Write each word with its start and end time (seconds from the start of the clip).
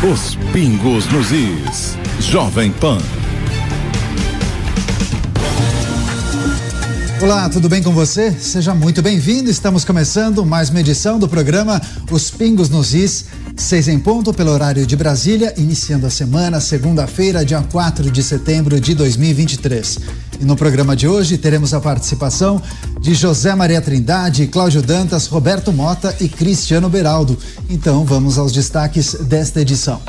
Os 0.00 0.36
pingos 0.52 1.08
nos 1.08 1.32
is. 1.32 1.98
Jovem 2.20 2.70
Pan. 2.70 2.98
Olá, 7.20 7.48
tudo 7.48 7.68
bem 7.68 7.82
com 7.82 7.90
você? 7.90 8.30
Seja 8.30 8.72
muito 8.72 9.02
bem-vindo. 9.02 9.50
Estamos 9.50 9.84
começando 9.84 10.46
mais 10.46 10.70
uma 10.70 10.78
edição 10.78 11.18
do 11.18 11.28
programa 11.28 11.82
Os 12.12 12.30
Pingos 12.30 12.70
nos 12.70 12.94
Is, 12.94 13.24
seis 13.56 13.88
em 13.88 13.98
ponto 13.98 14.32
pelo 14.32 14.52
horário 14.52 14.86
de 14.86 14.94
Brasília, 14.94 15.52
iniciando 15.56 16.06
a 16.06 16.10
semana, 16.10 16.60
segunda-feira, 16.60 17.44
dia 17.44 17.60
4 17.60 18.08
de 18.08 18.22
setembro 18.22 18.80
de 18.80 18.94
2023. 18.94 19.98
E 20.40 20.44
no 20.44 20.56
programa 20.56 20.94
de 20.94 21.08
hoje 21.08 21.36
teremos 21.36 21.74
a 21.74 21.80
participação 21.80 22.62
de 23.00 23.14
José 23.14 23.54
Maria 23.54 23.80
Trindade, 23.80 24.46
Cláudio 24.46 24.80
Dantas, 24.80 25.26
Roberto 25.26 25.72
Mota 25.72 26.14
e 26.20 26.28
Cristiano 26.28 26.88
Beraldo. 26.88 27.36
Então 27.68 28.04
vamos 28.04 28.38
aos 28.38 28.52
destaques 28.52 29.14
desta 29.14 29.60
edição. 29.60 30.00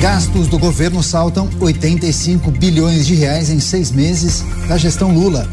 Gastos 0.00 0.46
do 0.46 0.58
governo 0.58 1.02
saltam 1.02 1.48
85 1.60 2.50
bilhões 2.50 3.06
de 3.06 3.14
reais 3.14 3.50
em 3.50 3.60
seis 3.60 3.90
meses 3.90 4.44
da 4.68 4.76
gestão 4.76 5.12
Lula. 5.12 5.48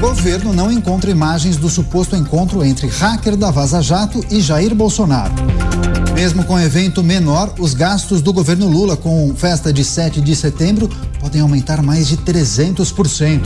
Governo 0.00 0.52
não 0.52 0.70
encontra 0.70 1.10
imagens 1.10 1.56
do 1.56 1.70
suposto 1.70 2.14
encontro 2.14 2.62
entre 2.64 2.86
hacker 2.86 3.36
da 3.36 3.50
Vaza 3.50 3.80
Jato 3.80 4.24
e 4.30 4.40
Jair 4.40 4.74
Bolsonaro. 4.74 5.34
Mesmo 6.14 6.44
com 6.44 6.58
evento 6.58 7.02
menor, 7.02 7.52
os 7.58 7.74
gastos 7.74 8.22
do 8.22 8.32
governo 8.32 8.68
Lula 8.68 8.96
com 8.96 9.34
festa 9.34 9.72
de 9.72 9.84
7 9.84 10.20
de 10.20 10.36
setembro 10.36 10.88
podem 11.20 11.40
aumentar 11.40 11.82
mais 11.82 12.06
de 12.06 12.16
300%. 12.16 13.40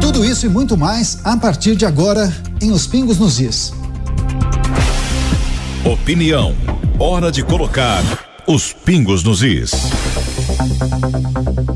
Tudo 0.00 0.24
isso 0.24 0.46
e 0.46 0.48
muito 0.48 0.76
mais 0.76 1.18
a 1.24 1.36
partir 1.36 1.74
de 1.74 1.84
agora 1.84 2.32
em 2.60 2.70
Os 2.70 2.86
Pingos 2.86 3.18
nos 3.18 3.40
Is. 3.40 3.72
Opinião. 5.84 6.54
Hora 6.98 7.32
de 7.32 7.42
colocar 7.42 8.02
os 8.46 8.72
pingos 8.72 9.24
nos 9.24 9.42
is. 9.42 9.72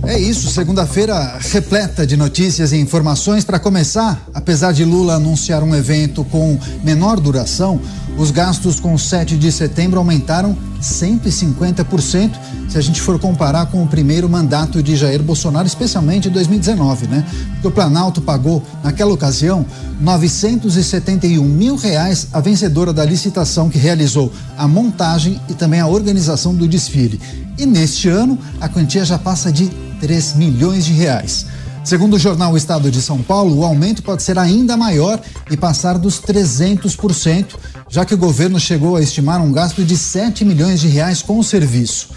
É 0.07 0.19
isso, 0.19 0.49
segunda-feira 0.49 1.39
repleta 1.39 2.07
de 2.07 2.17
notícias 2.17 2.73
e 2.73 2.77
informações. 2.77 3.45
Para 3.45 3.59
começar, 3.59 4.23
apesar 4.33 4.73
de 4.73 4.85
Lula 4.85 5.15
anunciar 5.15 5.63
um 5.63 5.75
evento 5.75 6.25
com 6.25 6.59
menor 6.83 7.21
duração, 7.21 7.81
os 8.19 8.33
gastos 8.33 8.81
com 8.81 8.99
7 8.99 9.37
de 9.37 9.53
setembro 9.53 9.99
aumentaram 9.99 10.57
150% 10.83 12.33
se 12.69 12.77
a 12.77 12.81
gente 12.81 13.01
for 13.01 13.19
comparar 13.19 13.67
com 13.67 13.83
o 13.83 13.87
primeiro 13.87 14.29
mandato 14.29 14.83
de 14.83 14.97
Jair 14.97 15.23
Bolsonaro, 15.23 15.67
especialmente 15.67 16.29
em 16.29 16.31
2019, 16.33 17.07
né? 17.07 17.25
Porque 17.53 17.69
o 17.69 17.71
Planalto 17.71 18.21
pagou, 18.21 18.63
naquela 18.83 19.13
ocasião, 19.13 19.65
971 20.01 21.43
mil 21.45 21.77
reais 21.77 22.27
a 22.33 22.41
vencedora 22.41 22.93
da 22.93 23.05
licitação 23.05 23.71
que 23.71 23.79
realizou 23.79 24.33
a 24.57 24.67
montagem 24.67 25.41
e 25.49 25.55
também 25.55 25.81
a 25.81 25.87
organização 25.87 26.55
do 26.55 26.69
desfile. 26.69 27.21
E 27.57 27.65
neste 27.65 28.09
ano, 28.09 28.37
a 28.61 28.69
quantia 28.69 29.05
já 29.05 29.19
passa 29.19 29.51
de 29.51 29.69
3 30.01 30.35
milhões 30.35 30.85
de 30.85 30.93
reais. 30.93 31.47
Segundo 31.89 32.17
o 32.17 32.19
jornal 32.19 32.55
Estado 32.55 32.91
de 32.91 33.01
São 33.01 33.23
Paulo, 33.23 33.57
o 33.57 33.65
aumento 33.65 34.03
pode 34.03 34.23
ser 34.23 34.39
ainda 34.39 34.77
maior 34.77 35.19
e 35.51 35.57
passar 35.57 35.97
dos 35.97 36.21
300%, 36.21 37.57
já 37.89 38.05
que 38.05 38.13
o 38.13 38.19
governo 38.19 38.61
chegou 38.61 38.95
a 38.95 39.01
estimar 39.01 39.41
um 39.41 39.51
gasto 39.51 39.83
de 39.83 39.97
7 39.97 40.45
milhões 40.45 40.83
de 40.83 40.89
reais 40.89 41.23
com 41.23 41.39
o 41.39 41.43
serviço. 41.43 42.11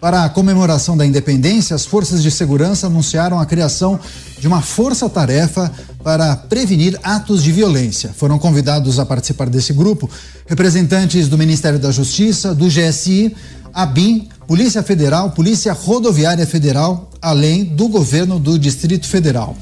Para 0.00 0.24
a 0.24 0.28
comemoração 0.28 0.96
da 0.96 1.04
independência, 1.04 1.74
as 1.74 1.84
forças 1.84 2.22
de 2.22 2.30
segurança 2.30 2.86
anunciaram 2.86 3.40
a 3.40 3.46
criação 3.46 3.98
de 4.38 4.46
uma 4.46 4.62
força-tarefa 4.62 5.72
para 6.04 6.36
prevenir 6.36 6.96
atos 7.02 7.42
de 7.42 7.50
violência. 7.50 8.14
Foram 8.16 8.38
convidados 8.38 9.00
a 9.00 9.04
participar 9.04 9.50
desse 9.50 9.72
grupo 9.72 10.08
representantes 10.46 11.26
do 11.26 11.36
Ministério 11.36 11.80
da 11.80 11.90
Justiça, 11.90 12.54
do 12.54 12.68
GSI, 12.68 13.34
ABIN, 13.74 14.28
Polícia 14.46 14.82
Federal, 14.82 15.32
Polícia 15.32 15.72
Rodoviária 15.72 16.46
Federal, 16.46 17.10
além 17.20 17.64
do 17.64 17.88
governo 17.88 18.38
do 18.38 18.56
Distrito 18.56 19.06
Federal. 19.08 19.56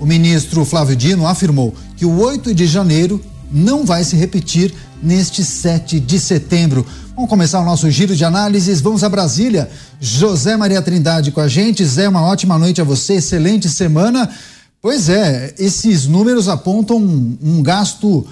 O 0.00 0.04
ministro 0.04 0.64
Flávio 0.64 0.96
Dino 0.96 1.26
afirmou 1.26 1.72
que 1.96 2.04
o 2.04 2.18
8 2.18 2.52
de 2.52 2.66
janeiro 2.66 3.24
não 3.50 3.86
vai 3.86 4.02
se 4.02 4.16
repetir 4.16 4.74
neste 5.00 5.44
7 5.44 6.00
de 6.00 6.18
setembro. 6.18 6.84
Vamos 7.14 7.30
começar 7.30 7.60
o 7.60 7.64
nosso 7.64 7.88
giro 7.88 8.16
de 8.16 8.24
análises. 8.24 8.80
Vamos 8.80 9.04
a 9.04 9.08
Brasília. 9.08 9.70
José 10.00 10.56
Maria 10.56 10.82
Trindade 10.82 11.30
com 11.30 11.40
a 11.40 11.46
gente. 11.46 11.84
Zé, 11.84 12.08
uma 12.08 12.22
ótima 12.22 12.58
noite 12.58 12.80
a 12.80 12.84
você, 12.84 13.14
excelente 13.14 13.68
semana. 13.68 14.28
Pois 14.82 15.08
é, 15.08 15.54
esses 15.58 16.06
números 16.06 16.48
apontam 16.48 16.96
um, 16.96 17.38
um 17.40 17.62
gasto 17.62 18.26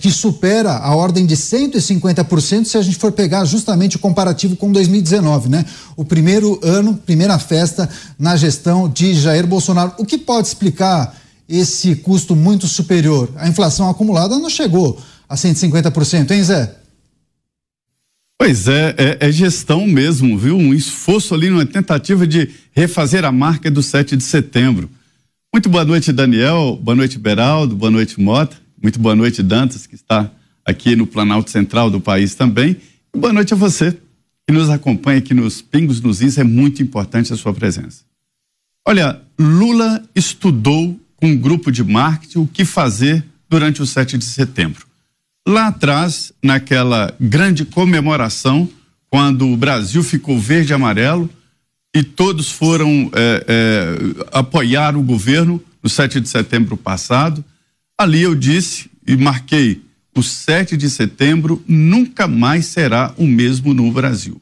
que 0.00 0.10
supera 0.10 0.76
a 0.76 0.94
ordem 0.94 1.26
de 1.26 1.36
150% 1.36 2.64
se 2.64 2.78
a 2.78 2.82
gente 2.82 2.96
for 2.96 3.10
pegar 3.10 3.44
justamente 3.44 3.96
o 3.96 3.98
comparativo 3.98 4.54
com 4.54 4.70
2019, 4.70 5.48
né? 5.48 5.64
O 5.96 6.04
primeiro 6.04 6.60
ano, 6.62 6.94
primeira 6.94 7.38
festa 7.40 7.88
na 8.18 8.36
gestão 8.36 8.88
de 8.88 9.14
Jair 9.14 9.46
Bolsonaro. 9.46 9.92
O 9.98 10.06
que 10.06 10.16
pode 10.16 10.46
explicar 10.46 11.16
esse 11.48 11.96
custo 11.96 12.36
muito 12.36 12.68
superior? 12.68 13.28
A 13.36 13.48
inflação 13.48 13.90
acumulada 13.90 14.38
não 14.38 14.48
chegou 14.48 14.96
a 15.28 15.34
150%, 15.34 16.30
hein, 16.30 16.42
Zé? 16.44 16.76
Pois 18.38 18.68
é, 18.68 18.94
é, 18.96 19.28
é, 19.28 19.32
gestão 19.32 19.86
mesmo, 19.86 20.38
viu? 20.38 20.56
Um 20.56 20.72
esforço 20.72 21.34
ali 21.34 21.50
numa 21.50 21.66
tentativa 21.66 22.26
de 22.26 22.50
refazer 22.72 23.24
a 23.24 23.32
marca 23.32 23.70
do 23.70 23.82
7 23.82 24.16
de 24.16 24.22
setembro. 24.22 24.88
Muito 25.52 25.68
boa 25.68 25.84
noite, 25.84 26.12
Daniel. 26.12 26.78
Boa 26.80 26.94
noite, 26.94 27.18
Beraldo. 27.18 27.74
Boa 27.74 27.90
noite, 27.90 28.20
Mota. 28.20 28.63
Muito 28.84 29.00
boa 29.00 29.16
noite, 29.16 29.42
Dantas, 29.42 29.86
que 29.86 29.94
está 29.94 30.30
aqui 30.62 30.94
no 30.94 31.06
Planalto 31.06 31.50
Central 31.50 31.90
do 31.90 32.02
país 32.02 32.34
também. 32.34 32.76
E 33.14 33.18
boa 33.18 33.32
noite 33.32 33.54
a 33.54 33.56
você 33.56 33.96
que 34.46 34.52
nos 34.52 34.68
acompanha 34.68 35.20
aqui 35.20 35.32
nos 35.32 35.62
Pingos 35.62 36.02
nos 36.02 36.20
Is. 36.20 36.36
É 36.36 36.44
muito 36.44 36.82
importante 36.82 37.32
a 37.32 37.36
sua 37.36 37.54
presença. 37.54 38.02
Olha, 38.86 39.22
Lula 39.38 40.04
estudou 40.14 41.00
com 41.16 41.28
um 41.28 41.34
grupo 41.34 41.72
de 41.72 41.82
marketing 41.82 42.40
o 42.40 42.46
que 42.46 42.62
fazer 42.62 43.24
durante 43.48 43.80
o 43.80 43.86
7 43.86 44.18
de 44.18 44.24
setembro. 44.26 44.84
Lá 45.48 45.68
atrás, 45.68 46.30
naquela 46.42 47.16
grande 47.18 47.64
comemoração, 47.64 48.68
quando 49.08 49.48
o 49.48 49.56
Brasil 49.56 50.02
ficou 50.02 50.38
verde 50.38 50.72
e 50.72 50.74
amarelo 50.74 51.30
e 51.96 52.02
todos 52.02 52.50
foram 52.50 53.10
é, 53.14 53.44
é, 53.48 53.96
apoiar 54.30 54.94
o 54.94 55.02
governo 55.02 55.58
no 55.82 55.88
7 55.88 56.20
de 56.20 56.28
setembro 56.28 56.76
passado, 56.76 57.42
ali 57.98 58.22
eu 58.22 58.34
disse 58.34 58.90
e 59.06 59.16
marquei: 59.16 59.82
o 60.14 60.22
7 60.22 60.76
de 60.76 60.88
setembro 60.88 61.62
nunca 61.66 62.28
mais 62.28 62.66
será 62.66 63.12
o 63.16 63.26
mesmo 63.26 63.74
no 63.74 63.90
Brasil. 63.90 64.40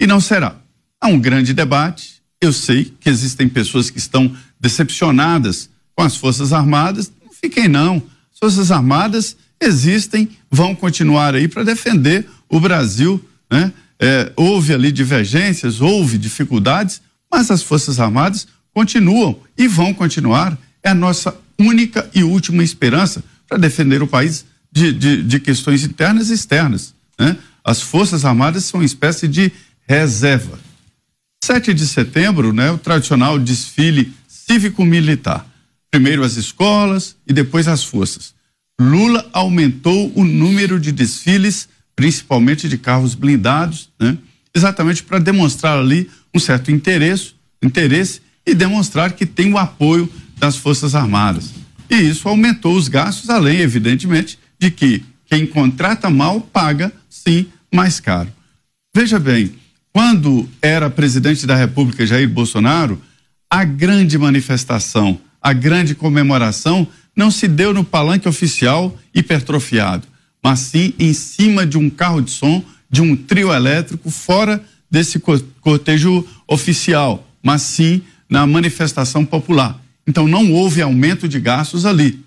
E 0.00 0.06
não 0.06 0.20
será. 0.20 0.56
Há 1.00 1.08
um 1.08 1.18
grande 1.18 1.52
debate. 1.52 2.20
Eu 2.40 2.52
sei 2.52 2.92
que 2.98 3.08
existem 3.10 3.48
pessoas 3.48 3.90
que 3.90 3.98
estão 3.98 4.34
decepcionadas 4.58 5.68
com 5.94 6.02
as 6.02 6.16
Forças 6.16 6.52
Armadas. 6.52 7.12
Não 7.24 7.32
fiquem, 7.32 7.68
não. 7.68 7.96
As 8.32 8.38
Forças 8.38 8.70
Armadas 8.70 9.36
existem, 9.60 10.30
vão 10.50 10.74
continuar 10.74 11.34
aí 11.34 11.48
para 11.48 11.64
defender 11.64 12.26
o 12.48 12.58
Brasil, 12.58 13.22
né? 13.50 13.72
É, 14.02 14.32
houve 14.34 14.72
ali 14.72 14.90
divergências, 14.90 15.82
houve 15.82 16.16
dificuldades, 16.16 17.02
mas 17.30 17.50
as 17.50 17.62
Forças 17.62 18.00
Armadas 18.00 18.48
continuam 18.72 19.38
e 19.58 19.68
vão 19.68 19.92
continuar. 19.92 20.56
É 20.82 20.88
a 20.88 20.94
nossa 20.94 21.36
única 21.60 22.08
e 22.14 22.24
última 22.24 22.64
esperança 22.64 23.22
para 23.46 23.58
defender 23.58 24.02
o 24.02 24.06
país 24.06 24.44
de, 24.72 24.92
de, 24.92 25.22
de, 25.22 25.40
questões 25.40 25.84
internas 25.84 26.30
e 26.30 26.34
externas. 26.34 26.94
Né? 27.18 27.36
As 27.62 27.82
Forças 27.82 28.24
Armadas 28.24 28.64
são 28.64 28.80
uma 28.80 28.86
espécie 28.86 29.28
de 29.28 29.52
reserva. 29.86 30.58
7 31.44 31.74
de 31.74 31.86
setembro, 31.86 32.52
né, 32.52 32.70
o 32.70 32.78
tradicional 32.78 33.38
desfile 33.38 34.12
cívico-militar. 34.28 35.46
Primeiro 35.90 36.22
as 36.22 36.36
escolas 36.36 37.16
e 37.26 37.32
depois 37.32 37.66
as 37.66 37.82
forças. 37.82 38.34
Lula 38.80 39.28
aumentou 39.32 40.12
o 40.14 40.24
número 40.24 40.78
de 40.78 40.92
desfiles, 40.92 41.68
principalmente 41.96 42.68
de 42.68 42.78
carros 42.78 43.14
blindados, 43.14 43.90
né? 43.98 44.16
exatamente 44.54 45.02
para 45.02 45.18
demonstrar 45.18 45.78
ali 45.78 46.08
um 46.34 46.38
certo 46.38 46.70
interesse, 46.70 47.32
interesse 47.62 48.20
e 48.46 48.54
demonstrar 48.54 49.12
que 49.12 49.26
tem 49.26 49.52
o 49.52 49.58
apoio 49.58 50.10
das 50.40 50.56
Forças 50.56 50.94
Armadas. 50.94 51.52
E 51.88 51.96
isso 51.96 52.28
aumentou 52.28 52.74
os 52.74 52.88
gastos, 52.88 53.28
além, 53.30 53.58
evidentemente, 53.58 54.38
de 54.58 54.70
que 54.70 55.04
quem 55.26 55.46
contrata 55.46 56.08
mal 56.10 56.40
paga, 56.40 56.92
sim, 57.08 57.46
mais 57.72 58.00
caro. 58.00 58.32
Veja 58.94 59.18
bem, 59.18 59.52
quando 59.92 60.48
era 60.60 60.90
presidente 60.90 61.46
da 61.46 61.54
República 61.54 62.06
Jair 62.06 62.28
Bolsonaro, 62.28 63.00
a 63.48 63.64
grande 63.64 64.16
manifestação, 64.16 65.20
a 65.42 65.52
grande 65.52 65.94
comemoração 65.94 66.86
não 67.14 67.30
se 67.30 67.46
deu 67.46 67.74
no 67.74 67.84
palanque 67.84 68.28
oficial 68.28 68.96
hipertrofiado, 69.14 70.06
mas 70.42 70.60
sim 70.60 70.94
em 70.98 71.12
cima 71.12 71.66
de 71.66 71.76
um 71.76 71.90
carro 71.90 72.20
de 72.20 72.30
som, 72.30 72.64
de 72.88 73.02
um 73.02 73.14
trio 73.14 73.52
elétrico, 73.52 74.10
fora 74.10 74.64
desse 74.90 75.20
cortejo 75.60 76.26
oficial, 76.46 77.28
mas 77.42 77.62
sim 77.62 78.02
na 78.28 78.46
manifestação 78.46 79.24
popular. 79.24 79.80
Então 80.06 80.26
não 80.26 80.52
houve 80.52 80.82
aumento 80.82 81.28
de 81.28 81.38
gastos 81.38 81.84
ali. 81.86 82.20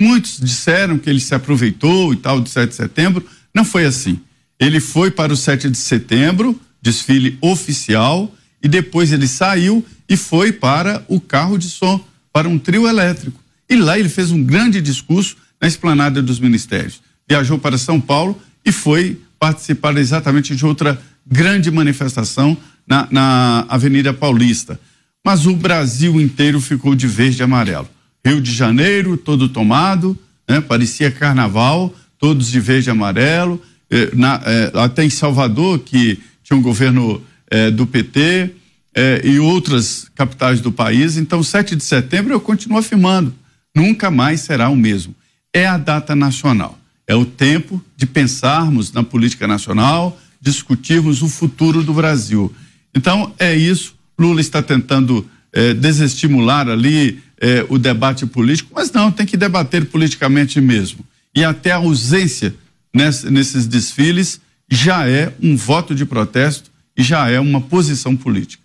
Muitos 0.00 0.38
disseram 0.38 0.98
que 0.98 1.10
ele 1.10 1.20
se 1.20 1.34
aproveitou 1.34 2.12
e 2.12 2.16
tal 2.16 2.40
do 2.40 2.48
7 2.48 2.70
de 2.70 2.74
setembro. 2.74 3.26
Não 3.54 3.64
foi 3.64 3.84
assim. 3.84 4.20
Ele 4.58 4.80
foi 4.80 5.10
para 5.10 5.32
o 5.32 5.36
7 5.36 5.70
de 5.70 5.78
setembro, 5.78 6.60
desfile 6.80 7.36
oficial 7.40 8.32
e 8.62 8.68
depois 8.68 9.12
ele 9.12 9.28
saiu 9.28 9.84
e 10.08 10.16
foi 10.16 10.52
para 10.52 11.04
o 11.08 11.20
carro 11.20 11.58
de 11.58 11.68
som, 11.68 12.04
para 12.32 12.48
um 12.48 12.58
trio 12.58 12.88
elétrico. 12.88 13.40
E 13.68 13.76
lá 13.76 13.98
ele 13.98 14.08
fez 14.08 14.30
um 14.30 14.42
grande 14.42 14.80
discurso 14.80 15.36
na 15.60 15.68
esplanada 15.68 16.22
dos 16.22 16.40
ministérios. 16.40 17.00
Viajou 17.28 17.58
para 17.58 17.76
São 17.76 18.00
Paulo 18.00 18.40
e 18.64 18.72
foi 18.72 19.20
participar 19.38 19.96
exatamente 19.96 20.56
de 20.56 20.64
outra 20.64 21.00
grande 21.26 21.70
manifestação 21.70 22.56
na, 22.86 23.06
na 23.10 23.66
Avenida 23.68 24.12
Paulista. 24.12 24.80
Mas 25.24 25.46
o 25.46 25.54
Brasil 25.54 26.20
inteiro 26.20 26.60
ficou 26.60 26.94
de 26.94 27.06
verde 27.06 27.40
e 27.40 27.42
amarelo. 27.42 27.88
Rio 28.24 28.40
de 28.40 28.52
Janeiro, 28.52 29.16
todo 29.16 29.48
tomado, 29.48 30.18
né? 30.48 30.60
parecia 30.60 31.10
carnaval, 31.10 31.94
todos 32.18 32.48
de 32.48 32.60
verde 32.60 32.88
e 32.88 32.92
amarelo. 32.92 33.60
Eh, 33.90 34.10
na, 34.14 34.40
eh, 34.44 34.70
até 34.74 35.04
em 35.04 35.10
Salvador, 35.10 35.78
que 35.78 36.20
tinha 36.42 36.58
um 36.58 36.62
governo 36.62 37.22
eh, 37.50 37.70
do 37.70 37.86
PT, 37.86 38.54
eh, 38.94 39.20
e 39.22 39.38
outras 39.38 40.10
capitais 40.14 40.60
do 40.60 40.72
país. 40.72 41.16
Então, 41.16 41.40
7 41.40 41.76
de 41.76 41.84
setembro, 41.84 42.32
eu 42.32 42.40
continuo 42.40 42.78
afirmando, 42.78 43.32
nunca 43.74 44.10
mais 44.10 44.40
será 44.40 44.68
o 44.70 44.76
mesmo. 44.76 45.14
É 45.54 45.66
a 45.66 45.78
data 45.78 46.16
nacional. 46.16 46.76
É 47.06 47.14
o 47.14 47.24
tempo 47.24 47.82
de 47.96 48.06
pensarmos 48.06 48.92
na 48.92 49.02
política 49.02 49.46
nacional, 49.46 50.18
discutirmos 50.40 51.22
o 51.22 51.28
futuro 51.28 51.82
do 51.82 51.94
Brasil. 51.94 52.52
Então, 52.94 53.32
é 53.38 53.54
isso. 53.54 53.94
Lula 54.18 54.40
está 54.40 54.62
tentando 54.62 55.26
eh, 55.52 55.74
desestimular 55.74 56.68
ali 56.68 57.22
eh, 57.40 57.64
o 57.68 57.78
debate 57.78 58.26
político, 58.26 58.72
mas 58.74 58.90
não, 58.92 59.12
tem 59.12 59.24
que 59.24 59.36
debater 59.36 59.86
politicamente 59.86 60.60
mesmo. 60.60 61.04
E 61.34 61.44
até 61.44 61.70
a 61.70 61.76
ausência 61.76 62.54
nesse, 62.94 63.30
nesses 63.30 63.66
desfiles 63.66 64.40
já 64.70 65.08
é 65.08 65.32
um 65.42 65.56
voto 65.56 65.94
de 65.94 66.04
protesto 66.04 66.70
e 66.96 67.02
já 67.02 67.30
é 67.30 67.38
uma 67.38 67.60
posição 67.60 68.16
política. 68.16 68.62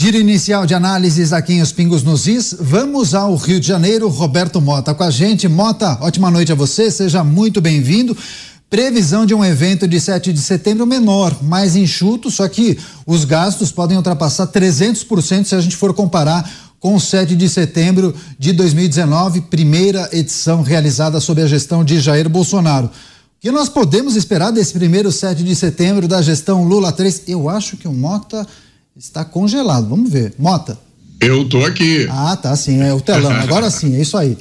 Giro 0.00 0.16
inicial 0.16 0.64
de 0.64 0.72
análises 0.72 1.30
aqui 1.30 1.52
em 1.52 1.60
Os 1.60 1.72
Pingos 1.72 2.02
nos 2.02 2.26
Is. 2.26 2.56
Vamos 2.58 3.14
ao 3.14 3.36
Rio 3.36 3.60
de 3.60 3.66
Janeiro. 3.66 4.08
Roberto 4.08 4.58
Mota 4.58 4.94
com 4.94 5.04
a 5.04 5.10
gente. 5.10 5.46
Mota, 5.46 5.98
ótima 6.00 6.30
noite 6.30 6.50
a 6.50 6.54
você, 6.54 6.90
seja 6.90 7.22
muito 7.22 7.60
bem-vindo. 7.60 8.16
Previsão 8.70 9.26
de 9.26 9.34
um 9.34 9.44
evento 9.44 9.86
de 9.86 10.00
7 10.00 10.32
de 10.32 10.40
setembro 10.40 10.86
menor, 10.86 11.36
mais 11.42 11.76
enxuto, 11.76 12.30
só 12.30 12.48
que 12.48 12.78
os 13.04 13.24
gastos 13.24 13.72
podem 13.72 13.96
ultrapassar 13.96 14.46
300% 14.46 15.44
se 15.44 15.54
a 15.54 15.60
gente 15.60 15.76
for 15.76 15.92
comparar 15.92 16.48
com 16.78 16.94
o 16.94 17.00
7 17.00 17.36
de 17.36 17.48
setembro 17.48 18.14
de 18.38 18.52
2019, 18.52 19.42
primeira 19.42 20.08
edição 20.12 20.62
realizada 20.62 21.20
sob 21.20 21.42
a 21.42 21.46
gestão 21.46 21.84
de 21.84 22.00
Jair 22.00 22.28
Bolsonaro. 22.28 22.86
O 22.86 22.90
que 23.40 23.50
nós 23.50 23.68
podemos 23.68 24.16
esperar 24.16 24.52
desse 24.52 24.72
primeiro 24.72 25.10
7 25.10 25.42
de 25.42 25.56
setembro 25.56 26.06
da 26.06 26.22
gestão 26.22 26.62
Lula 26.62 26.92
3? 26.92 27.24
Eu 27.26 27.48
acho 27.48 27.76
que 27.76 27.88
o 27.88 27.92
Mota 27.92 28.46
Está 29.00 29.24
congelado. 29.24 29.88
Vamos 29.88 30.10
ver. 30.10 30.34
Mota. 30.38 30.78
Eu 31.20 31.48
tô 31.48 31.64
aqui. 31.64 32.06
Ah, 32.10 32.36
tá, 32.36 32.54
sim. 32.54 32.82
É 32.82 32.92
o 32.92 33.00
telão. 33.00 33.30
Agora 33.32 33.70
sim, 33.70 33.96
é 33.96 34.00
isso 34.00 34.16
aí. 34.16 34.36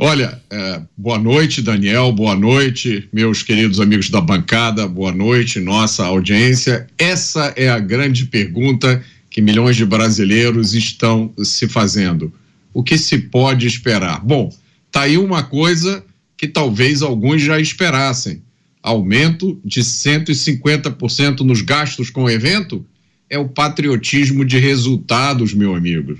Olha, 0.00 0.40
é, 0.48 0.80
boa 0.96 1.18
noite, 1.18 1.60
Daniel. 1.60 2.12
Boa 2.12 2.36
noite, 2.36 3.08
meus 3.12 3.42
queridos 3.42 3.80
amigos 3.80 4.08
da 4.08 4.20
bancada. 4.20 4.86
Boa 4.86 5.10
noite, 5.10 5.58
nossa 5.58 6.06
audiência. 6.06 6.86
Essa 6.96 7.52
é 7.56 7.68
a 7.68 7.80
grande 7.80 8.26
pergunta 8.26 9.02
que 9.28 9.42
milhões 9.42 9.74
de 9.74 9.84
brasileiros 9.84 10.72
estão 10.72 11.34
se 11.42 11.66
fazendo. 11.66 12.32
O 12.72 12.80
que 12.80 12.96
se 12.96 13.18
pode 13.18 13.66
esperar? 13.66 14.24
Bom, 14.24 14.54
tá 14.92 15.00
aí 15.00 15.18
uma 15.18 15.42
coisa 15.42 16.04
que 16.36 16.46
talvez 16.46 17.02
alguns 17.02 17.42
já 17.42 17.58
esperassem: 17.58 18.40
aumento 18.80 19.60
de 19.64 19.80
150% 19.80 21.40
nos 21.40 21.60
gastos 21.60 22.08
com 22.08 22.22
o 22.22 22.30
evento 22.30 22.86
é 23.28 23.36
o 23.36 23.48
patriotismo 23.48 24.44
de 24.44 24.58
resultados, 24.58 25.52
meu 25.52 25.74
amigo. 25.74 26.16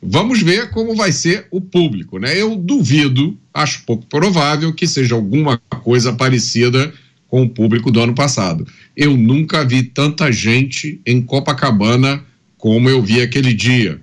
Vamos 0.00 0.42
ver 0.42 0.70
como 0.70 0.94
vai 0.94 1.10
ser 1.10 1.46
o 1.50 1.60
público, 1.60 2.18
né? 2.18 2.40
Eu 2.40 2.54
duvido, 2.54 3.36
acho 3.52 3.82
pouco 3.84 4.06
provável 4.06 4.72
que 4.72 4.86
seja 4.86 5.14
alguma 5.14 5.58
coisa 5.82 6.12
parecida 6.12 6.92
com 7.26 7.42
o 7.42 7.48
público 7.48 7.90
do 7.90 8.00
ano 8.00 8.14
passado. 8.14 8.66
Eu 8.96 9.16
nunca 9.16 9.64
vi 9.64 9.82
tanta 9.82 10.30
gente 10.30 11.00
em 11.04 11.20
Copacabana 11.20 12.24
como 12.56 12.88
eu 12.88 13.02
vi 13.02 13.20
aquele 13.20 13.52
dia. 13.52 14.00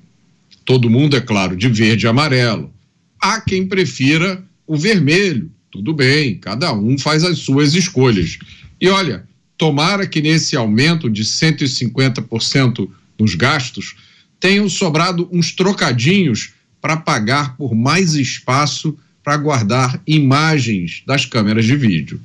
Todo 0.66 0.90
mundo, 0.90 1.16
é 1.16 1.22
claro, 1.22 1.56
de 1.56 1.70
verde 1.70 2.06
e 2.06 2.10
amarelo. 2.10 2.74
Há 3.20 3.40
quem 3.40 3.66
prefira 3.66 4.44
o 4.68 4.76
vermelho. 4.76 5.52
Tudo 5.72 5.94
bem, 5.94 6.36
cada 6.36 6.74
um 6.74 6.98
faz 6.98 7.24
as 7.24 7.40
suas 7.40 7.74
escolhas. 7.74 8.38
E 8.80 8.90
olha, 8.90 9.28
tomara 9.58 10.06
que 10.06 10.22
nesse 10.22 10.56
aumento 10.56 11.10
de 11.10 11.24
150% 11.24 12.90
nos 13.18 13.36
gastos 13.36 13.96
tenham 14.40 14.70
sobrado 14.70 15.28
uns 15.32 15.52
trocadinhos 15.52 16.54
para 16.82 16.98
pagar 16.98 17.56
por 17.58 17.74
mais 17.74 18.14
espaço 18.14 18.98
para 19.24 19.38
guardar 19.38 20.00
imagens 20.06 21.02
das 21.06 21.26
câmeras 21.26 21.66
de 21.66 21.76
vídeo. 21.76 22.22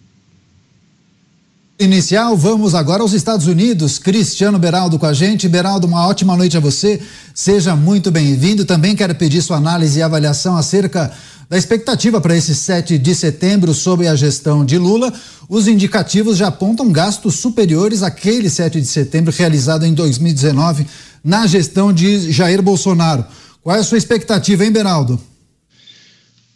Inicial, 1.79 2.37
vamos 2.37 2.75
agora 2.75 3.03
aos 3.03 3.15
Estados 3.15 3.47
Unidos. 3.47 3.99
Cristiano 3.99 4.59
Beraldo 4.59 4.99
com 4.99 5.07
a 5.07 5.15
gente. 5.15 5.49
Beraldo, 5.49 5.87
uma 5.87 6.07
ótima 6.07 6.37
noite 6.37 6.59
a 6.59 6.61
você. 6.61 7.01
Seja 7.35 7.75
muito 7.75 8.11
bem-vindo. 8.11 8.67
Também 8.67 8.95
quero 8.95 9.15
pedir 9.15 9.41
sua 9.41 9.57
análise 9.57 9.99
e 9.99 10.03
avaliação 10.03 10.59
acerca 10.59 11.11
da 11.51 11.59
expectativa 11.59 12.21
para 12.21 12.37
esse 12.37 12.55
7 12.55 12.97
de 12.97 13.13
setembro 13.13 13.75
sob 13.75 14.07
a 14.07 14.15
gestão 14.15 14.65
de 14.65 14.79
Lula, 14.79 15.13
os 15.49 15.67
indicativos 15.67 16.37
já 16.37 16.47
apontam 16.47 16.93
gastos 16.93 17.41
superiores 17.41 18.05
àquele 18.05 18.49
7 18.49 18.81
de 18.81 18.87
setembro 18.87 19.35
realizado 19.37 19.85
em 19.85 19.93
2019 19.93 20.87
na 21.25 21.47
gestão 21.47 21.93
de 21.93 22.31
Jair 22.33 22.63
Bolsonaro. 22.63 23.25
Qual 23.63 23.77
é 23.77 23.81
a 23.81 23.85
sua 23.85 23.99
expectativa, 23.99 24.65
hein, 24.65 24.73
Beraldo? 24.73 25.21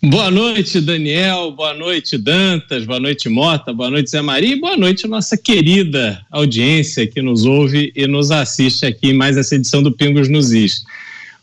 Boa 0.02 0.30
noite, 0.30 0.80
Daniel. 0.82 1.52
Boa 1.52 1.72
noite, 1.72 2.18
Dantas. 2.18 2.84
Boa 2.84 3.00
noite, 3.00 3.28
Mota. 3.28 3.72
Boa 3.72 3.90
noite, 3.90 4.10
Zé 4.10 4.20
Maria. 4.20 4.54
E 4.54 4.60
boa 4.60 4.76
noite, 4.76 5.06
nossa 5.06 5.34
querida 5.34 6.20
audiência 6.30 7.06
que 7.06 7.22
nos 7.22 7.46
ouve 7.46 7.90
e 7.96 8.06
nos 8.06 8.30
assiste 8.30 8.84
aqui 8.84 9.08
em 9.08 9.14
mais 9.14 9.38
essa 9.38 9.54
edição 9.54 9.82
do 9.82 9.92
Pingos 9.92 10.28
nos 10.28 10.52
Is. 10.52 10.84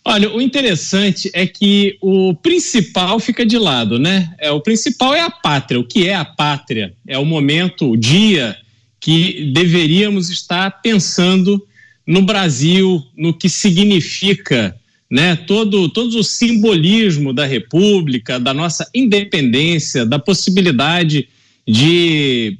Olha, 0.05 0.31
o 0.31 0.39
interessante 0.39 1.29
é 1.33 1.45
que 1.47 1.97
o 2.01 2.35
principal 2.35 3.19
fica 3.19 3.45
de 3.45 3.57
lado, 3.57 3.97
né? 3.97 4.31
É, 4.39 4.51
o 4.51 4.61
principal 4.61 5.13
é 5.13 5.21
a 5.21 5.29
pátria. 5.29 5.79
O 5.79 5.83
que 5.83 6.07
é 6.07 6.15
a 6.15 6.25
pátria? 6.25 6.93
É 7.07 7.17
o 7.17 7.25
momento, 7.25 7.89
o 7.89 7.97
dia 7.97 8.55
que 8.99 9.51
deveríamos 9.53 10.29
estar 10.29 10.81
pensando 10.81 11.63
no 12.11 12.21
Brasil, 12.21 13.01
no 13.15 13.33
que 13.33 13.47
significa 13.47 14.75
né, 15.09 15.33
todo, 15.35 15.87
todo 15.87 16.19
o 16.19 16.23
simbolismo 16.23 17.31
da 17.31 17.45
República, 17.45 18.37
da 18.37 18.53
nossa 18.53 18.85
independência, 18.93 20.05
da 20.05 20.19
possibilidade 20.19 21.29
de 21.65 22.57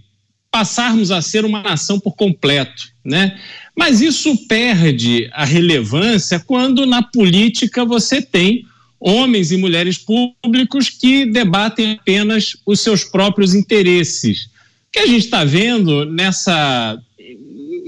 passarmos 0.49 1.11
a 1.11 1.21
ser 1.21 1.43
uma 1.43 1.61
nação 1.61 1.99
por 1.99 2.15
completo, 2.15 2.93
né? 3.03 3.37
Mas 3.75 3.99
isso 3.99 4.47
perde 4.47 5.29
a 5.33 5.43
relevância 5.43 6.39
quando 6.39 6.85
na 6.85 7.01
política 7.01 7.83
você 7.83 8.21
tem 8.21 8.65
homens 8.99 9.51
e 9.51 9.57
mulheres 9.57 9.97
públicos 9.97 10.89
que 10.89 11.25
debatem 11.25 11.93
apenas 11.93 12.55
os 12.65 12.79
seus 12.79 13.03
próprios 13.03 13.53
interesses. 13.53 14.45
O 14.45 14.91
que 14.93 14.99
a 14.99 15.07
gente 15.07 15.25
está 15.25 15.43
vendo 15.43 16.05
nessa 16.05 17.01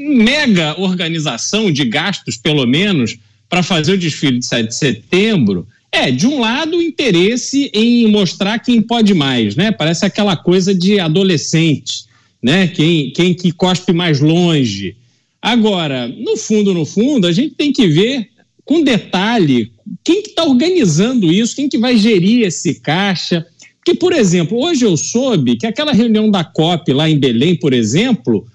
mega 0.04 0.80
organização 0.80 1.72
de 1.72 1.86
gastos, 1.86 2.38
pelo 2.38 2.66
menos, 2.66 3.18
para 3.50 3.64
fazer 3.64 3.94
o 3.94 3.98
desfile 3.98 4.40
de 4.40 4.46
7 4.46 4.68
de 4.68 4.76
setembro, 4.76 5.68
é, 5.92 6.10
de 6.10 6.26
um 6.26 6.40
lado, 6.40 6.78
o 6.78 6.82
interesse 6.82 7.70
em 7.74 8.08
mostrar 8.08 8.58
quem 8.58 8.82
pode 8.82 9.14
mais, 9.14 9.56
né? 9.56 9.72
Parece 9.72 10.06
aquela 10.06 10.36
coisa 10.36 10.74
de 10.74 11.00
adolescente, 11.00 12.06
né? 12.42 12.68
Quem, 12.68 13.12
quem 13.12 13.34
que 13.34 13.52
cospe 13.52 13.94
mais 13.94 14.20
longe. 14.20 14.96
Agora, 15.40 16.08
no 16.08 16.36
fundo, 16.36 16.74
no 16.74 16.84
fundo, 16.84 17.28
a 17.28 17.32
gente 17.32 17.54
tem 17.54 17.72
que 17.72 17.88
ver 17.88 18.28
com 18.66 18.84
detalhe 18.84 19.72
quem 20.04 20.24
que 20.24 20.30
está 20.30 20.44
organizando 20.44 21.32
isso, 21.32 21.56
quem 21.56 21.70
que 21.70 21.78
vai 21.78 21.96
gerir 21.96 22.48
esse 22.48 22.80
caixa. 22.80 23.46
Porque, 23.76 23.94
por 23.94 24.14
exemplo, 24.14 24.58
hoje 24.58 24.86
eu 24.86 24.98
soube 24.98 25.58
que 25.58 25.68
aquela 25.68 25.92
reunião 25.92 26.32
da 26.32 26.44
COP 26.44 26.92
lá 26.92 27.10
em 27.10 27.20
Belém, 27.20 27.56
por 27.56 27.74
exemplo, 27.74 28.48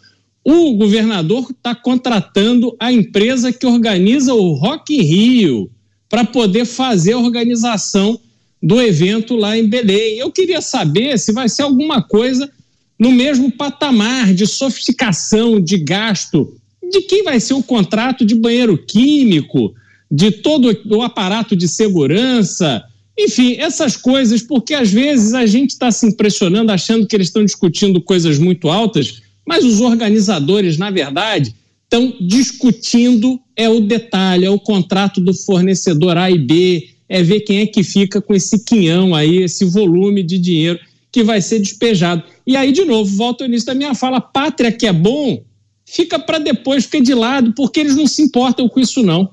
o 0.50 0.74
governador 0.74 1.50
está 1.50 1.74
contratando 1.74 2.74
a 2.80 2.90
empresa 2.90 3.52
que 3.52 3.66
organiza 3.66 4.32
o 4.32 4.54
Rock 4.54 4.96
Rio 4.96 5.70
para 6.08 6.24
poder 6.24 6.64
fazer 6.64 7.12
a 7.12 7.18
organização 7.18 8.18
do 8.62 8.80
evento 8.80 9.36
lá 9.36 9.58
em 9.58 9.68
Belém. 9.68 10.16
Eu 10.16 10.32
queria 10.32 10.62
saber 10.62 11.18
se 11.18 11.32
vai 11.32 11.50
ser 11.50 11.62
alguma 11.62 12.00
coisa 12.00 12.50
no 12.98 13.12
mesmo 13.12 13.52
patamar 13.52 14.32
de 14.32 14.46
sofisticação, 14.46 15.60
de 15.60 15.76
gasto 15.76 16.54
de 16.90 17.02
quem 17.02 17.22
vai 17.22 17.38
ser 17.38 17.52
o 17.52 17.62
contrato 17.62 18.24
de 18.24 18.34
banheiro 18.34 18.78
químico, 18.78 19.74
de 20.10 20.30
todo 20.30 20.74
o 20.86 21.02
aparato 21.02 21.54
de 21.54 21.68
segurança, 21.68 22.82
enfim, 23.18 23.56
essas 23.58 23.98
coisas, 23.98 24.40
porque 24.40 24.72
às 24.72 24.90
vezes 24.90 25.34
a 25.34 25.44
gente 25.44 25.70
está 25.72 25.90
se 25.90 26.06
impressionando 26.06 26.72
achando 26.72 27.06
que 27.06 27.14
eles 27.14 27.28
estão 27.28 27.44
discutindo 27.44 28.00
coisas 28.00 28.38
muito 28.38 28.70
altas, 28.70 29.20
mas 29.48 29.64
os 29.64 29.80
organizadores, 29.80 30.76
na 30.76 30.90
verdade, 30.90 31.54
estão 31.84 32.14
discutindo 32.20 33.40
é 33.56 33.66
o 33.66 33.80
detalhe, 33.80 34.44
é 34.44 34.50
o 34.50 34.60
contrato 34.60 35.22
do 35.22 35.32
fornecedor 35.32 36.18
A 36.18 36.30
e 36.30 36.38
B, 36.38 36.90
é 37.08 37.22
ver 37.22 37.40
quem 37.40 37.60
é 37.60 37.66
que 37.66 37.82
fica 37.82 38.20
com 38.20 38.34
esse 38.34 38.62
quinhão 38.62 39.14
aí, 39.14 39.38
esse 39.38 39.64
volume 39.64 40.22
de 40.22 40.38
dinheiro 40.38 40.78
que 41.10 41.24
vai 41.24 41.40
ser 41.40 41.60
despejado. 41.60 42.22
E 42.46 42.54
aí, 42.58 42.72
de 42.72 42.84
novo, 42.84 43.16
volto 43.16 43.42
início 43.42 43.68
da 43.68 43.74
minha 43.74 43.94
fala: 43.94 44.20
pátria 44.20 44.70
que 44.70 44.86
é 44.86 44.92
bom, 44.92 45.42
fica 45.86 46.18
para 46.18 46.38
depois, 46.38 46.84
fica 46.84 47.00
de 47.00 47.14
lado, 47.14 47.54
porque 47.54 47.80
eles 47.80 47.96
não 47.96 48.06
se 48.06 48.20
importam 48.20 48.68
com 48.68 48.78
isso, 48.78 49.02
não. 49.02 49.30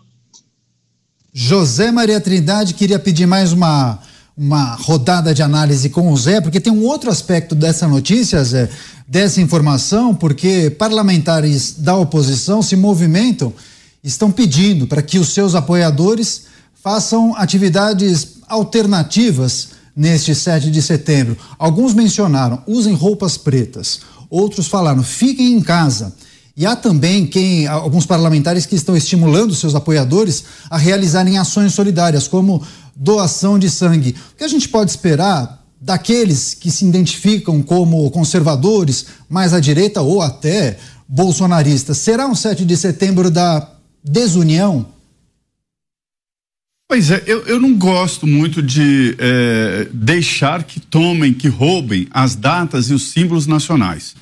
José 1.34 1.92
Maria 1.92 2.22
Trindade 2.22 2.74
queria 2.74 2.98
pedir 2.98 3.28
mais 3.28 3.52
uma, 3.52 4.00
uma 4.38 4.76
rodada 4.76 5.34
de 5.34 5.42
análise 5.42 5.90
com 5.90 6.12
o 6.12 6.18
Zé, 6.18 6.42
porque 6.42 6.60
tem 6.60 6.72
um 6.72 6.84
outro 6.84 7.10
aspecto 7.10 7.56
dessa 7.56 7.88
notícia, 7.88 8.44
Zé, 8.44 8.70
dessa 9.08 9.40
informação, 9.40 10.14
porque 10.14 10.70
parlamentares 10.70 11.76
da 11.78 11.96
oposição 11.96 12.62
se 12.62 12.76
movimentam, 12.76 13.54
estão 14.04 14.30
pedindo 14.32 14.88
para 14.88 15.02
que 15.02 15.18
os 15.18 15.30
seus 15.30 15.56
apoiadores 15.56 16.44
façam 16.84 17.36
atividades 17.36 18.36
alternativas 18.48 19.70
neste 19.96 20.36
7 20.36 20.70
de 20.70 20.82
setembro. 20.82 21.38
Alguns 21.58 21.94
mencionaram: 21.94 22.62
usem 22.68 22.94
roupas 22.94 23.38
pretas. 23.38 24.02
Outros 24.30 24.68
falaram: 24.68 25.02
fiquem 25.02 25.54
em 25.54 25.62
casa. 25.62 26.14
E 26.58 26.66
há 26.66 26.74
também 26.74 27.28
quem, 27.28 27.68
alguns 27.68 28.06
parlamentares 28.06 28.66
que 28.66 28.76
estão 28.76 28.96
estimulando 28.96 29.54
seus 29.54 29.76
apoiadores 29.76 30.46
a 30.70 30.78
realizarem 30.78 31.38
ações 31.38 31.74
solidárias, 31.74 32.30
como 32.30 32.64
doação 32.96 33.60
de 33.60 33.70
sangue. 33.70 34.16
O 34.34 34.38
que 34.38 34.44
a 34.44 34.48
gente 34.48 34.70
pode 34.70 34.92
esperar 34.92 35.64
daqueles 35.82 36.54
que 36.54 36.72
se 36.72 36.86
identificam 36.86 37.62
como 37.62 38.10
conservadores, 38.12 39.08
mais 39.30 39.54
à 39.54 39.60
direita 39.60 40.02
ou 40.02 40.22
até 40.22 40.78
bolsonaristas? 41.08 41.98
Será 41.98 42.28
um 42.28 42.36
7 42.36 42.64
de 42.64 42.78
setembro 42.78 43.30
da 43.30 43.70
desunião? 44.04 44.88
Pois 46.88 47.10
é, 47.10 47.24
eu, 47.26 47.42
eu 47.48 47.60
não 47.60 47.74
gosto 47.76 48.28
muito 48.28 48.62
de 48.62 49.16
é, 49.18 49.88
deixar 49.92 50.64
que 50.64 50.80
tomem, 50.80 51.34
que 51.34 51.48
roubem 51.48 52.08
as 52.12 52.36
datas 52.36 52.90
e 52.90 52.94
os 52.94 53.10
símbolos 53.10 53.48
nacionais. 53.48 54.16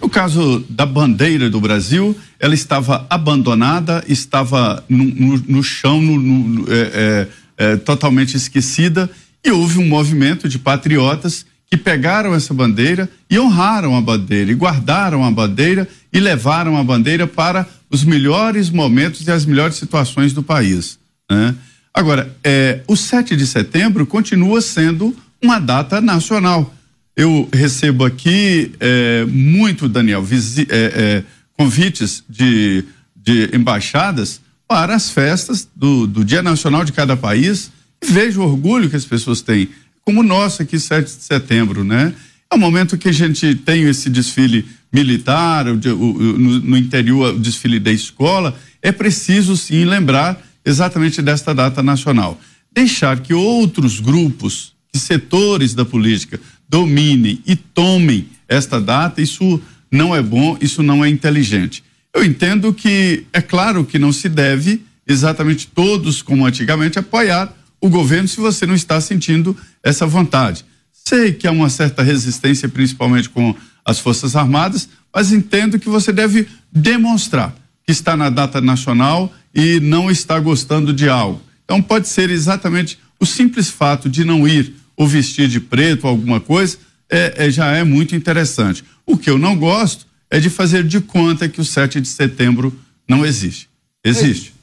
No 0.00 0.08
caso 0.08 0.64
da 0.68 0.86
bandeira 0.86 1.50
do 1.50 1.60
Brasil, 1.60 2.16
ela 2.38 2.54
estava 2.54 3.06
abandonada, 3.08 4.04
estava 4.06 4.84
no, 4.88 5.04
no, 5.04 5.44
no 5.48 5.62
chão, 5.62 6.00
no, 6.00 6.64
é, 6.72 7.28
é, 7.60 7.76
totalmente 7.76 8.38
esquecida, 8.38 9.10
e 9.44 9.50
houve 9.50 9.78
um 9.78 9.86
movimento 9.86 10.48
de 10.48 10.58
patriotas 10.58 11.44
que 11.70 11.76
pegaram 11.76 12.34
essa 12.34 12.54
bandeira 12.54 13.06
e 13.28 13.38
honraram 13.38 13.94
a 13.94 14.00
bandeira, 14.00 14.50
e 14.50 14.54
guardaram 14.54 15.22
a 15.22 15.30
bandeira 15.30 15.86
e 16.10 16.18
levaram 16.18 16.78
a 16.78 16.82
bandeira 16.82 17.26
para 17.26 17.66
os 17.90 18.02
melhores 18.02 18.70
momentos 18.70 19.26
e 19.26 19.30
as 19.30 19.44
melhores 19.44 19.76
situações 19.76 20.32
do 20.32 20.42
país. 20.42 20.98
Né? 21.30 21.54
Agora, 21.92 22.34
é, 22.42 22.80
o 22.88 22.96
7 22.96 23.36
de 23.36 23.46
setembro 23.46 24.06
continua 24.06 24.62
sendo 24.62 25.14
uma 25.42 25.58
data 25.58 26.00
nacional. 26.00 26.74
Eu 27.14 27.46
recebo 27.52 28.06
aqui 28.06 28.72
é, 28.80 29.26
muito, 29.26 29.86
Daniel, 29.86 30.24
é, 30.24 30.64
é, 30.70 31.24
convites 31.58 32.24
de, 32.26 32.84
de 33.14 33.50
embaixadas 33.54 34.40
para 34.70 34.94
as 34.94 35.10
festas 35.10 35.68
do, 35.74 36.06
do 36.06 36.24
Dia 36.24 36.42
Nacional 36.42 36.84
de 36.84 36.92
cada 36.92 37.16
país 37.16 37.72
e 38.00 38.06
vejo 38.06 38.40
o 38.40 38.44
orgulho 38.44 38.88
que 38.88 38.94
as 38.94 39.04
pessoas 39.04 39.42
têm, 39.42 39.68
como 40.04 40.20
o 40.20 40.22
nosso 40.22 40.62
aqui, 40.62 40.78
7 40.78 41.06
de 41.06 41.24
setembro, 41.24 41.82
né? 41.82 42.14
É 42.48 42.54
o 42.54 42.58
momento 42.58 42.96
que 42.96 43.08
a 43.08 43.12
gente 43.12 43.56
tem 43.56 43.82
esse 43.88 44.08
desfile 44.08 44.64
militar, 44.92 45.66
o, 45.66 45.72
o, 45.72 46.38
no, 46.38 46.60
no 46.60 46.76
interior, 46.76 47.34
o 47.34 47.38
desfile 47.40 47.80
da 47.80 47.90
escola, 47.90 48.56
é 48.80 48.92
preciso 48.92 49.56
sim 49.56 49.84
lembrar 49.84 50.40
exatamente 50.64 51.20
desta 51.20 51.52
data 51.52 51.82
nacional. 51.82 52.40
Deixar 52.72 53.18
que 53.18 53.34
outros 53.34 53.98
grupos, 53.98 54.72
que 54.92 55.00
setores 55.00 55.74
da 55.74 55.84
política 55.84 56.38
dominem 56.68 57.42
e 57.44 57.56
tomem 57.56 58.28
esta 58.46 58.80
data, 58.80 59.20
isso 59.20 59.60
não 59.90 60.14
é 60.14 60.22
bom, 60.22 60.56
isso 60.60 60.80
não 60.80 61.04
é 61.04 61.08
inteligente. 61.08 61.82
Eu 62.14 62.24
entendo 62.24 62.72
que 62.72 63.26
é 63.32 63.40
claro 63.40 63.84
que 63.84 63.98
não 63.98 64.12
se 64.12 64.28
deve 64.28 64.82
exatamente 65.06 65.66
todos 65.66 66.22
como 66.22 66.46
antigamente 66.46 66.98
apoiar 66.98 67.52
o 67.80 67.88
governo 67.88 68.28
se 68.28 68.40
você 68.40 68.66
não 68.66 68.74
está 68.74 69.00
sentindo 69.00 69.56
essa 69.82 70.06
vontade. 70.06 70.64
Sei 70.92 71.32
que 71.32 71.46
há 71.46 71.50
uma 71.50 71.70
certa 71.70 72.02
resistência, 72.02 72.68
principalmente 72.68 73.28
com 73.28 73.54
as 73.84 73.98
Forças 73.98 74.36
Armadas, 74.36 74.88
mas 75.14 75.32
entendo 75.32 75.78
que 75.78 75.88
você 75.88 76.12
deve 76.12 76.46
demonstrar 76.70 77.54
que 77.84 77.90
está 77.90 78.16
na 78.16 78.28
data 78.28 78.60
nacional 78.60 79.32
e 79.54 79.80
não 79.80 80.10
está 80.10 80.38
gostando 80.38 80.92
de 80.92 81.08
algo. 81.08 81.40
Então 81.64 81.80
pode 81.80 82.08
ser 82.08 82.30
exatamente 82.30 82.98
o 83.18 83.26
simples 83.26 83.70
fato 83.70 84.08
de 84.08 84.24
não 84.24 84.46
ir 84.46 84.74
ou 84.96 85.06
vestir 85.06 85.48
de 85.48 85.60
preto 85.60 86.06
alguma 86.06 86.40
coisa 86.40 86.78
é, 87.08 87.46
é, 87.46 87.50
já 87.50 87.66
é 87.68 87.82
muito 87.82 88.14
interessante. 88.14 88.84
O 89.04 89.16
que 89.16 89.28
eu 89.28 89.38
não 89.38 89.56
gosto 89.56 90.06
é 90.30 90.38
de 90.38 90.48
fazer 90.48 90.84
de 90.84 91.00
conta 91.00 91.48
que 91.48 91.60
o 91.60 91.64
7 91.64 92.00
de 92.00 92.08
setembro 92.08 92.72
não 93.08 93.26
existe. 93.26 93.68
Existe. 94.04 94.54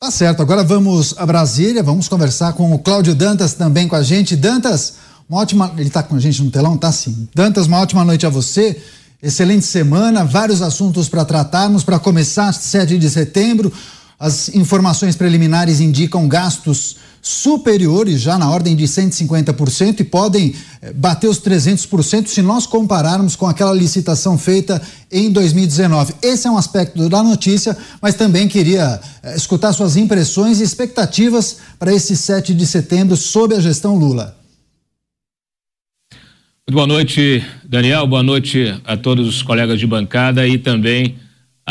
Tá 0.00 0.10
certo. 0.10 0.42
Agora 0.42 0.64
vamos 0.64 1.14
a 1.16 1.24
Brasília, 1.24 1.82
vamos 1.82 2.08
conversar 2.08 2.54
com 2.54 2.72
o 2.74 2.78
Cláudio 2.78 3.14
Dantas 3.14 3.54
também 3.54 3.86
com 3.86 3.94
a 3.94 4.02
gente. 4.02 4.34
Dantas, 4.34 4.94
uma 5.28 5.40
ótima. 5.40 5.72
Ele 5.76 5.88
está 5.88 6.02
com 6.02 6.16
a 6.16 6.18
gente 6.18 6.42
no 6.42 6.50
telão? 6.50 6.76
Tá 6.76 6.90
sim. 6.90 7.28
Dantas, 7.34 7.66
uma 7.66 7.78
ótima 7.78 8.04
noite 8.04 8.26
a 8.26 8.30
você. 8.30 8.80
Excelente 9.22 9.66
semana, 9.66 10.24
vários 10.24 10.62
assuntos 10.62 11.08
para 11.08 11.24
tratarmos. 11.24 11.84
Para 11.84 11.98
começar, 11.98 12.52
7 12.52 12.98
de 12.98 13.10
setembro, 13.10 13.70
as 14.18 14.48
informações 14.54 15.14
preliminares 15.14 15.80
indicam 15.80 16.26
gastos 16.26 16.96
superiores, 17.22 18.20
já 18.20 18.38
na 18.38 18.50
ordem 18.50 18.74
de 18.74 18.84
150%, 18.84 20.00
e 20.00 20.04
podem 20.04 20.54
eh, 20.80 20.92
bater 20.92 21.28
os 21.28 21.40
300% 21.40 22.26
se 22.26 22.42
nós 22.42 22.66
compararmos 22.66 23.36
com 23.36 23.46
aquela 23.46 23.74
licitação 23.74 24.38
feita 24.38 24.80
em 25.10 25.30
2019. 25.30 26.14
Esse 26.22 26.46
é 26.46 26.50
um 26.50 26.56
aspecto 26.56 27.08
da 27.08 27.22
notícia, 27.22 27.76
mas 28.00 28.14
também 28.14 28.48
queria 28.48 29.00
eh, 29.22 29.36
escutar 29.36 29.72
suas 29.72 29.96
impressões 29.96 30.60
e 30.60 30.64
expectativas 30.64 31.58
para 31.78 31.92
esse 31.92 32.16
7 32.16 32.54
de 32.54 32.66
setembro 32.66 33.16
sob 33.16 33.54
a 33.54 33.60
gestão 33.60 33.96
Lula. 33.96 34.36
Boa 36.70 36.86
noite, 36.86 37.44
Daniel. 37.64 38.06
Boa 38.06 38.22
noite 38.22 38.80
a 38.84 38.96
todos 38.96 39.26
os 39.26 39.42
colegas 39.42 39.80
de 39.80 39.86
bancada 39.86 40.46
e 40.46 40.56
também 40.56 41.16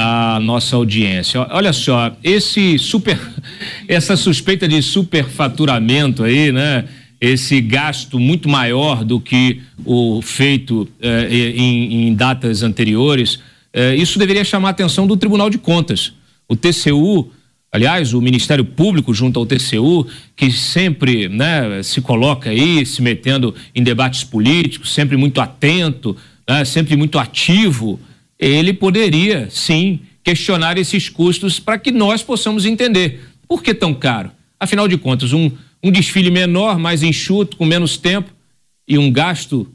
a 0.01 0.39
nossa 0.39 0.77
audiência. 0.77 1.45
Olha 1.51 1.73
só, 1.73 2.15
esse 2.23 2.79
super, 2.79 3.19
essa 3.85 4.15
suspeita 4.15 4.65
de 4.65 4.81
superfaturamento 4.81 6.23
aí, 6.23 6.53
né? 6.53 6.85
Esse 7.19 7.59
gasto 7.59 8.17
muito 8.17 8.47
maior 8.47 9.03
do 9.03 9.19
que 9.19 9.61
o 9.83 10.21
feito 10.21 10.87
eh, 11.01 11.53
em, 11.53 12.07
em, 12.07 12.15
datas 12.15 12.63
anteriores, 12.63 13.41
eh, 13.73 13.93
isso 13.95 14.17
deveria 14.17 14.45
chamar 14.45 14.69
a 14.69 14.71
atenção 14.71 15.05
do 15.05 15.17
Tribunal 15.17 15.49
de 15.49 15.57
Contas. 15.57 16.13
O 16.47 16.55
TCU, 16.55 17.29
aliás, 17.69 18.13
o 18.13 18.21
Ministério 18.21 18.63
Público 18.63 19.13
junto 19.13 19.37
ao 19.37 19.45
TCU, 19.45 20.07
que 20.33 20.49
sempre 20.49 21.27
né, 21.27 21.83
se 21.83 21.99
coloca 21.99 22.51
aí, 22.51 22.85
se 22.85 23.01
metendo 23.01 23.53
em 23.75 23.83
debates 23.83 24.23
políticos, 24.23 24.93
sempre 24.93 25.17
muito 25.17 25.41
atento, 25.41 26.15
né, 26.47 26.63
sempre 26.63 26.95
muito 26.95 27.19
ativo 27.19 27.99
ele 28.39 28.71
poderia, 28.73 29.49
sim, 29.49 29.99
questionar 30.23 30.77
esses 30.77 31.09
custos 31.09 31.59
para 31.59 31.77
que 31.77 31.91
nós 31.91 32.23
possamos 32.23 32.65
entender 32.65 33.21
por 33.47 33.61
que 33.61 33.73
tão 33.73 33.93
caro. 33.93 34.31
Afinal 34.59 34.87
de 34.87 34.97
contas, 34.97 35.33
um, 35.33 35.51
um 35.83 35.91
desfile 35.91 36.31
menor, 36.31 36.77
mais 36.79 37.03
enxuto, 37.03 37.57
com 37.57 37.65
menos 37.65 37.97
tempo 37.97 38.31
e 38.87 38.97
um 38.97 39.11
gasto 39.11 39.67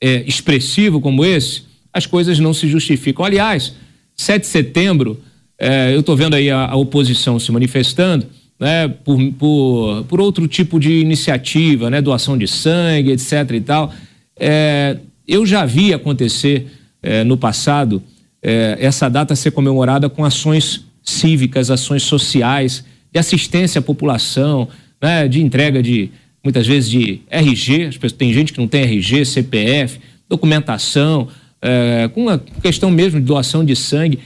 é, 0.00 0.22
expressivo 0.26 1.00
como 1.00 1.24
esse, 1.24 1.62
as 1.92 2.06
coisas 2.06 2.38
não 2.38 2.52
se 2.52 2.68
justificam. 2.68 3.24
Aliás, 3.24 3.74
7 4.14 4.42
de 4.42 4.46
setembro, 4.48 5.20
é, 5.58 5.94
eu 5.94 6.00
estou 6.00 6.16
vendo 6.16 6.34
aí 6.34 6.50
a, 6.50 6.66
a, 6.66 6.76
oposição 6.76 7.38
se 7.38 7.50
manifestando 7.50 8.26
né, 8.58 8.88
por, 8.88 9.18
por, 9.32 10.04
por 10.04 10.20
outro 10.20 10.46
tipo 10.46 10.78
de 10.78 11.00
iniciativa, 11.00 11.90
né, 11.90 12.00
doação 12.00 12.36
de 12.36 12.46
sangue, 12.46 13.12
etc. 13.12 13.32
e 13.54 13.60
tal. 13.60 13.92
É, 14.38 14.98
eu 15.26 15.44
já 15.44 15.64
vi 15.64 15.92
acontecer 15.92 16.66
é, 17.08 17.24
no 17.24 17.38
passado, 17.38 18.02
é, 18.42 18.76
essa 18.78 19.08
data 19.08 19.34
ser 19.34 19.50
comemorada 19.52 20.10
com 20.10 20.26
ações 20.26 20.84
cívicas, 21.02 21.70
ações 21.70 22.02
sociais, 22.02 22.84
de 23.10 23.18
assistência 23.18 23.78
à 23.78 23.82
população, 23.82 24.68
né, 25.00 25.26
de 25.26 25.40
entrega 25.40 25.82
de, 25.82 26.10
muitas 26.44 26.66
vezes, 26.66 26.90
de 26.90 27.22
RG, 27.30 27.98
tem 28.18 28.30
gente 28.30 28.52
que 28.52 28.58
não 28.60 28.68
tem 28.68 28.82
RG, 28.82 29.24
CPF, 29.24 29.98
documentação, 30.28 31.28
é, 31.62 32.10
com 32.12 32.28
a 32.28 32.38
questão 32.62 32.90
mesmo 32.90 33.18
de 33.18 33.24
doação 33.24 33.64
de 33.64 33.74
sangue. 33.74 34.18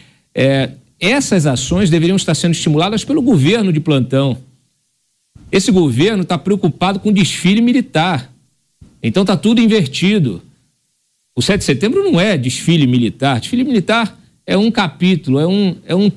Essas 0.99 1.47
ações 1.47 1.89
deveriam 1.89 2.17
estar 2.17 2.35
sendo 2.35 2.53
estimuladas 2.53 3.05
pelo 3.05 3.23
governo 3.23 3.73
de 3.73 3.79
plantão. 3.79 4.37
Esse 5.53 5.71
governo 5.71 6.25
está 6.25 6.37
preocupado 6.37 6.99
com 6.99 7.12
desfile 7.12 7.61
militar. 7.61 8.33
Então 9.01 9.23
está 9.23 9.37
tudo 9.37 9.61
invertido. 9.61 10.43
O 11.35 11.41
7 11.41 11.61
de 11.61 11.65
setembro 11.65 12.03
não 12.05 12.21
é 12.21 12.37
desfile 12.37 12.87
militar. 12.87 13.41
Desfile 13.41 13.65
militar 13.65 14.19
é 14.47 14.57
um 14.57 14.71
capítulo, 14.71 15.39
é 15.41 15.47
um, 15.47 15.77
é 15.87 15.95
um, 15.95 16.12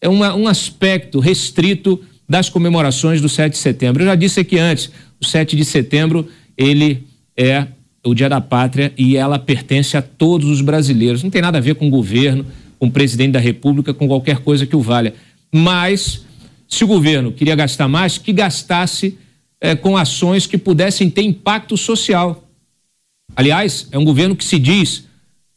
é 0.00 0.08
uma, 0.08 0.34
um 0.34 0.46
aspecto 0.46 1.18
restrito 1.18 2.00
das 2.28 2.48
comemorações 2.48 3.20
do 3.20 3.28
7 3.28 3.52
de 3.52 3.58
setembro. 3.58 4.02
Eu 4.02 4.06
já 4.06 4.14
disse 4.14 4.40
aqui 4.40 4.58
antes, 4.58 4.90
o 5.20 5.26
7 5.26 5.56
de 5.56 5.64
setembro, 5.64 6.28
ele 6.56 7.04
é 7.36 7.66
o 8.04 8.14
Dia 8.14 8.28
da 8.28 8.40
Pátria 8.40 8.92
e 8.96 9.16
ela 9.16 9.38
pertence 9.38 9.96
a 9.96 10.02
todos 10.02 10.48
os 10.48 10.60
brasileiros. 10.60 11.22
Não 11.22 11.30
tem 11.30 11.42
nada 11.42 11.58
a 11.58 11.60
ver 11.60 11.74
com 11.74 11.88
o 11.88 11.90
governo, 11.90 12.46
com 12.78 12.86
o 12.86 12.90
presidente 12.90 13.32
da 13.32 13.40
República, 13.40 13.92
com 13.92 14.06
qualquer 14.06 14.38
coisa 14.38 14.64
que 14.64 14.76
o 14.76 14.80
valha. 14.80 15.12
Mas, 15.52 16.24
se 16.68 16.84
o 16.84 16.86
governo 16.86 17.32
queria 17.32 17.56
gastar 17.56 17.88
mais, 17.88 18.16
que 18.16 18.32
gastasse 18.32 19.18
é, 19.60 19.74
com 19.74 19.96
ações 19.96 20.46
que 20.46 20.56
pudessem 20.56 21.10
ter 21.10 21.22
impacto 21.22 21.76
social. 21.76 22.48
Aliás, 23.34 23.88
é 23.90 23.98
um 23.98 24.04
governo 24.04 24.36
que 24.36 24.44
se 24.44 24.58
diz 24.58 25.04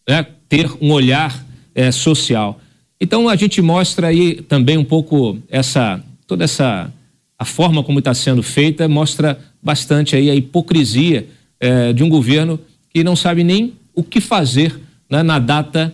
né, 0.07 0.25
ter 0.47 0.69
um 0.81 0.91
olhar 0.91 1.45
é, 1.73 1.91
social. 1.91 2.59
Então 2.99 3.27
a 3.27 3.35
gente 3.35 3.61
mostra 3.61 4.07
aí 4.07 4.41
também 4.41 4.77
um 4.77 4.83
pouco 4.85 5.37
essa 5.49 6.03
toda 6.25 6.43
essa 6.43 6.91
a 7.37 7.45
forma 7.45 7.83
como 7.83 7.99
está 7.99 8.13
sendo 8.13 8.41
feita 8.41 8.87
mostra 8.87 9.39
bastante 9.61 10.15
aí 10.15 10.29
a 10.29 10.35
hipocrisia 10.35 11.27
é, 11.59 11.91
de 11.91 12.03
um 12.03 12.09
governo 12.09 12.59
que 12.89 13.03
não 13.03 13.15
sabe 13.15 13.43
nem 13.43 13.73
o 13.93 14.03
que 14.03 14.21
fazer 14.21 14.79
né, 15.09 15.23
na 15.23 15.39
data 15.39 15.93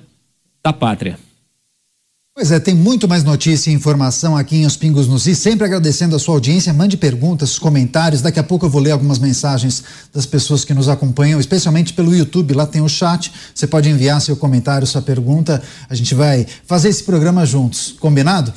da 0.64 0.74
pátria. 0.74 1.18
Pois 2.40 2.52
é, 2.52 2.58
tem 2.58 2.74
muito 2.74 3.06
mais 3.06 3.22
notícia 3.22 3.70
e 3.70 3.74
informação 3.74 4.38
aqui 4.38 4.56
em 4.56 4.66
Os 4.66 4.78
Pingos 4.78 5.10
nos 5.10 5.28
Is. 5.28 5.40
Sempre 5.40 5.66
agradecendo 5.66 6.16
a 6.16 6.20
sua 6.20 6.36
audiência. 6.36 6.72
Mande 6.72 6.96
perguntas, 6.96 7.60
comentários. 7.60 8.22
Daqui 8.22 8.40
a 8.40 8.44
pouco 8.44 8.66
eu 8.66 8.70
vou 8.70 8.82
ler 8.82 8.92
algumas 8.92 9.20
mensagens 9.20 9.84
das 10.14 10.26
pessoas 10.26 10.64
que 10.64 10.74
nos 10.74 10.88
acompanham, 10.88 11.38
especialmente 11.38 11.92
pelo 11.92 12.16
YouTube. 12.16 12.54
Lá 12.54 12.66
tem 12.66 12.82
o 12.82 12.88
chat. 12.88 13.30
Você 13.54 13.68
pode 13.68 13.90
enviar 13.90 14.22
seu 14.22 14.38
comentário, 14.38 14.88
sua 14.88 15.02
pergunta. 15.02 15.62
A 15.90 15.94
gente 15.94 16.16
vai 16.16 16.48
fazer 16.66 16.88
esse 16.88 17.04
programa 17.04 17.46
juntos. 17.46 17.94
Combinado? 18.00 18.54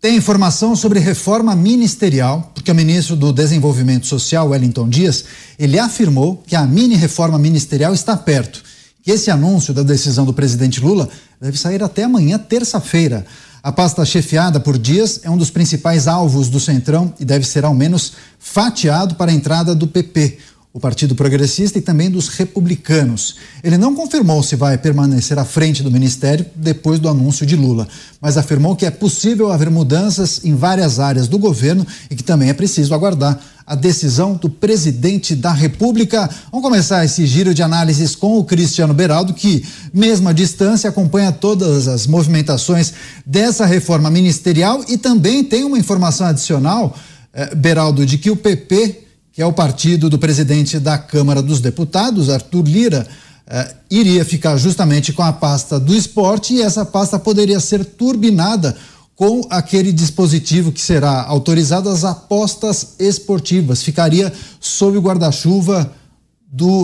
Tem 0.00 0.16
informação 0.16 0.74
sobre 0.74 0.98
reforma 0.98 1.54
ministerial, 1.54 2.50
porque 2.52 2.72
o 2.72 2.74
ministro 2.74 3.14
do 3.14 3.32
Desenvolvimento 3.32 4.08
Social, 4.08 4.48
Wellington 4.48 4.88
Dias, 4.88 5.24
ele 5.56 5.78
afirmou 5.78 6.42
que 6.44 6.56
a 6.56 6.66
mini 6.66 6.96
reforma 6.96 7.38
ministerial 7.38 7.94
está 7.94 8.16
perto 8.16 8.60
que 9.02 9.10
esse 9.10 9.30
anúncio 9.30 9.72
da 9.72 9.82
decisão 9.82 10.24
do 10.24 10.34
presidente 10.34 10.80
Lula 10.80 11.08
deve 11.40 11.58
sair 11.58 11.82
até 11.82 12.04
amanhã, 12.04 12.38
terça-feira. 12.38 13.24
A 13.62 13.70
pasta 13.70 14.04
chefiada 14.04 14.58
por 14.58 14.78
Dias 14.78 15.20
é 15.22 15.30
um 15.30 15.36
dos 15.36 15.50
principais 15.50 16.08
alvos 16.08 16.48
do 16.48 16.58
Centrão 16.58 17.12
e 17.20 17.24
deve 17.24 17.46
ser 17.46 17.64
ao 17.64 17.74
menos 17.74 18.12
fatiado 18.38 19.14
para 19.14 19.30
a 19.30 19.34
entrada 19.34 19.74
do 19.74 19.86
PP, 19.86 20.38
o 20.72 20.78
Partido 20.78 21.16
Progressista 21.16 21.78
e 21.78 21.82
também 21.82 22.08
dos 22.08 22.28
republicanos. 22.28 23.36
Ele 23.62 23.76
não 23.76 23.94
confirmou 23.94 24.40
se 24.42 24.54
vai 24.54 24.78
permanecer 24.78 25.36
à 25.36 25.44
frente 25.44 25.82
do 25.82 25.90
ministério 25.90 26.46
depois 26.54 27.00
do 27.00 27.08
anúncio 27.08 27.44
de 27.44 27.56
Lula, 27.56 27.88
mas 28.20 28.36
afirmou 28.36 28.76
que 28.76 28.86
é 28.86 28.90
possível 28.90 29.50
haver 29.50 29.68
mudanças 29.68 30.44
em 30.44 30.54
várias 30.54 31.00
áreas 31.00 31.26
do 31.26 31.38
governo 31.38 31.84
e 32.08 32.14
que 32.14 32.22
também 32.22 32.50
é 32.50 32.52
preciso 32.52 32.94
aguardar 32.94 33.40
a 33.66 33.74
decisão 33.74 34.34
do 34.34 34.48
presidente 34.48 35.34
da 35.34 35.52
República. 35.52 36.28
Vamos 36.50 36.66
começar 36.66 37.04
esse 37.04 37.26
giro 37.26 37.54
de 37.54 37.62
análises 37.62 38.14
com 38.14 38.38
o 38.38 38.44
Cristiano 38.44 38.94
Beraldo, 38.94 39.34
que, 39.34 39.64
mesmo 39.92 40.28
à 40.28 40.32
distância, 40.32 40.90
acompanha 40.90 41.30
todas 41.32 41.86
as 41.86 42.06
movimentações 42.06 42.92
dessa 43.24 43.66
reforma 43.66 44.10
ministerial 44.10 44.84
e 44.88 44.96
também 44.96 45.44
tem 45.44 45.62
uma 45.62 45.78
informação 45.78 46.26
adicional, 46.26 46.96
eh, 47.32 47.54
Beraldo, 47.54 48.04
de 48.04 48.18
que 48.18 48.30
o 48.30 48.36
PP, 48.36 49.09
que 49.40 49.42
é 49.42 49.46
o 49.46 49.54
partido 49.54 50.10
do 50.10 50.18
presidente 50.18 50.78
da 50.78 50.98
Câmara 50.98 51.40
dos 51.40 51.60
Deputados, 51.62 52.28
Arthur 52.28 52.62
Lira, 52.62 53.08
eh, 53.46 53.74
iria 53.90 54.22
ficar 54.22 54.58
justamente 54.58 55.14
com 55.14 55.22
a 55.22 55.32
pasta 55.32 55.80
do 55.80 55.94
esporte 55.94 56.52
e 56.52 56.60
essa 56.60 56.84
pasta 56.84 57.18
poderia 57.18 57.58
ser 57.58 57.82
turbinada 57.82 58.76
com 59.16 59.40
aquele 59.48 59.92
dispositivo 59.92 60.70
que 60.70 60.80
será 60.82 61.24
autorizado 61.24 61.88
as 61.88 62.04
apostas 62.04 62.96
esportivas. 62.98 63.82
Ficaria 63.82 64.30
sob 64.60 64.98
o 64.98 65.00
guarda-chuva 65.00 65.90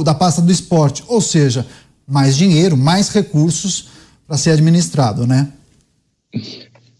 da 0.03 0.15
pasta 0.15 0.41
do 0.41 0.51
esporte, 0.51 1.05
ou 1.09 1.21
seja, 1.21 1.67
mais 2.09 2.39
dinheiro, 2.39 2.75
mais 2.75 3.11
recursos 3.11 3.89
para 4.27 4.39
ser 4.39 4.53
administrado, 4.53 5.27
né? 5.27 5.53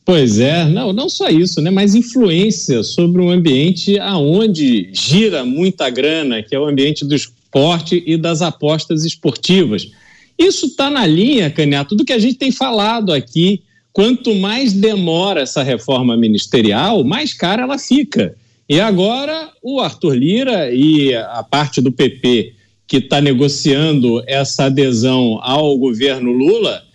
Pois 0.07 0.39
é, 0.39 0.65
não, 0.67 0.93
não 0.93 1.09
só 1.09 1.29
isso, 1.29 1.61
né? 1.61 1.69
Mais 1.69 1.97
influência 1.97 2.85
sobre 2.85 3.21
um 3.21 3.29
ambiente 3.29 3.99
aonde 3.99 4.89
gira 4.93 5.45
muita 5.45 5.91
grana, 5.91 6.45
que 6.45 6.55
é 6.55 6.61
o 6.61 6.65
ambiente 6.65 7.05
do 7.05 7.13
esporte 7.13 8.05
e 8.07 8.17
das 8.17 8.41
apostas 8.41 9.05
esportivas. 9.05 9.91
Isso 10.39 10.67
está 10.67 10.89
na 10.89 11.05
linha, 11.05 11.51
Caniato, 11.51 11.97
do 11.97 12.05
que 12.05 12.13
a 12.13 12.21
gente 12.21 12.37
tem 12.37 12.53
falado 12.53 13.13
aqui 13.13 13.63
quanto 13.93 14.33
mais 14.37 14.73
demora 14.73 15.41
essa 15.41 15.65
reforma 15.65 16.17
ministerial, 16.17 17.03
mais 17.03 17.35
cara 17.35 17.65
ela 17.65 17.77
fica. 17.77 18.37
E 18.69 18.79
agora 18.79 19.51
o 19.61 19.81
Arthur 19.81 20.15
Lira 20.15 20.73
e 20.73 21.17
a 21.17 21.43
parte 21.43 21.81
do 21.81 21.91
PP 21.91 22.53
que 22.87 22.99
está 22.99 23.21
negociando 23.21 24.23
essa 24.29 24.67
adesão 24.67 25.41
ao 25.43 25.77
governo 25.77 26.31
Lula 26.31 26.86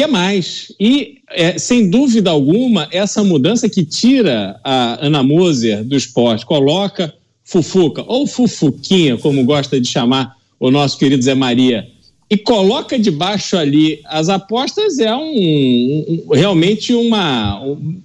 quer 0.00 0.08
mais. 0.08 0.72
E, 0.80 1.18
é, 1.28 1.58
sem 1.58 1.90
dúvida 1.90 2.30
alguma, 2.30 2.88
essa 2.90 3.22
mudança 3.22 3.68
que 3.68 3.84
tira 3.84 4.58
a 4.64 5.04
Ana 5.04 5.22
Moser 5.22 5.84
do 5.84 5.94
esporte, 5.94 6.46
coloca 6.46 7.12
Fufuca, 7.44 8.02
ou 8.06 8.26
Fufuquinha, 8.26 9.18
como 9.18 9.44
gosta 9.44 9.78
de 9.78 9.86
chamar 9.86 10.36
o 10.58 10.70
nosso 10.70 10.96
querido 10.96 11.22
Zé 11.22 11.34
Maria, 11.34 11.86
e 12.30 12.38
coloca 12.38 12.98
debaixo 12.98 13.58
ali 13.58 14.00
as 14.06 14.30
apostas 14.30 14.98
é 14.98 15.14
um, 15.14 15.20
um 16.30 16.32
realmente 16.32 16.94
uma 16.94 17.62
um, 17.62 18.00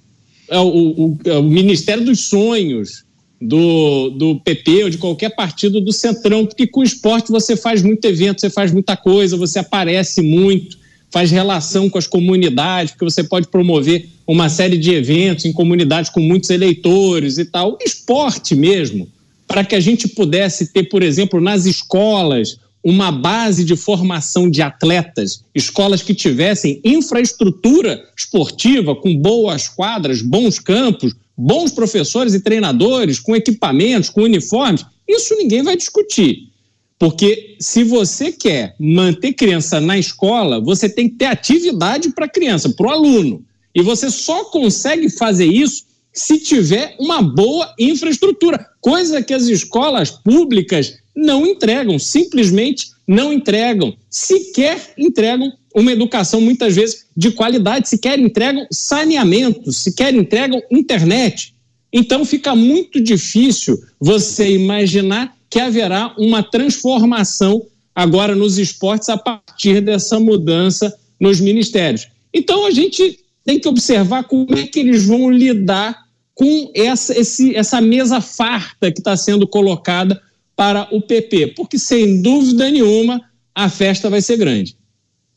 é 0.50 0.60
o, 0.60 0.68
o, 0.68 1.18
é 1.24 1.38
o, 1.38 1.44
Ministério 1.44 2.04
dos 2.04 2.22
Sonhos 2.22 3.06
do, 3.40 4.10
do 4.10 4.40
PP 4.42 4.84
ou 4.84 4.90
de 4.90 4.98
qualquer 4.98 5.30
partido 5.30 5.80
do 5.80 5.94
Centrão, 5.94 6.46
porque 6.46 6.68
com 6.68 6.82
o 6.82 6.84
esporte 6.84 7.32
você 7.32 7.56
faz 7.56 7.82
muito 7.84 8.04
evento, 8.04 8.42
você 8.42 8.50
faz 8.50 8.72
muita 8.72 8.98
coisa, 8.98 9.38
você 9.38 9.60
aparece 9.60 10.22
muito, 10.22 10.78
faz 11.12 11.32
relação 11.32 11.90
com 11.90 11.98
as 11.98 12.08
comunidades, 12.08 12.92
porque 12.92 13.06
você 13.06 13.24
pode 13.24 13.48
promover 13.48 14.10
uma 14.28 14.50
série 14.50 14.78
de 14.78 14.94
eventos 14.94 15.46
em 15.46 15.54
comunidades 15.54 16.10
com 16.10 16.20
muitos 16.20 16.50
eleitores 16.50 17.38
e 17.38 17.46
tal. 17.46 17.78
Esporte 17.86 18.56
mesmo, 18.56 19.08
para 19.48 19.64
que 19.64 19.76
a 19.76 19.80
gente 19.80 20.08
pudesse 20.08 20.74
ter, 20.74 20.84
por 20.84 21.04
exemplo, 21.04 21.40
nas 21.40 21.66
escolas, 21.66 22.58
uma 22.84 23.12
base 23.12 23.64
de 23.64 23.76
formação 23.76 24.48
de 24.48 24.62
atletas, 24.62 25.44
escolas 25.56 26.04
que 26.04 26.14
tivessem 26.14 26.80
infraestrutura 26.84 28.04
esportiva, 28.16 28.96
com 28.96 29.18
boas 29.18 29.68
quadras, 29.68 30.22
bons 30.22 30.60
campos, 30.60 31.16
bons 31.36 31.72
professores 31.72 32.34
e 32.34 32.40
treinadores, 32.40 33.20
com 33.20 33.36
equipamentos, 33.36 34.10
com 34.10 34.22
uniformes, 34.22 34.86
isso 35.08 35.36
ninguém 35.36 35.64
vai 35.64 35.76
discutir. 35.76 36.50
Porque 36.98 37.58
se 37.60 37.84
você 37.84 38.32
quer 38.32 38.76
manter 38.80 39.34
criança 39.34 39.82
na 39.82 39.98
escola, 39.98 40.62
você 40.62 40.88
tem 40.88 41.10
que 41.10 41.16
ter 41.16 41.26
atividade 41.26 42.12
para 42.12 42.26
a 42.26 42.30
criança, 42.30 42.70
para 42.70 42.88
o 42.88 42.92
aluno. 42.92 43.44
E 43.74 43.82
você 43.82 44.10
só 44.10 44.46
consegue 44.46 45.10
fazer 45.10 45.46
isso 45.46 45.84
se 46.14 46.40
tiver 46.40 46.96
uma 46.98 47.22
boa 47.22 47.74
infraestrutura, 47.78 48.66
coisa 48.80 49.22
que 49.22 49.34
as 49.34 49.48
escolas 49.48 50.10
públicas 50.10 50.98
não 51.14 51.46
entregam, 51.46 52.00
simplesmente 52.00 52.88
não 53.06 53.34
entregam, 53.34 53.94
sequer 54.10 54.94
entregam 54.98 55.52
uma 55.76 55.92
educação 55.92 56.40
muitas 56.40 56.74
vezes 56.74 57.06
de 57.16 57.32
qualidade, 57.32 57.90
sequer 57.90 58.18
entregam 58.18 58.66
saneamento, 58.72 59.74
sequer 59.74 60.16
entregam 60.16 60.62
internet. 60.72 61.54
Então 61.92 62.24
fica 62.24 62.56
muito 62.56 63.02
difícil 63.02 63.78
você 64.00 64.54
imaginar 64.54 65.35
que 65.56 65.60
haverá 65.62 66.14
uma 66.18 66.44
transformação 66.44 67.66
agora 67.96 68.36
nos 68.36 68.58
esportes 68.58 69.08
a 69.08 69.16
partir 69.16 69.80
dessa 69.80 70.20
mudança 70.20 70.94
nos 71.18 71.40
ministérios. 71.40 72.10
Então 72.34 72.66
a 72.66 72.72
gente 72.72 73.22
tem 73.46 73.58
que 73.58 73.70
observar 73.70 74.26
como 74.26 74.54
é 74.54 74.68
que 74.68 74.82
eles 74.82 75.06
vão 75.06 75.32
lidar 75.32 75.98
com 76.34 76.70
essa, 76.76 77.18
esse, 77.18 77.56
essa 77.56 77.80
mesa 77.80 78.20
farta 78.20 78.92
que 78.92 79.00
está 79.00 79.16
sendo 79.16 79.48
colocada 79.48 80.22
para 80.58 80.90
o 80.94 81.02
PP, 81.02 81.54
porque 81.56 81.80
sem 81.80 82.22
dúvida 82.22 82.70
nenhuma 82.70 83.22
a 83.56 83.70
festa 83.70 84.10
vai 84.10 84.22
ser 84.22 84.36
grande. 84.36 84.76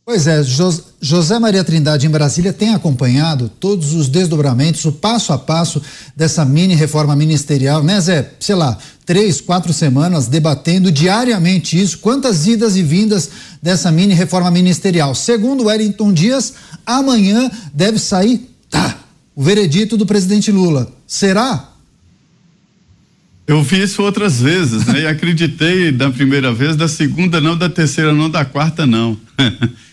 Pois 0.08 0.26
é, 0.26 0.42
José 1.02 1.38
Maria 1.38 1.62
Trindade 1.62 2.06
em 2.06 2.10
Brasília 2.10 2.50
tem 2.50 2.72
acompanhado 2.72 3.50
todos 3.60 3.92
os 3.92 4.08
desdobramentos, 4.08 4.82
o 4.86 4.92
passo 4.92 5.34
a 5.34 5.38
passo 5.38 5.82
dessa 6.16 6.46
mini 6.46 6.74
reforma 6.74 7.14
ministerial, 7.14 7.84
né, 7.84 8.00
Zé? 8.00 8.32
Sei 8.40 8.54
lá, 8.54 8.78
três, 9.04 9.38
quatro 9.42 9.70
semanas 9.70 10.26
debatendo 10.26 10.90
diariamente 10.90 11.78
isso. 11.78 11.98
Quantas 11.98 12.46
idas 12.46 12.74
e 12.74 12.82
vindas 12.82 13.28
dessa 13.62 13.92
mini 13.92 14.14
reforma 14.14 14.50
ministerial? 14.50 15.14
Segundo 15.14 15.66
Wellington 15.66 16.10
Dias, 16.10 16.54
amanhã 16.86 17.50
deve 17.74 17.98
sair, 17.98 18.48
tá, 18.70 18.96
o 19.36 19.42
veredito 19.42 19.94
do 19.94 20.06
presidente 20.06 20.50
Lula. 20.50 20.90
Será? 21.06 21.68
Eu 23.46 23.62
vi 23.62 23.82
isso 23.82 24.02
outras 24.02 24.40
vezes, 24.40 24.86
né? 24.86 25.00
E 25.00 25.06
acreditei 25.06 25.92
da 25.92 26.10
primeira 26.10 26.50
vez, 26.50 26.76
da 26.76 26.88
segunda 26.88 27.42
não, 27.42 27.58
da 27.58 27.68
terceira 27.68 28.14
não, 28.14 28.30
da 28.30 28.46
quarta 28.46 28.86
não. 28.86 29.14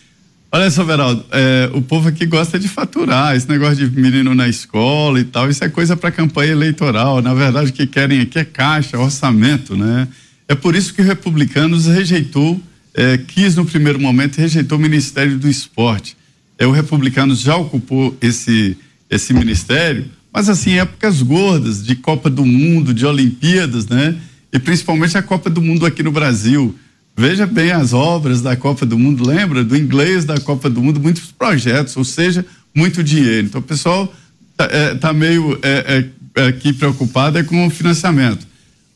Olha 0.52 0.72
só, 0.72 0.84
Veraldo, 0.84 1.26
é, 1.32 1.70
o 1.74 1.82
povo 1.82 2.08
aqui 2.08 2.26
gosta 2.26 2.58
de 2.58 2.68
faturar, 2.68 3.36
esse 3.36 3.50
negócio 3.50 3.76
de 3.76 4.00
menino 4.00 4.34
na 4.34 4.48
escola 4.48 5.20
e 5.20 5.24
tal, 5.26 5.50
isso 5.50 5.64
é 5.64 5.70
coisa 5.70 5.98
para 5.98 6.12
campanha 6.12 6.52
eleitoral. 6.52 7.22
Na 7.22 7.34
verdade, 7.34 7.72
o 7.72 7.74
que 7.74 7.86
querem 7.86 8.22
aqui 8.22 8.40
é 8.40 8.46
caixa, 8.46 8.98
orçamento, 8.98 9.76
né? 9.76 10.08
É 10.48 10.56
por 10.56 10.76
isso 10.76 10.94
que 10.94 11.02
o 11.02 11.06
Republicanos 11.06 11.88
rejeitou, 11.88 12.62
é, 12.94 13.18
quis 13.18 13.56
no 13.56 13.66
primeiro 13.66 14.00
momento, 14.00 14.38
rejeitou 14.38 14.78
o 14.78 14.82
Ministério 14.82 15.38
do 15.38 15.50
Esporte. 15.50 16.16
É, 16.58 16.66
o 16.66 16.72
Republicanos 16.72 17.42
já 17.42 17.56
ocupou 17.58 18.16
esse, 18.22 18.78
esse 19.10 19.34
ministério, 19.34 20.06
mas 20.32 20.48
assim, 20.48 20.78
épocas 20.78 21.22
gordas 21.22 21.84
de 21.84 21.96
Copa 21.96 22.30
do 22.30 22.46
Mundo, 22.46 22.94
de 22.94 23.06
Olimpíadas, 23.06 23.88
né? 23.88 24.16
E 24.54 24.60
principalmente 24.60 25.18
a 25.18 25.22
Copa 25.22 25.50
do 25.50 25.62
Mundo 25.62 25.86
aqui 25.86 26.02
no 26.02 26.12
Brasil. 26.12 26.76
Veja 27.18 27.46
bem 27.46 27.72
as 27.72 27.94
obras 27.94 28.42
da 28.42 28.58
Copa 28.58 28.86
do 28.86 29.00
Mundo, 29.00 29.26
lembra? 29.26 29.64
Do 29.64 29.78
inglês 29.78 30.26
da 30.26 30.38
Copa 30.38 30.70
do 30.70 30.82
Mundo, 30.82 31.00
muitos 31.00 31.32
projetos, 31.32 31.96
ou 31.96 32.04
seja, 32.04 32.46
muito 32.76 33.02
dinheiro. 33.02 33.48
Então 33.48 33.62
o 33.62 33.64
pessoal 33.64 34.14
está 34.52 34.66
é, 34.66 34.96
tá 34.96 35.14
meio 35.14 35.58
é, 35.64 36.10
é, 36.36 36.48
aqui 36.48 36.74
preocupado 36.74 37.38
é 37.38 37.44
com 37.44 37.66
o 37.66 37.70
financiamento. 37.70 38.46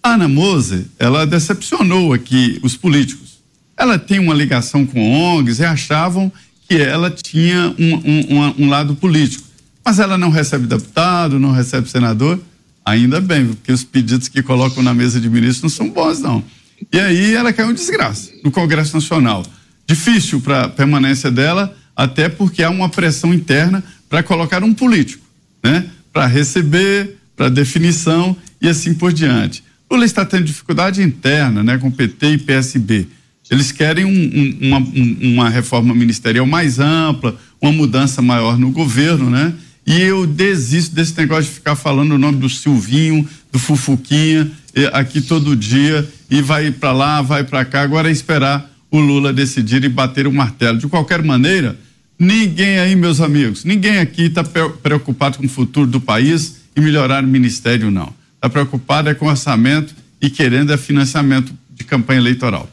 A 0.03 0.13
Ana 0.13 0.27
Mose, 0.27 0.88
ela 0.99 1.25
decepcionou 1.25 2.12
aqui 2.12 2.60
os 2.62 2.75
políticos. 2.75 3.39
Ela 3.77 3.97
tem 3.97 4.19
uma 4.19 4.34
ligação 4.34 4.86
com 4.86 5.13
ONGs 5.13 5.60
e 5.60 5.65
achavam 5.65 6.29
que 6.67 6.75
ela 6.75 7.10
tinha 7.10 7.73
um, 7.79 7.95
um, 7.95 8.65
um, 8.65 8.69
lado 8.69 8.95
político. 8.95 9.47
Mas 9.84 9.97
ela 9.97 10.17
não 10.17 10.29
recebe 10.29 10.67
deputado, 10.67 11.39
não 11.39 11.51
recebe 11.51 11.89
senador. 11.89 12.38
Ainda 12.86 13.21
bem, 13.21 13.47
porque 13.47 13.71
os 13.71 13.84
pedidos 13.84 14.27
que 14.27 14.43
colocam 14.43 14.84
na 14.84 14.93
mesa 14.93 15.21
de 15.21 15.29
ministros 15.29 15.62
não 15.62 15.69
são 15.69 15.89
bons, 15.89 16.19
não. 16.19 16.43
E 16.91 16.99
aí 16.99 17.33
ela 17.33 17.53
caiu 17.53 17.71
em 17.71 17.73
desgraça 17.73 18.31
no 18.43 18.51
Congresso 18.51 18.95
Nacional. 18.95 19.45
Difícil 19.87 20.39
para 20.41 20.65
a 20.65 20.69
permanência 20.69 21.31
dela, 21.31 21.75
até 21.95 22.29
porque 22.29 22.63
há 22.63 22.69
uma 22.69 22.89
pressão 22.89 23.33
interna 23.33 23.83
para 24.07 24.23
colocar 24.23 24.63
um 24.63 24.73
político, 24.73 25.25
né? 25.63 25.85
Para 26.11 26.25
receber, 26.25 27.17
para 27.35 27.49
definição 27.49 28.35
e 28.61 28.67
assim 28.67 28.93
por 28.93 29.13
diante. 29.13 29.63
Lula 29.91 30.05
está 30.05 30.25
tendo 30.25 30.43
dificuldade 30.43 31.01
interna, 31.01 31.63
né, 31.63 31.77
com 31.77 31.89
PT 31.89 32.33
e 32.33 32.37
PSB. 32.37 33.07
Eles 33.49 33.71
querem 33.71 34.05
um, 34.05 34.09
um, 34.09 34.67
uma, 34.67 34.77
um, 34.77 35.33
uma 35.33 35.49
reforma 35.49 35.95
ministerial 35.95 36.45
mais 36.45 36.79
ampla, 36.79 37.35
uma 37.59 37.71
mudança 37.71 38.21
maior 38.21 38.59
no 38.59 38.69
governo, 38.69 39.29
né? 39.29 39.53
E 39.87 39.99
eu 40.01 40.27
desisto 40.27 40.93
desse 40.93 41.17
negócio 41.17 41.45
de 41.45 41.55
ficar 41.55 41.75
falando 41.75 42.11
o 42.11 42.17
nome 42.17 42.37
do 42.37 42.47
Silvinho, 42.47 43.27
do 43.51 43.57
Fufuquinha, 43.57 44.51
aqui 44.93 45.21
todo 45.21 45.55
dia 45.55 46.08
e 46.29 46.41
vai 46.41 46.71
para 46.71 46.91
lá, 46.91 47.21
vai 47.21 47.43
para 47.43 47.65
cá. 47.65 47.82
Agora 47.82 48.10
é 48.10 48.12
esperar 48.12 48.69
o 48.91 48.99
Lula 48.99 49.32
decidir 49.32 49.84
e 49.84 49.89
bater 49.89 50.27
o 50.27 50.32
martelo. 50.32 50.77
De 50.77 50.88
qualquer 50.88 51.23
maneira, 51.23 51.77
ninguém 52.17 52.79
aí, 52.79 52.95
meus 52.95 53.21
amigos, 53.21 53.63
ninguém 53.63 53.99
aqui 53.99 54.23
está 54.23 54.43
preocupado 54.43 55.38
com 55.38 55.45
o 55.45 55.49
futuro 55.49 55.88
do 55.88 56.01
país 56.01 56.55
e 56.75 56.82
melhorar 56.82 57.23
o 57.23 57.27
ministério, 57.27 57.91
não. 57.91 58.13
Está 58.36 58.49
preocupado 58.49 59.10
é 59.10 59.13
com 59.13 59.27
orçamento 59.27 59.93
e 60.21 60.29
querendo 60.29 60.71
é 60.71 60.77
financiamento 60.77 61.53
de 61.71 61.84
campanha 61.84 62.19
eleitoral. 62.19 62.69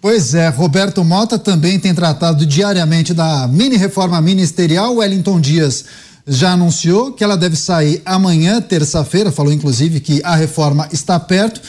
Pois 0.00 0.32
é, 0.32 0.48
Roberto 0.48 1.02
Mota 1.02 1.38
também 1.38 1.78
tem 1.78 1.92
tratado 1.92 2.46
diariamente 2.46 3.12
da 3.12 3.48
mini 3.48 3.76
reforma 3.76 4.20
ministerial. 4.20 4.96
Wellington 4.96 5.40
Dias 5.40 5.84
já 6.28 6.52
anunciou 6.52 7.12
que 7.12 7.24
ela 7.24 7.36
deve 7.36 7.56
sair 7.56 8.02
amanhã, 8.04 8.60
terça-feira, 8.60 9.32
falou 9.32 9.52
inclusive 9.52 10.00
que 10.00 10.20
a 10.22 10.36
reforma 10.36 10.88
está 10.92 11.18
perto. 11.18 11.60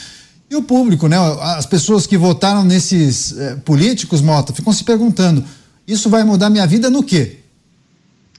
E 0.52 0.56
o 0.56 0.63
público, 0.63 1.08
né? 1.08 1.15
As 1.41 1.65
pessoas 1.65 2.06
que 2.06 2.17
votaram 2.17 2.63
nesses 2.63 3.38
eh, 3.38 3.56
políticos, 3.63 4.19
Mota, 4.19 4.54
ficam 4.54 4.74
se 4.74 4.84
perguntando: 4.84 5.45
isso 5.88 6.10
vai 6.10 6.24
mudar 6.24 6.50
minha 6.50 6.65
vida 6.67 6.89
no 6.89 7.04
quê? 7.04 7.38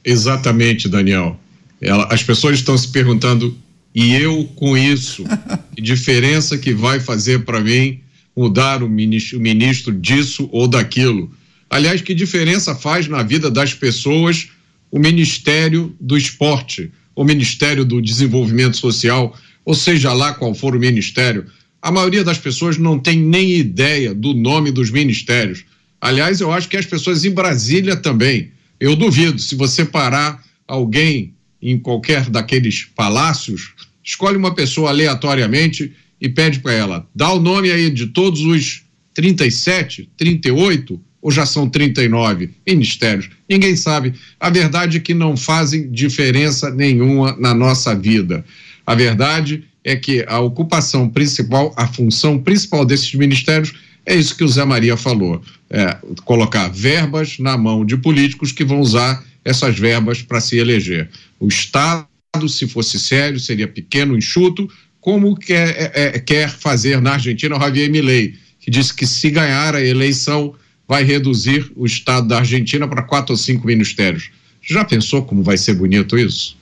Exatamente, 0.04 0.88
Daniel. 0.88 1.38
Ela, 1.80 2.08
as 2.12 2.22
pessoas 2.22 2.58
estão 2.58 2.76
se 2.76 2.88
perguntando: 2.88 3.56
e 3.94 4.12
eu 4.14 4.48
com 4.56 4.76
isso? 4.76 5.24
que 5.74 5.80
diferença 5.80 6.58
que 6.58 6.74
vai 6.74 7.00
fazer 7.00 7.44
para 7.44 7.60
mim 7.60 8.00
mudar 8.36 8.82
o 8.82 8.88
ministro, 8.88 9.38
o 9.38 9.40
ministro 9.40 9.92
disso 9.92 10.48
ou 10.52 10.66
daquilo? 10.66 11.30
Aliás, 11.70 12.02
que 12.02 12.12
diferença 12.12 12.74
faz 12.74 13.06
na 13.06 13.22
vida 13.22 13.48
das 13.48 13.72
pessoas 13.72 14.48
o 14.90 14.98
Ministério 14.98 15.94
do 16.00 16.16
Esporte, 16.16 16.90
o 17.14 17.24
Ministério 17.24 17.84
do 17.84 18.00
Desenvolvimento 18.00 18.76
Social, 18.76 19.36
ou 19.64 19.74
seja 19.74 20.12
lá 20.12 20.34
qual 20.34 20.54
for 20.54 20.74
o 20.74 20.80
ministério? 20.80 21.46
A 21.82 21.90
maioria 21.90 22.24
das 22.24 22.38
pessoas 22.38 22.76
não 22.76 22.98
tem 22.98 23.18
nem 23.18 23.52
ideia 23.52 24.14
do 24.14 24.34
nome 24.34 24.70
dos 24.70 24.90
ministérios. 24.90 25.64
Aliás, 26.00 26.40
eu 26.40 26.52
acho 26.52 26.68
que 26.68 26.76
as 26.76 26.86
pessoas 26.86 27.24
em 27.24 27.30
Brasília 27.30 27.96
também. 27.96 28.52
Eu 28.78 28.96
duvido, 28.96 29.38
se 29.38 29.54
você 29.54 29.84
parar 29.84 30.42
alguém 30.66 31.34
em 31.60 31.78
qualquer 31.78 32.30
daqueles 32.30 32.84
palácios, 32.84 33.74
escolhe 34.02 34.36
uma 34.36 34.54
pessoa 34.54 34.90
aleatoriamente 34.90 35.92
e 36.20 36.28
pede 36.28 36.60
para 36.60 36.72
ela, 36.72 37.08
dá 37.14 37.32
o 37.32 37.40
nome 37.40 37.70
aí 37.70 37.90
de 37.90 38.08
todos 38.08 38.40
os 38.40 38.82
37, 39.14 40.10
38 40.16 41.00
ou 41.22 41.30
já 41.30 41.44
são 41.44 41.68
39 41.68 42.50
ministérios? 42.66 43.30
Ninguém 43.48 43.76
sabe. 43.76 44.14
A 44.38 44.50
verdade 44.50 44.98
é 44.98 45.00
que 45.00 45.14
não 45.14 45.36
fazem 45.36 45.90
diferença 45.90 46.70
nenhuma 46.70 47.36
na 47.38 47.54
nossa 47.54 47.94
vida. 47.94 48.44
A 48.86 48.94
verdade 48.94 49.64
é 49.84 49.96
que 49.96 50.24
a 50.28 50.40
ocupação 50.40 51.08
principal, 51.08 51.72
a 51.76 51.86
função 51.86 52.38
principal 52.38 52.84
desses 52.84 53.14
ministérios 53.14 53.74
é 54.06 54.14
isso 54.14 54.36
que 54.36 54.44
o 54.44 54.48
Zé 54.48 54.64
Maria 54.64 54.96
falou: 54.96 55.42
é, 55.68 55.96
colocar 56.24 56.68
verbas 56.68 57.38
na 57.38 57.56
mão 57.56 57.84
de 57.84 57.96
políticos 57.96 58.52
que 58.52 58.64
vão 58.64 58.80
usar 58.80 59.24
essas 59.44 59.78
verbas 59.78 60.22
para 60.22 60.40
se 60.40 60.56
eleger. 60.56 61.08
O 61.38 61.48
Estado, 61.48 62.08
se 62.48 62.66
fosse 62.68 62.98
sério, 62.98 63.40
seria 63.40 63.68
pequeno, 63.68 64.16
enxuto, 64.16 64.70
como 65.00 65.36
quer, 65.36 65.92
é, 65.94 66.16
é, 66.16 66.18
quer 66.18 66.50
fazer 66.50 67.00
na 67.00 67.12
Argentina 67.12 67.56
o 67.56 67.60
Javier 67.60 67.90
Milei, 67.90 68.34
que 68.60 68.70
disse 68.70 68.94
que 68.94 69.06
se 69.06 69.30
ganhar 69.30 69.74
a 69.74 69.84
eleição 69.84 70.54
vai 70.90 71.04
reduzir 71.04 71.70
o 71.76 71.86
Estado 71.86 72.26
da 72.26 72.38
Argentina 72.38 72.88
para 72.88 73.04
quatro 73.04 73.32
ou 73.32 73.38
cinco 73.38 73.64
ministérios. 73.64 74.32
Já 74.60 74.84
pensou 74.84 75.22
como 75.22 75.40
vai 75.40 75.56
ser 75.56 75.74
bonito 75.74 76.18
isso? 76.18 76.56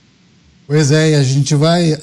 Pois 0.67 0.91
é, 0.91 1.13
e 1.13 1.15
a 1.15 1.23
gente 1.23 1.55
vai 1.55 1.97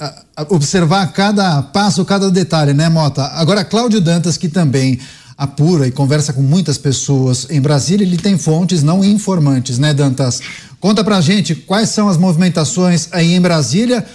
observar 0.49 1.07
cada 1.13 1.61
passo, 1.61 2.03
cada 2.03 2.29
detalhe, 2.29 2.73
né, 2.73 2.89
Mota? 2.89 3.23
Agora, 3.27 3.63
Cláudio 3.63 4.01
Dantas, 4.01 4.35
que 4.35 4.49
também 4.49 4.99
apura 5.37 5.87
e 5.87 5.91
conversa 5.91 6.33
com 6.33 6.41
muitas 6.41 6.77
pessoas 6.77 7.47
em 7.49 7.61
Brasília, 7.61 8.05
ele 8.05 8.17
tem 8.17 8.37
fontes 8.37 8.83
não 8.83 9.05
informantes, 9.05 9.79
né, 9.79 9.93
Dantas? 9.93 10.41
Conta 10.81 11.05
pra 11.05 11.21
gente 11.21 11.55
quais 11.55 11.87
são 11.91 12.09
as 12.09 12.17
movimentações 12.17 13.07
aí 13.13 13.35
em 13.35 13.39
Brasília. 13.39 14.05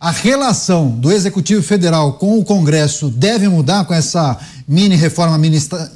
A 0.00 0.10
relação 0.10 0.90
do 0.90 1.10
Executivo 1.10 1.62
Federal 1.62 2.14
com 2.14 2.38
o 2.38 2.44
Congresso 2.44 3.08
deve 3.08 3.48
mudar 3.48 3.84
com 3.84 3.92
essa 3.92 4.38
mini 4.66 4.94
reforma 4.94 5.36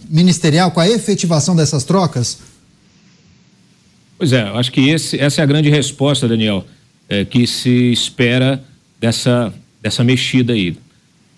ministerial, 0.08 0.70
com 0.72 0.80
a 0.80 0.88
efetivação 0.88 1.54
dessas 1.54 1.84
trocas? 1.84 2.38
Pois 4.18 4.32
é, 4.32 4.42
acho 4.42 4.72
que 4.72 4.88
esse, 4.88 5.18
essa 5.18 5.40
é 5.40 5.44
a 5.44 5.46
grande 5.46 5.70
resposta, 5.70 6.26
Daniel 6.28 6.64
é, 7.12 7.26
que 7.26 7.46
se 7.46 7.92
espera 7.92 8.62
dessa, 8.98 9.52
dessa 9.82 10.02
mexida 10.02 10.54
aí. 10.54 10.76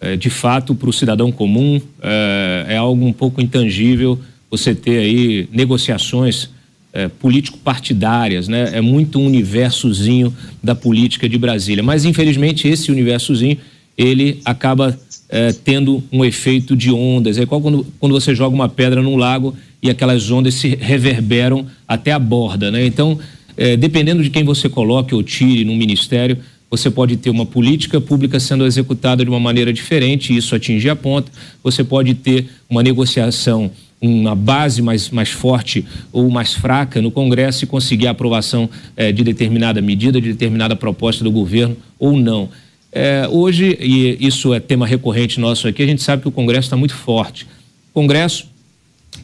É, 0.00 0.16
de 0.16 0.30
fato, 0.30 0.74
para 0.74 0.88
o 0.88 0.92
cidadão 0.92 1.32
comum, 1.32 1.80
é, 2.00 2.66
é, 2.68 2.76
algo 2.76 3.04
um 3.04 3.12
pouco 3.12 3.40
intangível 3.40 4.20
você 4.48 4.74
ter 4.74 4.98
aí 4.98 5.48
negociações 5.50 6.50
é, 6.94 7.08
político-partidárias, 7.08 8.46
né? 8.46 8.70
É 8.72 8.80
muito 8.80 9.18
um 9.18 9.26
universozinho 9.26 10.32
da 10.62 10.76
política 10.76 11.28
de 11.28 11.36
Brasília. 11.36 11.82
Mas, 11.82 12.04
infelizmente, 12.04 12.68
esse 12.68 12.92
universozinho, 12.92 13.58
ele 13.98 14.40
acaba 14.44 14.96
é, 15.28 15.52
tendo 15.52 16.02
um 16.12 16.24
efeito 16.24 16.76
de 16.76 16.92
ondas. 16.92 17.36
É 17.36 17.42
igual 17.42 17.60
quando, 17.60 17.84
quando 17.98 18.12
você 18.12 18.32
joga 18.32 18.54
uma 18.54 18.68
pedra 18.68 19.02
num 19.02 19.16
lago 19.16 19.56
e 19.82 19.90
aquelas 19.90 20.30
ondas 20.30 20.54
se 20.54 20.76
reverberam 20.76 21.66
até 21.86 22.12
a 22.12 22.18
borda, 22.18 22.70
né? 22.70 22.86
Então, 22.86 23.18
é, 23.56 23.76
dependendo 23.76 24.22
de 24.22 24.30
quem 24.30 24.44
você 24.44 24.68
coloque 24.68 25.14
ou 25.14 25.22
tire 25.22 25.64
no 25.64 25.74
ministério, 25.74 26.38
você 26.70 26.90
pode 26.90 27.16
ter 27.16 27.30
uma 27.30 27.46
política 27.46 28.00
pública 28.00 28.40
sendo 28.40 28.64
executada 28.66 29.24
de 29.24 29.30
uma 29.30 29.38
maneira 29.40 29.72
diferente, 29.72 30.32
e 30.32 30.36
isso 30.36 30.54
atingir 30.54 30.90
a 30.90 30.96
ponta. 30.96 31.30
Você 31.62 31.84
pode 31.84 32.14
ter 32.14 32.46
uma 32.68 32.82
negociação, 32.82 33.70
uma 34.00 34.34
base 34.34 34.82
mais, 34.82 35.10
mais 35.10 35.30
forte 35.30 35.84
ou 36.12 36.28
mais 36.30 36.52
fraca 36.52 37.00
no 37.00 37.10
Congresso 37.10 37.64
e 37.64 37.66
conseguir 37.66 38.06
a 38.06 38.10
aprovação 38.10 38.68
é, 38.96 39.10
de 39.12 39.24
determinada 39.24 39.80
medida, 39.80 40.20
de 40.20 40.32
determinada 40.32 40.76
proposta 40.76 41.24
do 41.24 41.30
governo 41.30 41.76
ou 41.98 42.16
não. 42.16 42.48
É, 42.92 43.26
hoje, 43.28 43.76
e 43.80 44.16
isso 44.24 44.54
é 44.54 44.60
tema 44.60 44.86
recorrente 44.86 45.40
nosso 45.40 45.66
aqui, 45.66 45.82
a 45.82 45.86
gente 45.86 46.02
sabe 46.02 46.22
que 46.22 46.28
o 46.28 46.32
Congresso 46.32 46.66
está 46.66 46.76
muito 46.76 46.94
forte. 46.94 47.44
O 47.90 47.94
Congresso, 47.94 48.46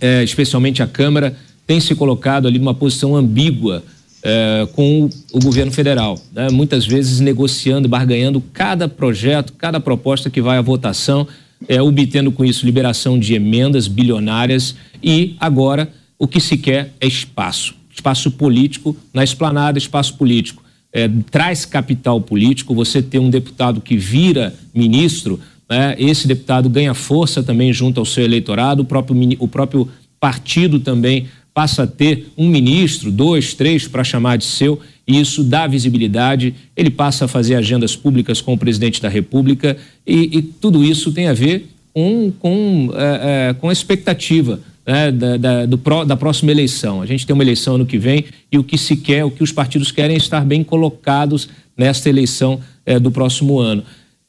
é, 0.00 0.24
especialmente 0.24 0.83
a 0.83 0.87
Câmara, 0.87 1.37
tem 1.66 1.78
se 1.78 1.94
colocado 1.94 2.48
ali 2.48 2.59
numa 2.59 2.74
posição 2.74 3.14
ambígua 3.14 3.85
é, 4.22 4.66
com 4.74 5.09
o, 5.33 5.40
governo 5.40 5.70
federal, 5.72 6.18
né? 6.33 6.48
muitas 6.50 6.87
vezes 6.87 7.20
negociando, 7.20 7.88
barganhando 7.88 8.42
cada 8.52 8.88
projeto, 8.88 9.52
cada 9.52 9.78
proposta 9.78 10.28
que 10.28 10.42
vai 10.42 10.59
à 10.59 10.61
votação, 10.61 11.26
é, 11.68 11.80
obtendo 11.80 12.32
com 12.32 12.44
isso 12.44 12.66
liberação 12.66 13.18
de 13.18 13.34
emendas 13.34 13.86
bilionárias 13.86 14.74
e 15.02 15.36
agora 15.38 15.90
o 16.18 16.28
que 16.28 16.40
se 16.40 16.56
quer 16.56 16.92
é 17.00 17.06
espaço 17.06 17.80
espaço 18.00 18.30
político 18.30 18.96
na 19.12 19.22
esplanada, 19.22 19.78
espaço 19.78 20.16
político. 20.16 20.62
É, 20.92 21.08
traz 21.30 21.64
capital 21.64 22.20
político, 22.20 22.74
você 22.74 23.00
ter 23.00 23.18
um 23.18 23.30
deputado 23.30 23.80
que 23.80 23.96
vira 23.96 24.54
ministro, 24.74 25.38
né, 25.68 25.94
esse 25.98 26.26
deputado 26.26 26.68
ganha 26.68 26.94
força 26.94 27.42
também 27.42 27.72
junto 27.72 28.00
ao 28.00 28.06
seu 28.06 28.24
eleitorado, 28.24 28.82
o 28.82 28.84
próprio, 28.84 29.16
o 29.38 29.46
próprio 29.46 29.88
partido 30.18 30.80
também 30.80 31.28
passa 31.54 31.84
a 31.84 31.86
ter 31.86 32.32
um 32.36 32.48
ministro, 32.48 33.12
dois, 33.12 33.54
três 33.54 33.86
para 33.86 34.02
chamar 34.02 34.36
de 34.36 34.44
seu, 34.44 34.80
e 35.06 35.20
isso 35.20 35.42
dá 35.42 35.66
visibilidade, 35.66 36.54
ele 36.76 36.90
passa 36.90 37.24
a 37.24 37.28
fazer 37.28 37.54
agendas 37.54 37.96
públicas 37.96 38.40
com 38.40 38.52
o 38.52 38.58
presidente 38.58 39.00
da 39.00 39.08
República, 39.08 39.76
e, 40.06 40.38
e 40.38 40.42
tudo 40.42 40.84
isso 40.84 41.12
tem 41.12 41.28
a 41.28 41.32
ver 41.32 41.68
com, 41.92 42.32
com, 42.38 42.90
é, 42.94 43.48
é, 43.50 43.54
com 43.54 43.68
a 43.68 43.72
expectativa 43.72 44.60
né, 44.86 45.10
da, 45.10 45.36
da, 45.36 45.66
do, 45.66 46.04
da 46.04 46.16
próxima 46.16 46.50
eleição. 46.50 47.02
A 47.02 47.06
gente 47.06 47.26
tem 47.26 47.34
uma 47.34 47.42
eleição 47.42 47.74
ano 47.74 47.86
que 47.86 47.98
vem 47.98 48.24
e 48.50 48.58
o 48.58 48.64
que 48.64 48.78
se 48.78 48.96
quer, 48.96 49.24
o 49.24 49.30
que 49.30 49.42
os 49.42 49.52
partidos 49.52 49.90
querem 49.90 50.14
é 50.14 50.18
estar 50.18 50.44
bem 50.44 50.62
colocados 50.64 51.48
nesta 51.76 52.08
eleição 52.08 52.60
é, 52.84 52.98
do 52.98 53.10
próximo 53.10 53.58
ano. 53.58 53.82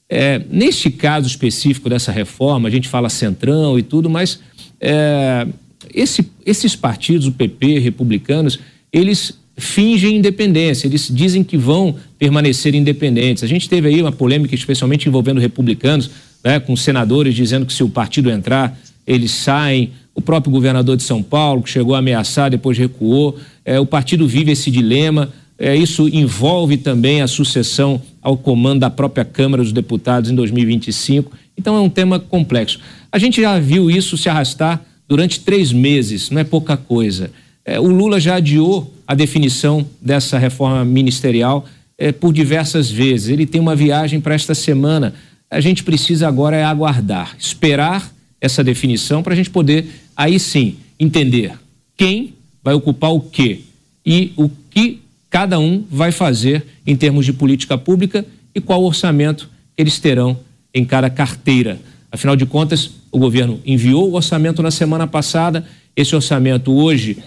É, 0.10 0.42
neste 0.50 0.90
caso 0.90 1.28
específico 1.28 1.90
dessa 1.90 2.12
reforma, 2.12 2.68
a 2.68 2.72
gente 2.72 2.90
fala 2.90 3.10
centrão 3.10 3.80
e 3.80 3.82
tudo, 3.82 4.10
mas 4.10 4.40
é, 4.80 5.48
esse, 5.94 6.30
esses 6.46 6.76
partidos, 6.76 7.28
o 7.28 7.32
PP, 7.32 7.80
republicanos, 7.80 8.60
eles 8.92 9.40
fingem 9.58 10.18
independência, 10.18 10.88
eles 10.88 11.10
dizem 11.12 11.44
que 11.44 11.58
vão 11.58 11.96
permanecer 12.18 12.74
independentes. 12.74 13.44
A 13.44 13.48
gente 13.48 13.70
teve 13.70 13.88
aí 13.88 14.02
uma 14.02 14.12
polêmica, 14.12 14.56
especialmente 14.56 15.08
envolvendo 15.08 15.40
republicanos, 15.40 16.10
né, 16.44 16.60
com 16.60 16.76
senadores 16.76 17.36
dizendo 17.36 17.66
que 17.66 17.74
se 17.74 17.84
o 17.84 17.90
partido 17.90 18.30
entrar, 18.30 18.78
eles 19.06 19.32
saem. 19.32 19.92
O 20.14 20.22
próprio 20.22 20.52
governador 20.52 20.98
de 20.98 21.04
São 21.04 21.24
Paulo, 21.24 21.64
que 21.64 21.70
chegou 21.70 21.96
a 21.96 22.00
ameaçar, 22.00 22.52
depois 22.52 22.78
recuou. 22.78 23.38
É, 23.64 23.80
o 23.80 23.86
partido 23.86 24.28
vive 24.28 24.52
esse 24.52 24.70
dilema. 24.70 25.32
É, 25.58 25.74
isso 25.74 26.10
envolve 26.10 26.76
também 26.76 27.22
a 27.22 27.28
sucessão 27.28 28.02
ao 28.22 28.36
comando 28.36 28.82
da 28.82 28.90
própria 28.90 29.24
Câmara 29.24 29.64
dos 29.64 29.72
Deputados 29.72 30.30
em 30.30 30.36
2025. 30.36 31.32
Então 31.58 31.78
é 31.78 31.80
um 31.80 31.90
tema 31.90 32.20
complexo. 32.20 32.80
A 33.10 33.18
gente 33.18 33.40
já 33.40 33.58
viu 33.58 33.90
isso 33.90 34.18
se 34.18 34.28
arrastar 34.28 34.84
durante 35.08 35.40
três 35.40 35.72
meses, 35.72 36.30
não 36.30 36.42
é 36.42 36.44
pouca 36.44 36.76
coisa. 36.76 37.32
É, 37.66 37.80
o 37.80 37.88
Lula 37.88 38.20
já 38.20 38.36
adiou 38.36 38.94
a 39.06 39.14
definição 39.14 39.86
dessa 40.02 40.38
reforma 40.38 40.84
ministerial 40.84 41.66
é, 41.98 42.12
por 42.12 42.34
diversas 42.34 42.90
vezes. 42.90 43.30
Ele 43.30 43.46
tem 43.46 43.62
uma 43.62 43.76
viagem 43.76 44.20
para 44.20 44.34
esta 44.34 44.56
semana. 44.56 45.14
A 45.50 45.62
gente 45.62 45.84
precisa 45.84 46.28
agora 46.28 46.56
é 46.56 46.64
aguardar, 46.64 47.36
esperar 47.38 48.12
essa 48.40 48.64
definição 48.64 49.22
para 49.22 49.34
a 49.34 49.36
gente 49.36 49.50
poder, 49.52 49.88
aí 50.16 50.40
sim, 50.40 50.78
entender 51.00 51.54
quem 51.96 52.34
vai 52.64 52.74
ocupar 52.74 53.12
o 53.12 53.22
quê 53.22 53.62
e 54.04 54.34
o 54.36 54.50
que 54.70 55.02
cada 55.30 55.60
um 55.60 55.86
vai 55.90 56.12
fazer 56.12 56.66
em 56.86 56.96
termos 56.96 57.26
de 57.26 57.34
política 57.34 57.78
pública 57.78 58.26
e 58.54 58.60
qual 58.60 58.84
orçamento 58.84 59.50
eles 59.78 60.00
terão 60.00 60.40
em 60.74 60.84
cada 60.84 61.10
carteira. 61.10 61.80
Afinal 62.12 62.36
de 62.36 62.46
contas, 62.46 62.92
o 63.12 63.20
governo 63.20 63.60
enviou 63.66 64.10
o 64.10 64.16
orçamento 64.16 64.62
na 64.62 64.72
semana 64.72 65.06
passada. 65.06 65.66
Esse 65.96 66.16
orçamento 66.16 66.72
hoje, 66.72 67.18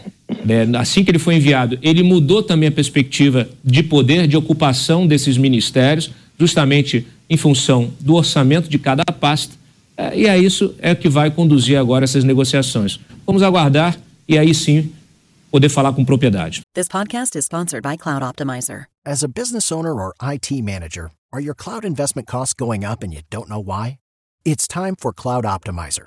né, 0.45 0.67
assim 0.77 1.05
que 1.05 1.11
ele 1.11 1.19
foi 1.19 1.37
enviado, 1.37 1.79
ele 1.83 2.03
mudou 2.03 2.43
também 2.43 2.69
a 2.69 2.73
perspectiva 2.73 3.49
de 3.63 3.83
poder, 3.83 4.27
de 4.27 4.37
ocupação 4.37 5.07
desses 5.07 5.37
ministérios, 5.37 6.11
justamente 6.39 7.07
em 7.29 7.37
função 7.37 7.93
do 8.01 8.15
orçamento 8.15 8.69
de 8.69 8.79
cada 8.79 9.05
pasta 9.05 9.65
é, 9.97 10.17
e 10.19 10.27
é 10.27 10.39
isso 10.39 10.75
é 10.79 10.95
que 10.95 11.09
vai 11.09 11.31
conduzir 11.31 11.79
agora 11.79 12.05
essas 12.05 12.25
negociações. 12.25 12.99
Vamos 13.27 13.43
aguardar 13.43 13.97
e 14.29 14.37
aí 14.39 14.55
sim 14.55 14.93
poder 15.51 15.69
falar 15.69 15.93
com 15.93 16.05
propriedade. 16.05 16.63
This 16.75 16.89
podcast 16.89 17.37
is 17.39 17.45
sponsored 17.45 17.83
by 17.83 17.97
Cloud 17.97 18.25
Optimizer. 18.25 18.89
As 19.07 19.23
a 19.23 19.29
business 19.29 19.71
owner 19.71 19.93
or 19.93 20.13
IT 20.21 20.63
manager, 20.63 21.11
are 21.33 21.41
your 21.41 21.55
cloud 21.55 21.85
investment 21.85 22.27
costs 22.27 22.55
going 22.55 22.85
up 22.85 23.05
and 23.05 23.13
you 23.13 23.23
don't 23.31 23.49
know 23.49 23.61
why? 23.61 23.99
It's 24.45 24.67
time 24.67 24.97
for 24.99 25.13
Cloud 25.13 25.45
Optimizer. 25.45 26.07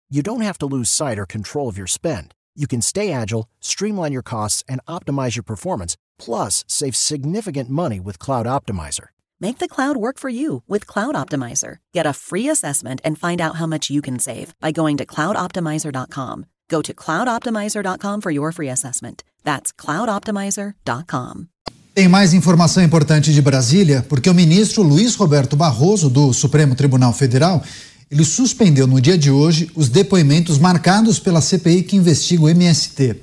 you 0.11 0.21
don't 0.21 0.41
have 0.41 0.57
to 0.57 0.65
lose 0.65 0.89
sight 0.89 1.17
or 1.17 1.25
control 1.25 1.69
of 1.69 1.77
your 1.77 1.87
spend. 1.87 2.33
You 2.53 2.67
can 2.67 2.81
stay 2.81 3.13
agile, 3.13 3.47
streamline 3.61 4.11
your 4.11 4.21
costs, 4.21 4.61
and 4.67 4.81
optimize 4.85 5.37
your 5.37 5.43
performance, 5.43 5.95
plus 6.19 6.65
save 6.67 6.97
significant 6.97 7.69
money 7.69 7.99
with 8.01 8.19
Cloud 8.19 8.45
Optimizer. 8.45 9.07
Make 9.39 9.59
the 9.59 9.69
cloud 9.69 9.95
work 9.95 10.19
for 10.19 10.29
you 10.29 10.63
with 10.67 10.85
Cloud 10.85 11.15
Optimizer. 11.15 11.77
Get 11.93 12.05
a 12.05 12.13
free 12.13 12.49
assessment 12.49 12.99
and 13.05 13.17
find 13.17 13.39
out 13.39 13.55
how 13.55 13.65
much 13.65 13.89
you 13.89 14.01
can 14.01 14.19
save 14.19 14.53
by 14.59 14.71
going 14.71 14.97
to 14.97 15.05
cloudoptimizer.com. 15.05 16.45
Go 16.69 16.81
to 16.81 16.93
cloudoptimizer.com 16.93 18.21
for 18.21 18.31
your 18.31 18.51
free 18.51 18.69
assessment. 18.69 19.23
That's 19.45 19.71
cloudoptimizer.com. 19.71 21.47
Tem 21.93 22.07
mais 22.07 22.33
informação 22.33 22.81
importante 22.81 23.33
de 23.33 23.41
Brasília, 23.41 24.05
porque 24.07 24.29
o 24.29 24.33
ministro 24.33 24.81
Luiz 24.81 25.15
Roberto 25.15 25.57
Barroso, 25.57 26.09
do 26.09 26.31
Supremo 26.31 26.73
Tribunal 26.73 27.11
Federal, 27.11 27.61
ele 28.11 28.25
suspendeu 28.25 28.85
no 28.85 28.99
dia 28.99 29.17
de 29.17 29.31
hoje 29.31 29.71
os 29.73 29.87
depoimentos 29.87 30.57
marcados 30.57 31.17
pela 31.17 31.39
CPI 31.39 31.83
que 31.83 31.95
investiga 31.95 32.43
o 32.43 32.49
MST. 32.49 33.15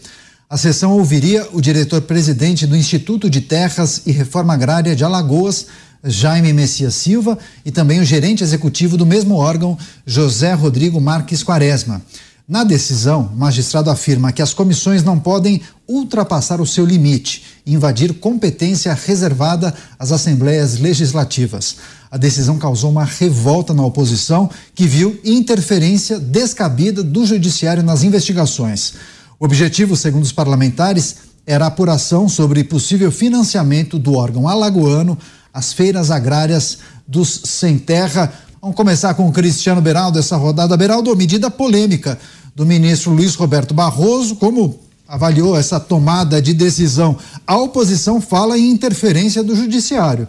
A 0.48 0.56
sessão 0.56 0.92
ouviria 0.92 1.46
o 1.52 1.60
diretor-presidente 1.60 2.66
do 2.66 2.74
Instituto 2.74 3.28
de 3.28 3.42
Terras 3.42 4.00
e 4.06 4.12
Reforma 4.12 4.54
Agrária 4.54 4.96
de 4.96 5.04
Alagoas, 5.04 5.66
Jaime 6.02 6.54
Messias 6.54 6.94
Silva, 6.94 7.38
e 7.66 7.70
também 7.70 8.00
o 8.00 8.04
gerente 8.04 8.42
executivo 8.42 8.96
do 8.96 9.04
mesmo 9.04 9.34
órgão, 9.34 9.76
José 10.06 10.54
Rodrigo 10.54 10.98
Marques 10.98 11.42
Quaresma. 11.42 12.00
Na 12.48 12.64
decisão, 12.64 13.30
o 13.30 13.36
magistrado 13.36 13.90
afirma 13.90 14.32
que 14.32 14.40
as 14.40 14.54
comissões 14.54 15.04
não 15.04 15.18
podem 15.18 15.60
ultrapassar 15.86 16.62
o 16.62 16.66
seu 16.66 16.82
limite 16.86 17.42
e 17.66 17.74
invadir 17.74 18.14
competência 18.14 18.94
reservada 18.94 19.74
às 19.98 20.12
assembleias 20.12 20.78
legislativas. 20.78 21.76
A 22.10 22.16
decisão 22.16 22.56
causou 22.56 22.90
uma 22.90 23.04
revolta 23.04 23.74
na 23.74 23.84
oposição, 23.84 24.48
que 24.74 24.86
viu 24.86 25.20
interferência 25.22 26.18
descabida 26.18 27.02
do 27.02 27.26
judiciário 27.26 27.82
nas 27.82 28.02
investigações. 28.02 28.94
O 29.38 29.44
objetivo, 29.44 29.94
segundo 29.94 30.22
os 30.22 30.32
parlamentares, 30.32 31.16
era 31.46 31.66
apuração 31.66 32.30
sobre 32.30 32.64
possível 32.64 33.12
financiamento 33.12 33.98
do 33.98 34.14
órgão 34.14 34.48
alagoano 34.48 35.18
as 35.52 35.74
feiras 35.74 36.10
agrárias 36.10 36.78
dos 37.06 37.42
Sem 37.44 37.78
Terra. 37.78 38.32
Vamos 38.60 38.74
começar 38.74 39.12
com 39.12 39.28
o 39.28 39.32
Cristiano 39.32 39.82
Beraldo, 39.82 40.18
essa 40.18 40.36
rodada. 40.36 40.76
Beraldo, 40.78 41.14
medida 41.14 41.50
polêmica 41.50 42.18
do 42.58 42.66
ministro 42.66 43.12
Luiz 43.12 43.36
Roberto 43.36 43.72
Barroso, 43.72 44.34
como 44.34 44.80
avaliou 45.06 45.56
essa 45.56 45.78
tomada 45.78 46.42
de 46.42 46.52
decisão? 46.52 47.16
A 47.46 47.56
oposição 47.56 48.20
fala 48.20 48.58
em 48.58 48.68
interferência 48.68 49.44
do 49.44 49.54
judiciário. 49.54 50.26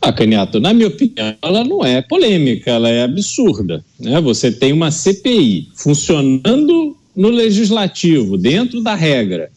Ah, 0.00 0.12
Caniato, 0.12 0.60
na 0.60 0.72
minha 0.72 0.86
opinião, 0.86 1.34
ela 1.42 1.64
não 1.64 1.84
é 1.84 2.00
polêmica, 2.02 2.70
ela 2.70 2.88
é 2.88 3.02
absurda. 3.02 3.84
Né? 3.98 4.20
Você 4.20 4.52
tem 4.52 4.72
uma 4.72 4.92
CPI 4.92 5.72
funcionando 5.74 6.96
no 7.16 7.30
legislativo, 7.30 8.38
dentro 8.38 8.80
da 8.80 8.94
regra, 8.94 9.50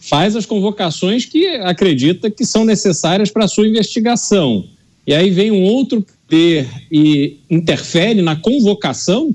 faz 0.00 0.34
as 0.34 0.44
convocações 0.44 1.24
que 1.24 1.46
acredita 1.58 2.28
que 2.28 2.44
são 2.44 2.64
necessárias 2.64 3.30
para 3.30 3.44
a 3.44 3.48
sua 3.48 3.68
investigação. 3.68 4.64
E 5.06 5.14
aí 5.14 5.30
vem 5.30 5.52
um 5.52 5.62
outro 5.62 6.04
poder 6.34 6.68
e 6.90 7.38
interfere 7.48 8.20
na 8.22 8.36
convocação. 8.36 9.34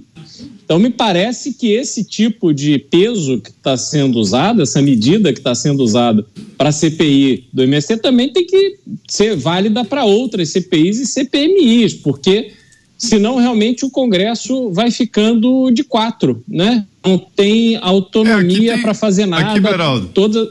Então, 0.69 0.77
me 0.77 0.91
parece 0.91 1.55
que 1.55 1.71
esse 1.71 2.03
tipo 2.03 2.53
de 2.53 2.77
peso 2.77 3.41
que 3.41 3.49
está 3.49 3.75
sendo 3.75 4.19
usado, 4.19 4.61
essa 4.61 4.79
medida 4.79 5.33
que 5.33 5.39
está 5.39 5.55
sendo 5.55 5.83
usada 5.83 6.23
para 6.55 6.69
a 6.69 6.71
CPI 6.71 7.47
do 7.51 7.63
MST, 7.63 7.97
também 7.97 8.31
tem 8.31 8.45
que 8.45 8.77
ser 9.07 9.35
válida 9.35 9.83
para 9.83 10.05
outras 10.05 10.49
CPIs 10.49 10.99
e 10.99 11.07
CPMIs, 11.07 11.95
porque 11.95 12.51
senão 12.99 13.37
realmente 13.37 13.83
o 13.83 13.89
Congresso 13.89 14.69
vai 14.69 14.91
ficando 14.91 15.71
de 15.71 15.83
quatro, 15.83 16.43
né? 16.47 16.85
Não 17.03 17.17
tem 17.17 17.75
autonomia 17.77 18.75
é, 18.75 18.77
para 18.77 18.93
fazer 18.93 19.25
nada. 19.25 19.49
Aqui, 19.49 19.59
Beraldo. 19.59 20.09
Toda, 20.09 20.47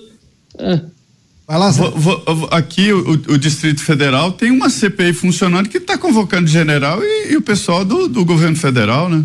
é. 0.59 0.81
Vai 1.47 1.59
lá, 1.61 1.71
vou, 1.71 1.93
vou, 1.93 2.49
aqui 2.51 2.93
o, 2.93 3.13
o, 3.13 3.39
Distrito 3.39 3.85
Federal 3.85 4.33
tem 4.33 4.51
uma 4.51 4.69
CPI 4.69 5.13
funcionando 5.13 5.69
que 5.69 5.79
está 5.79 5.97
convocando 5.97 6.49
general 6.49 7.01
e, 7.05 7.35
e 7.35 7.37
o 7.37 7.41
pessoal 7.41 7.85
do, 7.85 8.09
do, 8.09 8.25
governo 8.25 8.57
federal, 8.57 9.09
né? 9.09 9.25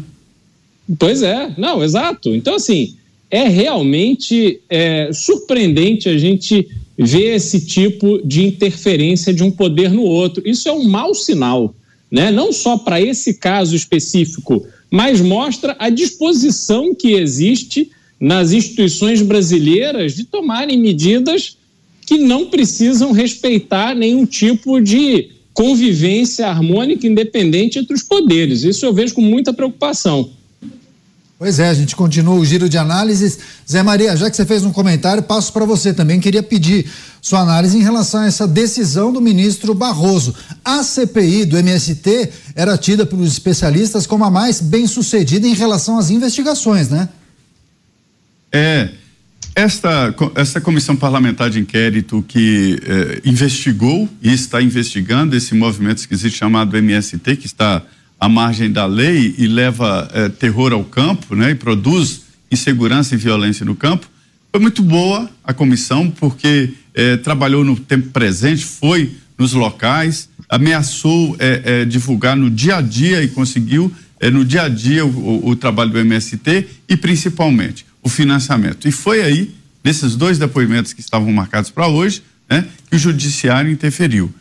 Pois 0.99 1.21
é, 1.21 1.53
não, 1.57 1.83
exato. 1.83 2.33
Então, 2.35 2.55
assim, 2.55 2.95
é 3.31 3.47
realmente 3.47 4.59
é, 4.69 5.09
surpreendente 5.11 6.09
a 6.09 6.17
gente 6.17 6.67
ver 6.97 7.35
esse 7.35 7.65
tipo 7.65 8.21
de 8.23 8.43
interferência 8.43 9.33
de 9.33 9.43
um 9.43 9.49
poder 9.49 9.91
no 9.91 10.03
outro. 10.03 10.43
Isso 10.45 10.69
é 10.69 10.71
um 10.71 10.83
mau 10.83 11.15
sinal, 11.15 11.73
né? 12.11 12.31
não 12.31 12.51
só 12.51 12.77
para 12.77 13.01
esse 13.01 13.35
caso 13.35 13.75
específico, 13.75 14.65
mas 14.91 15.19
mostra 15.19 15.75
a 15.79 15.89
disposição 15.89 16.93
que 16.93 17.13
existe 17.13 17.89
nas 18.19 18.51
instituições 18.51 19.21
brasileiras 19.21 20.15
de 20.15 20.25
tomarem 20.25 20.77
medidas 20.79 21.57
que 22.05 22.19
não 22.19 22.45
precisam 22.45 23.11
respeitar 23.11 23.95
nenhum 23.95 24.25
tipo 24.25 24.79
de 24.79 25.29
convivência 25.53 26.47
harmônica 26.47 27.07
independente 27.07 27.79
entre 27.79 27.95
os 27.95 28.03
poderes. 28.03 28.63
Isso 28.63 28.85
eu 28.85 28.93
vejo 28.93 29.15
com 29.15 29.21
muita 29.21 29.53
preocupação. 29.53 30.29
Pois 31.43 31.59
é, 31.59 31.67
a 31.67 31.73
gente 31.73 31.93
continua 31.93 32.35
o 32.35 32.45
giro 32.45 32.69
de 32.69 32.77
análises. 32.77 33.37
Zé 33.69 33.83
Maria, 33.83 34.15
já 34.15 34.29
que 34.29 34.35
você 34.37 34.45
fez 34.45 34.63
um 34.63 34.71
comentário, 34.71 35.21
passo 35.21 35.51
para 35.51 35.65
você 35.65 35.93
também. 35.93 36.17
Queria 36.17 36.41
pedir 36.41 36.89
sua 37.21 37.41
análise 37.41 37.77
em 37.77 37.81
relação 37.81 38.21
a 38.21 38.27
essa 38.27 38.47
decisão 38.47 39.11
do 39.11 39.19
ministro 39.19 39.73
Barroso. 39.73 40.33
A 40.63 40.81
CPI 40.81 41.43
do 41.43 41.57
MST 41.57 42.29
era 42.55 42.77
tida 42.77 43.05
pelos 43.05 43.27
especialistas 43.29 44.07
como 44.07 44.23
a 44.23 44.31
mais 44.31 44.61
bem 44.61 44.87
sucedida 44.87 45.45
em 45.45 45.53
relação 45.53 45.99
às 45.99 46.09
investigações, 46.09 46.87
né? 46.87 47.09
É. 48.49 48.91
Esta, 49.53 50.15
essa 50.35 50.61
comissão 50.61 50.95
parlamentar 50.95 51.49
de 51.49 51.59
inquérito 51.59 52.23
que 52.25 52.79
eh, 52.85 53.21
investigou 53.25 54.07
e 54.21 54.31
está 54.31 54.61
investigando 54.61 55.35
esse 55.35 55.53
movimento 55.53 55.97
esquisito 55.97 56.35
chamado 56.37 56.77
MST, 56.77 57.35
que 57.35 57.47
está 57.47 57.83
à 58.19 58.29
margem 58.29 58.71
da 58.71 58.85
lei 58.85 59.35
e 59.37 59.47
leva 59.47 60.09
eh, 60.13 60.29
terror 60.29 60.71
ao 60.71 60.83
campo, 60.83 61.35
né, 61.35 61.51
e 61.51 61.55
produz 61.55 62.23
insegurança 62.51 63.15
e 63.15 63.17
violência 63.17 63.65
no 63.65 63.75
campo. 63.75 64.07
Foi 64.51 64.61
muito 64.61 64.81
boa 64.81 65.29
a 65.43 65.53
comissão 65.53 66.09
porque 66.09 66.73
eh, 66.93 67.17
trabalhou 67.17 67.63
no 67.63 67.75
tempo 67.75 68.09
presente, 68.09 68.63
foi 68.63 69.11
nos 69.37 69.53
locais, 69.53 70.29
ameaçou 70.47 71.35
eh, 71.39 71.85
divulgar 71.85 72.35
no 72.37 72.49
dia 72.49 72.77
a 72.77 72.81
dia 72.81 73.23
e 73.23 73.27
conseguiu 73.27 73.91
no 74.31 74.45
dia 74.45 74.63
a 74.63 74.69
dia 74.69 75.05
o, 75.05 75.09
o, 75.09 75.49
o 75.49 75.55
trabalho 75.55 75.91
do 75.91 75.99
MST 75.99 76.65
e 76.87 76.95
principalmente 76.95 77.85
o 78.01 78.07
financiamento. 78.07 78.87
E 78.87 78.91
foi 78.91 79.21
aí, 79.21 79.53
nesses 79.83 80.15
dois 80.15 80.37
depoimentos 80.37 80.93
que 80.93 81.01
estavam 81.01 81.31
marcados 81.31 81.69
para 81.69 81.87
hoje, 81.87 82.23
né, 82.49 82.65
que 82.89 82.95
o 82.95 82.99
judiciário 82.99 83.71
interferiu. 83.71 84.33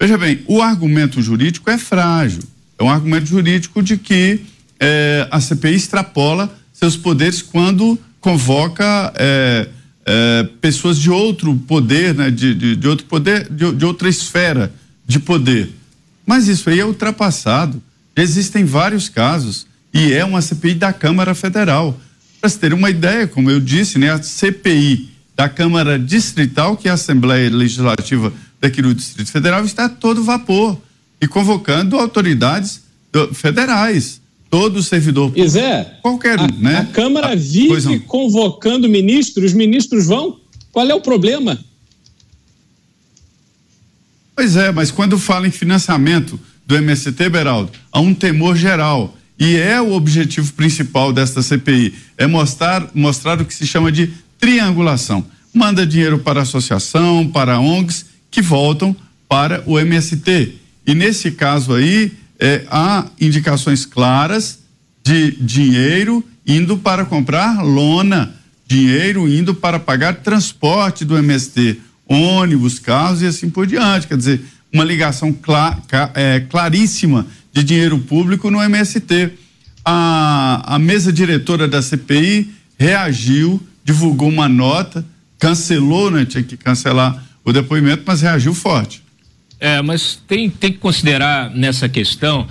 Veja 0.00 0.18
bem, 0.18 0.40
o 0.46 0.60
argumento 0.60 1.22
jurídico 1.22 1.70
é 1.70 1.78
frágil. 1.78 2.42
É 2.78 2.82
um 2.82 2.90
argumento 2.90 3.26
jurídico 3.26 3.82
de 3.82 3.96
que 3.96 4.40
é, 4.80 5.28
a 5.30 5.40
CPI 5.40 5.74
extrapola 5.74 6.52
seus 6.72 6.96
poderes 6.96 7.40
quando 7.40 7.98
convoca 8.20 9.12
é, 9.16 9.68
é, 10.04 10.48
pessoas 10.60 10.98
de 10.98 11.10
outro 11.10 11.54
poder, 11.54 12.14
né, 12.14 12.30
de, 12.30 12.54
de, 12.54 12.76
de 12.76 12.88
outro 12.88 13.06
poder, 13.06 13.48
de, 13.48 13.72
de, 13.72 13.84
outra 13.84 14.08
esfera 14.08 14.72
de 15.06 15.20
poder. 15.20 15.70
Mas 16.26 16.48
isso 16.48 16.68
aí 16.68 16.80
é 16.80 16.84
ultrapassado. 16.84 17.80
Existem 18.16 18.64
vários 18.64 19.08
casos 19.08 19.66
e 19.94 20.12
é 20.12 20.24
uma 20.24 20.42
CPI 20.42 20.74
da 20.74 20.92
Câmara 20.92 21.34
Federal. 21.34 21.98
Para 22.40 22.50
se 22.50 22.58
ter 22.58 22.74
uma 22.74 22.90
ideia, 22.90 23.28
como 23.28 23.50
eu 23.50 23.60
disse, 23.60 23.98
né, 23.98 24.10
a 24.10 24.20
CPI 24.20 25.10
da 25.36 25.48
Câmara 25.48 25.98
Distrital, 25.98 26.76
que 26.76 26.88
é 26.88 26.90
a 26.90 26.94
Assembleia 26.94 27.48
Legislativa 27.50 28.32
daqui 28.60 28.82
do 28.82 28.94
Distrito 28.94 29.30
Federal, 29.30 29.64
está 29.64 29.88
todo 29.88 30.24
vapor 30.24 30.80
e 31.22 31.28
convocando 31.28 31.96
autoridades 31.96 32.82
federais. 33.32 34.20
Todo 34.50 34.82
servidor 34.82 35.28
público. 35.28 35.48
Zé, 35.48 35.98
qualquer 36.02 36.38
um, 36.38 36.44
a, 36.44 36.48
né? 36.48 36.78
A 36.78 36.84
Câmara 36.86 37.28
a, 37.28 37.34
vive 37.34 38.00
convocando 38.00 38.88
ministros, 38.88 39.46
os 39.46 39.52
ministros 39.54 40.06
vão. 40.06 40.40
Qual 40.72 40.86
é 40.86 40.94
o 40.94 41.00
problema? 41.00 41.58
Pois 44.34 44.56
é, 44.56 44.72
mas 44.72 44.90
quando 44.90 45.18
fala 45.18 45.46
em 45.46 45.50
financiamento 45.50 46.38
do 46.66 46.76
MST, 46.76 47.28
Beraldo, 47.28 47.70
há 47.90 48.00
um 48.00 48.12
temor 48.12 48.56
geral. 48.56 49.16
E 49.38 49.56
é 49.56 49.80
o 49.80 49.92
objetivo 49.92 50.52
principal 50.52 51.12
desta 51.12 51.42
CPI, 51.42 51.94
é 52.18 52.26
mostrar, 52.26 52.90
mostrar 52.94 53.40
o 53.40 53.44
que 53.44 53.54
se 53.54 53.66
chama 53.66 53.90
de 53.90 54.12
triangulação. 54.38 55.24
Manda 55.54 55.86
dinheiro 55.86 56.18
para 56.18 56.40
a 56.40 56.42
associação, 56.42 57.26
para 57.28 57.58
ONGs, 57.58 58.06
que 58.30 58.42
voltam 58.42 58.94
para 59.28 59.62
o 59.66 59.78
MST. 59.78 60.61
E 60.86 60.94
nesse 60.94 61.30
caso 61.30 61.74
aí, 61.74 62.12
é, 62.38 62.64
há 62.68 63.06
indicações 63.20 63.86
claras 63.86 64.60
de 65.04 65.32
dinheiro 65.40 66.24
indo 66.46 66.76
para 66.76 67.04
comprar 67.04 67.62
lona, 67.62 68.34
dinheiro 68.66 69.28
indo 69.28 69.54
para 69.54 69.78
pagar 69.78 70.16
transporte 70.16 71.04
do 71.04 71.16
MST, 71.16 71.80
ônibus, 72.08 72.78
carros 72.78 73.22
e 73.22 73.26
assim 73.26 73.48
por 73.48 73.66
diante. 73.66 74.06
Quer 74.06 74.16
dizer, 74.16 74.40
uma 74.72 74.84
ligação 74.84 75.32
clar, 75.32 75.80
é, 76.14 76.40
claríssima 76.40 77.26
de 77.52 77.62
dinheiro 77.62 77.98
público 77.98 78.50
no 78.50 78.60
MST. 78.60 79.32
A, 79.84 80.74
a 80.74 80.78
mesa 80.78 81.12
diretora 81.12 81.68
da 81.68 81.82
CPI 81.82 82.50
reagiu, 82.78 83.60
divulgou 83.84 84.28
uma 84.28 84.48
nota, 84.48 85.04
cancelou, 85.38 86.10
né? 86.10 86.24
Tinha 86.24 86.42
que 86.42 86.56
cancelar 86.56 87.22
o 87.44 87.52
depoimento, 87.52 88.02
mas 88.06 88.22
reagiu 88.22 88.54
forte. 88.54 89.01
É, 89.62 89.80
mas 89.80 90.20
tem, 90.26 90.50
tem 90.50 90.72
que 90.72 90.78
considerar 90.78 91.48
nessa 91.54 91.88
questão 91.88 92.48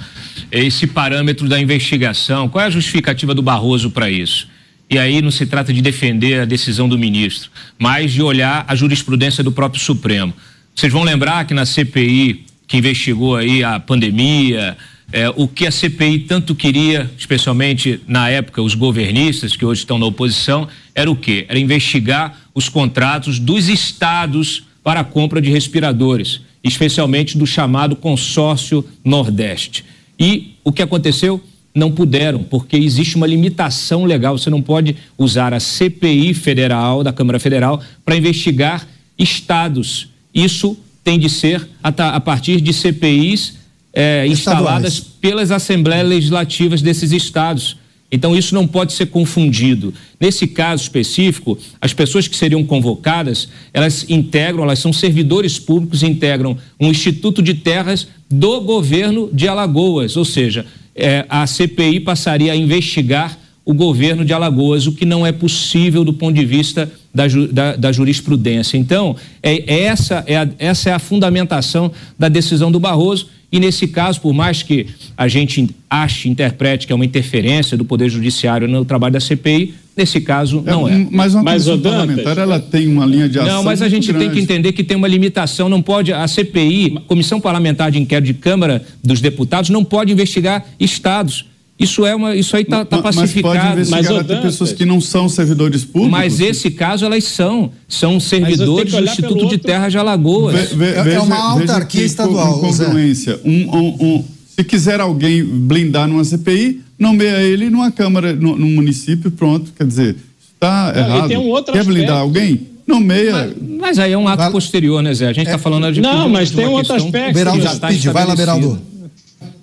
esse 0.50 0.88
parâmetro 0.88 1.50
da 1.50 1.60
investigação. 1.60 2.48
Qual 2.48 2.64
é 2.64 2.68
a 2.68 2.70
justificativa 2.70 3.36
do 3.36 3.42
Barroso 3.42 3.92
para 3.92 4.10
isso? 4.10 4.48
E 4.90 4.98
aí 4.98 5.22
não 5.22 5.30
se 5.30 5.46
trata 5.46 5.74
de 5.74 5.82
defender 5.82 6.40
a 6.40 6.46
decisão 6.46 6.88
do 6.88 6.98
ministro, 6.98 7.52
mas 7.78 8.14
de 8.14 8.22
olhar 8.22 8.64
a 8.66 8.74
jurisprudência 8.76 9.44
do 9.44 9.52
próprio 9.52 9.84
Supremo. 9.84 10.34
Vocês 10.74 10.94
vão 10.94 11.04
lembrar 11.04 11.44
que 11.44 11.54
na 11.54 11.66
CPI 11.66 12.46
que 12.66 12.78
investigou 12.78 13.36
aí 13.36 13.62
a 13.62 13.78
pandemia, 13.78 14.78
é, 15.12 15.30
o 15.36 15.50
que 15.50 15.68
a 15.68 15.72
CPI 15.72 16.20
tanto 16.20 16.56
queria, 16.56 17.12
especialmente 17.18 18.00
na 18.08 18.30
época 18.30 18.62
os 18.62 18.74
governistas 18.74 19.54
que 19.54 19.66
hoje 19.66 19.82
estão 19.82 20.00
na 20.00 20.06
oposição, 20.06 20.66
era 20.96 21.12
o 21.12 21.16
quê? 21.18 21.46
Era 21.50 21.60
investigar 21.60 22.40
os 22.56 22.70
contratos 22.70 23.38
dos 23.38 23.68
estados 23.68 24.64
para 24.82 25.02
a 25.02 25.04
compra 25.04 25.42
de 25.42 25.50
respiradores 25.50 26.50
especialmente 26.64 27.38
do 27.38 27.46
chamado 27.46 27.96
consórcio 27.96 28.86
Nordeste. 29.04 29.84
E 30.20 30.56
o 30.64 30.72
que 30.72 30.82
aconteceu? 30.82 31.42
Não 31.74 31.92
puderam, 31.92 32.44
porque 32.44 32.76
existe 32.78 33.16
uma 33.16 33.26
limitação 33.26 34.06
legal. 34.06 34.38
Você 34.38 34.50
não 34.50 34.62
pode 34.62 34.96
usar 35.18 35.54
a 35.54 35.60
CPI 35.60 36.34
federal, 36.34 37.04
da 37.04 37.14
Câmara 37.14 37.40
Federal, 37.40 37.82
para 38.06 38.16
investigar 38.16 38.88
estados. 39.18 40.10
Isso 40.34 40.78
tem 41.04 41.18
de 41.18 41.30
ser 41.30 41.68
a, 41.82 42.20
partir 42.20 42.62
de 42.62 42.74
CPIs 42.74 43.56
é, 43.94 44.28
instaladas 44.28 45.00
pelas 45.00 45.52
assembleias 45.52 46.08
legislativas 46.08 46.82
desses 46.82 47.12
estados. 47.12 47.78
Então, 48.12 48.36
isso 48.36 48.54
não 48.54 48.68
pode 48.68 48.94
ser 48.94 49.06
confundido. 49.06 49.94
Nesse 50.20 50.46
caso 50.46 50.84
específico, 50.84 51.58
as 51.80 51.94
pessoas 51.94 52.28
que 52.28 52.36
seriam 52.36 52.64
convocadas, 52.64 53.48
elas 53.74 54.06
integram, 54.10 54.64
elas 54.64 54.80
são 54.80 54.92
servidores 54.92 55.58
públicos, 55.58 56.04
integram 56.04 56.58
um 56.80 56.90
Instituto 56.90 57.42
de 57.42 57.54
Terras 57.54 58.08
do 58.30 58.62
governo 58.62 59.30
de 59.32 59.48
Alagoas, 59.48 60.18
ou 60.18 60.26
seja, 60.26 60.66
é, 60.96 61.26
a 61.30 61.48
CPI 61.48 62.02
passaria 62.02 62.52
a 62.52 62.56
investigar 62.56 63.38
o 63.64 63.74
governo 63.74 64.26
de 64.26 64.34
Alagoas, 64.34 64.88
o 64.88 64.92
que 64.92 65.06
não 65.06 65.26
é 65.26 65.32
possível 65.32 66.04
do 66.04 66.14
ponto 66.14 66.34
de 66.34 66.46
vista 66.46 66.92
da, 67.14 67.28
da, 67.28 67.76
da 67.76 67.92
jurisprudência. 67.92 68.78
Então, 68.78 69.16
é, 69.42 69.74
é 69.74 69.84
essa, 69.84 70.24
é 70.28 70.38
a, 70.38 70.50
essa 70.58 70.90
é 70.90 70.94
a 70.94 71.00
fundamentação 71.00 71.92
da 72.18 72.28
decisão 72.28 72.72
do 72.72 72.80
Barroso 72.80 73.28
e 73.52 73.60
nesse 73.60 73.88
caso, 73.88 74.22
por 74.22 74.34
mais 74.34 74.64
que 74.64 74.88
a 75.18 75.28
gente 75.28 75.70
ache, 75.90 76.30
interprete 76.30 76.88
que 76.88 76.94
é 76.94 76.96
uma 76.96 77.04
interferência 77.04 77.76
do 77.76 77.84
Poder 77.84 78.10
Judiciário 78.10 78.68
no 78.68 78.86
trabalho 78.86 79.14
da 79.14 79.20
CPI, 79.20 79.74
nesse 79.96 80.22
caso 80.22 80.64
não 80.66 80.88
é. 80.88 80.94
é. 80.94 81.08
Mas 81.12 81.34
uma 81.34 81.44
mas, 81.44 81.66
comissão 81.66 81.92
parlamentar, 81.92 82.38
ela 82.38 82.60
tem 82.60 82.88
uma 82.88 83.06
linha 83.06 83.28
de 83.28 83.40
ação 83.40 83.56
Não, 83.56 83.64
mas 83.64 83.82
a 83.82 83.90
gente 83.90 84.08
grande. 84.08 84.26
tem 84.26 84.34
que 84.34 84.42
entender 84.42 84.72
que 84.72 84.84
tem 84.84 84.96
uma 84.96 85.08
limitação, 85.08 85.68
não 85.68 85.82
pode, 85.82 86.14
a 86.14 86.26
CPI, 86.28 86.92
Comissão 87.08 87.42
Parlamentar 87.42 87.92
de 87.92 88.00
Inquérito 88.00 88.28
de 88.28 88.34
Câmara 88.36 88.86
dos 89.04 89.20
Deputados, 89.20 89.70
não 89.70 89.84
pode 89.84 90.14
investigar 90.14 90.66
estados 90.80 91.51
isso 91.82 92.06
é 92.06 92.16
uma, 92.16 92.36
isso 92.36 92.56
aí 92.56 92.62
está 92.62 92.86
tá 92.86 93.02
pacificado. 93.02 93.56
Mas 93.56 93.64
pode 93.64 93.72
investigar 93.74 94.14
mas, 94.14 94.22
até 94.22 94.42
pessoas 94.42 94.72
que 94.72 94.86
não 94.86 95.02
são 95.02 95.28
servidores 95.28 95.84
públicos. 95.84 96.12
Mas 96.12 96.40
esse 96.40 96.70
caso 96.70 97.06
elas 97.06 97.24
são, 97.24 97.72
são 97.88 98.20
servidores 98.20 98.94
do 98.94 99.04
Instituto 99.04 99.48
de 99.48 99.58
Terra 99.58 99.90
de 99.90 99.98
Alagoas. 99.98 100.70
Ve, 100.70 100.76
ve, 100.76 100.86
é, 100.86 101.04
veja, 101.04 101.22
uma 101.22 101.38
autarquia 101.38 102.06
estadual. 102.06 102.60
Incongruência. 102.60 103.40
Um, 103.44 103.52
um, 103.52 103.88
um, 104.00 104.24
se 104.56 104.64
quiser 104.64 105.00
alguém 105.00 105.44
blindar 105.44 106.08
numa 106.08 106.24
CPI, 106.24 106.82
nomeia 107.00 107.42
ele 107.42 107.70
numa 107.70 107.90
câmara, 107.90 108.34
no, 108.34 108.56
num 108.56 108.70
município, 108.70 109.32
pronto. 109.32 109.74
Quer 109.76 109.88
dizer, 109.88 110.16
está 110.54 110.94
errado. 110.96 111.32
Um 111.32 111.54
Quer 111.54 111.72
aspecto. 111.72 111.86
blindar 111.88 112.18
alguém? 112.18 112.68
Nomeia. 112.86 113.32
Mas, 113.32 113.80
mas, 113.80 114.00
aí 114.00 114.12
é 114.12 114.18
um 114.18 114.28
ato 114.28 114.52
posterior, 114.52 115.02
né, 115.02 115.14
Zé? 115.14 115.28
A 115.28 115.34
gente 115.34 115.46
está 115.46 115.56
é, 115.56 115.60
falando 115.60 115.92
de. 115.92 116.02
Não, 116.02 116.30
mas 116.30 116.52
tem 116.52 116.68
um 116.68 116.74
outro 116.74 116.94
aspecto. 116.94 117.34
Beraldo, 117.34 117.64
já 117.64 117.76
tá 117.76 117.90
vai 118.12 118.26
lá, 118.26 118.36
Beraldo. 118.36 118.80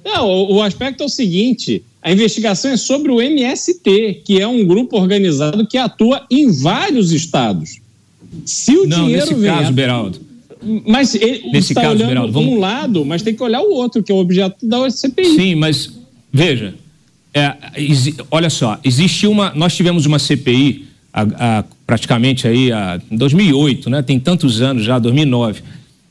Não, 0.04 0.26
o, 0.26 0.56
o 0.56 0.62
aspecto 0.62 1.02
é 1.02 1.06
o 1.06 1.08
seguinte: 1.08 1.82
A 2.02 2.12
investigação 2.12 2.70
é 2.70 2.76
sobre 2.76 3.10
o 3.10 3.20
MST, 3.20 4.22
que 4.24 4.40
é 4.40 4.46
um 4.46 4.64
grupo 4.64 4.96
organizado 4.96 5.66
que 5.66 5.76
atua 5.76 6.22
em 6.30 6.50
vários 6.50 7.10
estados. 7.12 7.80
Se 8.44 8.76
o 8.76 8.86
Não, 8.86 9.04
dinheiro 9.06 9.26
nesse 9.26 9.34
vem. 9.34 9.50
caso, 9.50 9.72
Beraldo. 9.72 10.20
Mas 10.86 11.14
ele 11.14 11.50
Nesse 11.52 11.72
está 11.72 11.82
caso, 11.82 11.94
olhando 11.96 12.08
Beraldo, 12.08 12.32
vamos... 12.32 12.52
um 12.52 12.58
lado, 12.58 13.04
mas 13.04 13.22
tem 13.22 13.34
que 13.34 13.42
olhar 13.42 13.60
o 13.60 13.70
outro, 13.72 14.02
que 14.02 14.10
é 14.10 14.14
o 14.14 14.18
objeto 14.18 14.66
da 14.66 14.88
CPI. 14.90 15.34
Sim, 15.36 15.54
mas 15.54 15.90
veja, 16.32 16.74
é, 17.32 17.54
olha 18.30 18.50
só, 18.50 18.78
existe 18.82 19.26
uma, 19.26 19.52
nós 19.54 19.74
tivemos 19.76 20.04
uma 20.06 20.18
CPI 20.18 20.86
há- 21.12 21.58
há 21.60 21.64
praticamente 21.86 22.46
aí 22.48 22.72
a, 22.72 23.00
em 23.10 23.16
2008, 23.16 23.88
né? 23.88 24.02
Tem 24.02 24.18
tantos 24.18 24.60
anos 24.60 24.82
já, 24.84 24.98
2009, 24.98 25.62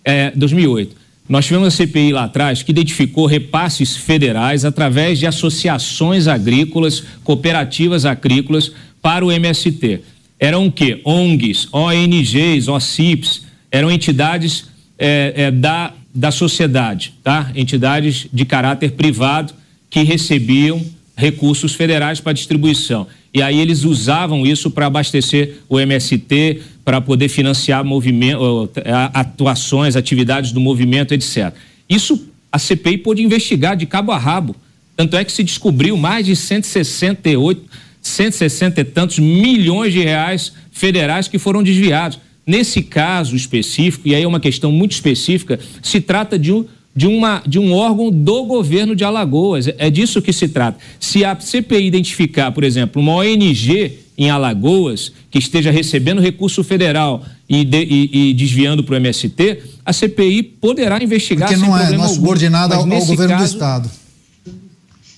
é, 0.04 0.32
2008. 0.36 0.96
Nós 1.30 1.46
tivemos 1.46 1.66
uma 1.66 1.72
CPI 1.72 2.14
lá 2.14 2.24
atrás 2.24 2.64
que 2.64 2.72
identificou 2.72 3.26
repasses 3.26 3.96
federais 3.96 4.64
através 4.64 5.20
de 5.20 5.28
associações 5.28 6.28
agrícolas, 6.28 7.04
cooperativas 7.24 8.06
agrícolas 8.06 8.72
para 9.02 9.26
o 9.26 9.32
MST. 9.32 10.02
Eram 10.40 10.68
o 10.68 10.72
quê? 10.72 11.02
ONGs, 11.04 11.68
ONGs, 11.74 12.68
OCIPs, 12.68 13.46
eram 13.72 13.92
entidades 13.92 14.66
é, 14.98 15.34
é, 15.36 15.52
da, 15.52 15.94
da 16.14 16.32
sociedade, 16.32 17.14
tá? 17.24 17.52
Entidades 17.56 18.28
de 18.32 18.46
caráter 18.46 18.92
privado 18.92 19.54
que 19.90 20.04
recebiam 20.04 20.82
recursos 21.16 21.74
federais 21.74 22.20
para 22.20 22.34
distribuição. 22.34 23.08
E 23.34 23.42
aí 23.42 23.60
eles 23.60 23.84
usavam 23.84 24.46
isso 24.46 24.72
para 24.72 24.86
abastecer 24.86 25.58
o 25.68 25.80
MST, 25.80 26.62
para 26.88 27.02
poder 27.02 27.28
financiar 27.28 27.84
movimento, 27.84 28.72
atuações, 29.14 29.98
atividades 29.98 30.54
do 30.54 30.62
movimento, 30.62 31.14
etc. 31.14 31.54
Isso 31.90 32.30
a 32.50 32.58
CPI 32.58 33.00
pôde 33.00 33.22
investigar 33.22 33.76
de 33.76 33.86
cabo 33.86 34.14
a 34.14 34.18
rabo. 34.18 34.56
Tanto 34.96 35.18
é 35.18 35.26
que 35.26 35.34
se 35.34 35.44
descobriu 35.44 35.98
mais 35.98 36.26
de 36.26 36.34
168, 36.34 37.62
160 38.02 38.80
e 38.80 38.84
tantos 38.86 39.20
milhões 39.20 39.92
de 39.92 40.00
reais 40.00 40.54
federais 40.72 41.28
que 41.28 41.38
foram 41.38 41.62
desviados. 41.62 42.20
Nesse 42.46 42.82
caso 42.82 43.36
específico, 43.36 44.08
e 44.08 44.16
aí 44.16 44.24
é 44.24 44.28
uma 44.28 44.40
questão 44.40 44.72
muito 44.72 44.94
específica, 44.94 45.60
se 45.84 46.00
trata 46.00 46.40
de 46.40 46.54
um, 46.54 46.66
de 46.96 47.06
uma, 47.06 47.44
de 47.46 47.60
um 47.60 47.74
órgão 47.74 48.10
do 48.10 48.46
governo 48.46 48.96
de 48.96 49.04
Alagoas. 49.04 49.68
É 49.78 49.90
disso 49.90 50.22
que 50.22 50.32
se 50.32 50.48
trata. 50.48 50.80
Se 51.02 51.26
a 51.26 51.38
CPI 51.38 51.86
identificar, 51.86 52.54
por 52.54 52.64
exemplo, 52.64 53.02
uma 53.02 53.16
ONG 53.16 54.07
em 54.18 54.30
Alagoas 54.30 55.12
que 55.30 55.38
esteja 55.38 55.70
recebendo 55.72 56.20
recurso 56.22 56.64
federal 56.64 57.24
e, 57.48 57.64
de- 57.64 57.84
e- 57.84 58.30
e 58.30 58.34
desviando 58.34 58.84
para 58.84 58.94
o 58.94 58.98
MST, 58.98 59.60
a 59.86 59.94
CPI 59.94 60.42
poderá 60.44 61.02
investigar 61.04 61.48
Porque 61.50 61.60
sem 61.60 61.70
não 61.70 61.76
é, 61.78 61.82
problema 61.82 62.04
não 62.06 62.12
é 62.12 62.16
subordinada 62.16 62.76
ao, 62.76 62.82
ao 62.82 62.88
governo 63.06 63.36
do 63.36 63.40
caso- 63.40 63.54
Estado. 63.54 63.92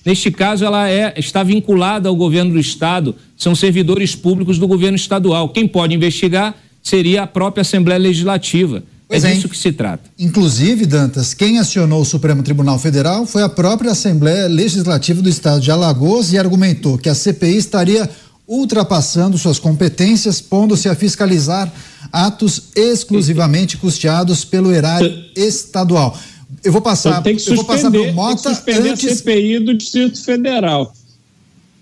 Neste 0.04 0.30
caso, 0.30 0.64
ela 0.64 0.88
é, 0.88 1.12
está 1.18 1.42
vinculada 1.42 2.08
ao 2.08 2.16
governo 2.16 2.52
do 2.52 2.58
Estado, 2.58 3.14
são 3.36 3.54
servidores 3.54 4.14
públicos 4.14 4.58
do 4.58 4.66
governo 4.66 4.96
estadual. 4.96 5.50
Quem 5.50 5.68
pode 5.68 5.94
investigar 5.94 6.54
seria 6.82 7.22
a 7.22 7.26
própria 7.26 7.60
Assembleia 7.62 7.98
Legislativa. 7.98 8.82
Pois 9.06 9.24
é 9.24 9.32
é, 9.32 9.34
disso 9.34 9.48
que 9.48 9.58
se 9.58 9.72
trata. 9.72 10.04
Inclusive, 10.18 10.86
Dantas, 10.86 11.34
quem 11.34 11.58
acionou 11.58 12.00
o 12.00 12.04
Supremo 12.04 12.42
Tribunal 12.42 12.78
Federal 12.78 13.26
foi 13.26 13.42
a 13.42 13.48
própria 13.48 13.90
Assembleia 13.90 14.46
Legislativa 14.46 15.20
do 15.20 15.28
Estado 15.28 15.60
de 15.60 15.70
Alagoas 15.70 16.32
e 16.32 16.38
argumentou 16.38 16.96
que 16.96 17.08
a 17.08 17.14
CPI 17.14 17.56
estaria 17.56 18.08
ultrapassando 18.50 19.38
suas 19.38 19.60
competências, 19.60 20.40
pondo-se 20.40 20.88
a 20.88 20.94
fiscalizar 20.96 21.72
atos 22.12 22.64
exclusivamente 22.74 23.76
custeados 23.76 24.44
pelo 24.44 24.72
erário 24.74 25.24
estadual. 25.36 26.18
Eu 26.64 26.72
vou 26.72 26.82
passar, 26.82 27.10
Então 27.10 27.22
tem 27.22 27.36
que 27.36 27.48
eu 27.48 27.54
vou 27.54 27.64
passar 27.64 27.88
para 27.92 28.00
suspender, 28.00 28.00
o 28.00 28.02
tem 28.02 28.10
que 28.10 28.16
Mota 28.16 28.54
suspender 28.54 28.88
a 28.88 28.92
antes. 28.92 29.18
CPI 29.18 29.58
do 29.60 29.72
Distrito 29.74 30.24
Federal. 30.24 30.92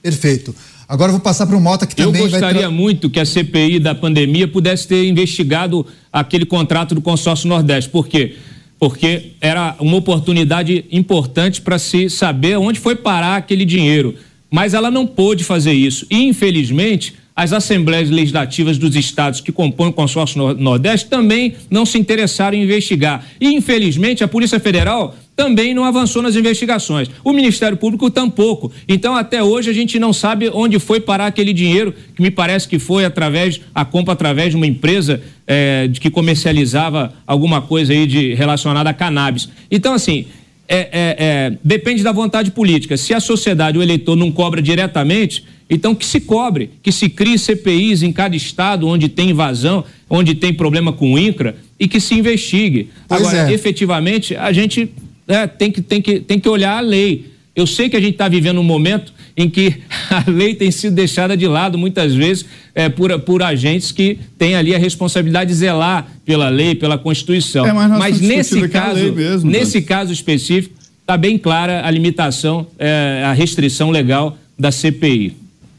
Perfeito. 0.03 0.55
Agora 0.87 1.09
eu 1.09 1.15
vou 1.15 1.21
passar 1.23 1.47
para 1.47 1.57
o 1.57 1.61
Mota 1.61 1.87
que 1.87 2.01
Eu 2.03 2.07
também 2.07 2.23
vai 2.23 2.31
gostaria 2.33 2.61
tra- 2.63 2.71
muito 2.71 3.09
que 3.09 3.19
a 3.19 3.25
CPI 3.25 3.81
da 3.81 3.95
pandemia 3.95 4.47
pudesse 4.47 4.87
ter 4.87 5.07
investigado 5.09 5.87
aquele 6.13 6.45
contrato 6.45 6.95
do 6.95 7.01
consórcio 7.01 7.49
Nordeste. 7.49 7.89
Por 7.89 8.07
quê? 8.07 8.37
Porque 8.79 9.33
era 9.41 9.75
uma 9.81 9.97
oportunidade 9.97 10.85
importante 10.93 11.63
para 11.63 11.79
se 11.79 12.11
saber 12.11 12.59
onde 12.59 12.79
foi 12.79 12.95
parar 12.95 13.37
aquele 13.37 13.65
dinheiro. 13.65 14.15
Mas 14.51 14.75
ela 14.75 14.91
não 14.91 15.07
pôde 15.07 15.45
fazer 15.45 15.73
isso. 15.73 16.07
E, 16.11 16.25
infelizmente, 16.25 17.15
as 17.37 17.53
assembleias 17.53 18.11
legislativas 18.11 18.79
dos 18.79 18.97
estados 18.97 19.41
que 19.41 19.53
compõem 19.53 19.91
o 19.91 19.93
consórcio 19.93 20.39
Nor- 20.39 20.57
Nordeste 20.57 21.09
também 21.09 21.55
não 21.71 21.87
se 21.87 21.97
interessaram 21.97 22.57
em 22.57 22.65
investigar. 22.65 23.25
E, 23.41 23.47
infelizmente, 23.55 24.25
a 24.25 24.29
Polícia 24.29 24.59
Federal 24.59 25.15
também 25.37 25.73
não 25.73 25.85
avançou 25.85 26.21
nas 26.21 26.35
investigações. 26.35 27.09
O 27.23 27.33
Ministério 27.33 27.77
Público 27.77 28.11
tampouco. 28.11 28.73
Então, 28.89 29.15
até 29.15 29.41
hoje, 29.41 29.71
a 29.71 29.73
gente 29.73 29.97
não 29.97 30.13
sabe 30.13 30.51
onde 30.53 30.81
foi 30.81 30.99
parar 30.99 31.27
aquele 31.27 31.53
dinheiro, 31.53 31.95
que 32.17 32.21
me 32.21 32.29
parece 32.29 32.67
que 32.67 32.77
foi 32.81 33.05
através, 33.05 33.61
a 33.73 33.85
compra 33.85 34.15
através 34.15 34.51
de 34.51 34.57
uma 34.57 34.67
empresa 34.67 35.23
eh, 35.47 35.87
de 35.87 36.01
que 36.01 36.11
comercializava 36.11 37.15
alguma 37.25 37.63
coisa 37.63 37.93
aí 37.93 38.05
de, 38.05 38.35
relacionada 38.35 38.91
a 38.91 38.93
cannabis. 38.93 39.49
Então, 39.71 39.95
assim, 39.95 40.27
é, 40.69 40.79
é, 40.79 41.17
é, 41.19 41.59
depende 41.65 42.03
da 42.03 42.13
vontade 42.13 42.51
política. 42.51 42.97
Se 42.97 43.15
a 43.15 43.21
sociedade, 43.21 43.79
o 43.79 43.83
eleitor, 43.83 44.15
não 44.15 44.31
cobra 44.31 44.61
diretamente, 44.61 45.45
então 45.69 45.95
que 45.95 46.05
se 46.05 46.21
cobre, 46.21 46.71
que 46.83 46.93
se 46.93 47.09
crie 47.09 47.39
CPIs 47.39 48.03
em 48.03 48.13
cada 48.13 48.37
estado 48.37 48.87
onde 48.87 49.09
tem 49.09 49.31
invasão, 49.31 49.85
onde 50.09 50.35
tem 50.35 50.53
problema 50.53 50.93
com 50.93 51.15
o 51.15 51.19
INCRA 51.19 51.57
e 51.81 51.89
que 51.89 51.99
se 51.99 52.15
investigue. 52.15 52.91
Pois 53.09 53.23
Agora, 53.23 53.51
é. 53.51 53.55
efetivamente, 53.55 54.37
a 54.37 54.53
gente 54.53 54.91
é, 55.27 55.47
tem, 55.47 55.71
que, 55.71 55.81
tem, 55.81 56.03
que, 56.03 56.21
tem 56.21 56.39
que 56.39 56.49
olhar 56.49 56.77
a 56.77 56.81
lei. 56.81 57.33
Eu 57.57 57.67
sei 57.67 57.89
que 57.89 57.97
a 57.97 58.01
gente 58.01 58.13
está 58.13 58.29
vivendo 58.29 58.61
um 58.61 58.65
momento 58.65 59.13
em 59.39 59.49
que 59.49 59.81
a 60.11 60.29
lei 60.29 60.55
tem 60.55 60.71
sido 60.73 60.95
deixada 60.95 61.37
de 61.37 61.47
lado 61.47 61.79
muitas 61.79 62.13
vezes 62.13 62.45
é, 62.75 62.89
por, 62.89 63.17
por 63.21 63.43
agentes 63.43 63.93
que 63.93 64.19
têm 64.37 64.57
ali 64.57 64.75
a 64.75 64.79
responsabilidade 64.79 65.51
de 65.51 65.57
zelar 65.57 66.09
pela 66.27 66.49
lei, 66.49 66.75
pela 66.75 66.99
Constituição. 66.99 67.65
É, 67.65 67.73
mas 67.73 67.89
nós 67.89 67.99
estamos 68.15 68.21
nesse 68.21 68.55
discutindo 68.55 68.65
aqui 68.65 68.77
a 68.77 68.81
caso, 68.81 69.13
mesmo, 69.13 69.51
nesse 69.51 69.83
caso 69.83 70.13
específico, 70.13 70.75
está 71.01 71.17
bem 71.17 71.39
clara 71.39 71.87
a 71.87 71.91
limitação, 71.91 72.67
é, 72.79 73.23
a 73.25 73.33
restrição 73.33 73.91
legal 73.91 74.37
da 74.59 74.73
CPI. 74.73 75.37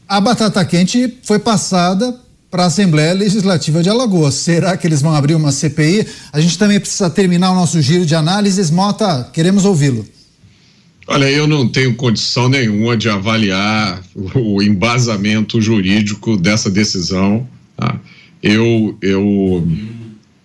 A 0.08 0.20
batata 0.20 0.64
quente 0.64 1.14
foi 1.22 1.38
passada 1.38 2.18
para 2.50 2.64
a 2.64 2.66
Assembleia 2.66 3.12
Legislativa 3.12 3.80
de 3.82 3.88
Alagoas. 3.88 4.34
Será 4.34 4.76
que 4.76 4.86
eles 4.86 5.00
vão 5.00 5.14
abrir 5.14 5.34
uma 5.34 5.52
CPI? 5.52 6.04
A 6.32 6.40
gente 6.40 6.58
também 6.58 6.80
precisa 6.80 7.08
terminar 7.08 7.52
o 7.52 7.54
nosso 7.54 7.80
giro 7.80 8.04
de 8.04 8.14
análises. 8.16 8.70
Mota, 8.70 9.28
queremos 9.32 9.64
ouvi-lo. 9.64 10.04
Olha, 11.12 11.28
eu 11.28 11.44
não 11.44 11.66
tenho 11.66 11.96
condição 11.96 12.48
nenhuma 12.48 12.96
de 12.96 13.08
avaliar 13.08 14.00
o 14.32 14.62
embasamento 14.62 15.60
jurídico 15.60 16.36
dessa 16.36 16.70
decisão. 16.70 17.48
tá? 17.76 18.00
Eu, 18.40 18.96
eu 19.02 19.66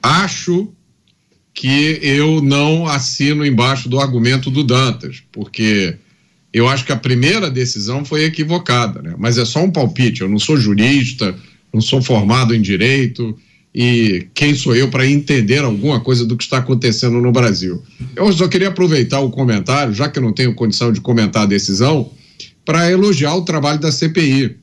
acho 0.01 0.67
que 1.53 1.99
eu 2.01 2.41
não 2.41 2.87
assino 2.87 3.45
embaixo 3.45 3.87
do 3.87 3.99
argumento 3.99 4.49
do 4.49 4.63
Dantas, 4.63 5.21
porque 5.31 5.97
eu 6.51 6.67
acho 6.67 6.83
que 6.83 6.91
a 6.91 6.97
primeira 6.97 7.51
decisão 7.51 8.03
foi 8.03 8.23
equivocada, 8.23 9.03
né? 9.03 9.13
mas 9.19 9.37
é 9.37 9.45
só 9.45 9.63
um 9.63 9.69
palpite. 9.69 10.21
Eu 10.21 10.29
não 10.29 10.39
sou 10.39 10.57
jurista, 10.57 11.35
não 11.71 11.79
sou 11.79 12.01
formado 12.01 12.55
em 12.55 12.61
direito 12.61 13.37
e 13.77 14.27
quem 14.33 14.55
sou 14.55 14.73
eu 14.73 14.89
para 14.89 15.05
entender 15.05 15.59
alguma 15.59 15.99
coisa 15.99 16.25
do 16.25 16.37
que 16.37 16.45
está 16.45 16.59
acontecendo 16.59 17.19
no 17.19 17.29
Brasil? 17.33 17.83
Eu 18.15 18.31
só 18.31 18.47
queria 18.47 18.69
aproveitar 18.69 19.19
o 19.19 19.29
comentário, 19.29 19.93
já 19.93 20.07
que 20.07 20.17
eu 20.17 20.23
não 20.23 20.31
tenho 20.31 20.55
condição 20.55 20.93
de 20.93 21.01
comentar 21.01 21.43
a 21.43 21.45
decisão, 21.45 22.09
para 22.63 22.89
elogiar 22.89 23.35
o 23.35 23.41
trabalho 23.41 23.77
da 23.79 23.91
CPI, 23.91 24.55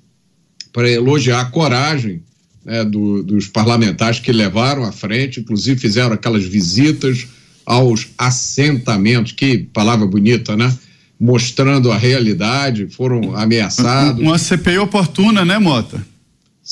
para 0.72 0.90
elogiar 0.90 1.40
a 1.42 1.44
coragem 1.44 2.22
né, 2.64 2.84
do- 2.84 3.22
dos 3.22 3.46
parlamentares 3.48 4.18
que 4.18 4.32
levaram 4.32 4.82
à 4.84 4.92
frente, 4.92 5.40
inclusive 5.40 5.78
fizeram 5.78 6.12
aquelas 6.14 6.44
visitas 6.44 7.26
aos 7.66 8.08
assentamentos, 8.16 9.32
que 9.32 9.58
palavra 9.58 10.06
bonita, 10.06 10.56
né? 10.56 10.72
Mostrando 11.20 11.92
a 11.92 11.98
realidade, 11.98 12.88
foram 12.90 13.36
ameaçados. 13.36 14.20
Uma 14.22 14.38
CPI 14.38 14.78
oportuna, 14.78 15.44
né, 15.44 15.58
Mota? 15.58 16.04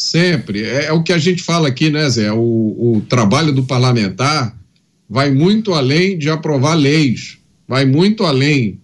Sempre. 0.01 0.63
É, 0.63 0.87
é 0.87 0.93
o 0.93 1.03
que 1.03 1.13
a 1.13 1.19
gente 1.19 1.43
fala 1.43 1.69
aqui, 1.69 1.91
né, 1.91 2.09
Zé? 2.09 2.33
O, 2.33 2.39
o 2.39 3.03
trabalho 3.07 3.53
do 3.53 3.65
parlamentar 3.65 4.59
vai 5.07 5.31
muito 5.31 5.75
além 5.75 6.17
de 6.17 6.31
aprovar 6.31 6.75
leis, 6.75 7.37
vai 7.69 7.85
muito 7.85 8.25
além 8.25 8.81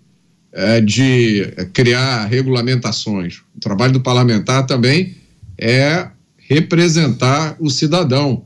é, 0.52 0.78
de 0.82 1.54
criar 1.72 2.26
regulamentações. 2.26 3.38
O 3.56 3.60
trabalho 3.60 3.94
do 3.94 4.02
parlamentar 4.02 4.66
também 4.66 5.14
é 5.56 6.06
representar 6.36 7.56
o 7.58 7.70
cidadão. 7.70 8.44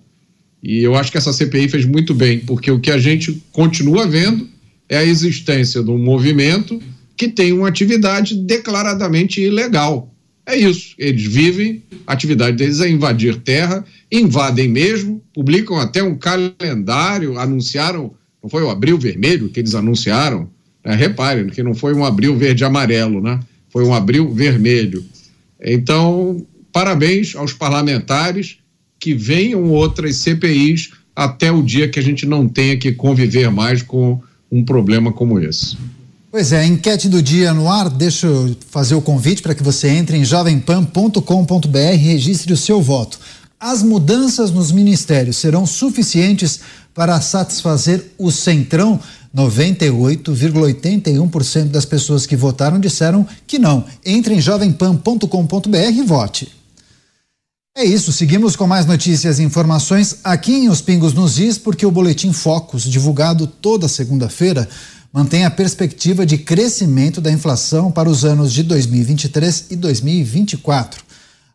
E 0.63 0.79
eu 0.79 0.95
acho 0.95 1.11
que 1.11 1.19
essa 1.19 1.33
CPI 1.33 1.69
fez 1.69 1.85
muito 1.85 2.15
bem, 2.15 2.39
porque 2.39 2.71
o 2.71 2.79
que 2.79 2.93
a 2.93 2.99
gente 2.99 3.43
continua 3.51 4.07
vendo 4.07 4.49
é 4.89 4.99
a 4.99 5.05
existência 5.05 5.83
de 5.83 5.91
um 5.91 5.99
movimento 5.99 6.81
que 7.17 7.27
tem 7.27 7.53
uma 7.53 7.67
atividade 7.67 8.37
declaradamente 8.37 9.41
ilegal. 9.41 10.15
É 10.47 10.57
isso. 10.57 10.95
Eles 10.99 11.25
vivem, 11.25 11.83
a 12.07 12.13
atividade 12.13 12.57
deles 12.57 12.81
é 12.81 12.89
invadir 12.89 13.37
terra, 13.37 13.85
invadem 14.11 14.69
mesmo, 14.69 15.23
publicam 15.35 15.79
até 15.79 16.03
um 16.03 16.17
calendário, 16.17 17.39
anunciaram, 17.39 18.13
não 18.43 18.51
foi 18.51 18.63
o 18.63 18.71
Abril 18.71 18.99
Vermelho 18.99 19.49
que 19.49 19.61
eles 19.61 19.75
anunciaram? 19.75 20.51
né? 20.85 20.95
reparem 20.95 21.49
que 21.49 21.63
não 21.63 21.75
foi 21.75 21.95
um 21.95 22.05
Abril 22.05 22.37
Verde 22.37 22.65
Amarelo, 22.65 23.21
né? 23.21 23.41
foi 23.69 23.85
um 23.85 23.95
abril 23.95 24.33
vermelho. 24.35 25.05
Então, 25.63 26.45
parabéns 26.73 27.37
aos 27.37 27.53
parlamentares 27.53 28.59
que 28.99 29.15
venham 29.15 29.71
outras 29.71 30.17
CPIs 30.17 30.91
até 31.15 31.53
o 31.53 31.63
dia 31.63 31.89
que 31.89 31.99
a 31.99 32.03
gente 32.03 32.27
não 32.27 32.49
tenha 32.49 32.77
que 32.77 32.93
conviver 32.93 33.51
mais 33.51 33.83
com 33.83 34.21
um 34.51 34.65
problema 34.65 35.13
como 35.13 35.39
esse. 35.39 35.77
Pois 36.31 36.53
é, 36.53 36.65
enquete 36.65 37.09
do 37.09 37.21
dia 37.21 37.53
no 37.53 37.69
ar, 37.69 37.91
deixa 37.91 38.29
eu 38.29 38.57
fazer 38.71 38.95
o 38.95 39.03
convite 39.03 39.43
para 39.43 39.53
que 39.53 39.65
você 39.65 39.89
entre 39.89 40.17
em 40.17 40.25
jovempan.com.br 40.25 41.77
e 41.77 41.97
registre 41.97 42.53
o 42.53 42.57
seu 42.57 42.81
voto. 42.81 43.19
As 43.59 43.83
mudanças 43.83 44.53
nos 44.53 44.71
ministérios 44.71 45.39
serão 45.39 45.67
suficientes 45.67 46.61
para 46.95 47.21
satisfazer 47.21 48.13
o 48.17 48.31
Centrão? 48.31 49.01
98,81% 49.35 51.65
das 51.65 51.85
pessoas 51.85 52.27
que 52.27 52.37
votaram 52.37 52.79
disseram 52.79 53.27
que 53.45 53.59
não. 53.59 53.85
Entre 54.07 54.35
em 54.35 54.41
jovempan.com.br 54.41 55.77
e 55.77 56.03
vote. 56.03 56.53
É 57.77 57.85
isso, 57.85 58.13
seguimos 58.13 58.55
com 58.55 58.69
mais 58.69 58.87
notícias 58.87 59.39
e 59.39 59.43
informações 59.43 60.19
aqui 60.23 60.53
em 60.53 60.69
Os 60.69 60.81
Pingos 60.81 61.13
nos 61.13 61.41
Is, 61.41 61.59
porque 61.59 61.87
o 61.87 61.91
Boletim 61.91 62.33
Focus, 62.33 62.85
divulgado 62.85 63.47
toda 63.47 63.89
segunda-feira, 63.89 64.69
mantém 65.13 65.45
a 65.45 65.51
perspectiva 65.51 66.25
de 66.25 66.39
crescimento 66.39 67.21
da 67.21 67.31
inflação 67.31 67.91
para 67.91 68.09
os 68.09 68.25
anos 68.25 68.51
de 68.53 68.63
2023 68.63 69.67
e 69.71 69.77
2024. 69.77 71.05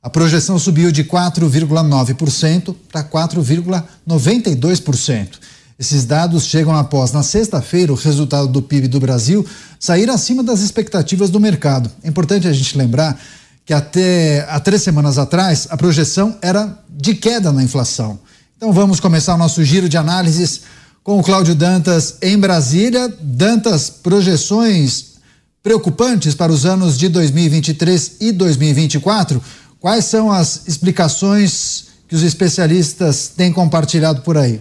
A 0.03 0.09
projeção 0.09 0.59
subiu 0.59 0.91
de 0.91 1.03
4,9% 1.03 2.75
para 2.91 3.03
4,92%. 3.03 5.39
Esses 5.77 6.05
dados 6.05 6.45
chegam 6.45 6.73
após, 6.75 7.11
na 7.11 7.23
sexta-feira, 7.23 7.91
o 7.91 7.95
resultado 7.95 8.47
do 8.47 8.61
PIB 8.61 8.87
do 8.87 8.99
Brasil 8.99 9.45
sair 9.79 10.09
acima 10.09 10.43
das 10.43 10.61
expectativas 10.61 11.29
do 11.29 11.39
mercado. 11.39 11.91
É 12.03 12.07
importante 12.07 12.47
a 12.47 12.53
gente 12.53 12.77
lembrar 12.77 13.19
que 13.65 13.73
até 13.73 14.45
há 14.49 14.59
três 14.59 14.83
semanas 14.83 15.17
atrás 15.17 15.67
a 15.69 15.75
projeção 15.75 16.37
era 16.41 16.77
de 16.89 17.15
queda 17.15 17.51
na 17.51 17.63
inflação. 17.63 18.19
Então 18.55 18.71
vamos 18.71 18.99
começar 18.99 19.35
o 19.35 19.37
nosso 19.37 19.63
giro 19.63 19.89
de 19.89 19.97
análises 19.97 20.61
com 21.05 21.19
o 21.19 21.23
Cláudio 21.23 21.53
Dantas 21.53 22.17
em 22.19 22.35
Brasília. 22.35 23.07
Dantas, 23.21 23.91
projeções 23.91 25.17
preocupantes 25.61 26.33
para 26.33 26.51
os 26.51 26.65
anos 26.65 26.97
de 26.97 27.07
2023 27.09 28.17
e 28.21 28.31
2024. 28.31 29.39
Quais 29.79 30.05
são 30.05 30.31
as 30.31 30.67
explicações 30.67 31.89
que 32.07 32.15
os 32.15 32.23
especialistas 32.23 33.27
têm 33.27 33.53
compartilhado 33.53 34.21
por 34.21 34.35
aí? 34.35 34.59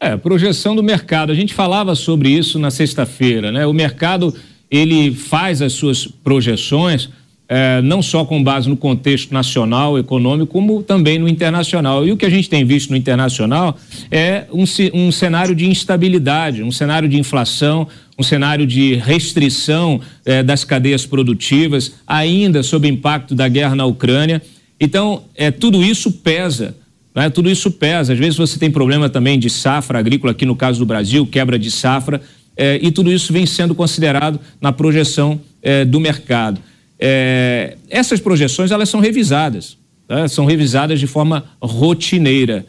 É, 0.00 0.16
projeção 0.16 0.74
do 0.74 0.82
mercado. 0.82 1.30
A 1.30 1.34
gente 1.34 1.52
falava 1.52 1.94
sobre 1.94 2.30
isso 2.30 2.58
na 2.58 2.70
sexta-feira, 2.70 3.52
né? 3.52 3.66
O 3.66 3.74
mercado 3.74 4.34
ele 4.70 5.14
faz 5.14 5.60
as 5.60 5.74
suas 5.74 6.06
projeções 6.06 7.10
é, 7.54 7.82
não 7.82 8.00
só 8.00 8.24
com 8.24 8.42
base 8.42 8.66
no 8.66 8.78
contexto 8.78 9.30
nacional, 9.34 9.98
econômico, 9.98 10.50
como 10.50 10.82
também 10.82 11.18
no 11.18 11.28
internacional. 11.28 12.06
E 12.06 12.10
o 12.10 12.16
que 12.16 12.24
a 12.24 12.30
gente 12.30 12.48
tem 12.48 12.64
visto 12.64 12.88
no 12.88 12.96
internacional 12.96 13.76
é 14.10 14.46
um, 14.50 14.64
um 14.94 15.12
cenário 15.12 15.54
de 15.54 15.68
instabilidade, 15.68 16.62
um 16.62 16.72
cenário 16.72 17.06
de 17.06 17.18
inflação, 17.18 17.86
um 18.18 18.22
cenário 18.22 18.66
de 18.66 18.94
restrição 18.94 20.00
é, 20.24 20.42
das 20.42 20.64
cadeias 20.64 21.04
produtivas, 21.04 21.92
ainda 22.06 22.62
sob 22.62 22.88
impacto 22.88 23.34
da 23.34 23.46
guerra 23.48 23.74
na 23.74 23.84
Ucrânia. 23.84 24.40
Então, 24.80 25.24
é, 25.34 25.50
tudo 25.50 25.84
isso 25.84 26.10
pesa. 26.10 26.74
Né? 27.14 27.28
Tudo 27.28 27.50
isso 27.50 27.70
pesa. 27.70 28.14
Às 28.14 28.18
vezes 28.18 28.38
você 28.38 28.58
tem 28.58 28.70
problema 28.70 29.10
também 29.10 29.38
de 29.38 29.50
safra 29.50 29.98
agrícola, 29.98 30.32
aqui 30.32 30.46
no 30.46 30.56
caso 30.56 30.78
do 30.78 30.86
Brasil, 30.86 31.26
quebra 31.26 31.58
de 31.58 31.70
safra 31.70 32.22
é, 32.56 32.80
e 32.82 32.90
tudo 32.90 33.12
isso 33.12 33.30
vem 33.30 33.44
sendo 33.44 33.74
considerado 33.74 34.40
na 34.58 34.72
projeção 34.72 35.38
do 35.86 36.00
mercado. 36.00 36.60
É, 37.04 37.76
essas 37.90 38.20
projeções 38.20 38.70
elas 38.70 38.88
são 38.88 39.00
revisadas, 39.00 39.76
tá? 40.06 40.28
são 40.28 40.44
revisadas 40.44 41.00
de 41.00 41.08
forma 41.08 41.44
rotineira. 41.60 42.64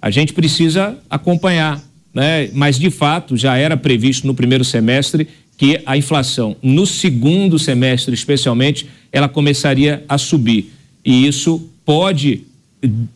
A 0.00 0.08
gente 0.08 0.32
precisa 0.32 0.96
acompanhar, 1.10 1.82
né? 2.14 2.48
mas 2.52 2.78
de 2.78 2.90
fato 2.90 3.36
já 3.36 3.56
era 3.56 3.76
previsto 3.76 4.24
no 4.24 4.34
primeiro 4.34 4.64
semestre 4.64 5.26
que 5.58 5.80
a 5.84 5.96
inflação 5.96 6.56
no 6.62 6.86
segundo 6.86 7.58
semestre, 7.58 8.14
especialmente, 8.14 8.86
ela 9.10 9.28
começaria 9.28 10.04
a 10.08 10.16
subir 10.16 10.72
e 11.04 11.26
isso 11.26 11.68
pode 11.84 12.44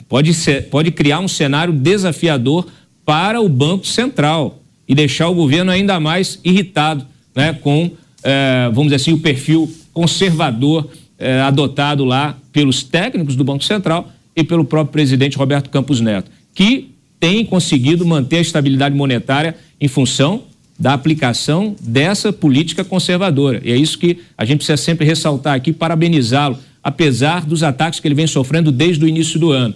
pode 0.08 0.34
ser, 0.34 0.64
pode 0.68 0.90
criar 0.90 1.20
um 1.20 1.28
cenário 1.28 1.72
desafiador 1.72 2.66
para 3.04 3.40
o 3.40 3.48
Banco 3.48 3.86
Central 3.86 4.60
e 4.88 4.96
deixar 4.96 5.28
o 5.28 5.34
governo 5.34 5.70
ainda 5.70 6.00
mais 6.00 6.40
irritado 6.44 7.06
né, 7.34 7.52
com, 7.52 7.90
eh, 8.22 8.66
vamos 8.72 8.86
dizer 8.86 8.96
assim, 8.96 9.12
o 9.12 9.18
perfil 9.18 9.72
conservador 9.97 10.90
eh, 11.18 11.40
adotado 11.40 12.05
lá 12.05 12.36
pelos 12.53 12.82
técnicos 12.82 13.34
do 13.34 13.42
Banco 13.42 13.64
Central 13.64 14.12
e 14.36 14.44
pelo 14.44 14.62
próprio 14.62 14.92
presidente 14.92 15.38
Roberto 15.38 15.70
Campos 15.70 16.03
Neto, 16.03 16.30
que 16.55 16.90
tem 17.18 17.47
conseguido 17.47 18.05
manter 18.05 18.36
a 18.36 18.40
estabilidade 18.42 18.94
monetária 18.94 19.57
em 19.80 19.88
função 19.88 20.42
da 20.78 20.92
aplicação 20.92 21.74
dessa 21.80 22.30
política 22.30 22.84
conservadora. 22.84 23.62
E 23.64 23.72
é 23.72 23.76
isso 23.78 23.99
que 23.99 24.18
a 24.36 24.44
gente 24.44 24.59
precisa 24.59 24.76
sempre 24.76 25.07
ressaltar 25.07 25.55
aqui, 25.55 25.72
parabenizá-lo, 25.72 26.59
apesar 26.84 27.47
dos 27.47 27.62
ataques 27.62 27.99
que 27.99 28.07
ele 28.07 28.14
vem 28.14 28.26
sofrendo 28.26 28.70
desde 28.70 29.03
o 29.03 29.09
início 29.09 29.40
do 29.40 29.51
ano. 29.51 29.74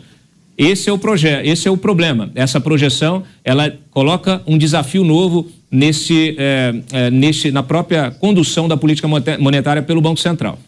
Esse 0.62 0.90
é 0.90 0.92
o 0.92 0.98
projeto, 0.98 1.46
esse 1.46 1.66
é 1.66 1.70
o 1.70 1.76
problema. 1.78 2.30
Essa 2.34 2.60
projeção, 2.60 3.22
ela 3.42 3.72
coloca 3.90 4.42
um 4.46 4.58
desafio 4.58 5.02
novo 5.02 5.46
nesse, 5.70 6.36
é, 6.38 6.74
é, 6.92 7.10
nesse, 7.10 7.50
na 7.50 7.62
própria 7.62 8.10
condução 8.10 8.68
da 8.68 8.76
política 8.76 9.08
monetária 9.38 9.82
pelo 9.82 10.02
Banco 10.02 10.20
Central. 10.20 10.58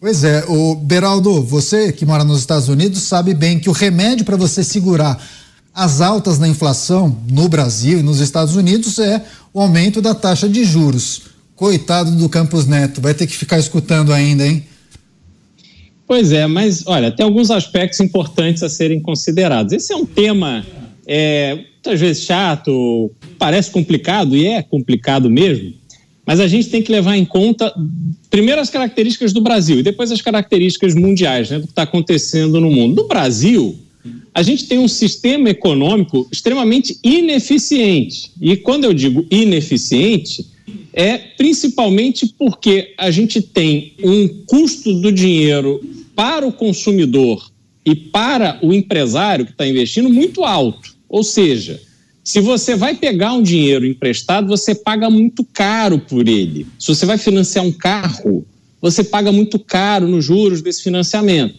Pois 0.00 0.24
é, 0.24 0.42
o 0.48 0.74
Beraldo, 0.74 1.42
você 1.42 1.92
que 1.92 2.06
mora 2.06 2.24
nos 2.24 2.38
Estados 2.38 2.70
Unidos 2.70 3.02
sabe 3.02 3.34
bem 3.34 3.58
que 3.58 3.68
o 3.68 3.72
remédio 3.72 4.24
para 4.24 4.38
você 4.38 4.64
segurar 4.64 5.22
as 5.74 6.00
altas 6.00 6.38
na 6.38 6.48
inflação 6.48 7.14
no 7.30 7.46
Brasil 7.46 7.98
e 7.98 8.02
nos 8.02 8.20
Estados 8.20 8.56
Unidos 8.56 8.98
é 8.98 9.22
o 9.52 9.60
aumento 9.60 10.00
da 10.00 10.14
taxa 10.14 10.48
de 10.48 10.64
juros. 10.64 11.24
Coitado 11.54 12.10
do 12.12 12.26
Campos 12.26 12.66
Neto, 12.66 13.02
vai 13.02 13.12
ter 13.12 13.26
que 13.26 13.36
ficar 13.36 13.58
escutando 13.58 14.14
ainda, 14.14 14.46
hein? 14.46 14.64
Pois 16.12 16.30
é, 16.30 16.46
mas 16.46 16.86
olha, 16.86 17.10
tem 17.10 17.24
alguns 17.24 17.50
aspectos 17.50 17.98
importantes 17.98 18.62
a 18.62 18.68
serem 18.68 19.00
considerados. 19.00 19.72
Esse 19.72 19.94
é 19.94 19.96
um 19.96 20.04
tema 20.04 20.62
é, 21.06 21.54
muitas 21.54 21.98
vezes 21.98 22.24
chato, 22.24 23.10
parece 23.38 23.70
complicado 23.70 24.36
e 24.36 24.44
é 24.44 24.62
complicado 24.62 25.30
mesmo, 25.30 25.72
mas 26.26 26.38
a 26.38 26.46
gente 26.46 26.68
tem 26.68 26.82
que 26.82 26.92
levar 26.92 27.16
em 27.16 27.24
conta 27.24 27.74
primeiro 28.28 28.60
as 28.60 28.68
características 28.68 29.32
do 29.32 29.40
Brasil 29.40 29.78
e 29.78 29.82
depois 29.82 30.12
as 30.12 30.20
características 30.20 30.94
mundiais, 30.94 31.48
né, 31.48 31.60
do 31.60 31.64
que 31.64 31.72
está 31.72 31.84
acontecendo 31.84 32.60
no 32.60 32.70
mundo. 32.70 32.94
No 32.94 33.08
Brasil, 33.08 33.74
a 34.34 34.42
gente 34.42 34.66
tem 34.66 34.78
um 34.78 34.88
sistema 34.88 35.48
econômico 35.48 36.28
extremamente 36.30 36.98
ineficiente. 37.02 38.32
E 38.38 38.54
quando 38.54 38.84
eu 38.84 38.92
digo 38.92 39.24
ineficiente, 39.30 40.44
é 40.92 41.16
principalmente 41.16 42.34
porque 42.38 42.92
a 42.98 43.10
gente 43.10 43.40
tem 43.40 43.94
um 44.04 44.28
custo 44.46 44.92
do 45.00 45.10
dinheiro 45.10 45.80
para 46.14 46.46
o 46.46 46.52
consumidor 46.52 47.50
e 47.84 47.94
para 47.94 48.58
o 48.62 48.72
empresário 48.72 49.44
que 49.44 49.52
está 49.52 49.66
investindo 49.66 50.08
muito 50.08 50.44
alto. 50.44 50.94
Ou 51.08 51.22
seja, 51.24 51.80
se 52.24 52.40
você 52.40 52.76
vai 52.76 52.94
pegar 52.94 53.32
um 53.32 53.42
dinheiro 53.42 53.84
emprestado, 53.84 54.46
você 54.46 54.74
paga 54.74 55.10
muito 55.10 55.44
caro 55.44 55.98
por 55.98 56.28
ele. 56.28 56.66
Se 56.78 56.94
você 56.94 57.04
vai 57.04 57.18
financiar 57.18 57.64
um 57.64 57.72
carro, 57.72 58.46
você 58.80 59.02
paga 59.02 59.32
muito 59.32 59.58
caro 59.58 60.06
nos 60.06 60.24
juros 60.24 60.62
desse 60.62 60.82
financiamento. 60.82 61.54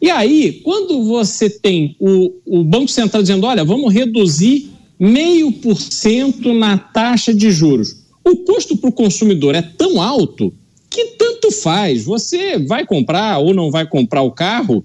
E 0.00 0.10
aí, 0.10 0.60
quando 0.64 1.04
você 1.04 1.50
tem 1.50 1.96
o, 1.98 2.32
o 2.46 2.64
Banco 2.64 2.88
Central 2.88 3.22
dizendo, 3.22 3.46
olha, 3.46 3.64
vamos 3.64 3.92
reduzir 3.92 4.70
meio 4.98 5.52
por 5.52 5.80
cento 5.80 6.54
na 6.54 6.78
taxa 6.78 7.34
de 7.34 7.50
juros, 7.50 8.04
o 8.24 8.36
custo 8.36 8.76
para 8.76 8.90
o 8.90 8.92
consumidor 8.92 9.54
é 9.54 9.62
tão 9.62 10.00
alto 10.00 10.52
que 10.90 11.04
tanto 11.18 11.50
faz. 11.50 12.04
Você 12.04 12.58
vai 12.58 12.86
comprar 12.86 13.38
ou 13.38 13.54
não 13.54 13.70
vai 13.70 13.86
comprar 13.86 14.22
o 14.22 14.30
carro 14.30 14.84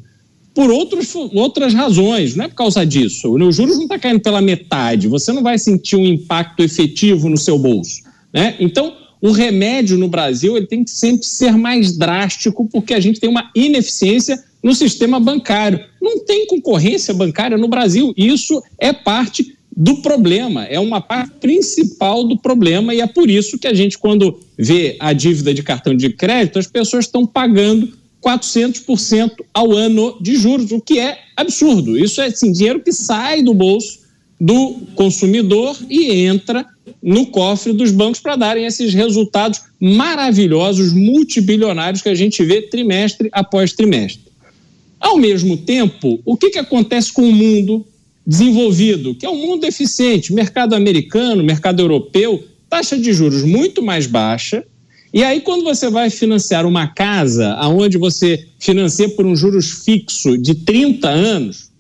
por 0.54 0.70
outros, 0.70 1.16
outras 1.16 1.74
razões, 1.74 2.36
não 2.36 2.46
é 2.46 2.48
por 2.48 2.56
causa 2.56 2.86
disso. 2.86 3.34
Os 3.34 3.56
juros 3.56 3.76
não 3.76 3.84
está 3.84 3.98
caindo 3.98 4.22
pela 4.22 4.42
metade, 4.42 5.08
você 5.08 5.32
não 5.32 5.42
vai 5.42 5.58
sentir 5.58 5.96
um 5.96 6.06
impacto 6.06 6.62
efetivo 6.62 7.28
no 7.28 7.38
seu 7.38 7.58
bolso. 7.58 8.04
Né? 8.32 8.56
Então, 8.60 8.94
o 9.20 9.32
remédio 9.32 9.98
no 9.98 10.08
Brasil 10.08 10.56
ele 10.56 10.68
tem 10.68 10.84
que 10.84 10.92
sempre 10.92 11.26
ser 11.26 11.54
mais 11.54 11.98
drástico, 11.98 12.68
porque 12.72 12.94
a 12.94 13.00
gente 13.00 13.20
tem 13.20 13.30
uma 13.30 13.50
ineficiência 13.56 14.44
no 14.62 14.76
sistema 14.76 15.20
bancário. 15.20 15.80
Não 16.02 16.24
tem 16.24 16.46
concorrência 16.46 17.14
bancária 17.14 17.58
no 17.58 17.68
Brasil. 17.68 18.14
Isso 18.16 18.62
é 18.78 18.94
parte 18.94 19.58
do 19.76 19.98
problema, 19.98 20.66
é 20.66 20.80
uma 20.80 21.02
parte 21.02 21.34
principal 21.40 22.24
do 22.24 22.38
problema, 22.38 22.94
e 22.94 23.02
é 23.02 23.08
por 23.08 23.30
isso 23.30 23.58
que 23.58 23.68
a 23.68 23.74
gente, 23.74 23.98
quando 23.98 24.40
vê 24.58 24.96
a 25.00 25.14
dívida 25.14 25.54
de 25.54 25.64
cartão 25.64 25.96
de 25.96 26.10
crédito, 26.10 26.60
as 26.60 26.68
pessoas 26.68 27.06
estão 27.06 27.26
pagando 27.26 27.92
400% 28.24 29.32
ao 29.54 29.74
ano 29.74 30.18
de 30.22 30.36
juros, 30.36 30.72
o 30.72 30.80
que 30.80 31.00
é 31.00 31.20
absurdo. 31.36 31.98
Isso 31.98 32.22
é 32.22 32.28
assim, 32.28 32.52
dinheiro 32.52 32.82
que 32.82 32.94
sai 32.94 33.42
do 33.42 33.54
bolso 33.54 34.04
do 34.40 34.76
consumidor 34.96 35.76
e 35.90 36.12
entra 36.26 36.66
no 37.02 37.28
cofre 37.28 37.74
dos 37.74 37.92
bancos 37.92 38.20
para 38.20 38.36
darem 38.36 38.66
esses 38.66 38.94
resultados 38.94 39.62
maravilhosos, 39.80 40.94
multibilionários 40.94 42.02
que 42.02 42.10
a 42.10 42.16
gente 42.16 42.44
vê 42.44 42.62
trimestre 42.62 43.30
após 43.32 43.74
trimestre. 43.74 44.32
Ao 45.00 45.18
mesmo 45.18 45.58
tempo, 45.58 46.20
o 46.26 46.38
que, 46.38 46.50
que 46.50 46.60
acontece 46.60 47.12
com 47.12 47.24
o 47.24 47.32
mundo 47.32 47.86
desenvolvido, 48.26 49.16
que 49.16 49.26
é 49.26 49.30
um 49.30 49.38
mundo 49.38 49.66
eficiente, 49.66 50.34
mercado 50.34 50.74
americano, 50.74 51.44
mercado 51.44 51.82
europeu, 51.82 52.44
taxa 52.70 52.98
de 52.98 53.14
juros 53.14 53.44
muito 53.44 53.84
mais 53.84 54.08
baixa. 54.08 54.64
E 55.14 55.24
aí, 55.24 55.42
quando 55.42 55.64
você 55.64 55.90
vai 55.90 56.10
financiar 56.10 56.66
uma 56.66 56.88
casa, 56.88 57.54
aonde 57.54 57.98
você 57.98 58.48
financia 58.60 59.08
por 59.10 59.26
um 59.26 59.36
juros 59.36 59.84
fixo 59.86 60.38
de 60.38 60.56
30 60.56 61.08
anos, 61.08 61.72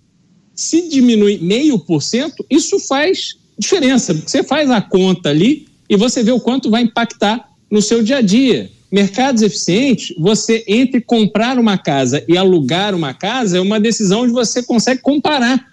se 0.54 0.88
diminui 0.88 1.40
meio 1.42 1.80
por 1.80 2.02
cento, 2.04 2.46
isso 2.50 2.80
faz 2.80 3.36
diferença. 3.58 4.14
Você 4.14 4.44
faz 4.44 4.70
a 4.70 4.82
conta 4.82 5.30
ali 5.30 5.68
e 5.90 5.96
você 5.96 6.22
vê 6.22 6.32
o 6.32 6.40
quanto 6.40 6.70
vai 6.70 6.84
impactar 6.84 7.50
no 7.72 7.82
seu 7.82 8.04
dia 8.04 8.18
a 8.18 8.22
dia. 8.22 8.70
Mercados 8.92 9.42
eficientes, 9.42 10.16
você 10.20 10.64
entre 10.68 11.02
comprar 11.02 11.58
uma 11.58 11.78
casa 11.78 12.24
e 12.28 12.38
alugar 12.38 12.94
uma 12.94 13.14
casa 13.16 13.58
é 13.58 13.62
uma 13.62 13.80
decisão 13.80 14.22
onde 14.22 14.32
você 14.32 14.62
consegue 14.62 15.02
comparar 15.02 15.73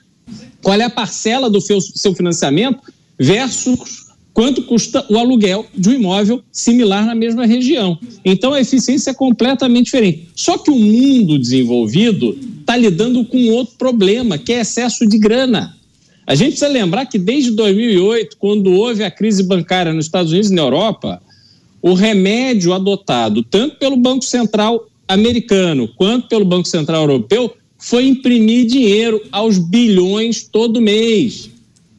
qual 0.63 0.81
é 0.81 0.85
a 0.85 0.91
parcela 0.91 1.49
do 1.49 1.61
seu 1.61 2.15
financiamento 2.15 2.81
versus 3.19 4.11
quanto 4.33 4.63
custa 4.63 5.05
o 5.11 5.19
aluguel 5.19 5.67
de 5.77 5.89
um 5.89 5.93
imóvel 5.93 6.43
similar 6.53 7.05
na 7.05 7.15
mesma 7.15 7.45
região. 7.47 7.99
Então 8.25 8.53
a 8.53 8.61
eficiência 8.61 9.11
é 9.11 9.15
completamente 9.15 9.87
diferente. 9.87 10.29
Só 10.35 10.57
que 10.57 10.71
o 10.71 10.79
mundo 10.79 11.39
desenvolvido 11.39 12.39
está 12.61 12.77
lidando 12.77 13.25
com 13.25 13.51
outro 13.51 13.75
problema, 13.77 14.39
que 14.39 14.53
é 14.53 14.61
excesso 14.61 15.07
de 15.07 15.19
grana. 15.19 15.77
A 16.27 16.35
gente 16.35 16.51
precisa 16.51 16.69
lembrar 16.69 17.07
que 17.07 17.19
desde 17.19 17.51
2008, 17.51 18.37
quando 18.39 18.71
houve 18.73 19.03
a 19.03 19.11
crise 19.11 19.43
bancária 19.43 19.93
nos 19.93 20.07
Estados 20.07 20.31
Unidos 20.31 20.51
e 20.51 20.55
na 20.55 20.63
Europa, 20.63 21.21
o 21.83 21.93
remédio 21.93 22.73
adotado 22.73 23.43
tanto 23.43 23.77
pelo 23.77 23.97
Banco 23.97 24.25
Central 24.25 24.87
americano 25.09 25.89
quanto 25.97 26.29
pelo 26.29 26.45
Banco 26.45 26.69
Central 26.69 27.03
europeu 27.03 27.53
foi 27.81 28.07
imprimir 28.07 28.67
dinheiro 28.67 29.21
aos 29.33 29.59
bilhões 29.59 30.45
todo 30.45 30.81
mês. 30.81 31.51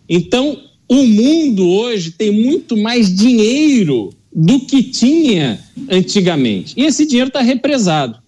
Então, 0.08 0.62
o 0.88 1.06
mundo 1.06 1.68
hoje 1.68 2.12
tem 2.12 2.32
muito 2.32 2.78
mais 2.78 3.14
dinheiro 3.14 4.14
do 4.34 4.60
que 4.62 4.84
tinha 4.84 5.60
antigamente. 5.90 6.74
E 6.78 6.84
esse 6.84 7.06
dinheiro 7.06 7.30
está 7.30 7.42
represado. 7.42 8.20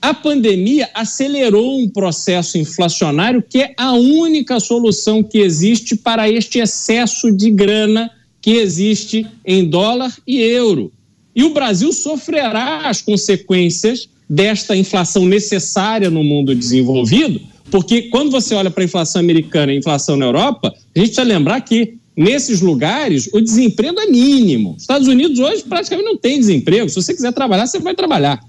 A 0.00 0.12
pandemia 0.12 0.90
acelerou 0.94 1.78
um 1.78 1.88
processo 1.88 2.58
inflacionário 2.58 3.42
que 3.42 3.58
é 3.58 3.74
a 3.76 3.92
única 3.92 4.58
solução 4.58 5.22
que 5.22 5.38
existe 5.38 5.96
para 5.96 6.28
este 6.28 6.58
excesso 6.58 7.30
de 7.30 7.50
grana 7.50 8.10
que 8.40 8.50
existe 8.54 9.24
em 9.46 9.64
dólar 9.64 10.12
e 10.26 10.40
euro. 10.40 10.92
E 11.34 11.44
o 11.44 11.54
Brasil 11.54 11.92
sofrerá 11.92 12.88
as 12.88 13.00
consequências 13.00 14.08
desta 14.32 14.74
inflação 14.74 15.26
necessária 15.26 16.08
no 16.08 16.24
mundo 16.24 16.54
desenvolvido, 16.54 17.38
porque 17.70 18.04
quando 18.04 18.30
você 18.30 18.54
olha 18.54 18.70
para 18.70 18.82
a 18.82 18.86
inflação 18.86 19.20
americana 19.20 19.70
e 19.72 19.74
a 19.76 19.78
inflação 19.78 20.16
na 20.16 20.24
Europa, 20.24 20.68
a 20.68 20.98
gente 20.98 21.08
precisa 21.08 21.22
lembrar 21.22 21.60
que 21.60 21.98
nesses 22.16 22.62
lugares 22.62 23.28
o 23.34 23.42
desemprego 23.42 24.00
é 24.00 24.06
mínimo. 24.06 24.74
Estados 24.78 25.06
Unidos 25.06 25.38
hoje 25.38 25.62
praticamente 25.64 26.08
não 26.08 26.16
tem 26.16 26.40
desemprego. 26.40 26.88
Se 26.88 26.94
você 26.94 27.12
quiser 27.12 27.30
trabalhar, 27.34 27.66
você 27.66 27.78
vai 27.78 27.94
trabalhar. 27.94 28.42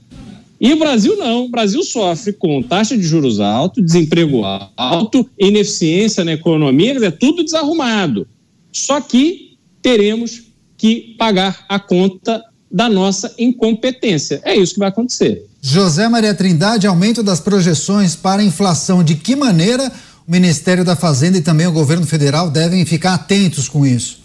E 0.59 0.71
o 0.71 0.79
Brasil 0.79 1.17
não. 1.17 1.45
O 1.45 1.49
Brasil 1.49 1.83
sofre 1.83 2.31
com 2.31 2.63
taxa 2.63 2.95
de 2.95 3.03
juros 3.03 3.41
alto, 3.41 3.81
desemprego 3.81 4.41
alto, 4.77 5.29
ineficiência 5.37 6.23
na 6.23 6.31
economia, 6.31 6.93
é 7.05 7.11
tudo 7.11 7.43
desarrumado. 7.43 8.25
Só 8.71 9.01
que 9.01 9.57
teremos 9.81 10.43
que 10.77 11.13
pagar 11.17 11.65
a 11.67 11.77
conta 11.77 12.41
da 12.73 12.89
nossa 12.89 13.31
incompetência. 13.37 14.41
É 14.43 14.55
isso 14.55 14.73
que 14.73 14.79
vai 14.79 14.89
acontecer. 14.89 15.45
José 15.61 16.09
Maria 16.09 16.33
Trindade, 16.33 16.87
aumento 16.87 17.21
das 17.21 17.39
projeções 17.39 18.15
para 18.15 18.41
a 18.41 18.45
inflação. 18.45 19.03
De 19.03 19.13
que 19.13 19.35
maneira 19.35 19.91
o 20.27 20.31
Ministério 20.31 20.83
da 20.83 20.95
Fazenda 20.95 21.37
e 21.37 21.41
também 21.41 21.67
o 21.67 21.71
governo 21.71 22.07
federal 22.07 22.49
devem 22.49 22.83
ficar 22.83 23.13
atentos 23.13 23.69
com 23.69 23.85
isso? 23.85 24.23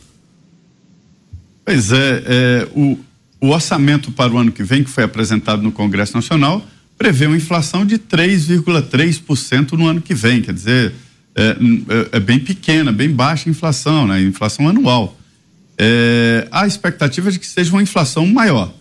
Pois 1.63 1.93
é, 1.93 2.23
é 2.27 2.69
o, 2.75 2.99
o 3.39 3.49
orçamento 3.51 4.11
para 4.11 4.33
o 4.33 4.39
ano 4.39 4.51
que 4.51 4.63
vem, 4.63 4.83
que 4.83 4.89
foi 4.89 5.05
apresentado 5.05 5.61
no 5.61 5.71
Congresso 5.71 6.15
Nacional, 6.15 6.65
prevê 6.97 7.27
uma 7.27 7.37
inflação 7.37 7.85
de 7.85 7.99
3,3% 7.99 9.73
no 9.73 9.87
ano 9.87 10.01
que 10.01 10.15
vem. 10.15 10.41
Quer 10.41 10.55
dizer, 10.55 10.95
é, 11.37 11.51
é, 11.51 12.17
é, 12.17 12.21
bem 12.21 12.39
pequena, 12.39 12.91
bem 12.91 13.11
baixa 13.11 13.49
a 13.49 13.53
inflação, 13.53 14.07
né? 14.07 14.23
Inflação 14.23 14.67
anual. 14.67 15.18
É, 15.79 16.49
a 16.51 16.67
expectativa 16.67 17.29
é 17.29 17.33
de 17.33 17.39
que 17.39 17.47
seja 17.47 17.71
uma 17.73 17.83
inflação 17.83 18.27
maior. 18.27 18.75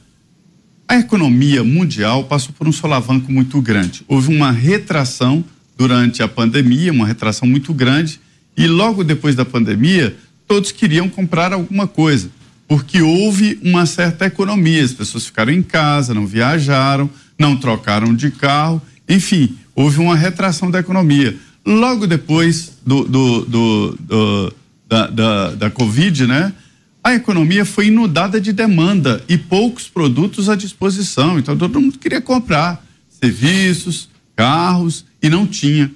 A 0.88 0.98
economia 0.98 1.64
mundial 1.64 2.24
passou 2.24 2.54
por 2.58 2.68
um 2.68 2.72
solavanco 2.72 3.32
muito 3.32 3.62
grande. 3.62 4.04
Houve 4.08 4.34
uma 4.34 4.52
retração 4.52 5.44
durante 5.78 6.24
a 6.24 6.28
pandemia, 6.28 6.92
uma 6.92 7.06
retração 7.06 7.48
muito 7.48 7.74
grande, 7.74 8.20
e 8.56 8.68
logo 8.68 9.04
depois 9.04 9.36
da 9.36 9.46
pandemia, 9.46 10.16
todos 10.48 10.72
queriam 10.72 11.08
comprar 11.08 11.54
alguma 11.54 11.88
coisa 11.88 12.32
porque 12.68 13.02
houve 13.02 13.60
uma 13.64 13.86
certa 13.86 14.26
economia. 14.26 14.84
As 14.84 14.92
pessoas 14.92 15.26
ficaram 15.26 15.54
em 15.54 15.64
casa, 15.64 16.14
não 16.14 16.28
viajaram, 16.28 17.10
não 17.40 17.56
trocaram 17.56 18.14
de 18.14 18.30
carro, 18.30 18.82
enfim, 19.08 19.56
houve 19.74 20.00
uma 20.00 20.16
retração 20.16 20.70
da 20.70 20.80
economia. 20.80 21.38
Logo 21.66 22.06
depois 22.06 22.74
do, 22.86 23.06
do, 23.06 23.46
do, 23.46 23.98
do 24.00 24.54
da, 24.88 25.08
da, 25.08 25.52
da 25.52 25.70
Covid, 25.70 26.28
né? 26.28 26.54
A 27.08 27.16
economia 27.16 27.64
foi 27.64 27.88
inundada 27.88 28.42
de 28.42 28.52
demanda 28.52 29.24
e 29.30 29.38
poucos 29.38 29.88
produtos 29.88 30.50
à 30.50 30.58
disposição. 30.58 31.40
Então 31.40 31.58
todo 31.58 31.80
mundo 31.80 31.98
queria 31.98 32.20
comprar 32.20 32.86
serviços, 33.08 34.10
carros 34.36 35.06
e 35.22 35.30
não 35.30 35.48
tinha. 35.48 35.90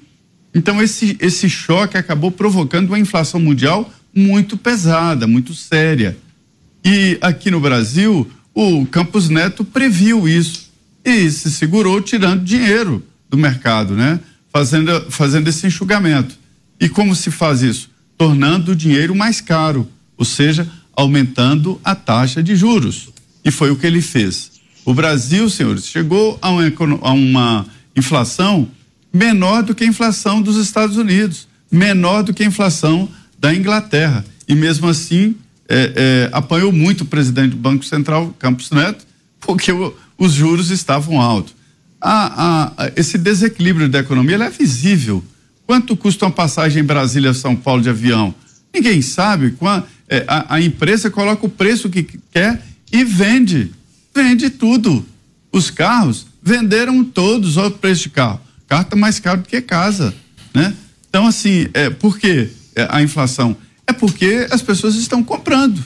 Então 0.55 0.82
esse, 0.82 1.18
esse 1.20 1.49
choque 1.49 1.97
acabou 1.97 2.32
provocando 2.32 2.88
uma 2.88 2.97
inflação 2.97 3.41
mundial 3.41 3.93
muito 4.16 4.55
pesada, 4.55 5.28
muito 5.28 5.53
séria. 5.53 6.18
E 6.82 7.18
aqui 7.20 7.51
no 7.51 7.59
Brasil, 7.59 8.32
o 8.55 8.86
Campos 8.86 9.28
Neto 9.28 9.66
previu 9.66 10.30
isso 10.30 10.72
e 11.03 11.30
se 11.30 11.51
segurou 11.51 11.99
tirando 11.99 12.41
dinheiro 12.41 13.05
do 13.30 13.36
mercado, 13.36 13.95
né? 13.95 14.18
Fazendo, 14.49 15.12
fazendo 15.12 15.49
esse 15.49 15.68
enxugamento. 15.68 16.39
E 16.80 16.88
como 16.88 17.14
se 17.14 17.30
faz 17.30 17.62
isso? 17.62 17.89
Tornando 18.18 18.72
o 18.72 18.76
dinheiro 18.78 19.14
mais 19.14 19.41
caro, 19.41 19.89
ou 20.18 20.24
seja, 20.24 20.72
aumentando 20.95 21.79
a 21.83 21.95
taxa 21.95 22.41
de 22.41 22.55
juros. 22.55 23.09
E 23.43 23.51
foi 23.51 23.71
o 23.71 23.75
que 23.75 23.87
ele 23.87 24.01
fez. 24.01 24.51
O 24.85 24.93
Brasil, 24.93 25.49
senhores, 25.49 25.85
chegou 25.87 26.37
a 26.41 26.49
uma, 26.49 26.71
a 27.01 27.11
uma 27.11 27.65
inflação 27.95 28.67
menor 29.13 29.63
do 29.63 29.75
que 29.75 29.83
a 29.83 29.87
inflação 29.87 30.41
dos 30.41 30.57
Estados 30.57 30.97
Unidos, 30.97 31.47
menor 31.71 32.23
do 32.23 32.33
que 32.33 32.43
a 32.43 32.47
inflação 32.47 33.09
da 33.39 33.53
Inglaterra. 33.53 34.25
E 34.47 34.55
mesmo 34.55 34.87
assim, 34.87 35.35
é, 35.67 35.93
é, 35.95 36.29
apanhou 36.31 36.71
muito 36.71 37.01
o 37.01 37.05
presidente 37.05 37.51
do 37.51 37.57
Banco 37.57 37.85
Central, 37.85 38.35
Campos 38.39 38.71
Neto, 38.71 39.05
porque 39.39 39.71
o, 39.71 39.95
os 40.17 40.33
juros 40.33 40.69
estavam 40.69 41.21
altos. 41.21 41.55
A, 41.99 42.73
a, 42.77 42.91
esse 42.95 43.17
desequilíbrio 43.17 43.87
da 43.87 43.99
economia 43.99 44.35
é 44.35 44.49
visível. 44.49 45.23
Quanto 45.67 45.95
custa 45.95 46.25
uma 46.25 46.31
passagem 46.31 46.81
em 46.81 46.85
Brasília-São 46.85 47.55
Paulo 47.55 47.81
de 47.81 47.89
avião? 47.89 48.33
Ninguém 48.73 49.01
sabe. 49.01 49.51
É, 50.12 50.26
a, 50.28 50.55
a 50.55 50.62
empresa 50.62 51.09
coloca 51.09 51.45
o 51.45 51.49
preço 51.49 51.89
que 51.89 52.03
quer 52.03 52.62
e 52.91 53.05
vende. 53.05 53.72
Vende 54.14 54.49
tudo. 54.49 55.05
Os 55.53 55.72
carros 55.72 56.28
venderam 56.43 57.01
todos, 57.01 57.55
o 57.55 57.72
preço 57.72 58.03
de 58.03 58.09
carro. 58.09 58.41
Carro 58.68 58.82
está 58.82 58.95
mais 58.97 59.22
caro 59.22 59.39
do 59.39 59.47
que 59.47 59.62
casa. 59.62 60.14
Né? 60.53 60.74
Então, 61.09 61.26
assim, 61.26 61.68
é, 61.74 61.89
por 61.89 62.20
que 62.20 62.49
é, 62.76 62.88
a 62.89 63.01
inflação? 63.01 63.55
É 63.88 63.93
porque 63.93 64.47
as 64.51 64.62
pessoas 64.62 64.95
estão 64.95 65.24
comprando. 65.24 65.82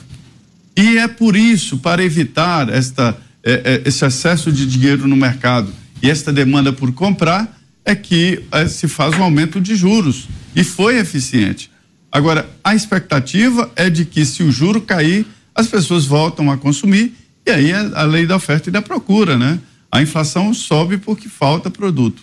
E 0.76 0.98
é 0.98 1.06
por 1.06 1.36
isso, 1.36 1.78
para 1.78 2.02
evitar 2.02 2.68
esta, 2.68 3.16
é, 3.44 3.52
é, 3.64 3.88
esse 3.88 4.04
excesso 4.04 4.50
de 4.50 4.66
dinheiro 4.66 5.06
no 5.06 5.16
mercado 5.16 5.72
e 6.02 6.10
esta 6.10 6.32
demanda 6.32 6.72
por 6.72 6.92
comprar, 6.92 7.56
é 7.84 7.94
que 7.94 8.42
é, 8.50 8.66
se 8.66 8.88
faz 8.88 9.16
um 9.16 9.22
aumento 9.22 9.60
de 9.60 9.76
juros. 9.76 10.28
E 10.54 10.64
foi 10.64 10.98
eficiente. 10.98 11.70
Agora, 12.16 12.48
a 12.64 12.74
expectativa 12.74 13.70
é 13.76 13.90
de 13.90 14.06
que, 14.06 14.24
se 14.24 14.42
o 14.42 14.50
juro 14.50 14.80
cair, 14.80 15.26
as 15.54 15.66
pessoas 15.66 16.06
voltam 16.06 16.50
a 16.50 16.56
consumir, 16.56 17.14
e 17.44 17.50
aí 17.50 17.70
é 17.70 17.90
a 17.92 18.04
lei 18.04 18.26
da 18.26 18.36
oferta 18.36 18.70
e 18.70 18.72
da 18.72 18.80
procura, 18.80 19.36
né? 19.36 19.58
A 19.92 20.00
inflação 20.00 20.54
sobe 20.54 20.96
porque 20.96 21.28
falta 21.28 21.70
produto. 21.70 22.22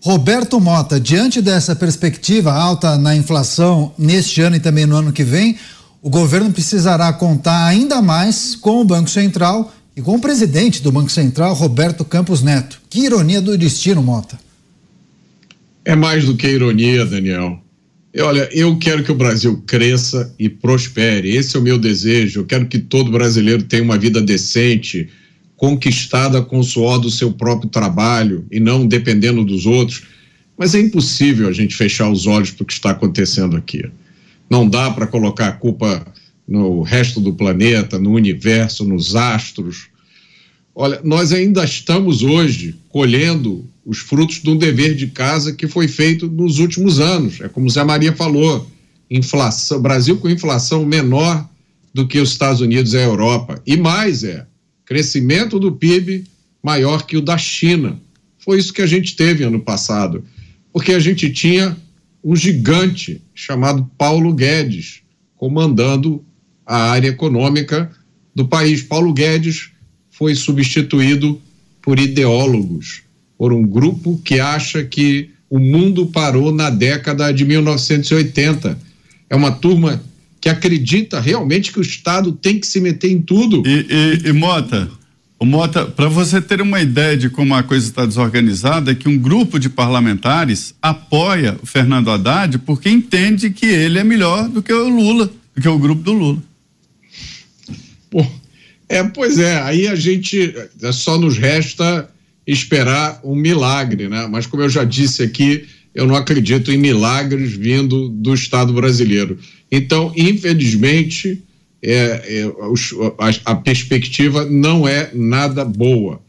Roberto 0.00 0.58
Mota, 0.58 0.98
diante 0.98 1.40
dessa 1.40 1.76
perspectiva 1.76 2.52
alta 2.52 2.98
na 2.98 3.14
inflação 3.14 3.94
neste 3.96 4.40
ano 4.40 4.56
e 4.56 4.60
também 4.60 4.86
no 4.86 4.96
ano 4.96 5.12
que 5.12 5.22
vem, 5.22 5.56
o 6.02 6.10
governo 6.10 6.52
precisará 6.52 7.12
contar 7.12 7.64
ainda 7.64 8.02
mais 8.02 8.56
com 8.56 8.80
o 8.80 8.84
Banco 8.84 9.08
Central 9.08 9.72
e 9.96 10.02
com 10.02 10.16
o 10.16 10.20
presidente 10.20 10.82
do 10.82 10.90
Banco 10.90 11.12
Central, 11.12 11.54
Roberto 11.54 12.04
Campos 12.04 12.42
Neto. 12.42 12.80
Que 12.90 13.04
ironia 13.04 13.40
do 13.40 13.56
destino, 13.56 14.02
Mota. 14.02 14.36
É 15.84 15.94
mais 15.94 16.24
do 16.24 16.36
que 16.36 16.48
ironia, 16.48 17.06
Daniel. 17.06 17.62
Olha, 18.18 18.48
eu 18.50 18.78
quero 18.78 19.04
que 19.04 19.12
o 19.12 19.16
Brasil 19.16 19.62
cresça 19.66 20.34
e 20.38 20.48
prospere. 20.48 21.36
Esse 21.36 21.56
é 21.56 21.60
o 21.60 21.62
meu 21.62 21.76
desejo. 21.76 22.40
Eu 22.40 22.46
quero 22.46 22.66
que 22.66 22.78
todo 22.78 23.10
brasileiro 23.10 23.62
tenha 23.64 23.82
uma 23.82 23.98
vida 23.98 24.22
decente, 24.22 25.08
conquistada 25.54 26.40
com 26.40 26.58
o 26.58 26.64
suor 26.64 26.98
do 26.98 27.10
seu 27.10 27.32
próprio 27.32 27.68
trabalho 27.68 28.46
e 28.50 28.58
não 28.58 28.86
dependendo 28.86 29.44
dos 29.44 29.66
outros. 29.66 30.04
Mas 30.56 30.74
é 30.74 30.80
impossível 30.80 31.48
a 31.48 31.52
gente 31.52 31.76
fechar 31.76 32.10
os 32.10 32.26
olhos 32.26 32.50
para 32.50 32.62
o 32.62 32.66
que 32.66 32.72
está 32.72 32.90
acontecendo 32.90 33.56
aqui. 33.56 33.84
Não 34.48 34.66
dá 34.66 34.90
para 34.90 35.06
colocar 35.06 35.48
a 35.48 35.52
culpa 35.52 36.06
no 36.48 36.80
resto 36.82 37.20
do 37.20 37.34
planeta, 37.34 37.98
no 37.98 38.12
universo, 38.12 38.84
nos 38.84 39.14
astros. 39.14 39.88
Olha, 40.74 41.00
nós 41.04 41.32
ainda 41.32 41.64
estamos 41.64 42.22
hoje 42.22 42.76
colhendo 42.88 43.68
os 43.86 43.98
frutos 43.98 44.42
de 44.42 44.50
um 44.50 44.56
dever 44.56 44.96
de 44.96 45.06
casa 45.06 45.52
que 45.52 45.68
foi 45.68 45.86
feito 45.86 46.28
nos 46.28 46.58
últimos 46.58 46.98
anos. 46.98 47.40
É 47.40 47.48
como 47.48 47.70
Zé 47.70 47.84
Maria 47.84 48.12
falou, 48.12 48.68
inflação, 49.08 49.80
Brasil 49.80 50.18
com 50.18 50.28
inflação 50.28 50.84
menor 50.84 51.48
do 51.94 52.06
que 52.06 52.18
os 52.18 52.32
Estados 52.32 52.60
Unidos 52.60 52.92
e 52.92 52.98
a 52.98 53.02
Europa. 53.02 53.62
E 53.64 53.76
mais 53.76 54.24
é, 54.24 54.44
crescimento 54.84 55.60
do 55.60 55.70
PIB 55.70 56.24
maior 56.60 57.06
que 57.06 57.16
o 57.16 57.22
da 57.22 57.38
China. 57.38 57.96
Foi 58.38 58.58
isso 58.58 58.72
que 58.72 58.82
a 58.82 58.86
gente 58.86 59.14
teve 59.14 59.44
ano 59.44 59.60
passado, 59.60 60.24
porque 60.72 60.92
a 60.92 61.00
gente 61.00 61.30
tinha 61.30 61.76
um 62.22 62.34
gigante 62.34 63.22
chamado 63.32 63.88
Paulo 63.96 64.34
Guedes 64.34 65.02
comandando 65.36 66.24
a 66.66 66.90
área 66.90 67.08
econômica 67.08 67.88
do 68.34 68.48
país. 68.48 68.82
Paulo 68.82 69.12
Guedes 69.12 69.70
foi 70.10 70.34
substituído 70.34 71.40
por 71.80 72.00
ideólogos, 72.00 73.05
por 73.38 73.52
um 73.52 73.66
grupo 73.66 74.20
que 74.24 74.40
acha 74.40 74.82
que 74.82 75.30
o 75.48 75.58
mundo 75.58 76.06
parou 76.06 76.52
na 76.52 76.70
década 76.70 77.32
de 77.32 77.44
1980. 77.44 78.78
É 79.28 79.36
uma 79.36 79.52
turma 79.52 80.02
que 80.40 80.48
acredita 80.48 81.20
realmente 81.20 81.72
que 81.72 81.78
o 81.78 81.82
Estado 81.82 82.32
tem 82.32 82.58
que 82.58 82.66
se 82.66 82.80
meter 82.80 83.10
em 83.10 83.20
tudo. 83.20 83.62
E, 83.66 83.86
e, 84.24 84.28
e 84.28 84.32
Mota, 84.32 84.88
o 85.38 85.44
Mota, 85.44 85.84
para 85.84 86.08
você 86.08 86.40
ter 86.40 86.62
uma 86.62 86.80
ideia 86.80 87.16
de 87.16 87.28
como 87.28 87.54
a 87.54 87.62
coisa 87.62 87.86
está 87.86 88.06
desorganizada, 88.06 88.92
é 88.92 88.94
que 88.94 89.08
um 89.08 89.18
grupo 89.18 89.58
de 89.58 89.68
parlamentares 89.68 90.74
apoia 90.80 91.58
o 91.62 91.66
Fernando 91.66 92.10
Haddad 92.10 92.58
porque 92.60 92.88
entende 92.88 93.50
que 93.50 93.66
ele 93.66 93.98
é 93.98 94.04
melhor 94.04 94.48
do 94.48 94.62
que 94.62 94.72
o 94.72 94.88
Lula, 94.88 95.30
do 95.54 95.60
que 95.60 95.68
o 95.68 95.78
grupo 95.78 96.02
do 96.02 96.12
Lula. 96.12 96.42
Bom, 98.10 98.30
é, 98.88 99.02
pois 99.02 99.38
é, 99.38 99.60
aí 99.60 99.88
a 99.88 99.94
gente 99.94 100.54
só 100.92 101.18
nos 101.18 101.36
resta 101.36 102.08
esperar 102.46 103.20
um 103.24 103.34
milagre, 103.34 104.08
né? 104.08 104.26
Mas 104.30 104.46
como 104.46 104.62
eu 104.62 104.68
já 104.68 104.84
disse 104.84 105.22
aqui, 105.22 105.64
eu 105.94 106.06
não 106.06 106.14
acredito 106.14 106.70
em 106.70 106.76
milagres 106.76 107.52
vindo 107.52 108.08
do 108.08 108.34
Estado 108.34 108.72
brasileiro. 108.72 109.38
Então, 109.72 110.12
infelizmente, 110.16 111.42
é, 111.82 111.92
é, 111.92 112.52
a, 113.18 113.52
a, 113.52 113.54
perspectiva 113.54 114.44
não 114.44 114.86
é 114.86 115.10
nada 115.14 115.64
boa. 115.64 116.20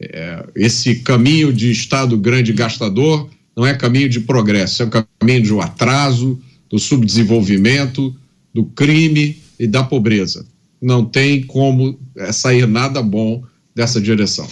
É, 0.00 0.44
esse 0.56 0.96
caminho 0.96 1.52
de 1.52 1.70
Estado 1.70 2.16
grande 2.18 2.52
gastador 2.52 3.28
não 3.56 3.66
é 3.66 3.74
caminho 3.74 4.08
de 4.08 4.20
progresso, 4.20 4.82
é 4.82 4.86
um 4.86 4.90
caminho 4.90 5.42
de 5.42 5.54
um 5.54 5.60
atraso, 5.60 6.40
do 6.68 6.78
subdesenvolvimento, 6.78 8.14
do 8.52 8.64
crime 8.64 9.36
e 9.58 9.66
da 9.66 9.84
pobreza. 9.84 10.46
Não 10.80 11.04
tem 11.04 11.42
como 11.42 11.98
é, 12.16 12.32
sair 12.32 12.66
nada 12.66 13.02
bom 13.02 13.44
dessa 13.74 14.00
direção. 14.00 14.48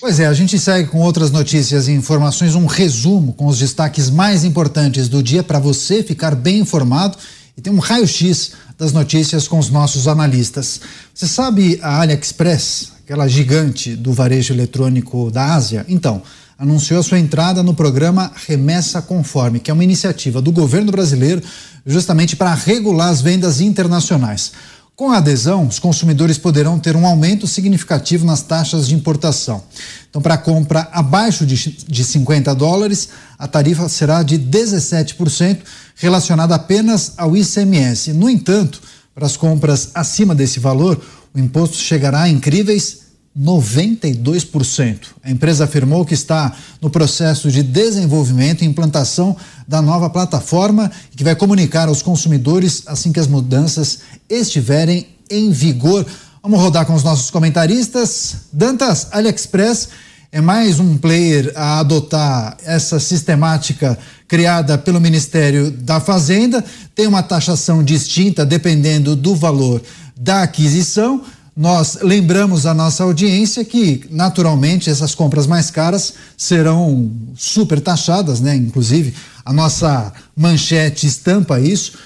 Pois 0.00 0.18
é, 0.18 0.24
a 0.26 0.32
gente 0.32 0.58
segue 0.58 0.88
com 0.88 0.98
outras 1.00 1.30
notícias 1.30 1.86
e 1.86 1.92
informações, 1.92 2.54
um 2.54 2.64
resumo 2.64 3.34
com 3.34 3.46
os 3.46 3.58
destaques 3.58 4.08
mais 4.08 4.44
importantes 4.44 5.10
do 5.10 5.22
dia 5.22 5.42
para 5.42 5.58
você 5.58 6.02
ficar 6.02 6.34
bem 6.34 6.60
informado 6.60 7.18
e 7.54 7.60
tem 7.60 7.70
um 7.70 7.78
raio-x 7.78 8.52
das 8.78 8.94
notícias 8.94 9.46
com 9.46 9.58
os 9.58 9.68
nossos 9.68 10.08
analistas. 10.08 10.80
Você 11.12 11.26
sabe 11.26 11.78
a 11.82 12.00
AliExpress, 12.00 12.92
aquela 13.04 13.28
gigante 13.28 13.94
do 13.94 14.10
varejo 14.10 14.54
eletrônico 14.54 15.30
da 15.30 15.52
Ásia? 15.52 15.84
Então, 15.86 16.22
anunciou 16.58 17.02
sua 17.02 17.18
entrada 17.18 17.62
no 17.62 17.74
programa 17.74 18.32
Remessa 18.48 19.02
Conforme, 19.02 19.60
que 19.60 19.70
é 19.70 19.74
uma 19.74 19.84
iniciativa 19.84 20.40
do 20.40 20.50
governo 20.50 20.90
brasileiro 20.90 21.42
justamente 21.84 22.36
para 22.36 22.54
regular 22.54 23.10
as 23.10 23.20
vendas 23.20 23.60
internacionais. 23.60 24.52
Com 25.00 25.10
a 25.10 25.16
adesão, 25.16 25.66
os 25.66 25.78
consumidores 25.78 26.36
poderão 26.36 26.78
ter 26.78 26.94
um 26.94 27.06
aumento 27.06 27.46
significativo 27.46 28.26
nas 28.26 28.42
taxas 28.42 28.86
de 28.86 28.94
importação. 28.94 29.64
Então, 30.10 30.20
para 30.20 30.36
compra 30.36 30.90
abaixo 30.92 31.46
de, 31.46 31.56
de 31.88 32.04
50 32.04 32.54
dólares, 32.54 33.08
a 33.38 33.48
tarifa 33.48 33.88
será 33.88 34.22
de 34.22 34.38
17%, 34.38 35.60
relacionada 35.94 36.54
apenas 36.54 37.14
ao 37.16 37.34
ICMS. 37.34 38.12
No 38.12 38.28
entanto, 38.28 38.82
para 39.14 39.24
as 39.24 39.38
compras 39.38 39.88
acima 39.94 40.34
desse 40.34 40.60
valor, 40.60 41.00
o 41.34 41.38
imposto 41.38 41.78
chegará 41.78 42.24
a 42.24 42.28
incríveis 42.28 42.98
92%. 43.38 44.98
A 45.22 45.30
empresa 45.30 45.64
afirmou 45.64 46.04
que 46.04 46.14
está 46.14 46.52
no 46.80 46.90
processo 46.90 47.50
de 47.50 47.62
desenvolvimento 47.62 48.62
e 48.62 48.66
implantação 48.66 49.36
da 49.68 49.80
nova 49.80 50.10
plataforma 50.10 50.90
que 51.14 51.22
vai 51.22 51.36
comunicar 51.36 51.88
aos 51.88 52.02
consumidores 52.02 52.82
assim 52.86 53.12
que 53.12 53.20
as 53.20 53.28
mudanças 53.28 54.00
estiverem 54.28 55.06
em 55.30 55.50
vigor. 55.50 56.04
Vamos 56.42 56.60
rodar 56.60 56.84
com 56.86 56.94
os 56.94 57.04
nossos 57.04 57.30
comentaristas. 57.30 58.48
Dantas, 58.52 59.08
AliExpress 59.12 59.88
é 60.32 60.40
mais 60.40 60.80
um 60.80 60.96
player 60.96 61.52
a 61.54 61.78
adotar 61.78 62.56
essa 62.64 62.98
sistemática 62.98 63.96
criada 64.26 64.76
pelo 64.76 65.00
Ministério 65.00 65.70
da 65.70 66.00
Fazenda. 66.00 66.64
Tem 66.94 67.06
uma 67.06 67.22
taxação 67.22 67.82
distinta 67.82 68.44
dependendo 68.44 69.14
do 69.14 69.36
valor 69.36 69.80
da 70.16 70.42
aquisição 70.42 71.22
nós 71.60 71.98
lembramos 72.00 72.64
a 72.64 72.72
nossa 72.72 73.04
audiência 73.04 73.62
que, 73.62 74.04
naturalmente, 74.10 74.88
essas 74.88 75.14
compras 75.14 75.46
mais 75.46 75.70
caras 75.70 76.14
serão 76.34 77.12
super 77.36 77.82
taxadas, 77.82 78.40
né? 78.40 78.56
Inclusive, 78.56 79.12
a 79.44 79.52
nossa 79.52 80.10
manchete 80.34 81.06
estampa 81.06 81.60
isso, 81.60 81.98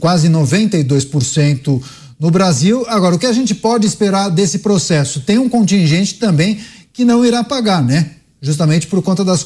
quase 0.00 0.28
92% 0.28 1.82
no 2.18 2.30
Brasil. 2.30 2.84
Agora, 2.88 3.14
o 3.14 3.18
que 3.18 3.24
a 3.24 3.32
gente 3.32 3.54
pode 3.54 3.86
esperar 3.86 4.28
desse 4.28 4.58
processo? 4.58 5.20
Tem 5.20 5.38
um 5.38 5.48
contingente 5.48 6.16
também 6.16 6.60
que 6.92 7.02
não 7.02 7.24
irá 7.24 7.42
pagar, 7.42 7.82
né? 7.82 8.10
Justamente 8.42 8.86
por 8.86 9.00
conta 9.00 9.24
das, 9.24 9.42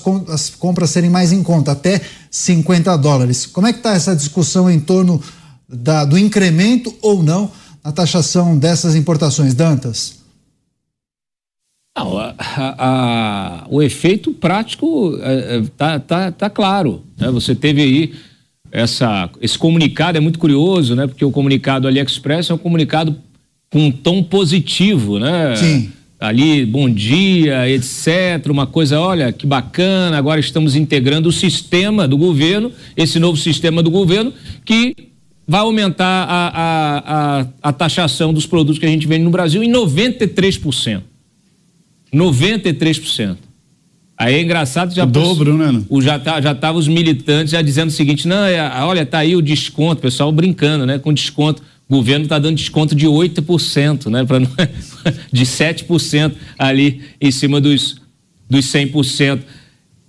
compras 0.58 0.90
serem 0.90 1.10
mais 1.10 1.30
em 1.30 1.44
conta, 1.44 1.70
até 1.70 2.00
50 2.28 2.96
dólares. 2.96 3.46
Como 3.46 3.68
é 3.68 3.72
que 3.72 3.78
está 3.78 3.94
essa 3.94 4.16
discussão 4.16 4.68
em 4.68 4.80
torno 4.80 5.22
da, 5.68 6.04
do 6.04 6.18
incremento 6.18 6.92
ou 7.00 7.22
não? 7.22 7.52
A 7.84 7.92
taxação 7.92 8.58
dessas 8.58 8.96
importações, 8.96 9.52
Dantas? 9.54 10.24
Não, 11.96 12.18
a, 12.18 12.34
a, 12.38 13.66
o 13.68 13.82
efeito 13.82 14.32
prático 14.32 15.14
está 15.16 15.30
é, 15.30 15.56
é, 15.56 15.62
tá, 15.76 16.00
tá, 16.00 16.32
tá 16.32 16.50
claro. 16.50 17.04
Né? 17.16 17.30
Você 17.30 17.54
teve 17.54 17.82
aí 17.82 18.14
essa, 18.72 19.30
esse 19.40 19.56
comunicado, 19.56 20.18
é 20.18 20.20
muito 20.20 20.38
curioso, 20.38 20.96
né? 20.96 21.06
porque 21.06 21.24
o 21.24 21.30
comunicado 21.30 21.86
AliExpress 21.86 22.50
é 22.50 22.54
um 22.54 22.58
comunicado 22.58 23.16
com 23.70 23.86
um 23.86 23.92
tom 23.92 24.22
positivo, 24.22 25.18
né? 25.18 25.54
Sim. 25.56 25.92
Ali, 26.18 26.64
bom 26.64 26.88
dia, 26.88 27.68
etc. 27.68 28.48
Uma 28.48 28.66
coisa, 28.66 28.98
olha, 29.00 29.32
que 29.32 29.46
bacana, 29.46 30.16
agora 30.16 30.40
estamos 30.40 30.74
integrando 30.74 31.28
o 31.28 31.32
sistema 31.32 32.08
do 32.08 32.16
governo, 32.16 32.72
esse 32.96 33.18
novo 33.18 33.36
sistema 33.36 33.82
do 33.82 33.90
governo, 33.90 34.32
que 34.64 34.94
vai 35.46 35.60
aumentar 35.60 36.26
a, 36.28 36.48
a, 36.48 37.40
a, 37.40 37.46
a, 37.62 37.72
taxação 37.72 38.32
dos 38.32 38.46
produtos 38.46 38.78
que 38.78 38.86
a 38.86 38.88
gente 38.88 39.06
vende 39.06 39.24
no 39.24 39.30
Brasil 39.30 39.62
em 39.62 39.70
93%. 39.70 41.02
93%. 42.12 43.36
Aí 44.16 44.34
é 44.34 44.42
engraçado 44.42 44.94
já 44.94 45.02
o 45.02 45.06
dobro, 45.06 45.58
né? 45.58 45.82
O 45.88 46.00
já 46.00 46.18
tá, 46.18 46.40
já 46.40 46.54
tava 46.54 46.78
os 46.78 46.86
militantes 46.86 47.50
já 47.50 47.60
dizendo 47.60 47.88
o 47.88 47.92
seguinte: 47.92 48.28
"Não, 48.28 48.44
é, 48.44 48.60
olha, 48.84 49.04
tá 49.04 49.18
aí 49.18 49.34
o 49.34 49.42
desconto, 49.42 50.00
pessoal 50.00 50.30
brincando, 50.30 50.86
né, 50.86 50.98
com 50.98 51.12
desconto. 51.12 51.62
O 51.88 51.96
governo 51.96 52.24
está 52.24 52.38
dando 52.38 52.56
desconto 52.56 52.94
de 52.94 53.06
8%, 53.06 54.08
né, 54.08 54.24
para 54.24 54.38
de 55.32 55.44
7% 55.44 56.32
ali 56.58 57.02
em 57.20 57.30
cima 57.30 57.60
dos 57.60 58.00
dos 58.48 58.66
100%. 58.66 59.40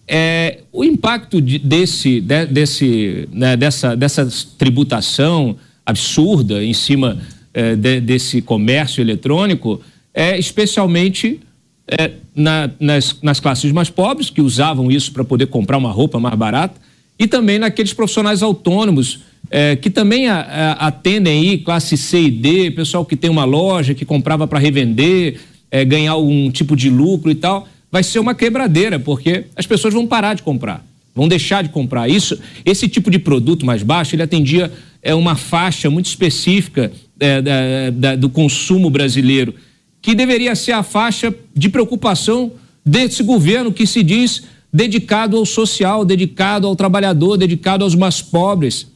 É, 0.08 0.60
o 0.72 0.84
impacto 0.84 1.42
de, 1.42 1.58
desse, 1.58 2.22
de, 2.22 2.46
desse, 2.46 3.28
né, 3.32 3.58
dessa, 3.58 3.96
dessa 3.96 4.28
tributação 4.58 5.56
absurda 5.84 6.64
em 6.64 6.74
cima 6.74 7.18
é, 7.54 7.76
de, 7.76 8.00
desse 8.02 8.42
comércio 8.42 9.02
eletrônico 9.02 9.82
é 10.14 10.38
especialmente 10.38 11.40
é, 11.88 12.12
na, 12.36 12.70
nas, 12.80 13.20
nas 13.22 13.40
classes 13.40 13.72
mais 13.72 13.90
pobres, 13.90 14.30
que 14.30 14.42
usavam 14.42 14.92
isso 14.92 15.12
para 15.12 15.24
poder 15.24 15.48
comprar 15.48 15.78
uma 15.78 15.92
roupa 15.92 16.20
mais 16.20 16.36
barata, 16.36 16.80
e 17.18 17.28
também 17.28 17.58
naqueles 17.58 17.94
profissionais 17.94 18.44
autônomos 18.44 19.22
é, 19.50 19.76
que 19.76 19.90
também 19.90 20.28
a, 20.28 20.40
a, 20.40 20.88
atendem 20.88 21.50
aí, 21.50 21.58
classe 21.58 21.98
C 21.98 22.24
e 22.24 22.32
D, 22.32 22.72
pessoal 22.72 23.06
que 23.06 23.16
tem 23.16 23.30
uma 23.30 23.46
loja, 23.46 23.94
que 23.94 24.06
comprava 24.06 24.48
para 24.48 24.60
revender, 24.60 25.40
é, 25.72 25.86
ganhar 25.86 26.12
algum 26.12 26.50
tipo 26.52 26.76
de 26.76 26.90
lucro 26.90 27.32
e 27.32 27.36
tal 27.36 27.68
vai 27.96 28.04
ser 28.04 28.20
uma 28.20 28.36
quebradeira, 28.36 29.00
porque 29.00 29.46
as 29.56 29.66
pessoas 29.66 29.94
vão 29.94 30.06
parar 30.06 30.34
de 30.34 30.44
comprar. 30.44 30.86
vão 31.16 31.30
deixar 31.30 31.64
de 31.64 31.70
comprar. 31.70 32.10
Isso, 32.10 32.38
esse 32.66 32.90
tipo 32.90 33.10
de 33.10 33.18
produto 33.18 33.66
mais 33.66 33.84
baixo, 33.84 34.14
ele 34.14 34.22
atendia 34.22 34.70
é, 35.02 35.16
uma 35.16 35.38
faixa 35.38 35.90
muito 35.90 36.08
específica 36.08 36.92
é, 37.18 37.42
da, 37.42 37.90
da, 37.94 38.16
do 38.18 38.28
consumo 38.28 38.90
brasileiro, 38.90 39.56
que 40.02 40.14
deveria 40.14 40.54
ser 40.56 40.74
a 40.74 40.84
faixa 40.84 41.34
de 41.56 41.70
preocupação 41.70 42.52
desse 42.86 43.24
governo 43.24 43.72
que 43.72 43.88
se 43.88 44.04
diz 44.04 44.44
dedicado 44.74 45.38
ao 45.38 45.46
social, 45.46 46.04
dedicado 46.04 46.68
ao 46.68 46.76
trabalhador, 46.76 47.38
dedicado 47.38 47.86
aos 47.86 47.96
mais 47.96 48.22
pobres. 48.22 48.88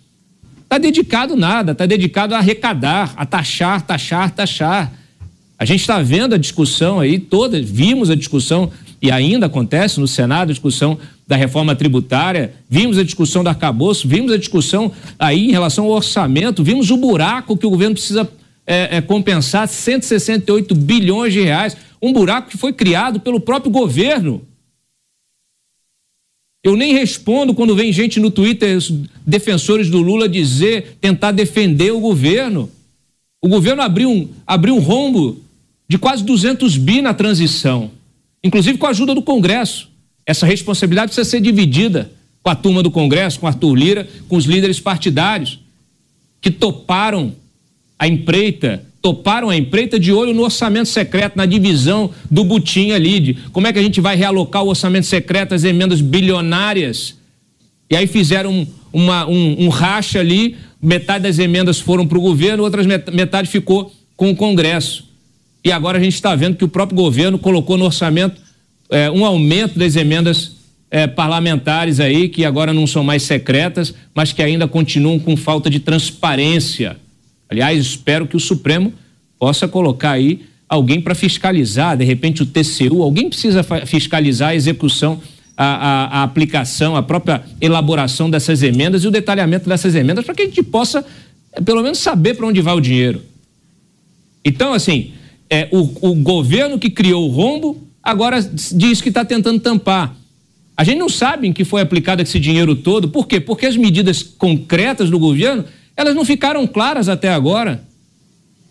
Está 0.64 0.78
dedicado 0.78 1.38
nada, 1.38 1.72
está 1.72 1.86
dedicado 1.86 2.36
a 2.36 2.40
arrecadar, 2.40 3.14
a 3.16 3.26
taxar, 3.26 3.82
taxar, 3.82 4.30
taxar. 4.32 4.92
A 5.58 5.64
gente 5.64 5.80
está 5.80 6.02
vendo 6.02 6.36
a 6.36 6.38
discussão 6.38 7.00
aí 7.00 7.18
toda, 7.18 7.62
vimos 7.62 8.10
a 8.10 8.16
discussão 8.16 8.70
e 9.02 9.12
ainda 9.12 9.46
acontece 9.46 10.00
no 10.00 10.08
Senado 10.08 10.50
a 10.50 10.54
discussão 10.54 10.98
da 11.28 11.36
reforma 11.36 11.76
tributária, 11.76 12.54
vimos 12.70 12.98
a 12.98 13.04
discussão 13.04 13.44
do 13.44 13.50
arcabouço, 13.50 14.08
vimos 14.08 14.32
a 14.32 14.38
discussão 14.38 14.92
aí 15.18 15.48
em 15.48 15.52
relação 15.52 15.86
ao 15.86 15.92
orçamento, 15.92 16.64
vimos 16.64 16.90
o 16.92 16.98
buraco 16.98 17.56
que 17.56 17.66
o 17.66 17.70
governo 17.70 17.96
precisa 17.96 18.30
é, 18.66 18.98
é, 18.98 19.02
compensar 19.02 19.68
168 19.68 20.76
bilhões 20.76 21.34
de 21.34 21.42
reais, 21.42 21.78
um 22.02 22.14
buraco 22.14 22.50
que 22.50 22.58
foi 22.58 22.74
criado 22.74 23.20
pelo 23.20 23.40
próprio 23.40 23.72
governo. 23.72 24.42
Eu 26.64 26.76
nem 26.76 26.94
respondo 26.94 27.54
quando 27.54 27.76
vem 27.76 27.94
gente 27.94 28.20
no 28.20 28.30
Twitter, 28.30 28.78
defensores 29.26 29.90
do 29.90 30.02
Lula, 30.02 30.28
dizer, 30.28 30.98
tentar 31.00 31.32
defender 31.32 31.92
o 31.92 32.00
governo. 32.00 32.70
O 33.42 33.48
governo 33.48 33.82
abriu 33.82 34.10
um, 34.10 34.28
abriu 34.46 34.76
um 34.76 34.80
rombo 34.80 35.42
de 35.88 35.98
quase 35.98 36.24
200 36.24 36.78
bi 36.78 37.02
na 37.02 37.14
transição, 37.14 37.90
inclusive 38.44 38.78
com 38.78 38.86
a 38.88 38.90
ajuda 38.90 39.14
do 39.14 39.22
Congresso. 39.22 39.90
Essa 40.26 40.46
responsabilidade 40.46 41.08
precisa 41.08 41.30
ser 41.30 41.42
dividida 41.42 42.12
com 42.42 42.50
a 42.50 42.56
turma 42.56 42.82
do 42.82 42.92
Congresso, 42.92 43.40
com 43.40 43.48
Arthur 43.48 43.76
Lira, 43.76 44.08
com 44.28 44.36
os 44.36 44.46
líderes 44.46 44.80
partidários 44.80 45.60
que 46.42 46.50
toparam 46.50 47.34
a 47.98 48.08
empreita, 48.08 48.82
toparam 49.02 49.50
a 49.50 49.58
empreita 49.58 50.00
de 50.00 50.14
olho 50.14 50.34
no 50.34 50.44
orçamento 50.44 50.88
secreto, 50.88 51.36
na 51.36 51.46
divisão 51.46 52.12
do 52.30 52.44
butim 52.46 52.92
ali, 52.92 53.20
de 53.20 53.34
como 53.52 53.68
é 53.68 53.74
que 53.74 53.80
a 53.80 53.84
gente 53.84 54.00
vai 54.00 54.16
realocar 54.16 54.64
o 54.64 54.70
orçamento 54.70 55.06
secreto, 55.06 55.54
as 55.54 55.64
emendas 55.64 56.00
bilionárias. 56.00 57.16
E 57.90 57.96
aí 57.96 58.08
fizeram 58.08 58.66
uma, 58.94 59.28
um, 59.28 59.66
um 59.66 59.70
racha 59.70 60.20
ali, 60.20 60.56
metade 60.82 61.24
das 61.24 61.40
emendas 61.40 61.80
foram 61.80 62.08
para 62.08 62.18
o 62.18 62.22
governo, 62.22 62.64
outras 62.64 62.86
metade 62.86 63.50
ficou 63.50 63.94
com 64.16 64.32
o 64.32 64.36
Congresso. 64.36 65.09
E 65.64 65.72
agora 65.72 65.98
a 65.98 66.02
gente 66.02 66.14
está 66.14 66.36
vendo 66.36 66.56
que 66.56 66.64
o 66.64 66.70
próprio 66.70 66.96
governo 66.96 67.38
colocou 67.38 67.78
no 67.78 67.86
orçamento 67.86 68.42
é, 68.90 69.10
um 69.12 69.26
aumento 69.26 69.78
das 69.78 69.96
emendas 69.96 70.54
é, 70.90 71.06
parlamentares 71.06 72.00
aí, 72.00 72.30
que 72.30 72.44
agora 72.44 72.74
não 72.74 72.88
são 72.88 73.04
mais 73.04 73.24
secretas, 73.24 73.94
mas 74.16 74.34
que 74.34 74.42
ainda 74.42 74.68
continuam 74.68 75.20
com 75.20 75.38
falta 75.38 75.70
de 75.70 75.80
transparência. 75.80 76.98
Aliás, 77.48 77.80
espero 77.80 78.26
que 78.26 78.36
o 78.36 78.40
Supremo 78.40 78.94
possa 79.38 79.68
colocar 79.68 80.12
aí 80.12 80.42
alguém 80.68 81.02
para 81.02 81.16
fiscalizar, 81.16 81.98
de 81.98 82.04
repente 82.04 82.44
o 82.44 82.46
TCU, 82.46 83.02
alguém 83.02 83.28
precisa 83.28 83.64
fiscalizar 83.86 84.50
a 84.50 84.56
execução, 84.56 85.20
a, 85.58 85.66
a, 85.66 86.20
a, 86.20 86.24
aplicação, 86.24 86.96
a 86.96 87.02
própria 87.04 87.44
elaboração 87.60 88.30
dessas 88.30 88.62
emendas 88.64 89.04
e 89.04 89.08
o 89.08 89.12
detalhamento 89.12 89.68
dessas 89.68 89.96
emendas 89.96 90.24
para 90.24 90.36
que 90.36 90.44
a 90.44 90.46
gente 90.46 90.64
possa, 90.64 91.04
é, 91.52 91.60
pelo 91.60 91.82
menos, 91.82 91.98
saber 91.98 92.36
para 92.36 92.46
onde 92.46 92.62
vai 92.62 92.74
o 92.76 92.80
dinheiro. 92.80 93.22
Então, 94.46 94.74
assim, 94.74 95.12
é, 95.50 95.68
o, 95.72 96.12
o 96.12 96.16
governo 96.16 96.78
que 96.78 96.90
criou 96.90 97.28
o 97.28 97.32
rombo 97.32 97.88
agora 98.04 98.42
diz 98.42 99.02
que 99.02 99.10
está 99.10 99.26
tentando 99.26 99.60
tampar. 99.60 100.16
A 100.78 100.84
gente 100.84 100.98
não 100.98 101.10
sabe 101.10 101.48
em 101.48 101.54
que 101.54 101.66
foi 101.66 101.82
aplicado 101.82 102.22
esse 102.22 102.40
dinheiro 102.40 102.76
todo. 102.76 103.10
Por 103.10 103.28
quê? 103.28 103.40
Porque 103.40 103.66
as 103.66 103.76
medidas 103.76 104.24
concretas 104.24 105.10
do 105.10 105.20
governo, 105.20 105.66
elas 105.98 106.16
não 106.16 106.24
ficaram 106.24 106.66
claras 106.66 107.10
até 107.10 107.30
agora. 107.30 107.84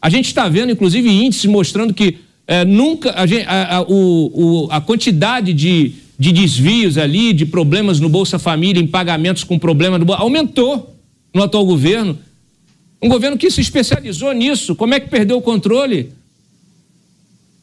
A 0.01 0.09
gente 0.09 0.27
está 0.27 0.49
vendo, 0.49 0.73
inclusive, 0.73 1.09
índices 1.11 1.45
mostrando 1.45 1.93
que 1.93 2.19
é, 2.47 2.65
nunca 2.65 3.13
a, 3.15 3.27
gente, 3.27 3.45
a, 3.47 3.77
a, 3.77 3.83
o, 3.83 4.65
o, 4.65 4.69
a 4.71 4.81
quantidade 4.81 5.53
de, 5.53 5.93
de 6.19 6.33
desvios 6.33 6.97
ali, 6.97 7.35
de 7.35 7.45
problemas 7.45 8.01
no 8.01 8.09
Bolsa 8.09 8.39
Família, 8.39 8.81
em 8.81 8.87
pagamentos 8.87 9.45
com 9.45 9.59
problema 9.59 9.99
no 9.99 10.11
aumentou 10.15 10.97
no 11.35 11.43
atual 11.43 11.67
governo. 11.67 12.19
Um 13.03 13.09
governo 13.09 13.37
que 13.37 13.51
se 13.51 13.61
especializou 13.61 14.33
nisso. 14.33 14.75
Como 14.75 14.95
é 14.95 15.01
que 15.01 15.11
perdeu 15.11 15.37
o 15.37 15.43
controle? 15.43 16.11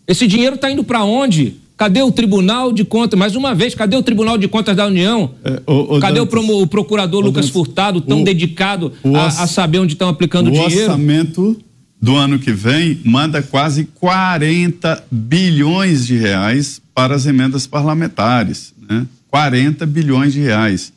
Esse 0.08 0.28
dinheiro 0.28 0.56
está 0.56 0.70
indo 0.72 0.84
para 0.84 1.04
onde? 1.04 1.56
Cadê 1.78 2.02
o 2.02 2.12
Tribunal 2.12 2.72
de 2.72 2.86
Contas? 2.86 3.20
Mais 3.20 3.36
uma 3.36 3.54
vez, 3.54 3.76
cadê 3.76 3.98
o 3.98 4.04
Tribunal 4.04 4.38
de 4.38 4.48
Contas 4.48 4.76
da 4.76 4.88
União? 4.88 5.32
É, 5.44 5.62
o, 5.68 5.98
o 5.98 6.00
cadê 6.00 6.20
Dantas, 6.20 6.44
o, 6.50 6.62
o, 6.62 6.68
procurador 6.68 7.20
Lucas 7.20 7.46
Dantas, 7.46 7.50
Furtado, 7.50 8.02
tão 8.02 8.24
dedicado 8.24 8.94
a, 9.14 9.28
a, 9.28 9.48
saber 9.48 9.80
onde 9.80 9.94
estão 9.94 10.08
aplicando 10.08 10.48
o 10.48 10.52
dinheiro? 10.52 10.74
O 10.74 10.80
orçamento 10.80 11.58
do 12.02 12.16
ano 12.16 12.40
que 12.40 12.54
vem 12.54 13.00
manda 13.04 13.42
quase 13.42 13.86
40 13.96 15.04
bilhões 15.12 16.06
de 16.06 16.16
reais 16.16 16.82
para 16.94 17.16
as 17.16 17.26
emendas 17.26 17.68
parlamentares. 17.68 18.74
Né? 18.90 19.06
40 19.30 19.86
bilhões 19.86 20.32
de 20.34 20.40
reais. 20.40 20.94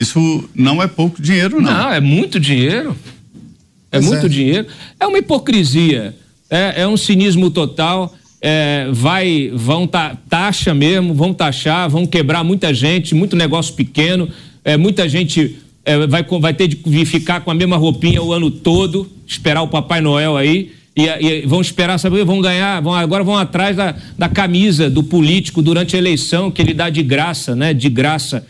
Isso 0.00 0.48
não 0.54 0.82
é 0.82 0.86
pouco 0.86 1.20
dinheiro, 1.20 1.60
não. 1.60 1.70
Não, 1.70 1.92
é 1.92 2.00
muito 2.00 2.40
dinheiro. 2.40 2.96
É 3.90 4.00
muito 4.00 4.26
é. 4.26 4.28
dinheiro. 4.28 4.66
É 4.98 5.06
uma 5.06 5.18
hipocrisia. 5.18 6.16
É, 6.48 6.82
é 6.82 6.88
um 6.88 6.96
cinismo 6.96 7.50
total 7.50 8.14
é, 8.42 8.88
vai, 8.90 9.52
vão 9.54 9.86
ta, 9.86 10.16
taxa 10.28 10.74
mesmo, 10.74 11.14
vão 11.14 11.32
taxar, 11.32 11.88
vão 11.88 12.04
quebrar 12.04 12.42
muita 12.42 12.74
gente, 12.74 13.14
muito 13.14 13.36
negócio 13.36 13.72
pequeno, 13.74 14.28
é, 14.64 14.76
muita 14.76 15.08
gente 15.08 15.56
é, 15.84 16.06
vai, 16.08 16.24
vai 16.24 16.52
ter 16.52 16.66
de 16.66 17.04
ficar 17.06 17.42
com 17.42 17.52
a 17.52 17.54
mesma 17.54 17.76
roupinha 17.76 18.20
o 18.20 18.32
ano 18.32 18.50
todo, 18.50 19.08
esperar 19.24 19.62
o 19.62 19.68
Papai 19.68 20.00
Noel 20.00 20.36
aí. 20.36 20.72
E, 20.94 21.06
e, 21.06 21.46
vão 21.46 21.60
esperar, 21.60 21.98
saber, 21.98 22.24
vão 22.24 22.40
ganhar, 22.40 22.82
vão, 22.82 22.92
agora 22.92 23.24
vão 23.24 23.36
atrás 23.36 23.76
da, 23.76 23.94
da 24.18 24.28
camisa 24.28 24.90
do 24.90 25.02
político 25.02 25.62
durante 25.62 25.96
a 25.96 25.98
eleição, 25.98 26.50
que 26.50 26.60
ele 26.60 26.74
dá 26.74 26.90
de 26.90 27.02
graça, 27.02 27.56
né? 27.56 27.72
De 27.72 27.88
graça. 27.88 28.46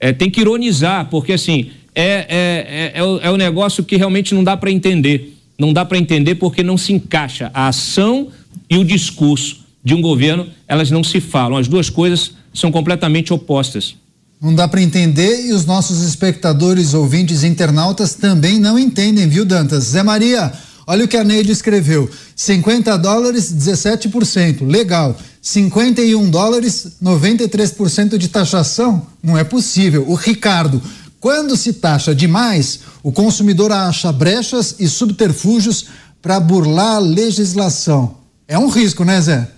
É, 0.00 0.12
tem 0.12 0.30
que 0.30 0.40
ironizar, 0.40 1.08
porque 1.10 1.34
assim, 1.34 1.70
é, 1.94 2.02
é, 2.02 2.26
é, 2.28 2.92
é, 2.94 3.04
o, 3.04 3.18
é 3.18 3.30
o 3.30 3.36
negócio 3.36 3.84
que 3.84 3.96
realmente 3.96 4.34
não 4.34 4.42
dá 4.42 4.56
para 4.56 4.70
entender. 4.70 5.36
Não 5.58 5.72
dá 5.72 5.84
para 5.84 5.98
entender 5.98 6.36
porque 6.36 6.62
não 6.62 6.78
se 6.78 6.92
encaixa 6.92 7.50
a 7.52 7.68
ação 7.68 8.28
e 8.68 8.76
o 8.78 8.84
discurso 8.84 9.64
de 9.84 9.94
um 9.94 10.00
governo, 10.00 10.46
elas 10.66 10.90
não 10.90 11.04
se 11.04 11.20
falam. 11.20 11.58
As 11.58 11.68
duas 11.68 11.90
coisas 11.90 12.32
são 12.52 12.72
completamente 12.72 13.32
opostas. 13.32 13.96
Não 14.40 14.54
dá 14.54 14.66
para 14.66 14.82
entender 14.82 15.46
e 15.46 15.52
os 15.52 15.64
nossos 15.64 16.02
espectadores, 16.02 16.94
ouvintes, 16.94 17.44
internautas 17.44 18.14
também 18.14 18.58
não 18.58 18.78
entendem, 18.78 19.28
viu, 19.28 19.44
Dantas? 19.44 19.84
Zé 19.84 20.02
Maria, 20.02 20.52
olha 20.86 21.04
o 21.04 21.08
que 21.08 21.16
a 21.16 21.24
Neide 21.24 21.52
escreveu: 21.52 22.10
50 22.34 22.96
dólares, 22.98 23.52
17%. 23.52 24.66
Legal. 24.66 25.16
51 25.40 26.30
dólares, 26.30 26.96
93% 27.02 28.16
de 28.16 28.28
taxação? 28.28 29.06
Não 29.22 29.36
é 29.36 29.44
possível. 29.44 30.08
O 30.08 30.14
Ricardo, 30.14 30.80
quando 31.20 31.54
se 31.54 31.74
taxa 31.74 32.14
demais, 32.14 32.80
o 33.02 33.12
consumidor 33.12 33.70
acha 33.70 34.10
brechas 34.10 34.76
e 34.78 34.88
subterfúgios 34.88 35.86
para 36.22 36.40
burlar 36.40 36.96
a 36.96 36.98
legislação. 36.98 38.23
É 38.54 38.58
um 38.58 38.68
risco, 38.68 39.04
né, 39.04 39.20
Zé? 39.20 39.50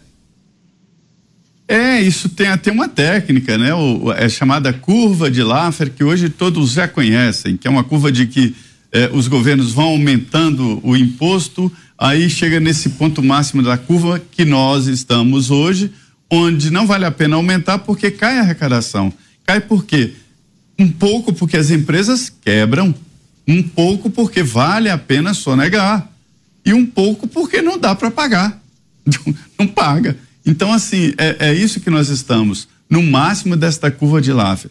É, 1.68 2.00
isso 2.00 2.30
tem 2.30 2.46
até 2.46 2.72
uma 2.72 2.88
técnica, 2.88 3.58
né? 3.58 3.74
O, 3.74 4.10
é 4.10 4.26
chamada 4.26 4.72
curva 4.72 5.30
de 5.30 5.42
Laffer, 5.42 5.90
que 5.90 6.02
hoje 6.02 6.30
todos 6.30 6.72
já 6.72 6.88
conhecem, 6.88 7.58
que 7.58 7.68
é 7.68 7.70
uma 7.70 7.84
curva 7.84 8.10
de 8.10 8.26
que 8.26 8.56
é, 8.90 9.10
os 9.12 9.28
governos 9.28 9.70
vão 9.70 9.88
aumentando 9.88 10.80
o 10.82 10.96
imposto, 10.96 11.70
aí 11.98 12.30
chega 12.30 12.58
nesse 12.58 12.88
ponto 12.88 13.22
máximo 13.22 13.62
da 13.62 13.76
curva 13.76 14.18
que 14.18 14.46
nós 14.46 14.86
estamos 14.86 15.50
hoje, 15.50 15.92
onde 16.30 16.70
não 16.70 16.86
vale 16.86 17.04
a 17.04 17.10
pena 17.10 17.36
aumentar 17.36 17.80
porque 17.80 18.10
cai 18.10 18.38
a 18.38 18.40
arrecadação. 18.40 19.12
Cai 19.44 19.60
por 19.60 19.84
quê? 19.84 20.14
Um 20.78 20.90
pouco 20.90 21.34
porque 21.34 21.58
as 21.58 21.70
empresas 21.70 22.32
quebram, 22.42 22.94
um 23.46 23.62
pouco 23.62 24.08
porque 24.08 24.42
vale 24.42 24.88
a 24.88 24.96
pena 24.96 25.34
sonegar 25.34 26.10
e 26.64 26.72
um 26.72 26.86
pouco 26.86 27.28
porque 27.28 27.60
não 27.60 27.76
dá 27.76 27.94
para 27.94 28.10
pagar. 28.10 28.62
não 29.58 29.66
paga. 29.66 30.16
Então, 30.44 30.72
assim, 30.72 31.12
é, 31.18 31.48
é, 31.48 31.54
isso 31.54 31.80
que 31.80 31.90
nós 31.90 32.08
estamos, 32.08 32.68
no 32.88 33.02
máximo 33.02 33.56
desta 33.56 33.90
curva 33.90 34.20
de 34.20 34.32
Laffer. 34.32 34.70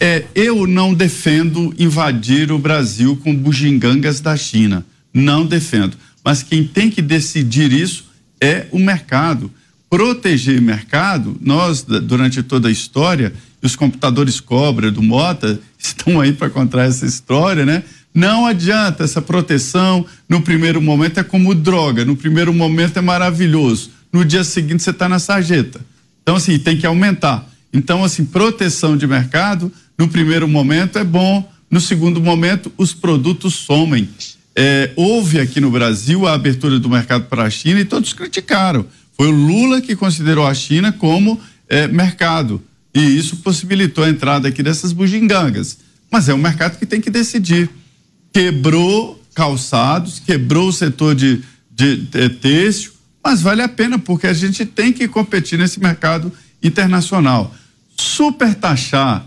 É, 0.00 0.24
eu 0.34 0.66
não 0.66 0.94
defendo 0.94 1.74
invadir 1.78 2.52
o 2.52 2.58
Brasil 2.58 3.16
com 3.16 3.34
bugigangas 3.34 4.20
da 4.20 4.36
China. 4.36 4.86
Não 5.12 5.44
defendo. 5.44 5.96
Mas 6.24 6.42
quem 6.42 6.64
tem 6.64 6.90
que 6.90 7.02
decidir 7.02 7.72
isso 7.72 8.04
é 8.40 8.66
o 8.70 8.78
mercado. 8.78 9.50
Proteger 9.90 10.58
o 10.58 10.62
mercado, 10.62 11.36
nós, 11.40 11.82
durante 11.82 12.42
toda 12.42 12.68
a 12.68 12.70
história, 12.70 13.32
os 13.62 13.74
computadores 13.74 14.38
Cobra 14.38 14.90
do 14.90 15.02
Mota 15.02 15.58
estão 15.78 16.20
aí 16.20 16.32
para 16.32 16.50
contar 16.50 16.84
essa 16.84 17.06
história, 17.06 17.64
né? 17.64 17.82
Não 18.14 18.46
adianta 18.46 19.04
essa 19.04 19.22
proteção. 19.22 20.04
No 20.28 20.40
primeiro 20.40 20.80
momento 20.80 21.20
é 21.20 21.22
como 21.22 21.54
droga. 21.54 22.04
No 22.04 22.16
primeiro 22.16 22.52
momento 22.52 22.98
é 22.98 23.02
maravilhoso. 23.02 23.90
No 24.12 24.24
dia 24.24 24.42
seguinte 24.44 24.82
você 24.82 24.90
está 24.90 25.08
na 25.08 25.18
sarjeta. 25.18 25.80
Então, 26.22 26.36
assim, 26.36 26.58
tem 26.58 26.76
que 26.76 26.86
aumentar. 26.86 27.48
Então, 27.72 28.02
assim, 28.04 28.24
proteção 28.24 28.96
de 28.96 29.06
mercado 29.06 29.72
No 29.98 30.08
primeiro 30.08 30.46
momento 30.46 30.96
é 30.96 31.02
bom, 31.02 31.50
no 31.68 31.80
segundo 31.80 32.20
momento 32.20 32.72
os 32.78 32.94
produtos 32.94 33.54
somem. 33.54 34.08
É, 34.54 34.92
houve 34.94 35.40
aqui 35.40 35.60
no 35.60 35.70
Brasil 35.70 36.26
a 36.26 36.34
abertura 36.34 36.78
do 36.78 36.88
mercado 36.88 37.24
para 37.24 37.42
a 37.44 37.50
China 37.50 37.80
e 37.80 37.84
todos 37.84 38.12
criticaram. 38.12 38.86
Foi 39.16 39.26
o 39.26 39.32
Lula 39.32 39.80
que 39.80 39.96
considerou 39.96 40.46
a 40.46 40.54
China 40.54 40.92
como 40.92 41.40
é, 41.68 41.88
mercado. 41.88 42.62
E 42.94 43.00
isso 43.00 43.38
possibilitou 43.38 44.04
a 44.04 44.08
entrada 44.08 44.48
aqui 44.48 44.62
dessas 44.62 44.92
bugigangas. 44.92 45.78
Mas 46.10 46.28
é 46.28 46.34
um 46.34 46.38
mercado 46.38 46.78
que 46.78 46.86
tem 46.86 47.00
que 47.00 47.10
decidir. 47.10 47.68
Quebrou 48.38 49.20
calçados, 49.34 50.20
quebrou 50.20 50.68
o 50.68 50.72
setor 50.72 51.12
de, 51.12 51.42
de, 51.72 51.96
de 51.96 52.28
têxtil, 52.28 52.92
mas 53.20 53.42
vale 53.42 53.62
a 53.62 53.68
pena 53.68 53.98
porque 53.98 54.28
a 54.28 54.32
gente 54.32 54.64
tem 54.64 54.92
que 54.92 55.08
competir 55.08 55.58
nesse 55.58 55.80
mercado 55.80 56.32
internacional. 56.62 57.52
Super 57.96 58.54
taxar 58.54 59.26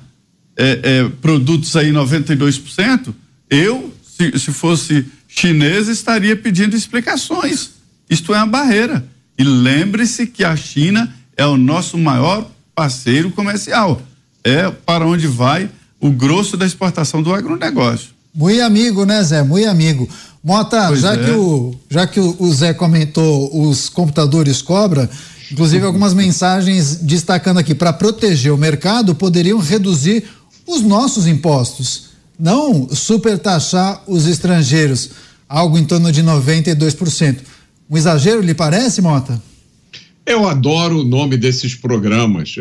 é, 0.55 0.79
é, 0.81 1.09
produtos 1.21 1.75
aí 1.75 1.91
92%, 1.91 3.13
eu, 3.49 3.93
se, 4.01 4.39
se 4.39 4.53
fosse 4.53 5.05
chinês, 5.27 5.89
estaria 5.89 6.37
pedindo 6.37 6.73
explicações. 6.73 7.71
Isto 8.09 8.33
é 8.33 8.37
uma 8.37 8.47
barreira. 8.47 9.05
E 9.37 9.43
lembre-se 9.43 10.25
que 10.25 10.45
a 10.45 10.55
China 10.55 11.13
é 11.35 11.45
o 11.45 11.57
nosso 11.57 11.97
maior 11.97 12.49
parceiro 12.73 13.29
comercial. 13.29 14.01
É 14.41 14.71
para 14.71 15.05
onde 15.05 15.27
vai 15.27 15.69
o 15.99 16.09
grosso 16.11 16.55
da 16.55 16.65
exportação 16.65 17.21
do 17.21 17.35
agronegócio. 17.35 18.20
Muito 18.33 18.61
amigo, 18.61 19.05
né, 19.05 19.21
Zé? 19.23 19.43
Muito 19.43 19.67
amigo. 19.67 20.07
Mota, 20.43 20.95
já, 20.95 21.13
é. 21.13 21.17
que 21.17 21.31
o, 21.31 21.75
já 21.89 22.07
que 22.07 22.19
o 22.19 22.53
Zé 22.53 22.73
comentou 22.73 23.67
os 23.67 23.89
computadores 23.89 24.61
cobra, 24.61 25.09
inclusive 25.51 25.85
algumas 25.85 26.13
mensagens 26.13 26.95
destacando 26.95 27.59
aqui, 27.59 27.75
para 27.75 27.93
proteger 27.93 28.51
o 28.51 28.57
mercado, 28.57 29.13
poderiam 29.13 29.59
reduzir 29.59 30.23
os 30.65 30.81
nossos 30.81 31.27
impostos, 31.27 32.09
não 32.39 32.89
supertaxar 32.89 34.01
os 34.07 34.25
estrangeiros, 34.25 35.11
algo 35.47 35.77
em 35.77 35.85
torno 35.85 36.11
de 36.11 36.23
92%. 36.23 37.37
Um 37.89 37.97
exagero, 37.97 38.41
lhe 38.41 38.53
parece, 38.53 39.01
Mota? 39.01 39.39
Eu 40.25 40.47
adoro 40.47 41.01
o 41.01 41.03
nome 41.03 41.35
desses 41.35 41.75
programas. 41.75 42.55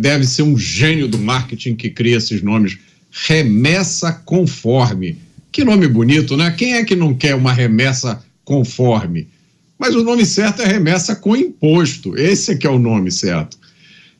Deve 0.00 0.26
ser 0.26 0.42
um 0.42 0.56
gênio 0.56 1.06
do 1.06 1.18
marketing 1.18 1.76
que 1.76 1.90
cria 1.90 2.16
esses 2.16 2.42
nomes. 2.42 2.78
Remessa 3.10 4.12
conforme. 4.12 5.18
Que 5.52 5.64
nome 5.64 5.88
bonito, 5.88 6.36
né? 6.36 6.50
Quem 6.52 6.74
é 6.74 6.84
que 6.84 6.94
não 6.94 7.14
quer 7.14 7.34
uma 7.34 7.52
remessa 7.52 8.22
conforme? 8.44 9.28
Mas 9.78 9.94
o 9.94 10.04
nome 10.04 10.26
certo 10.26 10.62
é 10.62 10.66
remessa 10.66 11.16
com 11.16 11.34
imposto. 11.34 12.16
Esse 12.16 12.52
é 12.52 12.56
que 12.56 12.66
é 12.66 12.70
o 12.70 12.78
nome 12.78 13.10
certo. 13.10 13.58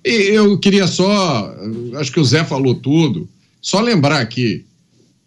E 0.04 0.10
eu 0.10 0.58
queria 0.58 0.86
só, 0.86 1.54
acho 1.96 2.10
que 2.10 2.20
o 2.20 2.24
Zé 2.24 2.44
falou 2.44 2.74
tudo, 2.74 3.28
só 3.60 3.80
lembrar 3.80 4.24
que 4.26 4.64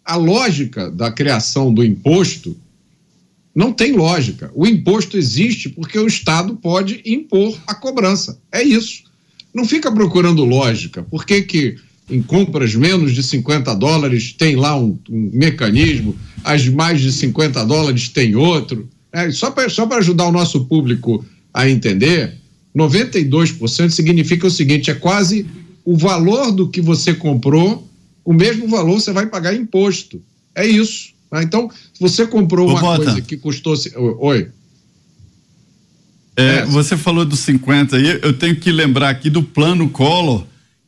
a 0.04 0.16
lógica 0.16 0.90
da 0.90 1.10
criação 1.10 1.72
do 1.72 1.84
imposto 1.84 2.56
não 3.54 3.72
tem 3.72 3.92
lógica. 3.92 4.50
O 4.54 4.66
imposto 4.66 5.16
existe 5.16 5.68
porque 5.68 5.98
o 5.98 6.06
Estado 6.06 6.56
pode 6.56 7.00
impor 7.06 7.56
a 7.66 7.74
cobrança. 7.74 8.38
É 8.50 8.62
isso. 8.62 9.04
Não 9.54 9.64
fica 9.64 9.92
procurando 9.92 10.44
lógica. 10.44 11.04
Por 11.04 11.24
que, 11.24 11.42
que 11.42 11.76
em 12.08 12.22
compras 12.22 12.74
menos 12.74 13.12
de 13.12 13.22
50 13.22 13.74
dólares 13.74 14.32
tem 14.32 14.56
lá 14.56 14.78
um, 14.78 14.98
um 15.08 15.30
mecanismo, 15.32 16.14
as 16.42 16.68
mais 16.68 17.00
de 17.00 17.12
50 17.12 17.64
dólares 17.64 18.08
tem 18.08 18.36
outro? 18.36 18.88
É, 19.12 19.30
só 19.30 19.50
para 19.50 19.68
só 19.68 19.88
ajudar 19.94 20.26
o 20.26 20.32
nosso 20.32 20.64
público 20.64 21.24
a 21.52 21.68
entender, 21.68 22.34
92% 22.76 23.90
significa 23.90 24.46
o 24.46 24.50
seguinte: 24.50 24.90
é 24.90 24.94
quase 24.94 25.46
o 25.84 25.96
valor 25.96 26.50
do 26.50 26.68
que 26.68 26.80
você 26.80 27.14
comprou, 27.14 27.88
o 28.24 28.32
mesmo 28.32 28.66
valor 28.68 29.00
você 29.00 29.12
vai 29.12 29.26
pagar 29.26 29.54
imposto. 29.54 30.20
É 30.54 30.66
isso. 30.66 31.12
Tá? 31.30 31.42
Então, 31.42 31.70
se 31.92 32.00
você 32.00 32.26
comprou 32.26 32.68
uma 32.68 32.80
Bota. 32.80 33.04
coisa 33.04 33.20
que 33.20 33.36
custou. 33.36 33.76
Oi. 34.18 34.48
É, 36.36 36.56
é. 36.56 36.66
Você 36.66 36.96
falou 36.96 37.24
dos 37.24 37.40
50 37.40 37.96
aí, 37.96 38.20
eu 38.22 38.32
tenho 38.32 38.56
que 38.56 38.72
lembrar 38.72 39.10
aqui 39.10 39.30
do 39.30 39.42
plano 39.42 39.88
Collor, 39.88 40.44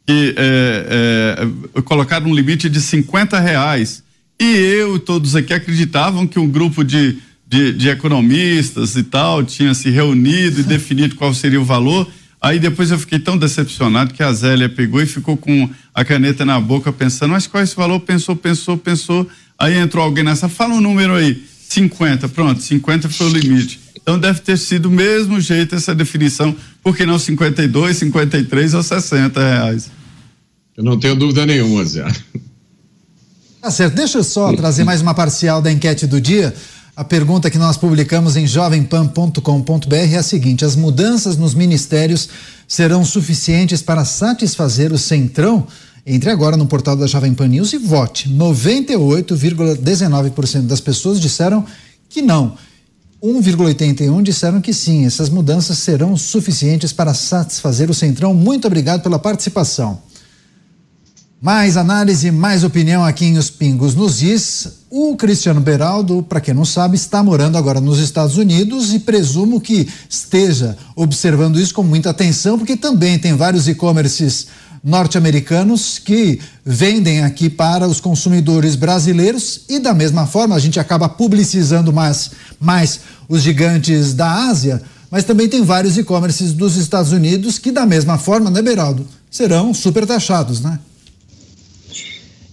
que 0.06 0.34
é, 0.36 1.48
é, 1.76 1.82
colocaram 1.82 2.26
um 2.26 2.34
limite 2.34 2.70
de 2.70 2.80
50 2.80 3.40
reais. 3.40 4.04
E 4.40 4.44
eu 4.44 4.96
e 4.96 4.98
todos 5.00 5.34
aqui 5.34 5.52
acreditavam 5.52 6.26
que 6.26 6.38
um 6.38 6.48
grupo 6.48 6.84
de, 6.84 7.18
de, 7.46 7.72
de 7.72 7.88
economistas 7.88 8.94
e 8.94 9.02
tal 9.02 9.42
tinha 9.42 9.74
se 9.74 9.90
reunido 9.90 10.60
e 10.60 10.62
definido 10.62 11.16
qual 11.16 11.34
seria 11.34 11.60
o 11.60 11.64
valor. 11.64 12.08
Aí 12.40 12.60
depois 12.60 12.90
eu 12.90 12.98
fiquei 12.98 13.18
tão 13.18 13.36
decepcionado 13.36 14.14
que 14.14 14.22
a 14.22 14.32
Zélia 14.32 14.68
pegou 14.68 15.02
e 15.02 15.06
ficou 15.06 15.36
com 15.36 15.68
a 15.92 16.04
caneta 16.04 16.44
na 16.44 16.60
boca 16.60 16.92
pensando, 16.92 17.30
mas 17.30 17.46
qual 17.46 17.60
é 17.60 17.64
esse 17.64 17.74
valor? 17.74 17.98
Pensou, 18.00 18.36
pensou, 18.36 18.76
pensou. 18.76 19.28
Aí 19.58 19.76
entrou 19.76 20.04
alguém 20.04 20.22
nessa, 20.22 20.48
fala 20.48 20.74
um 20.74 20.80
número 20.80 21.14
aí, 21.14 21.42
50, 21.68 22.28
pronto, 22.28 22.62
50 22.62 23.08
foi 23.08 23.26
o 23.26 23.30
limite. 23.30 23.80
Então 24.06 24.18
deve 24.18 24.40
ter 24.40 24.56
sido 24.56 24.86
o 24.86 24.90
mesmo 24.90 25.40
jeito 25.40 25.74
essa 25.74 25.92
definição, 25.92 26.54
por 26.86 26.96
que 26.96 27.04
não 27.04 27.18
52, 27.18 27.96
53 27.96 28.74
ou 28.74 28.80
60 28.80 29.40
reais? 29.40 29.90
Eu 30.76 30.84
não 30.84 30.96
tenho 30.96 31.16
dúvida 31.16 31.44
nenhuma, 31.44 31.84
Zé. 31.84 32.06
Tá 33.60 33.72
certo, 33.72 33.94
deixa 33.94 34.18
eu 34.18 34.22
só 34.22 34.52
trazer 34.52 34.84
mais 34.84 35.02
uma 35.02 35.12
parcial 35.12 35.60
da 35.60 35.72
enquete 35.72 36.06
do 36.06 36.20
dia. 36.20 36.54
A 36.94 37.02
pergunta 37.02 37.50
que 37.50 37.58
nós 37.58 37.76
publicamos 37.76 38.36
em 38.36 38.46
jovempan.com.br 38.46 39.96
é 39.96 40.16
a 40.16 40.22
seguinte: 40.22 40.64
as 40.64 40.76
mudanças 40.76 41.36
nos 41.36 41.54
ministérios 41.54 42.28
serão 42.68 43.04
suficientes 43.04 43.82
para 43.82 44.04
satisfazer 44.04 44.92
o 44.92 44.98
centrão? 44.98 45.66
Entre 46.06 46.30
agora 46.30 46.56
no 46.56 46.68
portal 46.68 46.94
da 46.94 47.08
Jovem 47.08 47.34
Pan 47.34 47.48
News 47.48 47.72
e 47.72 47.78
vote. 47.78 48.28
98,19% 48.28 50.68
das 50.68 50.80
pessoas 50.80 51.20
disseram 51.20 51.66
que 52.08 52.22
não. 52.22 52.56
1,81 53.22 54.22
disseram 54.22 54.60
que 54.60 54.72
sim. 54.72 55.06
Essas 55.06 55.28
mudanças 55.28 55.78
serão 55.78 56.16
suficientes 56.16 56.92
para 56.92 57.14
satisfazer 57.14 57.90
o 57.90 57.94
Centrão. 57.94 58.34
Muito 58.34 58.66
obrigado 58.66 59.02
pela 59.02 59.18
participação. 59.18 60.00
Mais 61.40 61.76
análise, 61.76 62.30
mais 62.30 62.64
opinião 62.64 63.04
aqui 63.04 63.26
em 63.26 63.36
Os 63.36 63.50
Pingos 63.50 63.94
nos 63.94 64.22
Is. 64.22 64.68
O 64.90 65.16
Cristiano 65.16 65.60
Beraldo, 65.60 66.22
para 66.22 66.40
quem 66.40 66.54
não 66.54 66.64
sabe, 66.64 66.96
está 66.96 67.22
morando 67.22 67.58
agora 67.58 67.80
nos 67.80 67.98
Estados 67.98 68.38
Unidos 68.38 68.94
e 68.94 69.00
presumo 69.00 69.60
que 69.60 69.86
esteja 70.08 70.76
observando 70.94 71.60
isso 71.60 71.74
com 71.74 71.82
muita 71.82 72.10
atenção, 72.10 72.56
porque 72.58 72.76
também 72.76 73.18
tem 73.18 73.34
vários 73.34 73.68
e-commerces 73.68 74.46
norte-americanos 74.86 75.98
que 75.98 76.38
vendem 76.64 77.24
aqui 77.24 77.50
para 77.50 77.88
os 77.88 78.00
consumidores 78.00 78.76
brasileiros 78.76 79.62
e 79.68 79.80
da 79.80 79.92
mesma 79.92 80.28
forma 80.28 80.54
a 80.54 80.60
gente 80.60 80.78
acaba 80.78 81.08
publicizando 81.08 81.92
mais, 81.92 82.30
mais 82.60 83.00
os 83.28 83.42
gigantes 83.42 84.14
da 84.14 84.48
Ásia, 84.48 84.80
mas 85.10 85.24
também 85.24 85.48
tem 85.48 85.64
vários 85.64 85.98
e-commerces 85.98 86.52
dos 86.52 86.76
Estados 86.76 87.10
Unidos 87.10 87.58
que 87.58 87.72
da 87.72 87.84
mesma 87.84 88.16
forma, 88.16 88.48
né, 88.48 88.62
Beraldo, 88.62 89.04
serão 89.28 89.74
super 89.74 90.06
taxados, 90.06 90.60
né? 90.60 90.78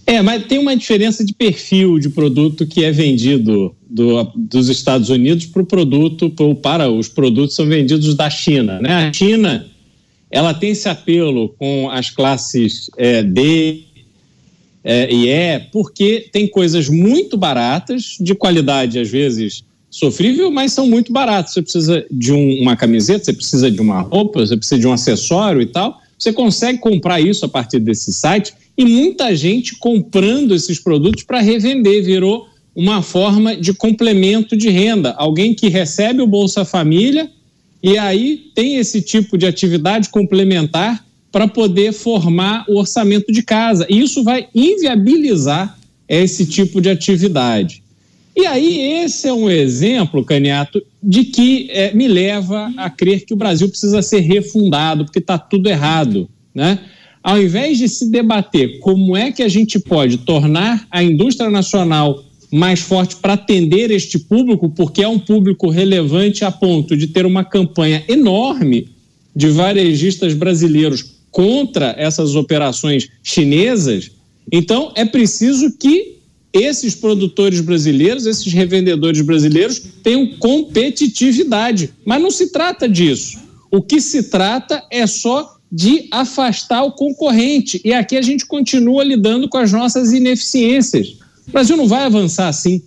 É, 0.04 0.20
mas 0.20 0.44
tem 0.46 0.58
uma 0.58 0.76
diferença 0.76 1.24
de 1.24 1.32
perfil 1.32 2.00
de 2.00 2.08
produto 2.08 2.66
que 2.66 2.84
é 2.84 2.90
vendido 2.90 3.74
do, 3.88 4.24
dos 4.34 4.68
Estados 4.68 5.08
Unidos 5.08 5.46
para 5.46 5.62
o 5.62 5.64
produto, 5.64 6.30
para 6.60 6.90
os 6.90 7.08
produtos 7.08 7.54
são 7.54 7.64
vendidos 7.66 8.14
da 8.14 8.28
China. 8.28 8.80
Né? 8.80 9.08
A 9.08 9.12
China 9.12 9.64
ela 10.34 10.52
tem 10.52 10.70
esse 10.70 10.88
apelo 10.88 11.50
com 11.50 11.88
as 11.88 12.10
classes 12.10 12.90
é, 12.98 13.22
D 13.22 13.84
é, 14.82 15.08
e 15.08 15.28
E, 15.28 15.60
porque 15.70 16.28
tem 16.32 16.48
coisas 16.48 16.88
muito 16.88 17.36
baratas, 17.36 18.16
de 18.20 18.34
qualidade 18.34 18.98
às 18.98 19.08
vezes 19.08 19.62
sofrível, 19.88 20.50
mas 20.50 20.72
são 20.72 20.88
muito 20.88 21.12
baratas. 21.12 21.52
Você 21.52 21.62
precisa 21.62 22.04
de 22.10 22.32
um, 22.32 22.62
uma 22.62 22.74
camiseta, 22.74 23.26
você 23.26 23.32
precisa 23.32 23.70
de 23.70 23.80
uma 23.80 24.00
roupa, 24.00 24.44
você 24.44 24.56
precisa 24.56 24.80
de 24.80 24.88
um 24.88 24.92
acessório 24.92 25.62
e 25.62 25.66
tal. 25.66 26.00
Você 26.18 26.32
consegue 26.32 26.80
comprar 26.80 27.20
isso 27.20 27.44
a 27.44 27.48
partir 27.48 27.78
desse 27.78 28.12
site 28.12 28.52
e 28.76 28.84
muita 28.84 29.36
gente 29.36 29.78
comprando 29.78 30.52
esses 30.52 30.80
produtos 30.80 31.22
para 31.22 31.40
revender 31.40 32.02
virou 32.02 32.48
uma 32.74 33.02
forma 33.02 33.56
de 33.56 33.72
complemento 33.72 34.56
de 34.56 34.68
renda. 34.68 35.12
Alguém 35.12 35.54
que 35.54 35.68
recebe 35.68 36.20
o 36.20 36.26
Bolsa 36.26 36.64
Família 36.64 37.30
e 37.84 37.98
aí 37.98 38.50
tem 38.54 38.76
esse 38.76 39.02
tipo 39.02 39.36
de 39.36 39.44
atividade 39.44 40.08
complementar 40.08 41.04
para 41.30 41.46
poder 41.46 41.92
formar 41.92 42.64
o 42.66 42.78
orçamento 42.78 43.30
de 43.30 43.42
casa. 43.42 43.86
E 43.90 44.00
isso 44.00 44.24
vai 44.24 44.48
inviabilizar 44.54 45.78
esse 46.08 46.46
tipo 46.46 46.80
de 46.80 46.88
atividade. 46.88 47.82
E 48.34 48.46
aí, 48.46 49.02
esse 49.04 49.28
é 49.28 49.34
um 49.34 49.50
exemplo, 49.50 50.24
Caniato, 50.24 50.82
de 51.02 51.24
que 51.24 51.68
é, 51.70 51.92
me 51.92 52.08
leva 52.08 52.72
a 52.78 52.88
crer 52.88 53.26
que 53.26 53.34
o 53.34 53.36
Brasil 53.36 53.68
precisa 53.68 54.00
ser 54.00 54.20
refundado, 54.20 55.04
porque 55.04 55.18
está 55.18 55.36
tudo 55.36 55.68
errado. 55.68 56.26
Né? 56.54 56.78
Ao 57.22 57.38
invés 57.38 57.76
de 57.76 57.86
se 57.86 58.10
debater 58.10 58.78
como 58.78 59.14
é 59.14 59.30
que 59.30 59.42
a 59.42 59.48
gente 59.48 59.78
pode 59.78 60.16
tornar 60.18 60.86
a 60.90 61.02
indústria 61.02 61.50
nacional 61.50 62.24
mais 62.54 62.78
forte 62.78 63.16
para 63.16 63.32
atender 63.32 63.90
este 63.90 64.16
público, 64.16 64.70
porque 64.70 65.02
é 65.02 65.08
um 65.08 65.18
público 65.18 65.68
relevante 65.68 66.44
a 66.44 66.52
ponto 66.52 66.96
de 66.96 67.08
ter 67.08 67.26
uma 67.26 67.42
campanha 67.42 68.04
enorme 68.06 68.88
de 69.34 69.48
varejistas 69.48 70.34
brasileiros 70.34 71.14
contra 71.32 71.96
essas 71.98 72.36
operações 72.36 73.08
chinesas, 73.24 74.12
Então, 74.52 74.92
é 74.94 75.04
preciso 75.04 75.76
que 75.78 76.18
esses 76.52 76.94
produtores 76.94 77.60
brasileiros, 77.60 78.26
esses 78.26 78.52
revendedores 78.52 79.20
brasileiros 79.22 79.82
tenham 80.02 80.36
competitividade. 80.38 81.90
Mas 82.04 82.22
não 82.22 82.30
se 82.30 82.52
trata 82.52 82.88
disso. 82.88 83.38
O 83.70 83.82
que 83.82 84.00
se 84.00 84.24
trata 84.24 84.84
é 84.92 85.06
só 85.06 85.56
de 85.72 86.06
afastar 86.12 86.84
o 86.84 86.92
concorrente. 86.92 87.80
E 87.84 87.92
aqui 87.92 88.16
a 88.16 88.22
gente 88.22 88.46
continua 88.46 89.02
lidando 89.02 89.48
com 89.48 89.58
as 89.58 89.72
nossas 89.72 90.12
ineficiências. 90.12 91.23
O 91.48 91.52
Brasil 91.52 91.76
não 91.76 91.86
vai 91.86 92.04
avançar 92.04 92.48
assim. 92.48 92.82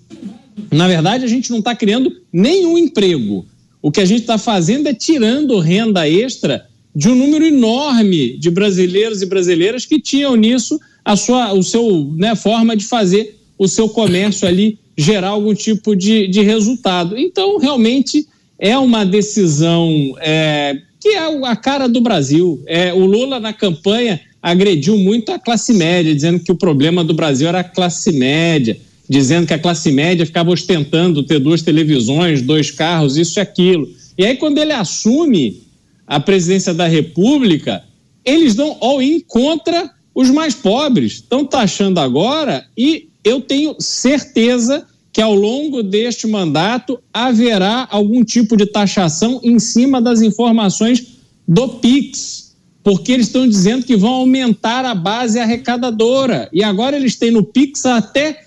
Na 0.71 0.87
verdade, 0.87 1.23
a 1.23 1.27
gente 1.27 1.51
não 1.51 1.59
está 1.59 1.75
criando 1.75 2.11
nenhum 2.31 2.77
emprego. 2.77 3.45
O 3.81 3.91
que 3.91 4.01
a 4.01 4.05
gente 4.05 4.21
está 4.21 4.37
fazendo 4.37 4.87
é 4.87 4.93
tirando 4.93 5.59
renda 5.59 6.09
extra 6.09 6.65
de 6.95 7.09
um 7.09 7.15
número 7.15 7.45
enorme 7.45 8.37
de 8.37 8.49
brasileiros 8.49 9.21
e 9.21 9.25
brasileiras 9.25 9.85
que 9.85 9.99
tinham 9.99 10.35
nisso 10.35 10.79
a 11.05 11.15
sua 11.15 11.53
o 11.53 11.61
seu 11.61 12.11
né, 12.17 12.35
forma 12.35 12.75
de 12.75 12.85
fazer 12.85 13.39
o 13.57 13.67
seu 13.67 13.87
comércio 13.87 14.47
ali 14.47 14.79
gerar 14.97 15.29
algum 15.29 15.53
tipo 15.53 15.95
de, 15.95 16.27
de 16.27 16.41
resultado. 16.41 17.17
Então, 17.17 17.59
realmente 17.59 18.27
é 18.57 18.75
uma 18.77 19.05
decisão 19.05 20.15
é, 20.19 20.75
que 20.99 21.09
é 21.09 21.45
a 21.45 21.55
cara 21.55 21.87
do 21.87 22.01
Brasil. 22.01 22.61
É, 22.65 22.91
o 22.93 23.05
Lula, 23.05 23.39
na 23.39 23.53
campanha, 23.53 24.19
agrediu 24.41 24.97
muito 24.97 25.31
a 25.31 25.39
classe 25.39 25.73
média, 25.73 26.13
dizendo 26.13 26.39
que 26.39 26.51
o 26.51 26.55
problema 26.55 27.03
do 27.03 27.13
Brasil 27.13 27.47
era 27.47 27.59
a 27.59 27.63
classe 27.63 28.11
média, 28.11 28.79
dizendo 29.09 29.47
que 29.47 29.53
a 29.53 29.59
classe 29.59 29.91
média 29.91 30.25
ficava 30.25 30.51
ostentando 30.51 31.23
ter 31.23 31.39
duas 31.39 31.61
televisões, 31.61 32.41
dois 32.41 32.71
carros, 32.71 33.17
isso 33.17 33.39
e 33.39 33.41
aquilo. 33.41 33.89
E 34.17 34.25
aí, 34.25 34.35
quando 34.35 34.57
ele 34.57 34.73
assume 34.73 35.61
a 36.05 36.19
presidência 36.19 36.73
da 36.73 36.87
República, 36.87 37.83
eles 38.23 38.55
dão 38.55 38.77
all-in 38.81 39.19
contra 39.21 39.89
os 40.13 40.29
mais 40.29 40.53
pobres. 40.53 41.13
Estão 41.13 41.45
taxando 41.45 41.99
agora 41.99 42.65
e 42.77 43.09
eu 43.23 43.41
tenho 43.41 43.75
certeza 43.79 44.85
que 45.11 45.21
ao 45.21 45.33
longo 45.33 45.81
deste 45.81 46.27
mandato 46.27 46.99
haverá 47.13 47.87
algum 47.89 48.23
tipo 48.23 48.55
de 48.55 48.65
taxação 48.65 49.39
em 49.43 49.59
cima 49.59 50.01
das 50.01 50.21
informações 50.21 51.17
do 51.47 51.69
PIX, 51.69 52.46
porque 52.87 53.11
eles 53.11 53.27
estão 53.27 53.45
dizendo 53.45 53.85
que 53.85 53.97
vão 53.97 54.13
aumentar 54.13 54.85
a 54.85 54.95
base 54.95 55.37
arrecadadora. 55.37 56.47
E 56.53 56.63
agora 56.63 56.95
eles 56.95 57.17
têm 57.17 57.31
no 57.31 57.43
PIX 57.43 57.85
até 57.85 58.45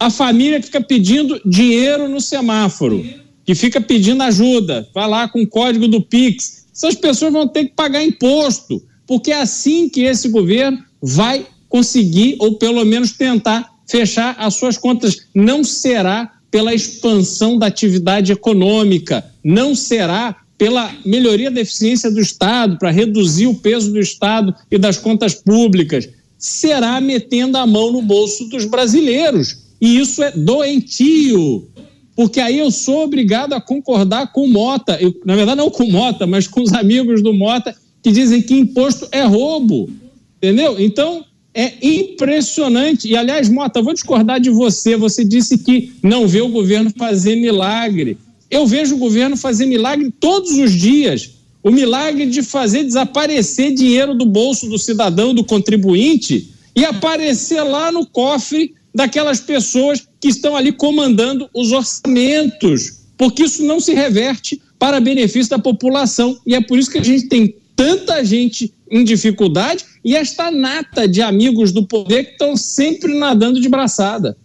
a 0.00 0.10
família 0.10 0.58
que 0.58 0.66
fica 0.66 0.80
pedindo 0.80 1.40
dinheiro 1.46 2.08
no 2.08 2.20
semáforo, 2.20 3.06
que 3.44 3.54
fica 3.54 3.80
pedindo 3.80 4.20
ajuda, 4.24 4.88
vai 4.92 5.08
lá 5.08 5.28
com 5.28 5.42
o 5.42 5.46
código 5.46 5.86
do 5.86 6.02
PIX. 6.02 6.66
Essas 6.74 6.96
pessoas 6.96 7.32
vão 7.32 7.46
ter 7.46 7.66
que 7.66 7.74
pagar 7.76 8.02
imposto, 8.02 8.82
porque 9.06 9.30
é 9.30 9.40
assim 9.40 9.88
que 9.88 10.00
esse 10.00 10.28
governo 10.28 10.82
vai 11.00 11.46
conseguir, 11.68 12.34
ou 12.40 12.58
pelo 12.58 12.84
menos 12.84 13.12
tentar, 13.12 13.72
fechar 13.88 14.34
as 14.40 14.54
suas 14.54 14.76
contas. 14.76 15.18
Não 15.32 15.62
será 15.62 16.32
pela 16.50 16.74
expansão 16.74 17.56
da 17.56 17.66
atividade 17.66 18.32
econômica, 18.32 19.24
não 19.44 19.72
será 19.76 20.34
pela 20.58 20.92
melhoria 21.04 21.50
da 21.50 21.60
eficiência 21.60 22.10
do 22.10 22.20
Estado, 22.20 22.76
para 22.78 22.90
reduzir 22.90 23.46
o 23.46 23.54
peso 23.54 23.92
do 23.92 24.00
Estado 24.00 24.54
e 24.70 24.76
das 24.76 24.98
contas 24.98 25.32
públicas, 25.32 26.08
será 26.36 27.00
metendo 27.00 27.56
a 27.56 27.66
mão 27.66 27.92
no 27.92 28.02
bolso 28.02 28.48
dos 28.48 28.64
brasileiros. 28.64 29.56
E 29.80 29.98
isso 29.98 30.22
é 30.22 30.32
doentio, 30.32 31.68
porque 32.16 32.40
aí 32.40 32.58
eu 32.58 32.70
sou 32.72 33.04
obrigado 33.04 33.52
a 33.52 33.60
concordar 33.60 34.32
com 34.32 34.42
o 34.42 34.48
Mota, 34.48 34.98
eu, 35.00 35.14
na 35.24 35.36
verdade 35.36 35.58
não 35.58 35.70
com 35.70 35.84
o 35.84 35.92
Mota, 35.92 36.26
mas 36.26 36.48
com 36.48 36.60
os 36.60 36.72
amigos 36.72 37.22
do 37.22 37.32
Mota, 37.32 37.74
que 38.02 38.10
dizem 38.10 38.42
que 38.42 38.54
imposto 38.54 39.06
é 39.12 39.22
roubo, 39.22 39.88
entendeu? 40.36 40.80
Então, 40.80 41.24
é 41.54 41.74
impressionante. 41.82 43.08
E, 43.08 43.16
aliás, 43.16 43.48
Mota, 43.48 43.82
vou 43.82 43.92
discordar 43.92 44.40
de 44.40 44.50
você. 44.50 44.96
Você 44.96 45.24
disse 45.24 45.58
que 45.58 45.92
não 46.02 46.26
vê 46.26 46.40
o 46.40 46.48
governo 46.48 46.92
fazer 46.96 47.36
milagre. 47.36 48.16
Eu 48.50 48.66
vejo 48.66 48.94
o 48.94 48.98
governo 48.98 49.36
fazer 49.36 49.66
milagre 49.66 50.12
todos 50.18 50.52
os 50.52 50.72
dias. 50.72 51.30
O 51.62 51.70
milagre 51.70 52.26
de 52.26 52.42
fazer 52.42 52.84
desaparecer 52.84 53.74
dinheiro 53.74 54.14
do 54.14 54.24
bolso 54.24 54.68
do 54.68 54.78
cidadão, 54.78 55.34
do 55.34 55.44
contribuinte, 55.44 56.50
e 56.74 56.84
aparecer 56.84 57.62
lá 57.62 57.90
no 57.90 58.06
cofre 58.06 58.74
daquelas 58.94 59.40
pessoas 59.40 60.06
que 60.20 60.28
estão 60.28 60.56
ali 60.56 60.72
comandando 60.72 61.48
os 61.54 61.72
orçamentos, 61.72 63.00
porque 63.16 63.44
isso 63.44 63.64
não 63.64 63.80
se 63.80 63.92
reverte 63.92 64.60
para 64.78 65.00
benefício 65.00 65.50
da 65.50 65.58
população. 65.58 66.38
E 66.46 66.54
é 66.54 66.60
por 66.60 66.78
isso 66.78 66.90
que 66.90 66.98
a 66.98 67.04
gente 67.04 67.28
tem 67.28 67.54
tanta 67.74 68.24
gente 68.24 68.72
em 68.90 69.04
dificuldade 69.04 69.84
e 70.04 70.16
esta 70.16 70.50
nata 70.50 71.06
de 71.06 71.20
amigos 71.20 71.70
do 71.70 71.86
poder 71.86 72.24
que 72.24 72.32
estão 72.32 72.56
sempre 72.56 73.16
nadando 73.18 73.60
de 73.60 73.68
braçada. 73.68 74.36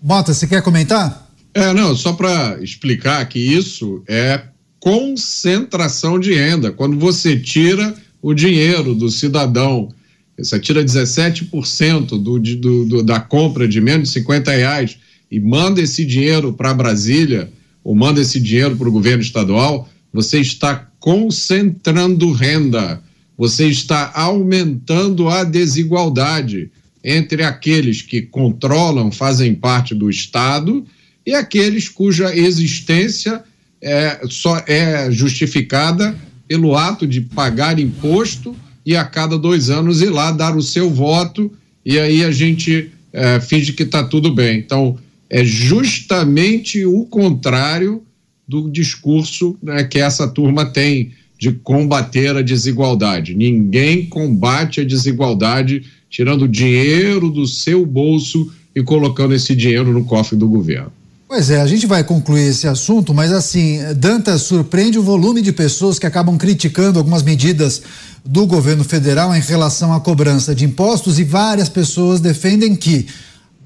Bota, 0.00 0.34
você 0.34 0.46
quer 0.46 0.62
comentar? 0.62 1.21
É, 1.54 1.72
não, 1.72 1.94
só 1.94 2.14
para 2.14 2.58
explicar 2.62 3.24
que 3.28 3.38
isso 3.38 4.02
é 4.08 4.42
concentração 4.80 6.18
de 6.18 6.34
renda. 6.34 6.72
Quando 6.72 6.98
você 6.98 7.38
tira 7.38 7.94
o 8.20 8.32
dinheiro 8.32 8.94
do 8.94 9.10
cidadão, 9.10 9.88
você 10.36 10.58
tira 10.58 10.82
17% 10.82 12.06
do, 12.06 12.38
do, 12.38 12.84
do, 12.86 13.02
da 13.02 13.20
compra 13.20 13.68
de 13.68 13.80
menos 13.80 14.08
de 14.08 14.14
50 14.14 14.50
reais 14.50 14.96
e 15.30 15.38
manda 15.38 15.80
esse 15.80 16.04
dinheiro 16.04 16.52
para 16.52 16.74
Brasília, 16.74 17.52
ou 17.84 17.94
manda 17.94 18.20
esse 18.20 18.40
dinheiro 18.40 18.76
para 18.76 18.88
o 18.88 18.92
governo 18.92 19.22
estadual, 19.22 19.88
você 20.12 20.40
está 20.40 20.88
concentrando 20.98 22.32
renda, 22.32 23.02
você 23.36 23.66
está 23.66 24.12
aumentando 24.14 25.28
a 25.28 25.44
desigualdade 25.44 26.70
entre 27.04 27.42
aqueles 27.42 28.00
que 28.02 28.22
controlam, 28.22 29.10
fazem 29.10 29.54
parte 29.54 29.94
do 29.94 30.08
Estado 30.08 30.84
e 31.24 31.34
aqueles 31.34 31.88
cuja 31.88 32.34
existência 32.34 33.42
é, 33.80 34.20
só 34.28 34.62
é 34.66 35.10
justificada 35.10 36.16
pelo 36.46 36.76
ato 36.76 37.06
de 37.06 37.20
pagar 37.20 37.78
imposto 37.78 38.54
e 38.84 38.96
a 38.96 39.04
cada 39.04 39.38
dois 39.38 39.70
anos 39.70 40.00
ir 40.00 40.10
lá 40.10 40.30
dar 40.30 40.56
o 40.56 40.62
seu 40.62 40.90
voto 40.90 41.52
e 41.84 41.98
aí 41.98 42.24
a 42.24 42.30
gente 42.30 42.90
é, 43.12 43.40
finge 43.40 43.72
que 43.72 43.82
está 43.82 44.04
tudo 44.04 44.34
bem. 44.34 44.58
Então, 44.58 44.98
é 45.28 45.44
justamente 45.44 46.84
o 46.84 47.04
contrário 47.06 48.02
do 48.46 48.70
discurso 48.70 49.56
né, 49.62 49.84
que 49.84 49.98
essa 49.98 50.28
turma 50.28 50.66
tem 50.66 51.12
de 51.38 51.52
combater 51.52 52.36
a 52.36 52.42
desigualdade. 52.42 53.34
Ninguém 53.34 54.06
combate 54.06 54.80
a 54.80 54.84
desigualdade 54.84 55.84
tirando 56.08 56.46
dinheiro 56.46 57.30
do 57.30 57.46
seu 57.46 57.84
bolso 57.86 58.52
e 58.74 58.82
colocando 58.82 59.34
esse 59.34 59.56
dinheiro 59.56 59.92
no 59.92 60.04
cofre 60.04 60.36
do 60.36 60.48
governo. 60.48 60.92
Pois 61.34 61.48
é, 61.48 61.62
a 61.62 61.66
gente 61.66 61.86
vai 61.86 62.04
concluir 62.04 62.50
esse 62.50 62.68
assunto, 62.68 63.14
mas 63.14 63.32
assim, 63.32 63.78
Dantas 63.96 64.42
surpreende 64.42 64.98
o 64.98 65.02
volume 65.02 65.40
de 65.40 65.50
pessoas 65.50 65.98
que 65.98 66.04
acabam 66.04 66.36
criticando 66.36 66.98
algumas 66.98 67.22
medidas 67.22 67.80
do 68.22 68.46
governo 68.46 68.84
federal 68.84 69.34
em 69.34 69.40
relação 69.40 69.94
à 69.94 69.98
cobrança 69.98 70.54
de 70.54 70.66
impostos 70.66 71.18
e 71.18 71.24
várias 71.24 71.70
pessoas 71.70 72.20
defendem 72.20 72.76
que 72.76 73.06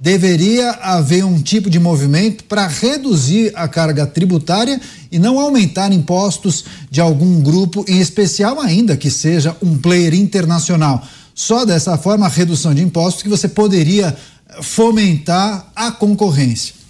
deveria 0.00 0.70
haver 0.80 1.24
um 1.24 1.42
tipo 1.42 1.68
de 1.68 1.80
movimento 1.80 2.44
para 2.44 2.68
reduzir 2.68 3.50
a 3.56 3.66
carga 3.66 4.06
tributária 4.06 4.80
e 5.10 5.18
não 5.18 5.36
aumentar 5.40 5.92
impostos 5.92 6.66
de 6.88 7.00
algum 7.00 7.40
grupo, 7.40 7.84
em 7.88 7.98
especial 7.98 8.60
ainda 8.60 8.96
que 8.96 9.10
seja 9.10 9.56
um 9.60 9.76
player 9.76 10.14
internacional. 10.14 11.04
Só 11.34 11.64
dessa 11.64 11.98
forma 11.98 12.26
a 12.26 12.28
redução 12.28 12.72
de 12.72 12.84
impostos 12.84 13.24
que 13.24 13.28
você 13.28 13.48
poderia 13.48 14.16
fomentar 14.62 15.72
a 15.74 15.90
concorrência. 15.90 16.85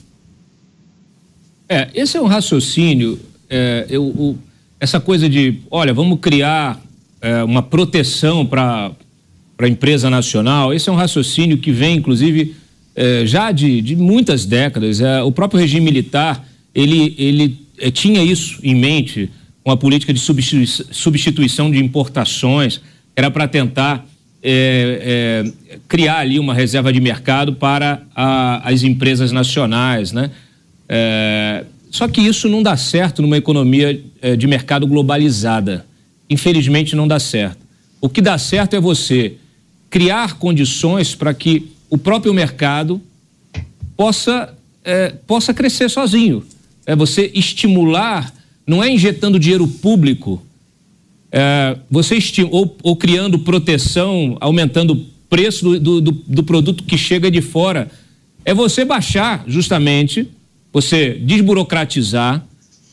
É, 1.69 1.89
esse 1.95 2.17
é 2.17 2.21
um 2.21 2.27
raciocínio, 2.27 3.19
é, 3.51 3.87
eu, 3.89 4.05
o, 4.05 4.39
essa 4.79 5.01
coisa 5.01 5.29
de, 5.29 5.59
olha, 5.69 5.93
vamos 5.93 6.21
criar 6.21 6.81
é, 7.21 7.43
uma 7.43 7.61
proteção 7.61 8.47
para 8.47 8.93
a 9.59 9.69
empresa 9.69 10.09
nacional, 10.09 10.73
esse 10.73 10.89
é 10.89 10.93
um 10.93 10.97
raciocínio 10.97 11.59
que 11.59 11.73
vem, 11.73 11.97
inclusive, 11.97 12.55
é, 12.95 13.27
já 13.27 13.51
de, 13.51 13.83
de, 13.83 13.97
muitas 13.97 14.47
décadas. 14.47 15.01
É, 15.01 15.23
o 15.23 15.33
próprio 15.33 15.61
regime 15.61 15.85
militar 15.85 16.47
ele, 16.73 17.17
ele 17.19 17.59
é, 17.79 17.91
tinha 17.91 18.23
isso 18.23 18.61
em 18.63 18.75
mente, 18.75 19.29
uma 19.65 19.77
política 19.77 20.15
de 20.15 20.21
substitui 20.21 20.67
substituição 20.67 21.69
de 21.69 21.83
importações, 21.83 22.81
era 23.17 23.29
para 23.29 23.49
tentar 23.49 24.07
é, 24.41 25.51
criar 25.89 26.19
ali 26.19 26.39
uma 26.39 26.55
reserva 26.55 26.93
de 26.93 27.01
mercado 27.01 27.55
para 27.55 28.03
a, 28.15 28.69
as 28.69 28.85
empresas 28.85 29.33
nacionais, 29.33 30.13
né? 30.13 30.31
É, 30.89 31.65
só 31.91 32.07
que 32.09 32.21
isso 32.21 32.49
não 32.49 32.63
dá 32.63 32.77
certo 32.77 33.23
numa 33.23 33.37
economia 33.37 34.01
de 34.39 34.47
mercado 34.47 34.87
globalizada. 34.87 35.87
Infelizmente 36.29 36.95
não 36.97 37.09
dá 37.09 37.19
certo. 37.19 37.59
O 38.01 38.09
que 38.09 38.21
dá 38.21 38.37
certo 38.37 38.75
é 38.75 38.81
você 38.81 39.35
criar 39.89 40.35
condições 40.35 41.15
para 41.15 41.33
que 41.33 41.71
o 41.89 41.97
próprio 41.97 42.35
mercado 42.35 43.01
possa, 43.97 44.55
é, 44.85 45.11
possa 45.27 45.55
crescer 45.55 45.89
sozinho. 45.89 46.45
É 46.85 46.95
você 46.95 47.31
estimular, 47.35 48.33
não 48.67 48.83
é 48.83 48.91
injetando 48.91 49.39
dinheiro 49.39 49.67
público, 49.67 50.43
é, 51.33 51.77
você 51.91 52.19
ou, 52.51 52.77
ou 52.83 52.97
criando 52.97 53.39
proteção, 53.39 54.37
aumentando 54.41 55.07
preço 55.29 55.79
do, 55.79 56.01
do, 56.01 56.13
do 56.13 56.43
produto 56.43 56.85
que 56.85 56.97
chega 56.97 57.31
de 57.31 57.41
fora. 57.41 57.91
É 58.45 58.55
você 58.55 58.85
baixar, 58.85 59.45
justamente, 59.47 60.29
você 60.77 61.15
desburocratizar 61.15 62.47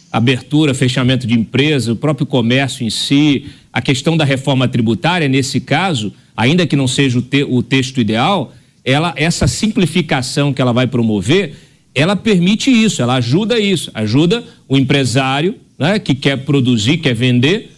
abertura, 0.10 0.73
fechamento 0.73 1.27
de 1.27 1.34
empresa, 1.34 1.91
o 1.91 1.97
próprio 1.97 2.26
comércio 2.26 2.85
em 2.85 2.89
si, 2.89 3.47
a 3.73 3.81
questão 3.81 4.15
da 4.15 4.23
reforma 4.23 4.69
tributária, 4.69 5.27
nesse 5.27 5.60
caso, 5.60 6.14
ainda 6.34 6.65
que 6.65 6.77
não 6.77 6.88
seja 6.88 7.19
o, 7.19 7.22
te, 7.22 7.43
o 7.43 7.61
texto 7.61 7.99
ideal, 7.99 8.53
ela, 8.85 9.14
essa 9.18 9.49
simplificação 9.49 10.53
que 10.53 10.61
ela 10.61 10.72
vai 10.72 10.88
promover, 10.88 11.55
ela 11.93 12.15
permite 12.15 12.72
isso, 12.72 13.01
ela 13.01 13.15
ajuda 13.15 13.60
isso, 13.60 13.91
ajuda 13.93 14.45
o 14.65 14.77
empresário 14.77 15.55
né, 15.77 15.99
que 15.99 16.15
quer 16.15 16.38
produzir, 16.38 16.99
quer 16.99 17.14
vender 17.14 17.69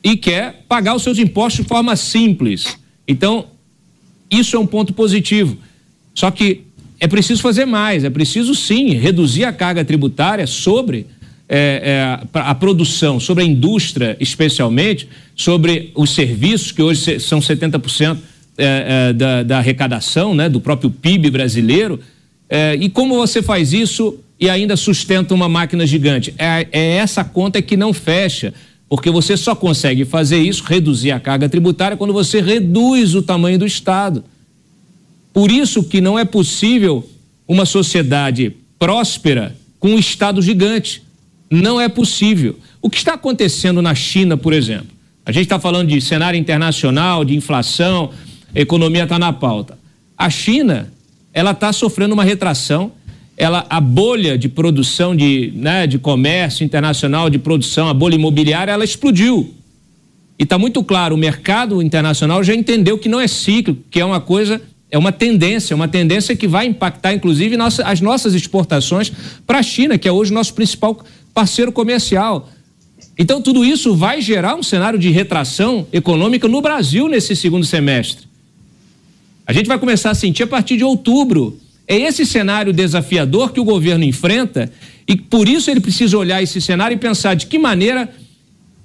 e 0.00 0.16
quer 0.16 0.64
pagar 0.68 0.94
os 0.94 1.02
seus 1.02 1.18
impostos 1.18 1.64
de 1.64 1.68
forma 1.68 1.96
simples. 1.96 2.78
Então, 3.08 3.46
isso 4.30 4.54
é 4.54 4.60
um 4.60 4.66
ponto 4.66 4.92
positivo. 4.92 5.58
Só 6.14 6.30
que 6.30 6.63
é 7.00 7.06
preciso 7.06 7.42
fazer 7.42 7.64
mais, 7.64 8.04
é 8.04 8.10
preciso 8.10 8.54
sim 8.54 8.94
reduzir 8.94 9.44
a 9.44 9.52
carga 9.52 9.84
tributária 9.84 10.46
sobre 10.46 11.06
é, 11.48 12.18
é, 12.22 12.26
a 12.32 12.54
produção, 12.54 13.20
sobre 13.20 13.44
a 13.44 13.46
indústria, 13.46 14.16
especialmente, 14.18 15.08
sobre 15.36 15.90
os 15.94 16.10
serviços, 16.10 16.72
que 16.72 16.82
hoje 16.82 17.20
são 17.20 17.40
70% 17.40 18.16
é, 18.56 19.08
é, 19.08 19.12
da, 19.12 19.42
da, 19.42 19.58
arrecadação 19.58 20.34
né, 20.34 20.48
do 20.48 20.60
próprio 20.60 20.90
PIB 20.90 21.30
brasileiro. 21.30 22.00
É, 22.48 22.76
e 22.80 22.88
como 22.88 23.16
você 23.16 23.42
faz 23.42 23.72
isso 23.72 24.18
e 24.38 24.48
ainda 24.48 24.76
sustenta 24.76 25.34
uma 25.34 25.48
máquina 25.48 25.86
gigante? 25.86 26.34
É, 26.38 26.66
é 26.72 26.96
essa 26.96 27.24
conta 27.24 27.60
que 27.60 27.76
não 27.76 27.92
fecha, 27.92 28.54
porque 28.88 29.10
você 29.10 29.36
só 29.36 29.54
consegue 29.54 30.04
fazer 30.04 30.38
isso, 30.38 30.62
reduzir 30.64 31.10
a 31.10 31.20
carga 31.20 31.48
tributária, 31.48 31.96
quando 31.96 32.12
você 32.12 32.40
reduz 32.40 33.14
o 33.14 33.22
tamanho 33.22 33.58
do 33.58 33.66
Estado. 33.66 34.24
Por 35.34 35.50
isso 35.50 35.82
que 35.82 36.00
não 36.00 36.16
é 36.16 36.24
possível 36.24 37.06
uma 37.46 37.66
sociedade 37.66 38.56
próspera 38.78 39.54
com 39.80 39.90
um 39.90 39.98
Estado 39.98 40.40
gigante. 40.40 41.02
Não 41.50 41.80
é 41.80 41.88
possível. 41.88 42.56
O 42.80 42.88
que 42.88 42.96
está 42.96 43.14
acontecendo 43.14 43.82
na 43.82 43.94
China, 43.96 44.36
por 44.36 44.52
exemplo? 44.52 44.86
A 45.26 45.32
gente 45.32 45.42
está 45.42 45.58
falando 45.58 45.88
de 45.88 46.00
cenário 46.00 46.38
internacional, 46.38 47.24
de 47.24 47.34
inflação, 47.34 48.10
a 48.54 48.60
economia 48.60 49.02
está 49.02 49.18
na 49.18 49.32
pauta. 49.32 49.76
A 50.16 50.30
China, 50.30 50.92
ela 51.32 51.50
está 51.50 51.72
sofrendo 51.72 52.14
uma 52.14 52.24
retração. 52.24 52.92
Ela, 53.36 53.66
a 53.68 53.80
bolha 53.80 54.38
de 54.38 54.48
produção 54.48 55.16
de, 55.16 55.52
né, 55.56 55.88
de 55.88 55.98
comércio 55.98 56.64
internacional, 56.64 57.28
de 57.28 57.40
produção, 57.40 57.88
a 57.88 57.94
bolha 57.94 58.14
imobiliária, 58.14 58.70
ela 58.70 58.84
explodiu. 58.84 59.52
E 60.38 60.44
está 60.44 60.56
muito 60.56 60.84
claro, 60.84 61.16
o 61.16 61.18
mercado 61.18 61.82
internacional 61.82 62.44
já 62.44 62.54
entendeu 62.54 62.96
que 62.96 63.08
não 63.08 63.20
é 63.20 63.26
cíclico, 63.26 63.82
que 63.90 63.98
é 63.98 64.04
uma 64.04 64.20
coisa, 64.20 64.62
é 64.94 64.98
uma 64.98 65.10
tendência, 65.10 65.74
uma 65.74 65.88
tendência 65.88 66.36
que 66.36 66.46
vai 66.46 66.66
impactar, 66.66 67.12
inclusive, 67.12 67.56
nossa, 67.56 67.82
as 67.82 68.00
nossas 68.00 68.32
exportações 68.32 69.10
para 69.44 69.58
a 69.58 69.62
China, 69.62 69.98
que 69.98 70.06
é 70.06 70.12
hoje 70.12 70.30
o 70.30 70.34
nosso 70.34 70.54
principal 70.54 71.04
parceiro 71.34 71.72
comercial. 71.72 72.48
Então, 73.18 73.42
tudo 73.42 73.64
isso 73.64 73.96
vai 73.96 74.22
gerar 74.22 74.54
um 74.54 74.62
cenário 74.62 74.96
de 74.96 75.10
retração 75.10 75.84
econômica 75.92 76.46
no 76.46 76.62
Brasil 76.62 77.08
nesse 77.08 77.34
segundo 77.34 77.66
semestre. 77.66 78.28
A 79.44 79.52
gente 79.52 79.66
vai 79.66 79.80
começar 79.80 80.12
a 80.12 80.14
sentir 80.14 80.44
a 80.44 80.46
partir 80.46 80.76
de 80.76 80.84
outubro. 80.84 81.58
É 81.88 81.96
esse 81.96 82.24
cenário 82.24 82.72
desafiador 82.72 83.52
que 83.52 83.58
o 83.58 83.64
governo 83.64 84.04
enfrenta 84.04 84.70
e 85.08 85.16
por 85.16 85.48
isso 85.48 85.72
ele 85.72 85.80
precisa 85.80 86.16
olhar 86.16 86.40
esse 86.40 86.60
cenário 86.60 86.94
e 86.94 86.98
pensar 86.98 87.34
de 87.34 87.46
que 87.48 87.58
maneira 87.58 88.14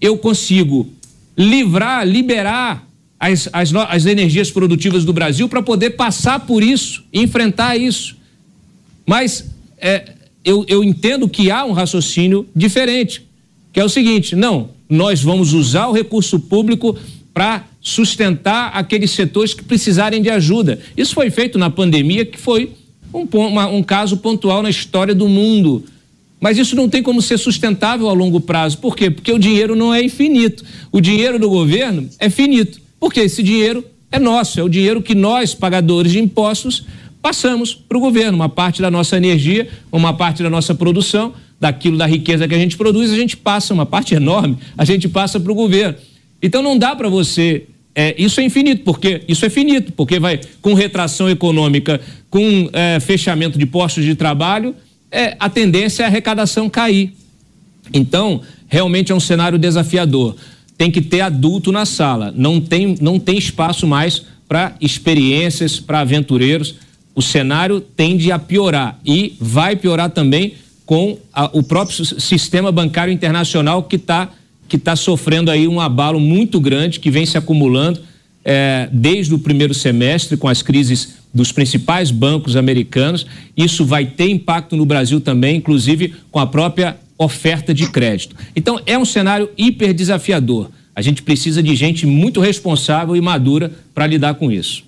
eu 0.02 0.18
consigo 0.18 0.92
livrar, 1.38 2.04
liberar 2.04 2.89
as, 3.20 3.50
as, 3.52 3.74
as 3.76 4.06
energias 4.06 4.50
produtivas 4.50 5.04
do 5.04 5.12
Brasil 5.12 5.50
para 5.50 5.62
poder 5.62 5.92
passar 5.92 6.40
por 6.40 6.64
isso, 6.64 7.04
enfrentar 7.12 7.76
isso. 7.76 8.16
Mas 9.06 9.52
é, 9.78 10.14
eu, 10.44 10.64
eu 10.68 10.84
entendo 10.84 11.28
que 11.28 11.52
há 11.52 11.66
um 11.66 11.74
raciocínio 11.74 12.48
diferente, 12.56 13.26
que 13.74 13.80
é 13.80 13.84
o 13.84 13.90
seguinte: 13.90 14.36
não, 14.36 14.70
nós 14.90 15.22
vamos 15.22 15.54
usar 15.54 15.88
o 15.88 15.92
recurso 15.92 16.40
público 16.40 16.98
para 17.34 17.66
sustentar 17.82 18.72
aqueles 18.74 19.12
setores 19.12 19.54
que 19.54 19.64
precisarem 19.64 20.22
de 20.22 20.30
ajuda. 20.30 20.80
Isso 20.96 21.14
foi 21.14 21.30
feito 21.30 21.58
na 21.58 21.70
pandemia, 21.70 22.26
que 22.26 22.40
foi 22.40 22.72
um, 23.14 23.28
uma, 23.38 23.68
um 23.68 23.84
caso 23.84 24.18
pontual 24.18 24.64
na 24.64 24.70
história 24.70 25.14
do 25.14 25.28
mundo. 25.28 25.84
Mas 26.40 26.58
isso 26.58 26.76
não 26.76 26.88
tem 26.88 27.04
como 27.04 27.22
ser 27.22 27.38
sustentável 27.38 28.10
a 28.10 28.14
longo 28.14 28.40
prazo. 28.40 28.78
Por 28.78 28.96
quê? 28.96 29.10
Porque 29.10 29.32
o 29.32 29.38
dinheiro 29.38 29.76
não 29.76 29.94
é 29.94 30.02
infinito. 30.02 30.64
O 30.92 31.02
dinheiro 31.02 31.38
do 31.38 31.50
governo 31.50 32.10
é 32.18 32.30
finito. 32.30 32.80
Porque 33.00 33.22
esse 33.22 33.42
dinheiro 33.42 33.86
é 34.12 34.20
nosso, 34.20 34.60
é 34.60 34.64
o 34.64 34.70
dinheiro 34.70 35.02
que 35.02 35.16
nós, 35.16 35.54
pagadores 35.54 36.12
de 36.12 36.20
impostos, 36.20 36.86
passamos 37.22 37.74
para 37.74 37.98
o 37.98 38.02
governo. 38.02 38.36
Uma 38.36 38.50
parte 38.50 38.82
da 38.82 38.90
nossa 38.90 39.18
energia, 39.18 39.70
uma 39.92 40.14
parte 40.14 40.42
da 40.42 40.50
nossa 40.50 40.74
produção, 40.74 41.34
daquilo 41.60 41.98
da 41.98 42.06
riqueza 42.06 42.48
que 42.48 42.56
a 42.56 42.58
gente 42.58 42.78
produz, 42.78 43.12
a 43.12 43.16
gente 43.16 43.36
passa, 43.36 43.74
uma 43.74 43.86
parte 43.86 44.16
enorme, 44.16 44.58
a 44.78 44.86
gente 44.86 45.08
passa 45.08 45.40
para 45.40 45.52
o 45.52 45.56
governo. 45.56 45.96
Então 46.42 46.62
não 46.62 46.78
dá 46.78 46.96
para 46.96 47.10
você. 47.10 47.66
É, 47.94 48.16
isso 48.18 48.40
é 48.40 48.44
infinito, 48.44 48.84
porque 48.84 49.24
isso 49.28 49.46
é 49.46 49.50
finito, 49.50 49.92
porque 49.92 50.20
vai 50.20 50.40
com 50.62 50.74
retração 50.74 51.30
econômica, 51.30 52.00
com 52.30 52.70
é, 52.72 53.00
fechamento 53.00 53.60
de 53.60 53.66
postos 53.66 54.06
de 54.06 54.16
trabalho, 54.16 54.74
é, 55.12 55.36
a 55.40 55.50
tendência 55.50 56.04
é 56.04 56.06
a 56.06 56.08
arrecadação 56.08 56.70
cair. 56.70 57.14
Então, 57.94 58.42
realmente 58.68 59.12
é 59.12 59.16
um 59.16 59.20
cenário 59.20 59.58
desafiador. 59.58 60.36
Tem 60.80 60.90
que 60.90 61.02
ter 61.02 61.22
adulto 61.22 61.72
na 61.72 61.86
sala, 61.86 62.34
não 62.36 62.60
tem, 62.60 62.96
não 63.00 63.20
tem 63.20 63.38
espaço 63.38 63.86
mais 63.86 64.24
para 64.48 64.74
experiências, 64.82 65.80
para 65.80 66.00
aventureiros 66.00 66.74
o 67.20 67.22
cenário 67.22 67.82
tende 67.82 68.32
a 68.32 68.40
piorar 68.40 68.98
e 69.06 69.36
vai 69.42 69.76
piorar 69.76 70.10
também 70.10 70.54
com 70.86 71.18
a, 71.34 71.50
o 71.52 71.62
próprio 71.62 72.06
sistema 72.06 72.72
bancário 72.72 73.12
internacional 73.12 73.84
que 73.84 73.98
está 73.98 74.30
que 74.70 74.78
tá 74.78 74.96
sofrendo 74.96 75.52
aí 75.52 75.68
um 75.68 75.82
abalo 75.82 76.18
muito 76.18 76.62
grande 76.62 77.00
que 77.00 77.12
vem 77.12 77.26
se 77.26 77.38
acumulando 77.38 78.00
é, 78.46 78.88
desde 78.90 79.34
o 79.34 79.40
primeiro 79.40 79.74
semestre 79.74 80.38
com 80.38 80.48
as 80.48 80.62
crises 80.62 81.16
dos 81.34 81.52
principais 81.52 82.10
bancos 82.10 82.56
americanos. 82.56 83.26
Isso 83.58 83.84
vai 83.84 84.06
ter 84.06 84.30
impacto 84.30 84.78
no 84.78 84.86
Brasil 84.86 85.20
também, 85.20 85.58
inclusive 85.58 86.14
com 86.32 86.40
a 86.40 86.46
própria 86.48 86.96
oferta 87.20 87.74
de 87.74 87.88
crédito. 87.90 88.36
Então 88.56 88.82
é 88.86 88.98
um 88.98 89.04
cenário 89.04 89.50
hiper 89.58 89.94
desafiador. 89.94 90.72
A 90.96 91.02
gente 91.02 91.22
precisa 91.22 91.62
de 91.62 91.76
gente 91.76 92.08
muito 92.08 92.40
responsável 92.40 93.16
e 93.16 93.22
madura 93.22 93.72
para 93.94 94.08
lidar 94.08 94.36
com 94.36 94.50
isso. 94.50 94.84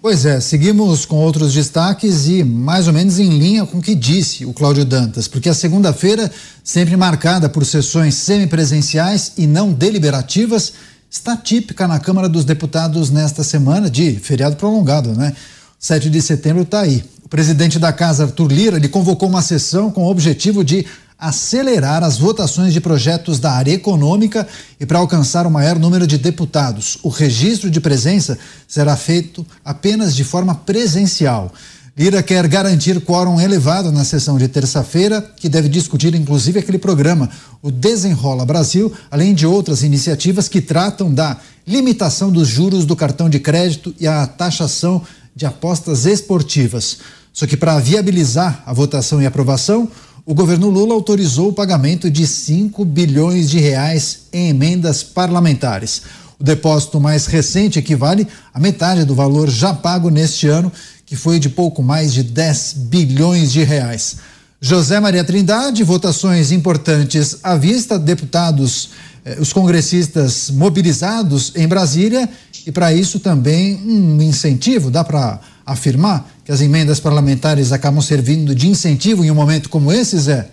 Pois 0.00 0.26
é, 0.26 0.38
seguimos 0.38 1.06
com 1.06 1.16
outros 1.16 1.54
destaques 1.54 2.26
e 2.26 2.44
mais 2.44 2.86
ou 2.86 2.92
menos 2.92 3.18
em 3.18 3.38
linha 3.38 3.64
com 3.64 3.78
o 3.78 3.82
que 3.82 3.94
disse 3.94 4.44
o 4.44 4.52
Cláudio 4.52 4.84
Dantas, 4.84 5.26
porque 5.26 5.48
a 5.48 5.54
segunda-feira, 5.54 6.30
sempre 6.62 6.94
marcada 6.94 7.48
por 7.48 7.64
sessões 7.64 8.14
semipresenciais 8.14 9.32
e 9.38 9.46
não 9.46 9.72
deliberativas, 9.72 10.74
está 11.10 11.34
típica 11.36 11.88
na 11.88 11.98
Câmara 11.98 12.28
dos 12.28 12.44
Deputados 12.44 13.08
nesta 13.10 13.42
semana 13.42 13.88
de 13.88 14.12
feriado 14.16 14.56
prolongado, 14.56 15.14
né? 15.14 15.34
7 15.78 16.10
de 16.10 16.20
setembro 16.20 16.64
está 16.64 16.80
aí. 16.80 17.04
O 17.24 17.28
presidente 17.28 17.78
da 17.78 17.92
Casa, 17.92 18.24
Arthur 18.24 18.52
Lira, 18.52 18.76
ele 18.76 18.88
convocou 18.88 19.28
uma 19.28 19.40
sessão 19.40 19.90
com 19.90 20.02
o 20.04 20.10
objetivo 20.10 20.62
de 20.62 20.84
acelerar 21.18 22.02
as 22.02 22.18
votações 22.18 22.72
de 22.72 22.80
projetos 22.80 23.38
da 23.38 23.52
área 23.52 23.72
econômica 23.72 24.46
e 24.78 24.84
para 24.84 24.98
alcançar 24.98 25.46
o 25.46 25.50
maior 25.50 25.78
número 25.78 26.06
de 26.06 26.18
deputados. 26.18 26.98
O 27.02 27.08
registro 27.08 27.70
de 27.70 27.80
presença 27.80 28.38
será 28.66 28.96
feito 28.96 29.46
apenas 29.64 30.14
de 30.14 30.24
forma 30.24 30.54
presencial. 30.54 31.52
Lira 31.96 32.24
quer 32.24 32.48
garantir 32.48 33.00
quórum 33.00 33.40
elevado 33.40 33.92
na 33.92 34.04
sessão 34.04 34.36
de 34.36 34.48
terça-feira, 34.48 35.22
que 35.36 35.48
deve 35.48 35.68
discutir 35.68 36.12
inclusive 36.16 36.58
aquele 36.58 36.78
programa, 36.78 37.30
o 37.62 37.70
Desenrola 37.70 38.44
Brasil, 38.44 38.92
além 39.08 39.32
de 39.32 39.46
outras 39.46 39.84
iniciativas 39.84 40.48
que 40.48 40.60
tratam 40.60 41.14
da 41.14 41.38
limitação 41.64 42.32
dos 42.32 42.48
juros 42.48 42.84
do 42.84 42.96
cartão 42.96 43.30
de 43.30 43.38
crédito 43.38 43.94
e 44.00 44.08
a 44.08 44.26
taxação 44.26 45.02
de 45.36 45.46
apostas 45.46 46.04
esportivas. 46.04 46.98
Só 47.32 47.46
que 47.46 47.56
para 47.56 47.78
viabilizar 47.78 48.64
a 48.66 48.72
votação 48.72 49.22
e 49.22 49.26
aprovação, 49.26 49.88
o 50.26 50.34
governo 50.34 50.70
Lula 50.70 50.94
autorizou 50.94 51.50
o 51.50 51.52
pagamento 51.52 52.10
de 52.10 52.26
5 52.26 52.82
bilhões 52.84 53.50
de 53.50 53.58
reais 53.58 54.20
em 54.32 54.48
emendas 54.48 55.02
parlamentares. 55.02 56.02
O 56.40 56.44
depósito 56.44 56.98
mais 56.98 57.26
recente 57.26 57.78
equivale 57.78 58.26
a 58.52 58.58
metade 58.58 59.04
do 59.04 59.14
valor 59.14 59.50
já 59.50 59.74
pago 59.74 60.08
neste 60.08 60.48
ano, 60.48 60.72
que 61.04 61.14
foi 61.14 61.38
de 61.38 61.50
pouco 61.50 61.82
mais 61.82 62.14
de 62.14 62.22
10 62.22 62.74
bilhões 62.88 63.52
de 63.52 63.62
reais. 63.62 64.16
José 64.58 64.98
Maria 64.98 65.22
Trindade, 65.22 65.84
votações 65.84 66.50
importantes 66.50 67.36
à 67.42 67.54
vista, 67.54 67.98
deputados, 67.98 68.90
eh, 69.26 69.36
os 69.38 69.52
congressistas 69.52 70.48
mobilizados 70.50 71.52
em 71.54 71.68
Brasília, 71.68 72.26
e 72.66 72.72
para 72.72 72.94
isso 72.94 73.20
também 73.20 73.74
um 73.86 74.22
incentivo, 74.22 74.90
dá 74.90 75.04
para 75.04 75.38
afirmar 75.66 76.28
que 76.44 76.52
as 76.52 76.60
emendas 76.60 77.00
parlamentares 77.00 77.72
acabam 77.72 78.02
servindo 78.02 78.54
de 78.54 78.68
incentivo 78.68 79.24
em 79.24 79.30
um 79.30 79.34
momento 79.34 79.68
como 79.68 79.92
esse, 79.92 80.18
Zé? 80.18 80.48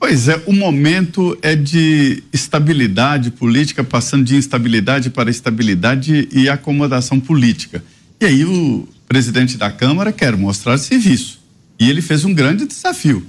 Pois 0.00 0.28
é, 0.28 0.40
o 0.46 0.52
momento 0.52 1.36
é 1.42 1.56
de 1.56 2.22
estabilidade 2.32 3.32
política, 3.32 3.82
passando 3.82 4.24
de 4.24 4.36
instabilidade 4.36 5.10
para 5.10 5.28
estabilidade 5.28 6.28
e 6.30 6.48
acomodação 6.48 7.18
política. 7.18 7.82
E 8.20 8.24
aí 8.24 8.44
o 8.44 8.88
presidente 9.08 9.56
da 9.56 9.70
Câmara 9.70 10.12
quer 10.12 10.36
mostrar 10.36 10.78
serviço. 10.78 11.40
E 11.80 11.88
ele 11.88 12.00
fez 12.00 12.24
um 12.24 12.32
grande 12.32 12.66
desafio. 12.66 13.26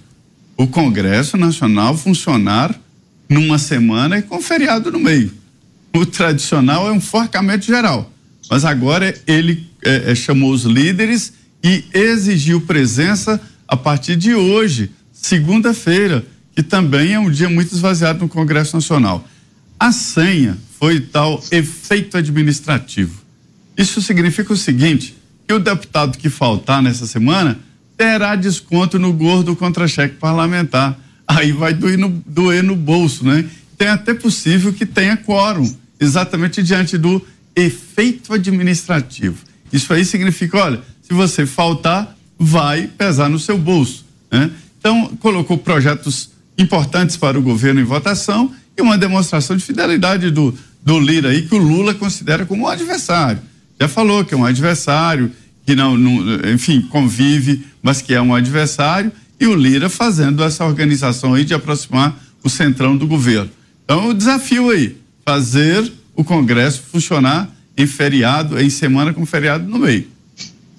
O 0.58 0.68
Congresso 0.68 1.38
Nacional 1.38 1.98
funcionar 1.98 2.80
numa 3.28 3.58
semana 3.58 4.18
e 4.18 4.22
com 4.22 4.42
feriado 4.42 4.92
no 4.92 5.00
meio. 5.00 5.32
O 5.94 6.06
tradicional 6.06 6.88
é 6.88 6.92
um 6.92 7.02
forcamento 7.02 7.66
geral. 7.66 8.12
Mas 8.50 8.66
agora 8.66 9.16
ele 9.28 9.69
é, 9.84 10.12
é, 10.12 10.16
chamou 10.16 10.52
os 10.52 10.64
líderes 10.64 11.34
e 11.64 11.84
exigiu 11.94 12.62
presença 12.62 13.40
a 13.68 13.78
partir 13.78 14.16
de 14.16 14.34
hoje, 14.34 14.92
segunda-feira 15.12 16.26
que 16.60 16.64
também 16.64 17.14
é 17.14 17.20
um 17.20 17.32
dia 17.32 17.50
muito 17.50 17.74
esvaziado 17.74 18.20
no 18.20 18.28
Congresso 18.28 18.76
Nacional. 18.76 19.26
A 19.80 19.94
senha 19.94 20.58
foi 20.78 21.00
tal 21.00 21.42
efeito 21.52 22.18
administrativo. 22.18 23.22
Isso 23.78 24.02
significa 24.02 24.52
o 24.52 24.58
seguinte: 24.58 25.16
que 25.48 25.54
o 25.54 25.60
deputado 25.60 26.18
que 26.18 26.30
faltar 26.30 26.82
nessa 26.82 27.08
semana 27.08 27.58
terá 27.96 28.36
desconto 28.36 29.00
no 29.00 29.14
gordo 29.14 29.56
contra-cheque 29.56 30.16
parlamentar. 30.16 31.00
Aí 31.26 31.54
vai 31.54 31.74
doer 31.74 31.98
no, 31.98 32.10
doer 32.26 32.62
no 32.62 32.76
bolso, 32.76 33.24
né? 33.24 33.46
Tem 33.78 33.88
até 33.88 34.14
possível 34.14 34.74
que 34.74 34.86
tenha 34.86 35.16
quórum, 35.16 35.74
exatamente 35.98 36.62
diante 36.62 36.98
do 36.98 37.26
efeito 37.56 38.34
administrativo. 38.34 39.38
Isso 39.72 39.94
aí 39.94 40.04
significa, 40.06 40.58
olha, 40.58 40.82
se 41.02 41.14
você 41.14 41.46
faltar, 41.46 42.16
vai 42.38 42.88
pesar 42.88 43.30
no 43.30 43.40
seu 43.40 43.58
bolso, 43.58 44.06
né? 44.32 44.52
Então, 44.80 45.08
colocou 45.20 45.58
projetos 45.58 46.30
importantes 46.58 47.18
para 47.18 47.38
o 47.38 47.42
governo 47.42 47.82
em 47.82 47.84
votação 47.84 48.54
e 48.78 48.82
uma 48.82 48.98
demonstração 48.98 49.58
de 49.58 49.64
fidelidade 49.64 50.32
do, 50.32 50.58
do 50.84 51.00
Lira 51.00 51.30
aí, 51.30 51.42
que 51.42 51.56
o 51.56 51.58
Lula 51.58 51.94
considera 51.94 52.46
como 52.46 52.64
um 52.64 52.68
adversário. 52.68 53.42
Já 53.80 53.88
falou 53.88 54.24
que 54.24 54.34
é 54.34 54.38
um 54.38 54.46
adversário, 54.46 55.32
que 55.66 55.76
não, 55.76 55.98
não, 55.98 56.50
enfim, 56.52 56.82
convive, 56.82 57.66
mas 57.84 58.02
que 58.02 58.14
é 58.14 58.22
um 58.22 58.34
adversário, 58.34 59.12
e 59.40 59.48
o 59.48 59.56
Lira 59.56 59.90
fazendo 59.90 60.44
essa 60.44 60.66
organização 60.66 61.34
aí 61.34 61.44
de 61.44 61.54
aproximar 61.54 62.18
o 62.44 62.50
centrão 62.50 62.96
do 62.96 63.06
governo. 63.06 63.50
Então, 63.84 64.10
o 64.10 64.14
desafio 64.14 64.70
aí, 64.70 64.98
fazer 65.26 65.92
o 66.16 66.24
Congresso 66.24 66.84
funcionar 66.92 67.50
em 67.80 67.88
feriado, 67.88 68.60
em 68.60 68.70
semana 68.70 69.14
com 69.14 69.26
feriado 69.26 69.64
no 69.64 69.80
meio. 69.80 70.06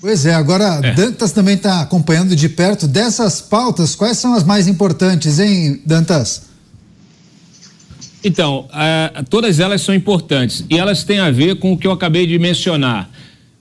Pois 0.03 0.27
é, 0.27 0.35
agora 0.35 0.81
é. 0.83 0.93
Dantas 0.93 1.33
também 1.33 1.55
está 1.55 1.81
acompanhando 1.81 2.37
de 2.37 2.49
perto 2.49 2.87
dessas 2.87 3.41
pautas. 3.41 3.95
Quais 3.95 4.19
são 4.19 4.35
as 4.35 4.45
mais 4.45 4.69
importantes, 4.69 5.39
hein, 5.39 5.81
Dantas? 5.85 6.43
Então, 8.23 8.69
uh, 8.69 9.25
todas 9.31 9.59
elas 9.61 9.81
são 9.81 9.95
importantes 9.95 10.63
e 10.69 10.77
elas 10.77 11.03
têm 11.03 11.21
a 11.21 11.31
ver 11.31 11.57
com 11.57 11.73
o 11.73 11.79
que 11.79 11.87
eu 11.87 11.93
acabei 11.93 12.27
de 12.27 12.39
mencionar. 12.39 13.11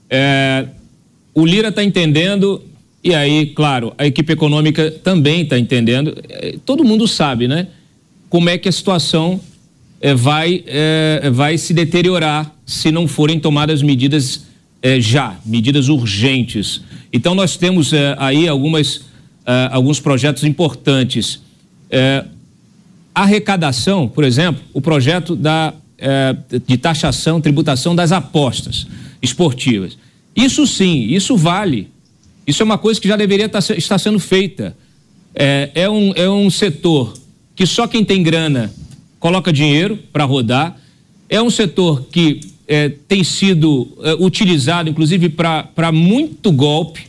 É, 0.10 0.66
o 1.34 1.46
Lira 1.46 1.70
está 1.70 1.82
entendendo, 1.82 2.62
e 3.02 3.16
aí, 3.16 3.46
claro, 3.48 3.94
a 3.98 4.06
equipe 4.06 4.34
econômica 4.34 4.92
também 4.92 5.44
está 5.44 5.58
entendendo. 5.58 6.18
É, 6.28 6.56
todo 6.66 6.84
mundo 6.84 7.08
sabe, 7.08 7.48
né? 7.48 7.68
Como 8.30 8.50
é 8.50 8.58
que 8.58 8.68
a 8.68 8.72
situação 8.72 9.40
é, 10.02 10.14
vai, 10.14 10.64
é, 10.66 11.30
vai 11.32 11.58
se 11.58 11.74
deteriorar 11.74 12.54
se 12.66 12.92
não 12.92 13.08
forem 13.08 13.40
tomadas 13.40 13.82
medidas 13.82 14.46
é, 14.82 15.00
já, 15.00 15.38
medidas 15.46 15.90
urgentes. 15.90 16.82
Então, 17.12 17.36
nós 17.36 17.58
temos 17.58 17.92
aí 18.18 18.48
algumas, 18.48 19.02
alguns 19.72 20.00
projetos 20.00 20.44
importantes. 20.44 21.42
Arrecadação, 23.16 24.08
por 24.08 24.24
exemplo, 24.24 24.62
o 24.72 24.80
projeto 24.80 25.36
da, 25.36 25.74
de 26.68 26.78
taxação, 26.78 27.42
tributação 27.42 27.96
das 27.96 28.12
apostas 28.12 28.86
esportivas. 29.24 29.98
Isso 30.36 30.68
sim, 30.68 31.08
isso 31.08 31.36
vale. 31.36 31.90
Isso 32.46 32.64
é 32.64 32.66
uma 32.66 32.78
coisa 32.78 33.02
que 33.02 33.08
já 33.08 33.16
deveria 33.16 33.48
estar, 33.48 33.62
tá 33.62 33.76
estar 33.76 33.98
sendo 33.98 34.20
feita. 34.20 34.76
É, 35.36 35.70
é, 35.76 35.90
um, 35.90 36.14
é 36.16 36.30
um 36.30 36.50
setor 36.50 37.14
que 37.56 37.66
só 37.66 37.88
quem 37.88 38.04
tem 38.04 38.24
grana 38.24 38.72
coloca 39.20 39.52
dinheiro 39.52 39.98
para 40.12 40.24
rodar. 40.24 40.78
É 41.28 41.42
um 41.42 41.50
setor 41.50 42.06
que 42.12 42.40
é, 42.68 42.90
tem 43.08 43.24
sido 43.24 43.88
é, 44.04 44.14
utilizado, 44.14 44.90
inclusive, 44.90 45.30
para 45.30 45.92
muito 45.92 46.52
golpe 46.52 47.08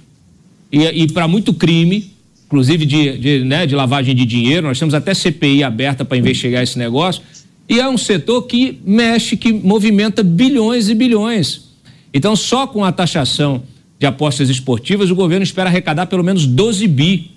e, 0.73 0.83
e 0.85 1.13
para 1.13 1.29
muito 1.29 1.53
crime, 1.53 2.11
inclusive 2.47 2.85
de, 2.85 3.19
de, 3.19 3.45
né, 3.45 3.67
de 3.67 3.75
lavagem 3.75 4.15
de 4.15 4.25
dinheiro. 4.25 4.67
Nós 4.67 4.79
temos 4.79 4.95
até 4.95 5.15
CPI 5.15 5.63
aberta 5.63 6.05
para 6.05 6.17
investigar 6.17 6.63
esse 6.63 6.79
negócio. 6.79 7.23
E 7.69 7.79
é 7.79 7.89
um 7.89 7.97
setor 7.97 8.43
que 8.43 8.81
mexe, 8.85 9.37
que 9.37 9.53
movimenta 9.53 10.23
bilhões 10.23 10.89
e 10.89 10.95
bilhões. 10.95 11.71
Então, 12.13 12.35
só 12.35 12.67
com 12.67 12.85
a 12.85 12.91
taxação 12.91 13.63
de 13.99 14.07
apostas 14.07 14.49
esportivas, 14.49 15.11
o 15.11 15.15
governo 15.15 15.45
espera 15.45 15.69
arrecadar 15.69 16.07
pelo 16.07 16.25
menos 16.25 16.47
12 16.47 16.89
bi. 16.89 17.31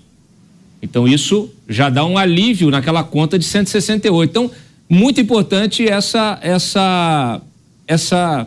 Então, 0.82 1.06
isso 1.06 1.50
já 1.68 1.88
dá 1.88 2.04
um 2.04 2.18
alívio 2.18 2.70
naquela 2.70 3.04
conta 3.04 3.38
de 3.38 3.44
168. 3.44 4.30
Então, 4.30 4.50
muito 4.88 5.20
importante 5.20 5.88
essa, 5.88 6.38
essa 6.42 7.40
essa 7.86 8.46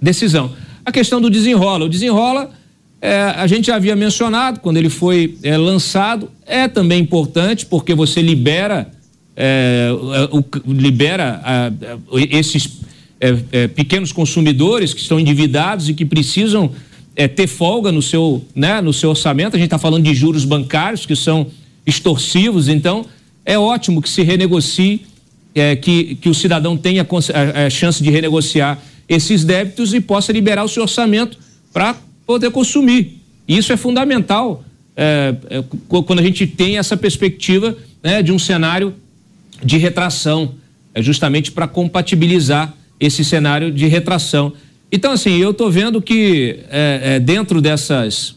decisão. 0.00 0.52
A 0.84 0.92
questão 0.92 1.20
do 1.20 1.30
desenrola. 1.30 1.84
O 1.84 1.88
desenrola, 1.88 2.50
é, 3.00 3.16
a 3.16 3.46
gente 3.46 3.66
já 3.66 3.76
havia 3.76 3.94
mencionado, 3.94 4.60
quando 4.60 4.76
ele 4.76 4.88
foi 4.88 5.36
é, 5.42 5.56
lançado, 5.56 6.30
é 6.46 6.66
também 6.68 7.00
importante 7.00 7.66
porque 7.66 7.94
você 7.94 8.20
libera, 8.20 8.90
é, 9.36 9.90
o, 10.30 10.44
libera 10.72 11.40
a, 11.44 11.72
esses 12.30 12.80
é, 13.20 13.36
é, 13.52 13.68
pequenos 13.68 14.12
consumidores 14.12 14.94
que 14.94 15.00
estão 15.00 15.18
endividados 15.18 15.88
e 15.88 15.94
que 15.94 16.04
precisam 16.04 16.70
é, 17.14 17.26
ter 17.26 17.46
folga 17.46 17.90
no 17.92 18.02
seu, 18.02 18.44
né, 18.54 18.80
no 18.80 18.92
seu 18.92 19.10
orçamento. 19.10 19.54
A 19.54 19.58
gente 19.58 19.66
está 19.66 19.78
falando 19.78 20.04
de 20.04 20.14
juros 20.14 20.44
bancários 20.44 21.04
que 21.04 21.16
são 21.16 21.48
extorsivos, 21.84 22.68
então 22.68 23.06
é 23.44 23.58
ótimo 23.58 24.02
que 24.02 24.08
se 24.08 24.22
renegocie 24.22 25.06
é, 25.60 25.76
que, 25.76 26.16
que 26.16 26.28
o 26.28 26.34
cidadão 26.34 26.76
tenha 26.76 27.06
a, 27.06 27.66
a 27.66 27.70
chance 27.70 28.02
de 28.02 28.10
renegociar 28.10 28.78
esses 29.08 29.44
débitos 29.44 29.94
e 29.94 30.00
possa 30.00 30.32
liberar 30.32 30.64
o 30.64 30.68
seu 30.68 30.82
orçamento 30.82 31.38
para 31.72 31.96
poder 32.26 32.50
consumir. 32.50 33.20
Isso 33.46 33.72
é 33.72 33.76
fundamental 33.76 34.64
é, 35.00 35.34
é, 35.48 35.64
quando 35.88 36.18
a 36.18 36.22
gente 36.22 36.44
tem 36.44 36.76
essa 36.76 36.96
perspectiva 36.96 37.76
né, 38.02 38.20
de 38.20 38.32
um 38.32 38.38
cenário 38.38 38.94
de 39.62 39.78
retração, 39.78 40.54
é 40.92 41.00
justamente 41.00 41.52
para 41.52 41.68
compatibilizar 41.68 42.74
esse 42.98 43.24
cenário 43.24 43.70
de 43.70 43.86
retração. 43.86 44.52
Então, 44.90 45.12
assim, 45.12 45.38
eu 45.38 45.52
estou 45.52 45.70
vendo 45.70 46.02
que 46.02 46.58
é, 46.68 47.00
é, 47.02 47.20
dentro 47.20 47.60
dessas, 47.60 48.34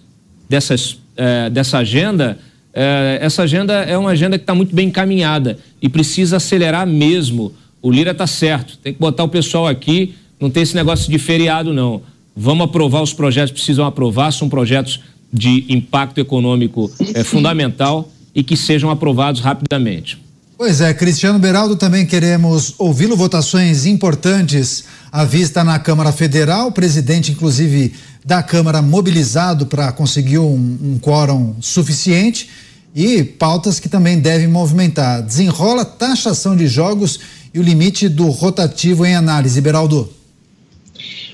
dessas, 0.47 0.99
é, 1.17 1.49
dessa 1.49 1.79
agenda, 1.79 2.37
é, 2.73 3.19
essa 3.21 3.43
agenda 3.43 3.73
é 3.73 3.97
uma 3.97 4.11
agenda 4.11 4.37
que 4.37 4.43
está 4.43 4.55
muito 4.55 4.73
bem 4.73 4.87
encaminhada 4.87 5.57
e 5.81 5.89
precisa 5.89 6.37
acelerar 6.37 6.87
mesmo. 6.87 7.53
O 7.81 7.91
Lira 7.91 8.11
está 8.11 8.27
certo, 8.27 8.77
tem 8.77 8.93
que 8.93 8.99
botar 8.99 9.23
o 9.23 9.29
pessoal 9.29 9.67
aqui, 9.67 10.13
não 10.39 10.49
tem 10.49 10.63
esse 10.63 10.75
negócio 10.75 11.11
de 11.11 11.17
feriado, 11.17 11.73
não. 11.73 12.01
Vamos 12.35 12.65
aprovar 12.65 13.01
os 13.01 13.13
projetos, 13.13 13.51
precisam 13.51 13.85
aprovar, 13.85 14.31
são 14.31 14.47
projetos 14.47 15.01
de 15.31 15.65
impacto 15.69 16.19
econômico 16.19 16.91
é, 17.13 17.23
fundamental 17.23 18.09
e 18.33 18.43
que 18.43 18.55
sejam 18.55 18.89
aprovados 18.89 19.41
rapidamente. 19.41 20.17
Pois 20.63 20.79
é, 20.79 20.93
Cristiano 20.93 21.39
Beraldo, 21.39 21.75
também 21.75 22.05
queremos 22.05 22.75
ouvi-lo. 22.77 23.17
Votações 23.17 23.87
importantes 23.87 24.83
à 25.11 25.25
vista 25.25 25.63
na 25.63 25.79
Câmara 25.79 26.11
Federal, 26.11 26.71
presidente, 26.71 27.31
inclusive, 27.31 27.93
da 28.23 28.43
Câmara 28.43 28.79
mobilizado 28.79 29.65
para 29.65 29.91
conseguir 29.91 30.37
um, 30.37 30.77
um 30.83 30.99
quórum 30.99 31.55
suficiente 31.59 32.47
e 32.95 33.23
pautas 33.23 33.79
que 33.79 33.89
também 33.89 34.19
devem 34.19 34.47
movimentar. 34.47 35.23
Desenrola 35.23 35.83
taxação 35.83 36.55
de 36.55 36.67
jogos 36.67 37.19
e 37.51 37.59
o 37.59 37.63
limite 37.63 38.07
do 38.07 38.29
rotativo 38.29 39.03
em 39.03 39.15
análise. 39.15 39.59
Beraldo. 39.61 40.13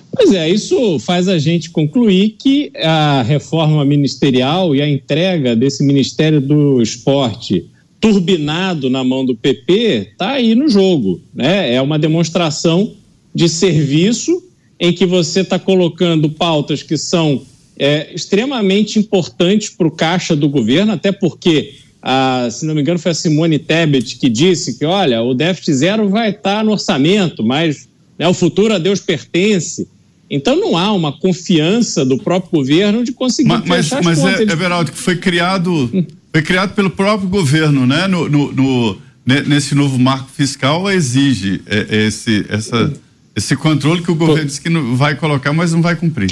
Pois 0.10 0.32
é, 0.32 0.49
isso 0.49 0.99
faz 0.99 1.28
a 1.28 1.38
gente 1.38 1.70
concluir 1.70 2.38
que 2.41 2.72
a 2.78 3.24
reforma 3.24 3.84
ministerial 3.84 4.74
e 4.74 4.82
a 4.82 4.88
entrega 4.88 5.54
desse 5.54 5.84
Ministério 5.84 6.40
do 6.40 6.82
Esporte 6.82 7.70
turbinado 8.12 8.90
na 8.90 9.04
mão 9.04 9.26
do 9.26 9.36
PP 9.36 10.10
está 10.12 10.32
aí 10.32 10.56
no 10.56 10.70
jogo. 10.70 11.22
Né? 11.34 11.74
É 11.74 11.82
uma 11.82 12.00
demonstração 12.00 12.94
de 13.36 13.50
serviço 13.50 14.44
em 14.80 14.94
que 14.94 15.06
você 15.06 15.42
está 15.42 15.60
colocando 15.60 16.30
pautas 16.30 16.82
que 16.82 16.98
são 16.98 17.42
é, 17.78 18.14
extremamente 18.14 18.98
importantes 18.98 19.70
para 19.70 19.88
o 19.88 19.92
caixa 19.92 20.36
do 20.36 20.48
governo, 20.48 20.94
até 20.94 21.12
porque, 21.12 21.76
a, 22.02 22.48
se 22.50 22.66
não 22.66 22.74
me 22.74 22.82
engano, 22.82 22.98
foi 22.98 23.12
a 23.12 23.16
Simone 23.16 23.60
Tebet 23.60 24.18
que 24.18 24.30
disse 24.30 24.78
que, 24.78 24.86
olha, 24.86 25.22
o 25.22 25.34
déficit 25.34 25.74
zero 25.74 26.10
vai 26.10 26.30
estar 26.30 26.58
tá 26.58 26.64
no 26.64 26.72
orçamento, 26.72 27.44
mas 27.44 27.90
né, 28.18 28.28
o 28.28 28.34
futuro 28.34 28.74
a 28.74 28.78
Deus 28.78 29.00
pertence. 29.00 29.88
Então 30.30 30.56
não 30.56 30.78
há 30.78 30.92
uma 30.92 31.12
confiança 31.12 32.04
do 32.04 32.18
próprio 32.18 32.60
governo 32.60 33.04
de 33.04 33.12
conseguir 33.12 33.50
mas, 33.50 33.90
mas, 33.90 33.90
mas 34.04 34.24
é, 34.26 34.44
Everaldo, 34.44 34.92
que 34.92 34.98
foi 34.98 35.16
criado 35.16 35.90
foi 36.32 36.41
criado 36.41 36.74
pelo 36.74 36.90
próprio 36.90 37.30
governo, 37.30 37.86
né? 37.86 38.08
No, 38.08 38.30
no, 38.30 38.52
no 38.52 38.98
nesse 39.26 39.76
novo 39.76 39.99
marco 39.99 40.30
fiscal 40.30 40.90
exige 40.90 41.62
é, 41.66 42.06
esse, 42.08 42.45
essa, 42.48 42.94
esse 43.36 43.56
controle 43.58 44.02
que 44.02 44.10
o 44.10 44.16
governo 44.16 44.45
disse 44.45 44.62
que 44.62 44.70
não 44.70 44.95
vai 44.95 45.16
colocar, 45.16 45.52
mas 45.52 45.74
não 45.74 45.82
vai 45.82 45.95
cumprir. 45.98 46.30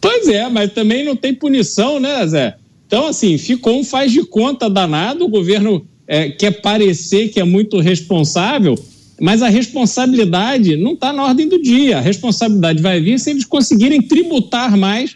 Pois 0.00 0.28
é, 0.28 0.48
mas 0.48 0.72
também 0.72 1.04
não 1.04 1.16
tem 1.16 1.34
punição, 1.34 1.98
né, 1.98 2.26
Zé? 2.26 2.56
Então, 2.86 3.06
assim, 3.06 3.38
ficou 3.38 3.78
um 3.78 3.84
faz 3.84 4.10
de 4.10 4.24
conta 4.24 4.68
danado, 4.68 5.24
o 5.24 5.28
governo 5.28 5.86
é, 6.08 6.28
quer 6.28 6.60
parecer 6.60 7.28
que 7.28 7.38
é 7.38 7.44
muito 7.44 7.78
responsável, 7.78 8.74
mas 9.20 9.42
a 9.42 9.48
responsabilidade 9.48 10.76
não 10.76 10.94
está 10.94 11.12
na 11.12 11.22
ordem 11.24 11.48
do 11.48 11.62
dia. 11.62 11.98
A 11.98 12.00
responsabilidade 12.00 12.82
vai 12.82 13.00
vir 13.00 13.20
se 13.20 13.30
eles 13.30 13.44
conseguirem 13.44 14.02
tributar 14.02 14.76
mais 14.76 15.14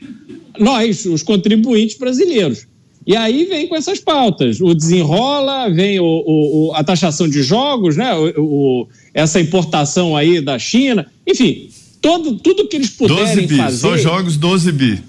nós, 0.59 1.05
os 1.05 1.23
contribuintes 1.23 1.99
brasileiros. 1.99 2.67
E 3.07 3.15
aí 3.17 3.45
vem 3.45 3.67
com 3.69 3.77
essas 3.77 4.01
pautas. 4.01 4.61
O 4.61 4.75
desenrola, 4.75 5.69
vem 5.69 6.01
o, 6.01 6.05
o, 6.05 6.73
a 6.75 6.83
taxação 6.83 7.29
de 7.29 7.43
jogos, 7.43 7.97
né? 7.97 8.15
O, 8.37 8.87
essa 9.13 9.41
importação 9.41 10.17
aí 10.17 10.41
da 10.41 10.59
China. 10.59 11.07
Enfim, 11.27 11.69
todo, 12.01 12.37
tudo 12.37 12.67
que 12.67 12.77
eles 12.77 12.91
puderem 12.91 13.25
12 13.25 13.47
bi, 13.47 13.57
fazer. 13.57 13.79
Só 13.79 13.97
jogos 13.97 14.37
12 14.37 14.73
bi. 14.73 15.03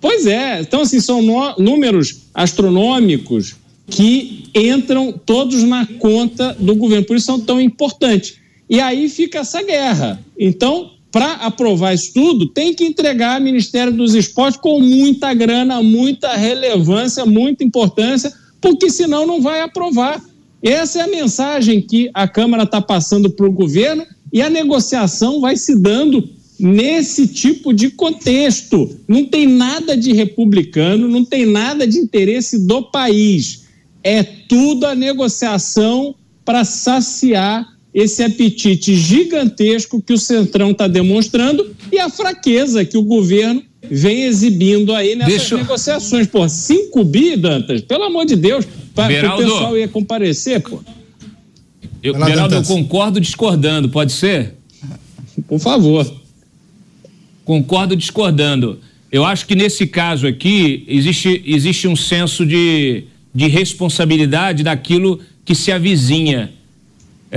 Pois 0.00 0.26
é. 0.26 0.60
Então, 0.60 0.82
assim, 0.82 1.00
são 1.00 1.20
números 1.58 2.22
astronômicos 2.32 3.56
que 3.88 4.44
entram 4.54 5.12
todos 5.12 5.62
na 5.62 5.86
conta 5.98 6.56
do 6.58 6.74
governo. 6.76 7.04
Por 7.04 7.16
isso 7.16 7.26
são 7.26 7.40
tão 7.40 7.60
importantes. 7.60 8.36
E 8.68 8.80
aí 8.80 9.08
fica 9.08 9.40
essa 9.40 9.62
guerra. 9.62 10.20
Então, 10.38 10.90
para 11.16 11.32
aprovar 11.36 11.94
isso 11.94 12.12
tudo, 12.12 12.46
tem 12.46 12.74
que 12.74 12.84
entregar 12.84 13.36
ao 13.36 13.40
Ministério 13.40 13.90
dos 13.90 14.14
Esportes 14.14 14.60
com 14.60 14.78
muita 14.78 15.32
grana, 15.32 15.82
muita 15.82 16.36
relevância, 16.36 17.24
muita 17.24 17.64
importância, 17.64 18.30
porque 18.60 18.90
senão 18.90 19.26
não 19.26 19.40
vai 19.40 19.62
aprovar. 19.62 20.22
Essa 20.62 20.98
é 20.98 21.02
a 21.04 21.08
mensagem 21.08 21.80
que 21.80 22.10
a 22.12 22.28
Câmara 22.28 22.64
está 22.64 22.82
passando 22.82 23.30
para 23.30 23.46
o 23.46 23.50
governo 23.50 24.04
e 24.30 24.42
a 24.42 24.50
negociação 24.50 25.40
vai 25.40 25.56
se 25.56 25.80
dando 25.80 26.28
nesse 26.60 27.26
tipo 27.26 27.72
de 27.72 27.88
contexto. 27.88 29.00
Não 29.08 29.24
tem 29.24 29.46
nada 29.46 29.96
de 29.96 30.12
republicano, 30.12 31.08
não 31.08 31.24
tem 31.24 31.46
nada 31.46 31.86
de 31.86 31.96
interesse 31.96 32.58
do 32.66 32.82
país. 32.90 33.64
É 34.04 34.22
tudo 34.22 34.84
a 34.84 34.94
negociação 34.94 36.14
para 36.44 36.62
saciar 36.62 37.75
esse 37.96 38.22
apetite 38.22 38.94
gigantesco 38.94 40.02
que 40.02 40.12
o 40.12 40.18
Centrão 40.18 40.72
está 40.72 40.86
demonstrando 40.86 41.74
e 41.90 41.98
a 41.98 42.10
fraqueza 42.10 42.84
que 42.84 42.98
o 42.98 43.02
governo 43.02 43.62
vem 43.90 44.24
exibindo 44.24 44.94
aí 44.94 45.16
nessas 45.16 45.32
Deixa... 45.32 45.56
negociações. 45.56 46.26
Pô, 46.26 46.46
5 46.46 47.04
bi, 47.04 47.38
Dantas, 47.38 47.80
pelo 47.80 48.04
amor 48.04 48.26
de 48.26 48.36
Deus, 48.36 48.66
para 48.94 49.34
o 49.34 49.38
pessoal 49.38 49.78
ia 49.78 49.88
comparecer, 49.88 50.60
pô. 50.60 50.80
Eu, 52.02 52.12
Beraldo, 52.12 52.56
eu 52.56 52.62
concordo 52.64 53.18
discordando, 53.18 53.88
pode 53.88 54.12
ser? 54.12 54.54
Por 55.48 55.58
favor. 55.58 56.06
Concordo 57.46 57.96
discordando. 57.96 58.78
Eu 59.10 59.24
acho 59.24 59.46
que 59.46 59.54
nesse 59.54 59.86
caso 59.86 60.26
aqui 60.26 60.84
existe, 60.86 61.42
existe 61.46 61.88
um 61.88 61.96
senso 61.96 62.44
de, 62.44 63.04
de 63.34 63.46
responsabilidade 63.46 64.62
daquilo 64.62 65.18
que 65.46 65.54
se 65.54 65.72
avizinha. 65.72 66.52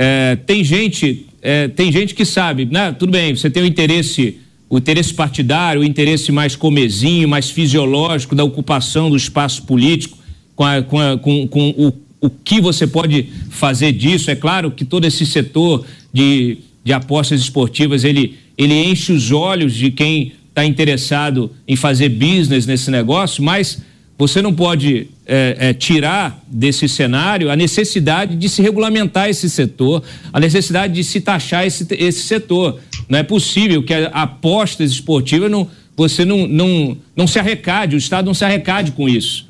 É, 0.01 0.37
tem 0.37 0.63
gente 0.63 1.25
é, 1.41 1.67
tem 1.67 1.91
gente 1.91 2.13
que 2.13 2.25
sabe, 2.25 2.65
né? 2.65 2.91
Tudo 2.91 3.11
bem, 3.11 3.35
você 3.35 3.49
tem 3.49 3.63
o 3.63 3.65
interesse 3.65 4.37
o 4.69 4.77
interesse 4.77 5.13
partidário, 5.13 5.81
o 5.81 5.83
interesse 5.83 6.31
mais 6.31 6.55
comezinho, 6.55 7.27
mais 7.27 7.49
fisiológico 7.49 8.35
da 8.35 8.43
ocupação 8.43 9.09
do 9.09 9.17
espaço 9.17 9.63
político, 9.63 10.15
com, 10.55 10.63
a, 10.63 10.83
com, 10.83 10.99
a, 10.99 11.17
com, 11.17 11.47
com 11.47 11.69
o, 11.71 11.93
o 12.21 12.29
que 12.29 12.61
você 12.61 12.85
pode 12.85 13.27
fazer 13.49 13.91
disso. 13.91 14.29
É 14.29 14.35
claro 14.35 14.69
que 14.69 14.85
todo 14.85 15.05
esse 15.05 15.25
setor 15.25 15.85
de, 16.13 16.59
de 16.83 16.93
apostas 16.93 17.41
esportivas 17.41 18.03
ele, 18.03 18.37
ele 18.55 18.75
enche 18.75 19.11
os 19.11 19.31
olhos 19.31 19.73
de 19.73 19.89
quem 19.89 20.33
está 20.49 20.63
interessado 20.63 21.51
em 21.67 21.75
fazer 21.75 22.09
business 22.09 22.67
nesse 22.67 22.91
negócio, 22.91 23.43
mas 23.43 23.81
você 24.19 24.39
não 24.41 24.53
pode 24.53 25.07
é, 25.31 25.55
é, 25.59 25.73
tirar 25.73 26.43
desse 26.47 26.89
cenário 26.89 27.51
a 27.51 27.55
necessidade 27.55 28.35
de 28.35 28.49
se 28.49 28.63
regulamentar 28.63 29.29
esse 29.29 29.47
setor, 29.47 30.01
a 30.33 30.39
necessidade 30.39 30.93
de 30.93 31.03
se 31.03 31.21
taxar 31.21 31.67
esse, 31.67 31.85
esse 31.91 32.23
setor. 32.23 32.79
Não 33.07 33.19
é 33.19 33.23
possível 33.23 33.83
que 33.83 33.93
apostas 34.11 34.91
esportivas 34.91 35.51
não, 35.51 35.69
você 35.95 36.25
não, 36.25 36.47
não, 36.47 36.97
não 37.15 37.27
se 37.27 37.37
arrecade, 37.37 37.95
o 37.95 37.99
Estado 37.99 38.25
não 38.25 38.33
se 38.33 38.43
arrecade 38.43 38.91
com 38.91 39.07
isso. 39.07 39.47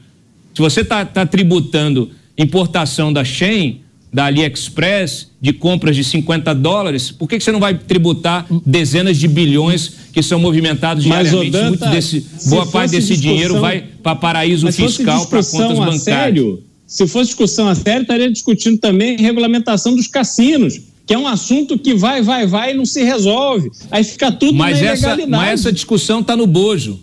Se 0.53 0.61
você 0.61 0.81
está 0.81 1.05
tá 1.05 1.25
tributando 1.25 2.11
importação 2.37 3.13
da 3.13 3.23
Shen, 3.23 3.81
da 4.11 4.25
AliExpress, 4.25 5.27
de 5.39 5.53
compras 5.53 5.95
de 5.95 6.03
50 6.03 6.53
dólares, 6.55 7.11
por 7.11 7.27
que, 7.27 7.37
que 7.37 7.43
você 7.43 7.51
não 7.51 7.59
vai 7.59 7.75
tributar 7.77 8.45
dezenas 8.65 9.17
de 9.17 9.27
bilhões 9.27 9.91
que 10.11 10.23
são 10.23 10.39
movimentados 10.39 11.03
diariamente? 11.03 11.51
Mas, 11.51 11.69
Muito 11.69 11.89
desse, 11.89 12.25
boa 12.49 12.65
parte 12.65 12.91
desse 12.91 13.15
dinheiro 13.15 13.59
vai 13.59 13.83
para 14.01 14.15
paraíso 14.15 14.71
fiscal, 14.71 15.27
para 15.27 15.43
contas 15.43 15.77
bancárias. 15.77 16.01
Sério, 16.01 16.63
se 16.87 17.07
fosse 17.07 17.27
discussão 17.27 17.67
a 17.67 17.75
sério, 17.75 18.01
estaria 18.01 18.31
discutindo 18.31 18.79
também 18.79 19.15
regulamentação 19.17 19.95
dos 19.95 20.07
cassinos 20.07 20.81
que 21.09 21.15
é 21.15 21.17
um 21.17 21.25
assunto 21.25 21.75
que 21.75 21.95
vai, 21.95 22.21
vai, 22.21 22.45
vai 22.45 22.71
e 22.71 22.75
não 22.75 22.85
se 22.85 23.03
resolve. 23.03 23.71
Aí 23.89 24.03
fica 24.03 24.31
tudo 24.31 24.53
mas 24.53 24.79
na 24.79 24.87
essa, 24.89 25.17
Mas 25.27 25.61
essa 25.61 25.71
discussão 25.71 26.19
está 26.19 26.37
no 26.37 26.45
bojo. 26.45 26.99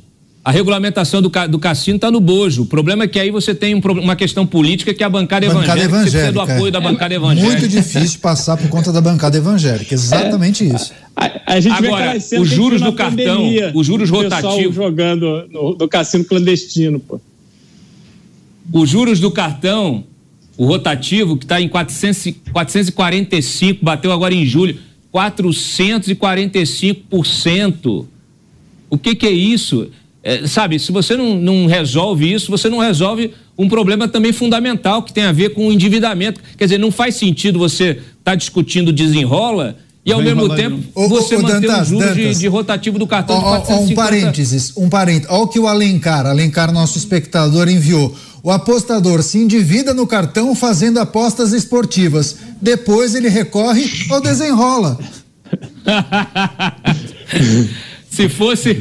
A 0.47 0.53
regulamentação 0.53 1.21
do, 1.21 1.29
do 1.51 1.59
cassino 1.59 1.97
está 1.97 2.09
no 2.09 2.21
bojo. 2.21 2.63
O 2.63 2.67
problema 2.67 3.03
é 3.03 3.09
que 3.09 3.19
aí 3.19 3.33
você 3.33 3.53
tem 3.53 3.75
um, 3.75 3.81
uma 3.81 4.15
questão 4.15 4.47
política 4.47 4.95
que 4.95 5.03
é 5.03 5.07
a 5.07 5.11
bancada, 5.11 5.45
bancada 5.49 5.81
evangélica, 5.81 5.85
evangélica 5.85 6.03
precisa 6.03 6.33
do 6.33 6.41
apoio 6.41 6.69
é. 6.69 6.71
da 6.71 6.81
bancada 6.81 7.13
é 7.13 7.17
evangélica. 7.17 7.51
Muito 7.51 7.69
difícil 7.69 8.21
passar 8.21 8.57
por 8.57 8.69
conta 8.69 8.93
da 8.93 9.01
bancada 9.01 9.37
evangélica. 9.37 9.93
Exatamente 9.93 10.63
é. 10.63 10.67
isso. 10.73 10.93
A, 11.17 11.55
a 11.55 11.59
gente 11.59 11.73
Agora, 11.73 12.17
os 12.17 12.49
juros 12.49 12.81
do 12.81 12.93
cartão, 12.93 13.45
os 13.75 13.85
juros 13.85 14.09
rotativos. 14.09 14.77
jogando 14.77 15.49
no, 15.51 15.79
no 15.79 15.89
cassino 15.89 16.25
clandestino, 16.25 17.01
pô. 17.01 17.21
Os 18.73 18.89
juros 18.89 19.19
do 19.19 19.33
cartão, 19.33 20.05
o 20.57 20.65
rotativo, 20.65 21.37
que 21.37 21.45
está 21.45 21.61
em 21.61 21.69
400, 21.69 22.35
445, 22.53 23.85
bateu 23.85 24.13
agora 24.13 24.33
em 24.33 24.47
julho, 24.47 24.79
445%. 25.13 28.07
O 28.89 28.97
que, 28.97 29.17
que 29.17 29.27
é 29.27 29.33
isso? 29.33 29.91
É, 30.29 30.45
sabe, 30.45 30.77
se 30.81 30.91
você 30.91 31.17
não, 31.17 31.37
não 31.37 31.67
resolve 31.67 32.33
isso, 32.33 32.51
você 32.51 32.69
não 32.69 32.79
resolve 32.79 33.33
um 33.57 33.69
problema 33.69 34.09
também 34.09 34.33
fundamental 34.33 35.01
que 35.01 35.13
tem 35.13 35.23
a 35.23 35.31
ver 35.31 35.51
com 35.51 35.69
o 35.69 35.73
endividamento. 35.73 36.41
Quer 36.59 36.65
dizer, 36.65 36.79
não 36.79 36.91
faz 36.91 37.15
sentido 37.15 37.61
você 37.61 37.91
estar 37.91 38.03
tá 38.25 38.35
discutindo 38.35 38.93
desenrola 38.93 39.77
e 40.05 40.13
ao 40.13 40.21
mesmo 40.21 40.53
tempo 40.57 40.83
você 41.09 41.39
manter 41.39 41.69
Dantas, 41.69 41.93
um 41.93 42.01
juros 42.01 42.17
de, 42.17 42.35
de, 42.41 42.49
rotativo 42.49 42.99
do 42.99 43.07
cartão 43.07 43.37
ó, 43.37 43.39
de 43.39 43.67
450. 43.67 43.93
Um 43.93 43.95
parênteses, 43.95 44.73
um 44.77 44.89
parênteses. 44.89 45.31
Olha 45.31 45.43
o 45.43 45.47
que 45.47 45.61
o 45.61 45.69
Alencar, 45.69 46.27
Alencar, 46.27 46.73
nosso 46.73 46.99
espectador, 46.99 47.69
enviou. 47.69 48.13
O 48.43 48.51
apostador 48.51 49.23
se 49.23 49.39
endivida 49.39 49.95
no 49.95 50.09
cartão 50.09 50.57
fazendo 50.57 50.99
apostas 50.99 51.53
esportivas. 51.53 52.37
Depois 52.61 53.15
ele 53.15 53.29
recorre 53.29 53.89
ao 54.11 54.21
desenrola. 54.21 54.99
Se 58.17 58.31
fosse, 58.31 58.75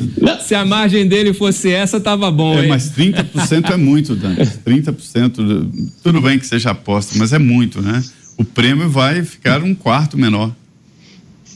se 0.45 0.56
a 0.56 0.64
margem 0.64 1.06
dele 1.06 1.34
fosse 1.34 1.70
essa, 1.70 1.99
tava 1.99 2.32
bom. 2.32 2.57
É, 2.57 2.64
hein? 2.64 2.70
mas 2.70 2.90
30% 2.90 3.70
é 3.70 3.76
muito, 3.76 4.16
Dan. 4.16 4.34
30%, 4.34 5.91
tudo 6.02 6.22
bem 6.22 6.40
que 6.40 6.48
seja 6.48 6.72
aposta, 6.72 7.16
mas 7.18 7.34
é 7.34 7.40
muito, 7.40 7.82
né? 7.82 8.02
O 8.38 8.45
prêmio 8.45 8.90
vai 8.90 9.26
ficar 9.26 9.62
um 9.62 9.76
quarto 9.76 10.18
menor. 10.18 10.56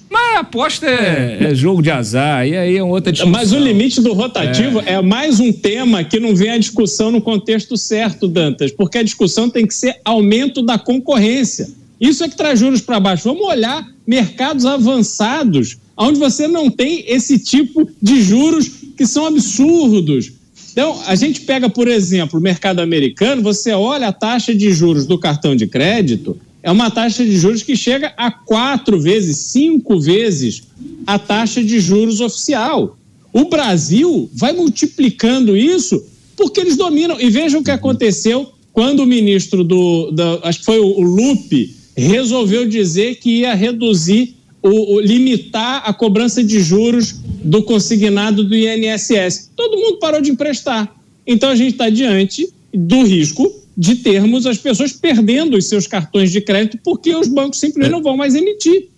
Mas 0.10 0.36
a 0.36 0.40
aposta 0.40 0.88
é, 0.88 1.52
é, 1.52 1.56
jogo 1.56 1.82
de 1.82 1.90
azar, 1.90 2.46
e 2.46 2.58
aí 2.58 2.76
é 2.76 2.84
outra 2.84 3.14
discussão. 3.14 3.32
Mas 3.32 3.54
o 3.54 3.58
limite 3.58 4.02
do 4.02 4.12
rotativo 4.12 4.82
é. 4.82 4.96
é. 4.96 5.02
mais 5.02 5.40
um 5.40 5.54
tema 5.54 6.04
que 6.04 6.20
não 6.20 6.36
vem 6.36 6.50
a 6.50 6.58
discussão 6.58 7.12
no 7.12 7.22
contexto 7.22 7.78
certo, 7.78 8.28
Dantas, 8.28 8.74
porque 8.74 8.98
a 8.98 9.04
discussão 9.04 9.50
tem 9.50 9.66
que 9.66 9.74
ser 9.74 10.02
aumento 10.04 10.62
da 10.62 10.78
concorrência. 10.78 11.70
Isso 12.02 12.26
é 12.26 12.28
que 12.28 12.36
traz 12.36 12.60
juros 12.60 12.82
para 12.82 13.00
baixo. 13.00 13.24
Vamos 13.24 13.48
olhar 13.48 13.88
mercados 14.06 14.66
avançados 14.66 15.78
onde 16.00 16.18
você 16.18 16.48
não 16.48 16.72
tem 16.72 17.04
esse 17.08 17.38
tipo 17.38 17.90
de 18.02 18.22
juros 18.22 18.72
que 18.96 19.06
são 19.06 19.26
absurdos. 19.26 20.32
Então, 20.72 20.98
a 21.06 21.14
gente 21.16 21.42
pega, 21.42 21.70
por 21.70 21.90
exemplo, 21.90 22.40
o 22.40 22.42
mercado 22.42 22.80
americano, 22.80 23.42
você 23.42 23.74
olha 23.74 24.08
a 24.08 24.14
taxa 24.14 24.56
de 24.56 24.72
juros 24.72 25.06
do 25.06 25.20
cartão 25.20 25.56
de 25.56 25.68
crédito, 25.68 26.38
é 26.64 26.72
uma 26.72 26.90
taxa 26.90 27.26
de 27.26 27.38
juros 27.38 27.64
que 27.64 27.76
chega 27.76 28.14
a 28.18 28.32
quatro 28.32 29.00
vezes, 29.00 29.38
cinco 29.38 30.00
vezes 30.00 30.64
a 31.06 31.20
taxa 31.20 31.64
de 31.64 31.80
juros 31.80 32.22
oficial. 32.22 32.98
O 33.34 33.46
Brasil 33.46 34.30
vai 34.34 34.54
multiplicando 34.54 35.56
isso 35.56 36.02
porque 36.36 36.60
eles 36.60 36.78
dominam. 36.78 37.20
E 37.20 37.30
vejam 37.30 37.62
o 37.62 37.64
que 37.64 37.72
aconteceu 37.72 38.52
quando 38.72 39.02
o 39.02 39.06
ministro 39.06 39.64
do. 39.64 40.14
acho 40.44 40.60
que 40.60 40.66
foi 40.66 40.80
o, 40.80 40.86
o 40.86 41.02
Lupe 41.02 41.76
resolveu 41.96 42.66
dizer 42.66 43.16
que 43.16 43.42
ia 43.42 43.54
reduzir 43.54 44.36
o, 44.61 44.95
o, 44.95 44.99
limitar 44.99 45.84
a 45.86 45.94
cobrança 45.94 46.44
de 46.44 46.60
juros 46.60 47.15
do 47.44 47.64
consignado 47.64 48.44
do 48.44 48.56
INSS. 48.56 49.52
Todo 49.56 49.77
mundo 49.77 49.99
parou 49.99 50.22
de 50.22 50.31
emprestar. 50.31 50.94
Então 51.26 51.49
a 51.49 51.56
gente 51.56 51.72
está 51.73 51.90
diante 51.90 52.52
do 52.73 53.03
risco 53.03 53.52
de 53.77 53.95
termos 53.95 54.45
as 54.45 54.57
pessoas 54.57 54.91
perdendo 54.91 55.56
os 55.56 55.65
seus 55.65 55.88
cartões 55.88 56.31
de 56.31 56.41
crédito 56.41 56.77
porque 56.84 57.15
os 57.15 57.27
bancos 57.27 57.60
simplesmente 57.60 57.94
é. 57.94 57.95
não 57.95 58.03
vão 58.03 58.18
mais 58.18 58.36
emitir. 58.36 58.90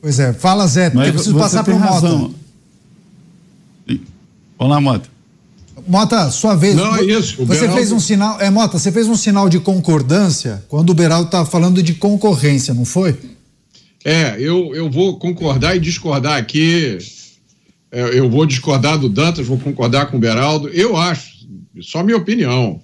Pois 0.00 0.18
é, 0.18 0.32
fala 0.32 0.66
Zé, 0.66 0.90
porque 0.90 1.08
eu 1.08 1.12
preciso 1.12 1.36
passar 1.36 1.62
para 1.62 1.74
o 1.74 1.78
Mota. 1.78 2.08
Vamos 4.58 4.74
lá, 4.74 4.80
Mota. 4.80 5.08
Mota, 5.86 6.30
sua 6.30 6.54
vez. 6.54 6.76
Não, 6.76 6.96
é 6.96 7.04
isso. 7.04 7.44
você 7.44 7.60
Beraldo... 7.60 7.76
fez 7.76 7.92
um 7.92 8.00
sinal. 8.00 8.40
É, 8.40 8.48
Mota, 8.50 8.78
você 8.78 8.92
fez 8.92 9.08
um 9.08 9.16
sinal 9.16 9.48
de 9.48 9.58
concordância 9.58 10.64
quando 10.68 10.90
o 10.90 10.94
Beraldo 10.94 11.26
estava 11.26 11.44
falando 11.44 11.82
de 11.82 11.94
concorrência, 11.94 12.72
não 12.72 12.84
foi? 12.84 13.18
É, 14.04 14.36
eu, 14.38 14.74
eu 14.74 14.90
vou 14.90 15.18
concordar 15.18 15.76
e 15.76 15.80
discordar 15.80 16.36
aqui. 16.36 16.98
É, 17.90 18.18
eu 18.18 18.28
vou 18.28 18.46
discordar 18.46 18.98
do 18.98 19.08
Dantas, 19.08 19.46
vou 19.46 19.58
concordar 19.58 20.06
com 20.06 20.16
o 20.16 20.20
Beraldo. 20.20 20.68
Eu 20.68 20.96
acho, 20.96 21.46
só 21.80 22.02
minha 22.02 22.16
opinião, 22.16 22.80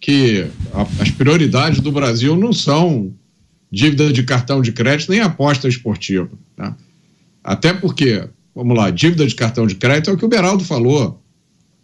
que 0.00 0.46
a, 0.72 0.82
as 1.02 1.10
prioridades 1.10 1.80
do 1.80 1.90
Brasil 1.90 2.36
não 2.36 2.52
são 2.52 3.12
dívida 3.70 4.12
de 4.12 4.22
cartão 4.22 4.60
de 4.60 4.70
crédito 4.72 5.10
nem 5.10 5.20
aposta 5.20 5.66
esportiva. 5.66 6.30
Tá? 6.54 6.76
Até 7.42 7.72
porque, 7.72 8.28
vamos 8.54 8.76
lá, 8.76 8.90
dívida 8.90 9.26
de 9.26 9.34
cartão 9.34 9.66
de 9.66 9.74
crédito 9.74 10.10
é 10.10 10.12
o 10.12 10.16
que 10.16 10.24
o 10.24 10.28
Beraldo 10.28 10.62
falou. 10.62 11.20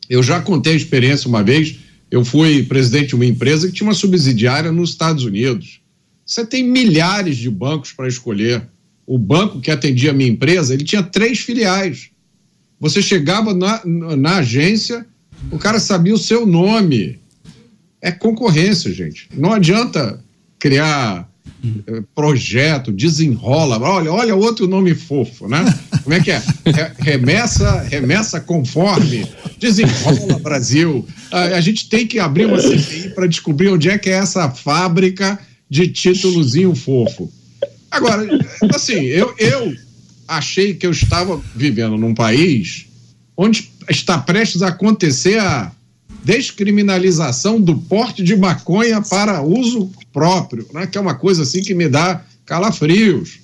Eu 0.08 0.22
já 0.22 0.40
contei 0.40 0.74
a 0.74 0.76
experiência 0.76 1.28
uma 1.28 1.42
vez. 1.42 1.78
Eu 2.10 2.24
fui 2.24 2.62
presidente 2.62 3.08
de 3.08 3.14
uma 3.14 3.26
empresa 3.26 3.66
que 3.66 3.72
tinha 3.72 3.86
uma 3.86 3.94
subsidiária 3.94 4.70
nos 4.70 4.90
Estados 4.90 5.24
Unidos. 5.24 5.80
Você 6.28 6.44
tem 6.44 6.62
milhares 6.62 7.38
de 7.38 7.48
bancos 7.48 7.90
para 7.92 8.06
escolher. 8.06 8.62
O 9.06 9.16
banco 9.16 9.62
que 9.62 9.70
atendia 9.70 10.10
a 10.10 10.12
minha 10.12 10.28
empresa, 10.28 10.74
ele 10.74 10.84
tinha 10.84 11.02
três 11.02 11.38
filiais. 11.38 12.10
Você 12.78 13.00
chegava 13.00 13.54
na, 13.54 13.80
na 13.86 14.36
agência, 14.36 15.06
o 15.50 15.58
cara 15.58 15.80
sabia 15.80 16.12
o 16.12 16.18
seu 16.18 16.44
nome. 16.44 17.18
É 18.02 18.12
concorrência, 18.12 18.92
gente. 18.92 19.26
Não 19.34 19.54
adianta 19.54 20.22
criar 20.58 21.26
eh, 21.64 22.02
projeto, 22.14 22.92
desenrola. 22.92 23.80
Olha, 23.80 24.12
olha 24.12 24.36
outro 24.36 24.68
nome 24.68 24.94
fofo, 24.94 25.48
né? 25.48 25.64
Como 26.04 26.14
é 26.14 26.20
que 26.20 26.30
é? 26.30 26.42
Remessa, 26.98 27.80
remessa 27.84 28.38
conforme, 28.38 29.26
desenrola 29.58 30.38
Brasil. 30.40 31.08
A, 31.32 31.40
a 31.56 31.60
gente 31.62 31.88
tem 31.88 32.06
que 32.06 32.18
abrir 32.18 32.44
uma 32.44 32.60
CPI 32.60 33.14
para 33.14 33.26
descobrir 33.26 33.68
onde 33.70 33.88
é 33.88 33.96
que 33.96 34.10
é 34.10 34.12
essa 34.12 34.50
fábrica 34.50 35.38
de 35.68 35.88
títulozinho 35.88 36.74
fofo. 36.74 37.30
Agora, 37.90 38.26
assim, 38.74 39.00
eu, 39.04 39.34
eu 39.38 39.74
achei 40.26 40.74
que 40.74 40.86
eu 40.86 40.90
estava 40.90 41.40
vivendo 41.54 41.96
num 41.96 42.14
país 42.14 42.86
onde 43.36 43.70
está 43.88 44.18
prestes 44.18 44.62
a 44.62 44.68
acontecer 44.68 45.38
a 45.38 45.72
descriminalização 46.24 47.60
do 47.60 47.76
porte 47.76 48.22
de 48.22 48.36
maconha 48.36 49.00
para 49.00 49.42
uso 49.42 49.90
próprio, 50.12 50.66
né? 50.74 50.86
que 50.86 50.98
é 50.98 51.00
uma 51.00 51.14
coisa 51.14 51.42
assim 51.42 51.62
que 51.62 51.74
me 51.74 51.88
dá 51.88 52.22
calafrios. 52.44 53.38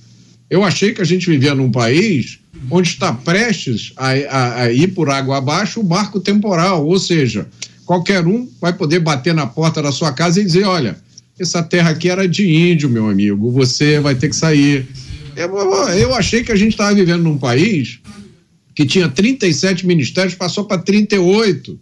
Eu 0.51 0.62
achei 0.62 0.92
que 0.92 1.01
a 1.01 1.05
gente 1.05 1.30
vivia 1.30 1.55
num 1.55 1.70
país 1.70 2.38
onde 2.70 2.88
está 2.88 3.12
prestes 3.12 3.92
a, 3.96 4.09
a, 4.10 4.62
a 4.62 4.72
ir 4.72 4.88
por 4.88 5.09
água 5.09 5.38
abaixo 5.38 5.80
o 5.80 5.84
barco 5.84 6.20
temporal, 6.20 6.86
ou 6.86 6.98
seja, 6.98 7.46
qualquer 7.86 8.26
um 8.26 8.48
vai 8.60 8.72
poder 8.72 9.01
bater 9.01 9.34
na 9.34 9.46
porta 9.46 9.82
da 9.82 9.92
sua 9.92 10.12
casa 10.12 10.40
e 10.40 10.44
dizer: 10.44 10.64
olha, 10.64 10.96
essa 11.39 11.62
terra 11.62 11.90
aqui 11.90 12.09
era 12.09 12.28
de 12.28 12.48
índio, 12.48 12.89
meu 12.89 13.09
amigo, 13.09 13.51
você 13.51 13.98
vai 14.01 14.15
ter 14.15 14.28
que 14.28 14.36
sair. 14.36 14.86
Eu, 15.36 16.15
achei 16.15 16.44
que 16.44 16.52
a 16.52 16.56
gente 16.56 16.73
estava 16.73 16.94
vivendo 16.94 17.23
num 17.23 17.39
país 17.39 17.98
que 18.74 18.86
tinha 18.86 19.09
37 19.09 19.86
ministérios, 19.86 20.35
passou 20.35 20.65
para 20.65 20.81
38 20.81 21.78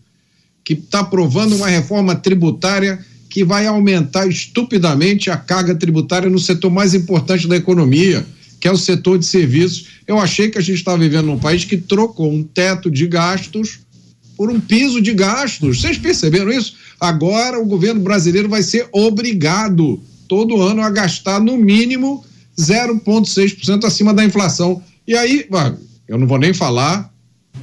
que 0.65 0.74
está 0.74 1.01
aprovando 1.01 1.57
uma 1.57 1.69
reforma 1.69 2.15
tributária 2.15 2.99
que 3.29 3.45
vai 3.45 3.66
aumentar 3.66 4.27
estupidamente 4.27 5.31
a 5.31 5.37
carga 5.37 5.74
tributária 5.74 6.31
no 6.31 6.39
setor 6.39 6.70
mais 6.70 6.95
importante 6.95 7.49
da 7.49 7.57
economia, 7.57 8.24
que 8.61 8.69
é 8.69 8.70
o 8.70 8.77
setor 8.77 9.19
de 9.19 9.27
serviços. 9.27 9.87
Eu 10.07 10.19
achei 10.19 10.51
que 10.51 10.59
a 10.59 10.61
gente 10.61 10.77
estava 10.77 10.99
vivendo 10.99 11.27
num 11.27 11.39
país 11.39 11.65
que 11.65 11.77
trocou 11.77 12.31
um 12.31 12.43
teto 12.43 12.91
de 12.91 13.07
gastos 13.07 13.81
por 14.37 14.51
um 14.51 14.61
piso 14.61 15.01
de 15.01 15.12
gastos. 15.15 15.81
Vocês 15.81 15.99
perceberam 15.99 16.53
isso? 16.53 16.74
Agora 17.03 17.59
o 17.59 17.66
governo 17.66 18.01
brasileiro 18.01 18.49
vai 18.49 18.62
ser 18.62 18.89
obrigado 18.93 20.01
todo 20.29 20.62
ano 20.62 20.83
a 20.83 20.89
gastar 20.89 21.41
no 21.41 21.57
mínimo 21.57 22.24
0,6% 22.57 23.85
acima 23.85 24.15
da 24.15 24.24
inflação. 24.24 24.81
E 25.05 25.16
aí, 25.16 25.45
eu 26.07 26.16
não 26.16 26.29
vou 26.29 26.39
nem 26.39 26.55
falar 26.55 27.12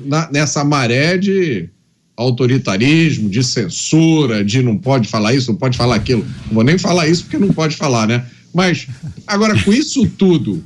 na, 0.04 0.30
nessa 0.30 0.62
maré 0.66 1.18
de 1.18 1.70
autoritarismo, 2.18 3.30
de 3.30 3.42
censura, 3.42 4.44
de 4.44 4.62
não 4.62 4.78
pode 4.78 5.08
falar 5.08 5.34
isso, 5.34 5.52
não 5.54 5.58
pode 5.58 5.78
falar 5.78 5.96
aquilo. 5.96 6.26
Não 6.48 6.56
vou 6.56 6.64
nem 6.66 6.78
falar 6.78 7.08
isso 7.08 7.24
porque 7.24 7.38
não 7.38 7.54
pode 7.54 7.78
falar, 7.78 8.10
né? 8.10 8.26
Mas, 8.54 8.90
agora, 9.26 9.58
com 9.64 9.72
isso 9.72 10.06
tudo, 10.18 10.62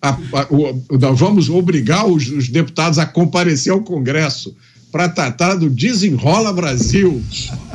a, 0.00 0.08
a, 0.08 0.46
o, 0.48 0.82
nós 0.98 1.18
vamos 1.18 1.50
obrigar 1.50 2.06
os, 2.06 2.30
os, 2.30 2.48
deputados 2.48 2.98
a 2.98 3.04
comparecer 3.04 3.70
ao 3.70 3.82
Congresso 3.82 4.56
para 4.90 5.08
tratar 5.08 5.54
do 5.54 5.70
Desenrola 5.70 6.52
Brasil 6.52 7.22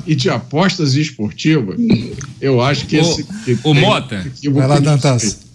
e 0.05 0.15
de 0.15 0.29
apostas 0.29 0.95
esportivas. 0.95 1.79
Eu 2.41 2.61
acho 2.61 2.85
que 2.85 2.97
o, 2.97 3.01
esse. 3.01 3.23
Que 3.23 3.57
o 3.63 3.73
Mota. 3.73 4.25
Vai 4.51 4.67
lá, 4.67 4.79
Dantas. 4.79 5.45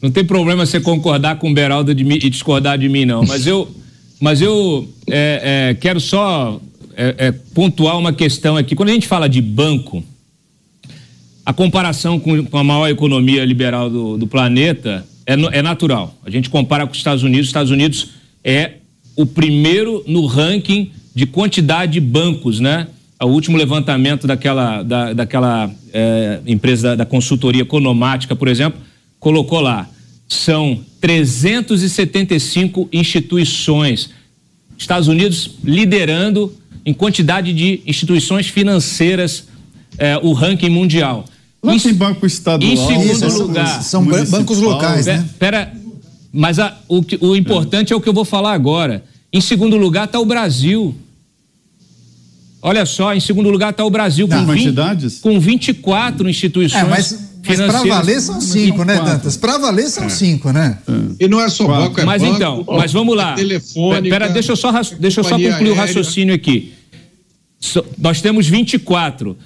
Não 0.00 0.10
tem 0.10 0.24
problema 0.24 0.64
você 0.64 0.80
concordar 0.80 1.38
com 1.38 1.50
o 1.50 1.54
Beraldo 1.54 1.94
de 1.94 2.04
mim, 2.04 2.18
e 2.22 2.30
discordar 2.30 2.78
de 2.78 2.88
mim, 2.88 3.04
não. 3.04 3.24
Mas 3.24 3.46
eu, 3.46 3.68
mas 4.20 4.40
eu 4.40 4.88
é, 5.08 5.70
é, 5.70 5.74
quero 5.74 6.00
só 6.00 6.60
é, 6.96 7.14
é, 7.18 7.32
pontuar 7.32 7.98
uma 7.98 8.12
questão 8.12 8.56
aqui. 8.56 8.76
Quando 8.76 8.90
a 8.90 8.92
gente 8.92 9.08
fala 9.08 9.28
de 9.28 9.42
banco, 9.42 10.04
a 11.44 11.52
comparação 11.52 12.20
com, 12.20 12.44
com 12.44 12.58
a 12.58 12.64
maior 12.64 12.88
economia 12.88 13.44
liberal 13.44 13.88
do, 13.88 14.16
do 14.18 14.26
planeta 14.26 15.04
é, 15.26 15.32
é, 15.32 15.62
natural. 15.62 16.16
A 16.24 16.30
gente 16.30 16.48
compara 16.48 16.86
com 16.86 16.92
os 16.92 16.98
Estados 16.98 17.22
Unidos. 17.22 17.46
Os 17.46 17.48
Estados 17.50 17.70
Unidos 17.70 18.10
é 18.42 18.77
o 19.18 19.26
primeiro 19.26 20.04
no 20.06 20.24
ranking 20.26 20.92
de 21.14 21.26
quantidade 21.26 21.92
de 21.92 22.00
bancos, 22.00 22.60
né? 22.60 22.86
O 23.20 23.26
último 23.26 23.56
levantamento 23.56 24.28
daquela, 24.28 24.82
da, 24.84 25.12
daquela 25.12 25.68
é, 25.92 26.40
empresa 26.46 26.90
da, 26.90 26.94
da 26.94 27.04
consultoria 27.04 27.62
economática, 27.62 28.36
por 28.36 28.46
exemplo, 28.46 28.80
colocou 29.18 29.60
lá 29.60 29.90
são 30.28 30.78
375 31.00 32.88
instituições. 32.92 34.10
Estados 34.76 35.08
Unidos 35.08 35.56
liderando 35.64 36.54
em 36.84 36.92
quantidade 36.92 37.52
de 37.52 37.80
instituições 37.86 38.46
financeiras 38.46 39.44
eh, 39.98 40.18
o 40.22 40.32
ranking 40.32 40.68
mundial. 40.68 41.24
Lá 41.62 41.74
em, 41.74 41.80
tem 41.80 41.94
banco 41.94 42.24
estadual. 42.24 42.70
Em 42.70 42.76
segundo 42.76 43.26
Isso, 43.26 43.42
lugar. 43.42 43.82
São 43.82 44.04
bancos 44.04 44.58
locais, 44.58 45.06
né? 45.06 45.26
Pera, 45.38 45.72
mas 46.38 46.60
a, 46.60 46.78
o, 46.88 47.02
o 47.20 47.34
importante 47.34 47.92
é. 47.92 47.94
é 47.94 47.96
o 47.96 48.00
que 48.00 48.08
eu 48.08 48.12
vou 48.12 48.24
falar 48.24 48.52
agora. 48.52 49.04
Em 49.32 49.40
segundo 49.40 49.76
lugar 49.76 50.04
está 50.04 50.20
o 50.20 50.24
Brasil. 50.24 50.94
Olha 52.62 52.86
só, 52.86 53.12
em 53.12 53.18
segundo 53.18 53.50
lugar 53.50 53.70
está 53.70 53.84
o 53.84 53.90
Brasil 53.90 54.28
com, 54.28 54.46
20, 54.46 55.20
com 55.20 55.40
24 55.40 56.28
instituições. 56.30 56.84
É, 56.84 56.88
mas 56.88 57.28
mas 57.44 57.60
para 57.60 57.82
valer 57.82 58.20
são 58.20 58.40
cinco, 58.40 58.84
né, 58.84 58.96
Dantas? 58.96 59.36
Para 59.36 59.58
valer 59.58 59.88
são 59.88 60.04
é. 60.04 60.08
cinco, 60.08 60.52
né? 60.52 60.78
É. 60.86 61.24
E 61.24 61.28
não 61.28 61.40
é 61.40 61.48
só 61.48 61.66
banco, 61.66 62.00
é 62.00 62.04
Mas 62.04 62.22
banco, 62.22 62.36
então, 62.36 62.64
mas 62.68 62.92
vamos 62.92 63.16
lá. 63.16 63.34
Telefônica, 63.34 64.08
Pera, 64.08 64.28
deixa 64.28 64.52
eu 64.52 64.56
só, 64.56 64.70
deixa 64.98 65.20
eu 65.20 65.24
só 65.24 65.30
concluir 65.30 65.52
aérea. 65.54 65.72
o 65.72 65.74
raciocínio 65.74 66.34
aqui. 66.34 66.74
So, 67.58 67.84
nós 67.96 68.20
temos 68.20 68.46
24. 68.46 69.36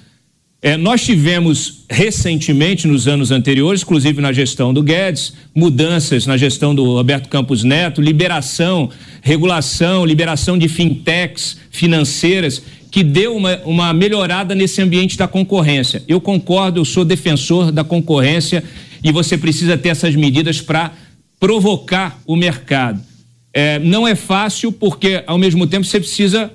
É, 0.65 0.77
nós 0.77 1.03
tivemos 1.03 1.83
recentemente, 1.89 2.87
nos 2.87 3.05
anos 3.05 3.31
anteriores, 3.31 3.81
inclusive 3.81 4.21
na 4.21 4.31
gestão 4.31 4.73
do 4.73 4.81
Guedes, 4.81 5.33
mudanças 5.53 6.25
na 6.25 6.37
gestão 6.37 6.73
do 6.73 6.85
Roberto 6.85 7.27
Campos 7.27 7.65
Neto, 7.65 8.01
liberação, 8.01 8.89
regulação, 9.21 10.05
liberação 10.05 10.57
de 10.57 10.69
fintechs 10.69 11.57
financeiras 11.69 12.63
que 12.89 13.03
deu 13.03 13.35
uma, 13.35 13.57
uma 13.65 13.91
melhorada 13.91 14.55
nesse 14.55 14.81
ambiente 14.81 15.17
da 15.17 15.27
concorrência. 15.27 16.01
Eu 16.07 16.21
concordo, 16.21 16.79
eu 16.79 16.85
sou 16.85 17.03
defensor 17.03 17.69
da 17.69 17.83
concorrência 17.83 18.63
e 19.03 19.11
você 19.11 19.37
precisa 19.37 19.77
ter 19.77 19.89
essas 19.89 20.15
medidas 20.15 20.61
para 20.61 20.93
provocar 21.41 22.21
o 22.25 22.37
mercado. 22.37 23.01
É, 23.51 23.79
não 23.79 24.07
é 24.07 24.15
fácil 24.15 24.71
porque, 24.71 25.25
ao 25.27 25.37
mesmo 25.37 25.67
tempo, 25.67 25.85
você 25.85 25.99
precisa 25.99 26.49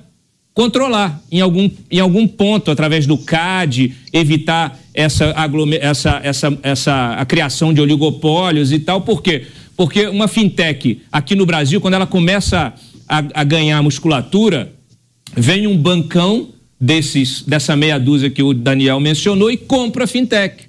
controlar 0.59 1.23
em 1.31 1.39
algum, 1.39 1.71
em 1.89 2.01
algum 2.01 2.27
ponto, 2.27 2.69
através 2.69 3.07
do 3.07 3.17
CAD, 3.17 3.93
evitar 4.11 4.77
essa, 4.93 5.33
essa, 5.79 6.19
essa, 6.21 6.59
essa 6.61 7.13
a 7.13 7.25
criação 7.25 7.73
de 7.73 7.79
oligopólios 7.79 8.73
e 8.73 8.79
tal. 8.79 8.99
Por 8.99 9.23
quê? 9.23 9.43
Porque 9.77 10.07
uma 10.07 10.27
fintech 10.27 10.99
aqui 11.09 11.33
no 11.33 11.45
Brasil, 11.45 11.79
quando 11.79 11.93
ela 11.93 12.05
começa 12.05 12.73
a, 13.07 13.23
a 13.35 13.43
ganhar 13.45 13.81
musculatura, 13.81 14.73
vem 15.33 15.65
um 15.65 15.77
bancão 15.77 16.49
desses, 16.77 17.41
dessa 17.43 17.73
meia 17.77 17.97
dúzia 17.97 18.29
que 18.29 18.43
o 18.43 18.53
Daniel 18.53 18.99
mencionou 18.99 19.49
e 19.49 19.55
compra 19.55 20.03
a 20.03 20.07
fintech. 20.07 20.65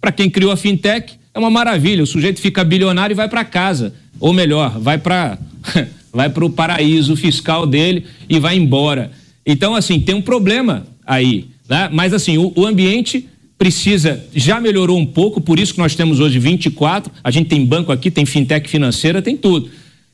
Para 0.00 0.12
quem 0.12 0.30
criou 0.30 0.50
a 0.50 0.56
fintech, 0.56 1.12
é 1.34 1.38
uma 1.38 1.50
maravilha. 1.50 2.02
O 2.02 2.06
sujeito 2.06 2.40
fica 2.40 2.64
bilionário 2.64 3.12
e 3.12 3.14
vai 3.14 3.28
para 3.28 3.44
casa. 3.44 3.92
Ou 4.18 4.32
melhor, 4.32 4.80
vai 4.80 4.96
para 4.96 5.36
vai 6.10 6.32
o 6.34 6.48
paraíso 6.48 7.14
fiscal 7.14 7.66
dele 7.66 8.06
e 8.30 8.38
vai 8.38 8.56
embora. 8.56 9.12
Então, 9.46 9.74
assim, 9.74 10.00
tem 10.00 10.14
um 10.14 10.22
problema 10.22 10.86
aí. 11.06 11.46
Né? 11.68 11.88
Mas 11.92 12.12
assim, 12.12 12.36
o, 12.36 12.52
o 12.56 12.66
ambiente 12.66 13.28
precisa, 13.56 14.22
já 14.34 14.60
melhorou 14.60 14.98
um 14.98 15.06
pouco, 15.06 15.40
por 15.40 15.58
isso 15.58 15.72
que 15.72 15.78
nós 15.78 15.94
temos 15.94 16.20
hoje 16.20 16.38
24, 16.38 17.12
a 17.22 17.30
gente 17.30 17.48
tem 17.48 17.64
banco 17.64 17.92
aqui, 17.92 18.10
tem 18.10 18.26
fintech 18.26 18.68
financeira, 18.68 19.22
tem 19.22 19.36
tudo. 19.36 19.70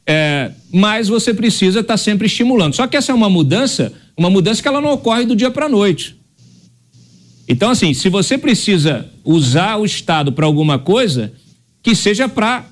É, 0.06 0.50
mas 0.72 1.08
você 1.08 1.32
precisa 1.32 1.80
estar 1.80 1.94
tá 1.94 1.98
sempre 1.98 2.26
estimulando. 2.26 2.74
Só 2.74 2.86
que 2.86 2.96
essa 2.96 3.12
é 3.12 3.14
uma 3.14 3.30
mudança, 3.30 3.92
uma 4.16 4.30
mudança 4.30 4.60
que 4.60 4.68
ela 4.68 4.80
não 4.80 4.92
ocorre 4.92 5.24
do 5.24 5.34
dia 5.34 5.50
para 5.50 5.66
a 5.66 5.68
noite. 5.68 6.16
Então, 7.48 7.70
assim, 7.70 7.92
se 7.94 8.08
você 8.08 8.38
precisa 8.38 9.08
usar 9.24 9.76
o 9.76 9.84
Estado 9.84 10.32
para 10.32 10.46
alguma 10.46 10.78
coisa, 10.78 11.32
que 11.82 11.94
seja 11.94 12.28
para 12.28 12.64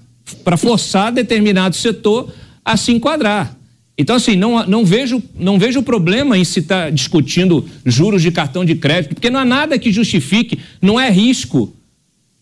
forçar 0.56 1.12
determinado 1.12 1.74
setor 1.74 2.32
a 2.64 2.76
se 2.76 2.92
enquadrar. 2.92 3.56
Então, 4.00 4.16
assim, 4.16 4.34
não, 4.34 4.66
não, 4.66 4.82
vejo, 4.82 5.22
não 5.38 5.58
vejo 5.58 5.82
problema 5.82 6.38
em 6.38 6.42
se 6.42 6.60
estar 6.60 6.84
tá 6.84 6.90
discutindo 6.90 7.68
juros 7.84 8.22
de 8.22 8.30
cartão 8.30 8.64
de 8.64 8.74
crédito, 8.74 9.14
porque 9.14 9.28
não 9.28 9.40
há 9.40 9.44
nada 9.44 9.78
que 9.78 9.92
justifique, 9.92 10.58
não 10.80 10.98
é 10.98 11.10
risco. 11.10 11.74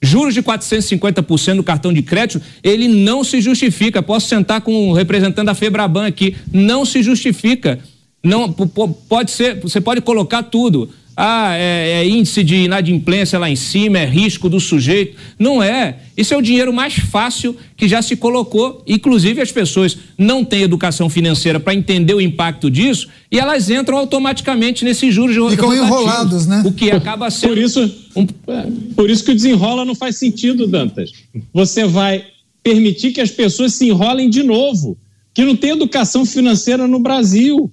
Juros 0.01 0.35
de 0.35 0.41
450% 0.41 1.55
no 1.55 1.65
cartão 1.65 1.93
de 1.93 2.01
crédito, 2.01 2.41
ele 2.63 2.87
não 2.87 3.25
se 3.25 3.41
justifica. 3.41 4.01
Posso 4.01 4.29
sentar 4.29 4.61
com 4.61 4.91
o 4.91 4.93
representante 4.93 5.47
da 5.47 5.55
Febraban 5.55 6.07
aqui, 6.07 6.37
não 6.53 6.85
se 6.85 7.03
justifica. 7.03 7.81
Não 8.23 8.53
pode 8.53 9.33
ser, 9.33 9.59
você 9.61 9.81
pode 9.81 10.01
colocar 10.01 10.45
tudo 10.45 10.91
ah, 11.21 11.53
é, 11.57 12.01
é, 12.01 12.09
índice 12.09 12.45
de 12.45 12.55
inadimplência 12.55 13.41
lá 13.41 13.51
em 13.51 13.57
cima, 13.57 13.99
é 13.99 14.07
risco 14.07 14.49
do 14.49 14.61
sujeito. 14.61 15.17
Não 15.37 15.61
é. 15.61 15.97
Isso 16.17 16.33
é 16.33 16.37
o 16.37 16.41
dinheiro 16.41 16.73
mais 16.73 16.95
fácil 16.95 17.57
que 17.77 17.89
já 17.89 18.01
se 18.01 18.15
colocou. 18.15 18.85
Inclusive, 18.87 19.41
as 19.41 19.51
pessoas 19.51 19.99
não 20.17 20.45
têm 20.45 20.63
educação 20.63 21.11
financeira 21.11 21.59
para 21.59 21.75
entender 21.75 22.15
o 22.15 22.21
impacto 22.21 22.71
disso 22.71 23.09
e 23.33 23.39
elas 23.41 23.69
entram 23.69 23.99
automaticamente 23.99 24.85
nesses 24.85 25.13
juros 25.13 25.35
de 25.35 25.51
Ficam 25.51 25.75
enrolados, 25.75 26.47
né? 26.47 26.63
O 26.65 26.71
que 26.71 26.89
acaba 26.93 27.29
sendo. 27.33 27.49
Por 27.49 27.59
isso, 27.59 27.95
um... 28.15 28.25
Por 28.95 29.11
isso 29.11 29.25
que 29.25 29.33
o 29.33 29.35
desenrola 29.35 29.85
não 29.85 29.97
faz 29.97 30.19
sentido, 30.19 30.69
Dantas. 30.69 31.11
Você 31.53 31.85
vai 31.85 32.27
permitir 32.63 33.11
que 33.11 33.21
as 33.21 33.33
pessoas 33.33 33.75
se 33.75 33.89
enrolem 33.89 34.31
de 34.31 34.45
novo, 34.45 34.97
que 35.35 35.45
não 35.45 35.57
tem 35.57 35.71
educação 35.71 36.25
financeira 36.25 36.87
no 36.87 37.01
Brasil. 37.01 37.69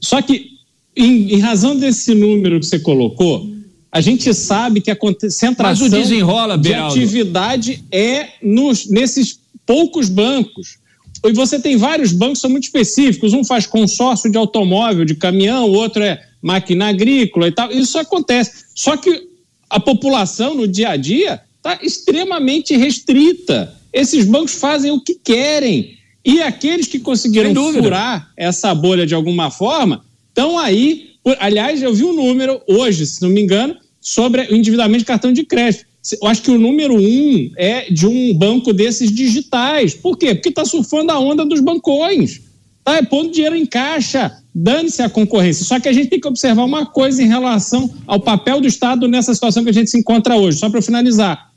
Só 0.00 0.20
que 0.20 0.57
em, 0.98 1.34
em, 1.34 1.40
razão 1.40 1.76
desse 1.76 2.14
número 2.14 2.58
que 2.58 2.66
você 2.66 2.78
colocou, 2.78 3.48
a 3.90 4.00
gente 4.00 4.32
sabe 4.34 4.80
que 4.80 4.90
a 4.90 4.96
concentração 4.96 5.88
Mas 5.88 5.94
o 5.94 5.96
desenrola, 5.96 6.58
de 6.58 6.74
atividade 6.74 7.84
é 7.90 8.30
nos, 8.42 8.88
nesses 8.88 9.38
poucos 9.64 10.08
bancos. 10.08 10.78
E 11.24 11.32
você 11.32 11.58
tem 11.58 11.76
vários 11.76 12.12
bancos 12.12 12.38
que 12.38 12.42
são 12.42 12.50
muito 12.50 12.64
específicos. 12.64 13.32
Um 13.32 13.44
faz 13.44 13.66
consórcio 13.66 14.30
de 14.30 14.36
automóvel, 14.36 15.04
de 15.04 15.14
caminhão, 15.14 15.68
o 15.68 15.72
outro 15.72 16.02
é 16.02 16.22
máquina 16.42 16.88
agrícola 16.88 17.48
e 17.48 17.52
tal. 17.52 17.70
Isso 17.72 17.98
acontece. 17.98 18.66
Só 18.74 18.96
que 18.96 19.28
a 19.70 19.80
população 19.80 20.54
no 20.54 20.68
dia 20.68 20.90
a 20.90 20.96
dia 20.96 21.40
está 21.56 21.78
extremamente 21.82 22.76
restrita. 22.76 23.74
Esses 23.92 24.24
bancos 24.24 24.54
fazem 24.54 24.90
o 24.90 25.00
que 25.00 25.14
querem. 25.14 25.96
E 26.24 26.42
aqueles 26.42 26.86
que 26.86 26.98
conseguiram 26.98 27.54
furar 27.72 28.30
essa 28.36 28.74
bolha 28.74 29.06
de 29.06 29.14
alguma 29.14 29.50
forma 29.50 30.04
então 30.38 30.56
aí, 30.56 31.14
aliás, 31.40 31.82
eu 31.82 31.92
vi 31.92 32.04
um 32.04 32.12
número 32.12 32.60
hoje, 32.68 33.04
se 33.04 33.20
não 33.20 33.28
me 33.28 33.40
engano, 33.40 33.74
sobre 34.00 34.42
o 34.42 34.54
endividamento 34.54 35.00
de 35.00 35.04
cartão 35.04 35.32
de 35.32 35.42
crédito. 35.42 35.84
Eu 36.22 36.28
acho 36.28 36.42
que 36.42 36.50
o 36.52 36.58
número 36.60 36.94
um 36.94 37.50
é 37.56 37.90
de 37.90 38.06
um 38.06 38.32
banco 38.34 38.72
desses 38.72 39.10
digitais. 39.10 39.94
Por 39.94 40.16
quê? 40.16 40.36
Porque 40.36 40.50
está 40.50 40.64
surfando 40.64 41.10
a 41.10 41.18
onda 41.18 41.44
dos 41.44 41.58
bancões. 41.58 42.40
Tá? 42.84 42.98
É 42.98 43.02
pondo 43.02 43.32
dinheiro 43.32 43.56
em 43.56 43.66
caixa. 43.66 44.32
Dane-se 44.54 45.02
a 45.02 45.10
concorrência. 45.10 45.64
Só 45.66 45.80
que 45.80 45.88
a 45.88 45.92
gente 45.92 46.08
tem 46.08 46.20
que 46.20 46.28
observar 46.28 46.62
uma 46.62 46.86
coisa 46.86 47.20
em 47.20 47.26
relação 47.26 47.92
ao 48.06 48.20
papel 48.20 48.60
do 48.60 48.68
Estado 48.68 49.08
nessa 49.08 49.34
situação 49.34 49.64
que 49.64 49.70
a 49.70 49.74
gente 49.74 49.90
se 49.90 49.98
encontra 49.98 50.36
hoje. 50.36 50.58
Só 50.58 50.70
para 50.70 50.80
finalizar. 50.80 51.50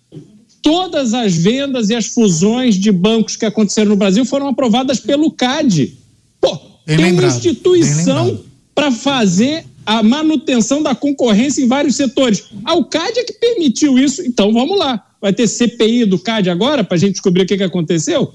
Todas 0.63 1.13
as 1.13 1.35
vendas 1.35 1.91
e 1.91 1.95
as 1.95 2.07
fusões 2.07 2.73
de 2.73 2.91
bancos 2.91 3.35
que 3.35 3.45
aconteceram 3.45 3.89
no 3.89 3.95
Brasil 3.95 4.25
foram 4.25 4.47
aprovadas 4.47 4.99
pelo 4.99 5.31
CAD. 5.31 5.95
Pô, 6.41 6.55
bem 6.87 6.97
tem 6.97 7.05
lembrado, 7.05 7.29
uma 7.29 7.37
instituição 7.37 8.50
para 8.73 8.91
fazer 8.91 9.65
a 9.85 10.03
manutenção 10.03 10.81
da 10.81 10.93
concorrência 10.93 11.63
em 11.63 11.67
vários 11.67 11.95
setores. 11.95 12.45
A 12.63 12.81
CAD 12.83 13.19
é 13.19 13.23
que 13.23 13.33
permitiu 13.33 13.97
isso, 13.97 14.21
então 14.21 14.53
vamos 14.53 14.77
lá. 14.77 15.03
Vai 15.19 15.33
ter 15.33 15.47
CPI 15.47 16.05
do 16.05 16.17
CAD 16.17 16.49
agora 16.49 16.83
para 16.83 16.95
a 16.95 16.99
gente 16.99 17.13
descobrir 17.13 17.43
o 17.43 17.45
que, 17.45 17.57
que 17.57 17.63
aconteceu? 17.63 18.33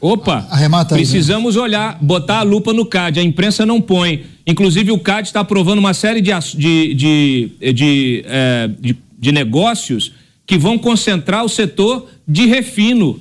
Opa, 0.00 0.46
Arremata 0.50 0.94
precisamos 0.94 1.56
olhar, 1.56 1.98
botar 2.00 2.38
a 2.38 2.42
lupa 2.42 2.72
no 2.72 2.86
CAD. 2.86 3.20
A 3.20 3.22
imprensa 3.22 3.66
não 3.66 3.80
põe. 3.80 4.24
Inclusive, 4.46 4.90
o 4.90 4.98
CAD 4.98 5.28
está 5.28 5.40
aprovando 5.40 5.78
uma 5.78 5.92
série 5.92 6.20
de, 6.20 6.32
de, 6.56 6.94
de, 6.94 7.72
de, 7.72 8.24
é, 8.26 8.70
de, 8.80 8.96
de 9.18 9.32
negócios 9.32 10.12
que 10.46 10.56
vão 10.56 10.78
concentrar 10.78 11.44
o 11.44 11.48
setor 11.48 12.08
de 12.26 12.46
refino. 12.46 13.20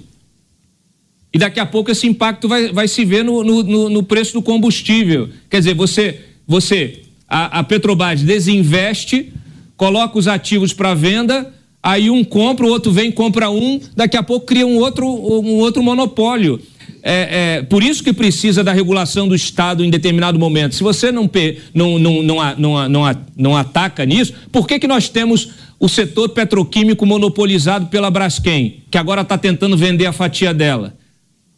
E 1.34 1.38
daqui 1.38 1.60
a 1.60 1.65
pouco 1.65 1.91
esse 1.91 2.07
impacto 2.07 2.47
vai, 2.47 2.72
vai 2.72 2.88
se 2.88 3.06
ver 3.06 3.23
no, 3.23 3.43
no, 3.43 3.89
no 3.89 4.03
preço 4.03 4.34
do 4.34 4.41
combustível. 4.41 5.30
Quer 5.49 5.60
dizer, 5.60 5.76
você, 5.76 6.22
você 6.47 7.01
a, 7.27 7.60
a 7.60 7.64
Petrobras 7.64 8.23
desinveste, 8.23 9.31
coloca 9.77 10.18
os 10.18 10.27
ativos 10.27 10.73
para 10.73 10.95
venda, 10.95 11.53
aí 11.81 12.10
um 12.10 12.23
compra, 12.23 12.65
o 12.65 12.69
outro 12.69 12.91
vem, 12.91 13.11
compra 13.11 13.49
um, 13.49 13.80
daqui 13.95 14.18
a 14.18 14.23
pouco 14.23 14.47
cria 14.47 14.65
um 14.65 14.77
outro, 14.77 15.06
um 15.06 15.57
outro 15.60 15.84
monopólio. 15.84 16.60
É, 17.01 17.60
é, 17.60 17.64
por 17.64 17.81
isso 17.81 18.03
que 18.03 18.11
precisa 18.11 18.64
da 18.64 18.73
regulação 18.73 19.27
do 19.27 19.35
Estado 19.35 19.85
em 19.85 19.89
determinado 19.89 20.38
momento. 20.38 20.76
Se 20.76 20.84
você 20.84 21.11
não, 21.11 21.30
não, 21.73 21.99
não, 21.99 22.23
não, 22.23 22.89
não, 22.89 23.15
não, 23.38 23.56
ataca 23.56 24.06
nisso, 24.06 24.34
por 24.51 24.68
que, 24.68 24.80
que 24.80 24.88
nós 24.88 25.07
temos 25.07 25.49
o 25.80 25.88
setor 25.88 26.30
petroquímico 26.30 27.06
monopolizado 27.06 27.85
pela 27.85 28.11
Braskem, 28.11 28.84
que 28.91 28.97
agora 28.97 29.22
está 29.22 29.38
tentando 29.38 29.77
vender 29.77 30.07
a 30.07 30.11
fatia 30.11 30.53
dela? 30.53 30.98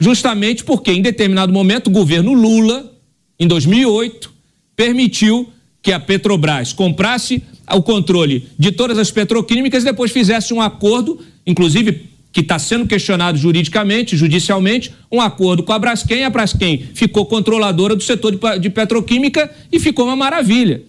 Justamente 0.02 0.64
porque 0.64 0.92
em 0.92 1.02
determinado 1.02 1.54
momento 1.54 1.88
o 1.88 1.92
governo 1.92 2.34
Lula, 2.34 2.92
em 3.40 3.48
2008, 3.48 4.34
permitiu 4.76 5.48
que 5.80 5.92
a 5.92 6.00
Petrobras 6.00 6.74
comprasse 6.74 7.44
o 7.72 7.84
controle 7.84 8.48
de 8.58 8.72
todas 8.72 8.98
as 8.98 9.12
petroquímicas 9.12 9.84
e 9.84 9.86
depois 9.86 10.12
fizesse 10.12 10.56
um 10.56 10.60
acordo, 10.60 11.20
inclusive 11.46 12.10
que 12.34 12.40
está 12.40 12.58
sendo 12.58 12.88
questionado 12.88 13.38
juridicamente, 13.38 14.18
judicialmente, 14.18 14.92
um 15.12 15.22
acordo 15.22 15.62
com 15.62 15.72
a 15.72 15.78
Braskem. 15.78 16.24
A 16.24 16.30
Braskem 16.32 16.90
ficou 16.96 17.26
controladora 17.26 17.96
do 17.96 18.02
setor 18.02 18.36
de, 18.60 18.70
petroquímica 18.72 19.52
e 19.72 19.80
ficou 19.80 20.06
uma 20.06 20.16
maravilha. 20.16 20.82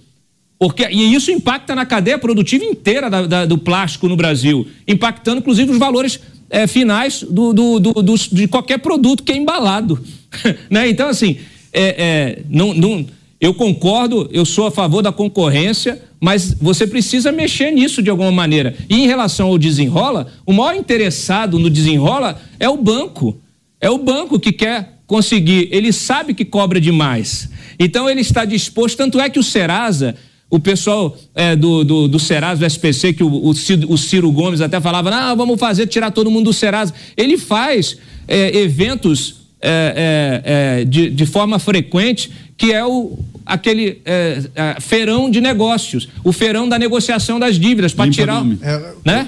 Porque, 0.58 0.88
e 0.90 1.14
isso 1.14 1.30
impacta 1.30 1.74
na 1.74 1.84
cadeia 1.84 2.16
produtiva 2.16 2.64
inteira 2.64 3.10
da, 3.10 3.26
da, 3.26 3.44
do 3.44 3.58
plástico 3.58 4.08
no 4.08 4.16
Brasil, 4.16 4.66
impactando 4.86 5.40
inclusive 5.40 5.72
os 5.72 5.78
valores 5.78 6.20
é, 6.52 6.66
finais 6.66 7.22
do, 7.22 7.54
do, 7.54 7.80
do, 7.80 8.14
de 8.30 8.46
qualquer 8.46 8.78
produto 8.78 9.22
que 9.22 9.32
é 9.32 9.36
embalado. 9.36 9.98
né? 10.68 10.86
Então, 10.86 11.08
assim, 11.08 11.38
é, 11.72 11.82
é, 11.82 12.42
não, 12.50 12.74
não, 12.74 13.06
eu 13.40 13.54
concordo, 13.54 14.28
eu 14.30 14.44
sou 14.44 14.66
a 14.66 14.70
favor 14.70 15.02
da 15.02 15.10
concorrência, 15.10 16.02
mas 16.20 16.54
você 16.60 16.86
precisa 16.86 17.32
mexer 17.32 17.70
nisso 17.70 18.02
de 18.02 18.10
alguma 18.10 18.30
maneira. 18.30 18.76
E 18.88 19.02
em 19.02 19.06
relação 19.06 19.48
ao 19.48 19.56
desenrola, 19.56 20.30
o 20.44 20.52
maior 20.52 20.76
interessado 20.76 21.58
no 21.58 21.70
desenrola 21.70 22.38
é 22.60 22.68
o 22.68 22.76
banco. 22.76 23.40
É 23.80 23.88
o 23.88 23.98
banco 23.98 24.38
que 24.38 24.52
quer 24.52 24.98
conseguir, 25.06 25.68
ele 25.72 25.92
sabe 25.92 26.34
que 26.34 26.44
cobra 26.44 26.80
demais. 26.80 27.48
Então 27.78 28.08
ele 28.08 28.20
está 28.20 28.44
disposto, 28.44 28.96
tanto 28.98 29.18
é 29.18 29.28
que 29.28 29.38
o 29.38 29.42
Serasa 29.42 30.14
o 30.52 30.60
pessoal 30.60 31.16
é, 31.34 31.56
do, 31.56 31.82
do, 31.82 32.06
do 32.06 32.18
Serasa, 32.18 32.60
do 32.60 32.66
SPC, 32.66 33.14
que 33.14 33.24
o, 33.24 33.46
o, 33.46 33.54
Ciro, 33.54 33.90
o 33.90 33.96
Ciro 33.96 34.30
Gomes 34.30 34.60
até 34.60 34.78
falava, 34.82 35.10
não, 35.10 35.34
vamos 35.34 35.58
fazer, 35.58 35.86
tirar 35.86 36.10
todo 36.10 36.30
mundo 36.30 36.44
do 36.44 36.52
Serasa. 36.52 36.92
Ele 37.16 37.38
faz 37.38 37.96
é, 38.28 38.58
eventos 38.58 39.36
é, 39.62 40.42
é, 40.44 40.80
é 40.80 40.84
de, 40.84 41.08
de 41.08 41.24
forma 41.24 41.58
frequente, 41.58 42.30
que 42.54 42.70
é 42.70 42.84
o, 42.84 43.18
aquele 43.46 44.02
é, 44.04 44.42
feirão 44.78 45.30
de 45.30 45.40
negócios, 45.40 46.06
o 46.22 46.34
feirão 46.34 46.68
da 46.68 46.78
negociação 46.78 47.40
das 47.40 47.58
dívidas, 47.58 47.94
para 47.94 48.10
tirar, 48.10 48.44
né? 48.44 49.26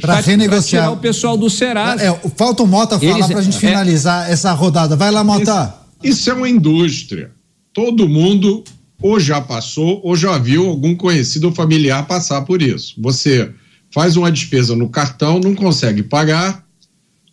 Para 0.00 0.20
renegociar. 0.20 0.84
tirar 0.84 0.90
o 0.92 0.98
pessoal 0.98 1.36
do 1.36 1.50
Serasa. 1.50 2.04
É, 2.04 2.20
falta 2.36 2.62
o 2.62 2.68
Mota 2.68 3.00
falar 3.00 3.26
para 3.26 3.38
a 3.40 3.42
gente 3.42 3.58
finalizar 3.58 4.30
essa 4.30 4.52
rodada. 4.52 4.94
Vai 4.94 5.10
lá, 5.10 5.24
Mota. 5.24 5.74
Isso, 6.04 6.20
isso 6.20 6.30
é 6.30 6.34
uma 6.34 6.48
indústria. 6.48 7.32
Todo 7.74 8.08
mundo 8.08 8.62
ou 9.02 9.18
já 9.18 9.40
passou 9.40 10.00
ou 10.04 10.16
já 10.16 10.38
viu 10.38 10.68
algum 10.68 10.94
conhecido 10.94 11.48
ou 11.48 11.54
familiar 11.54 12.06
passar 12.06 12.42
por 12.42 12.62
isso. 12.62 12.94
Você 12.98 13.50
faz 13.90 14.16
uma 14.16 14.30
despesa 14.30 14.74
no 14.74 14.88
cartão, 14.88 15.38
não 15.38 15.54
consegue 15.54 16.02
pagar, 16.02 16.64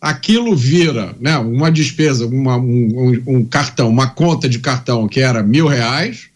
aquilo 0.00 0.56
vira 0.56 1.14
né, 1.20 1.36
uma 1.38 1.70
despesa, 1.70 2.26
uma, 2.26 2.56
um, 2.56 3.22
um, 3.26 3.44
cartão, 3.44 3.88
uma 3.88 4.08
conta 4.08 4.48
de 4.48 4.58
cartão 4.58 5.06
que 5.06 5.20
era 5.20 5.42
mil 5.42 5.66
reais, 5.66 6.28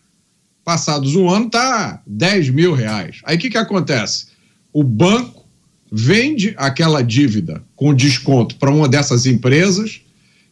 passados 0.65 1.15
um 1.15 1.29
ano 1.29 1.47
está 1.47 2.01
10 2.07 2.51
mil 2.51 2.73
reais. 2.73 3.21
Aí 3.25 3.37
o 3.37 3.39
que, 3.39 3.51
que 3.51 3.59
acontece? 3.59 4.29
O 4.73 4.83
banco 4.83 5.45
vende 5.91 6.55
aquela 6.57 7.03
dívida 7.03 7.63
com 7.77 7.95
desconto 7.95 8.57
para 8.57 8.71
uma 8.71 8.89
dessas 8.89 9.27
empresas, 9.27 10.01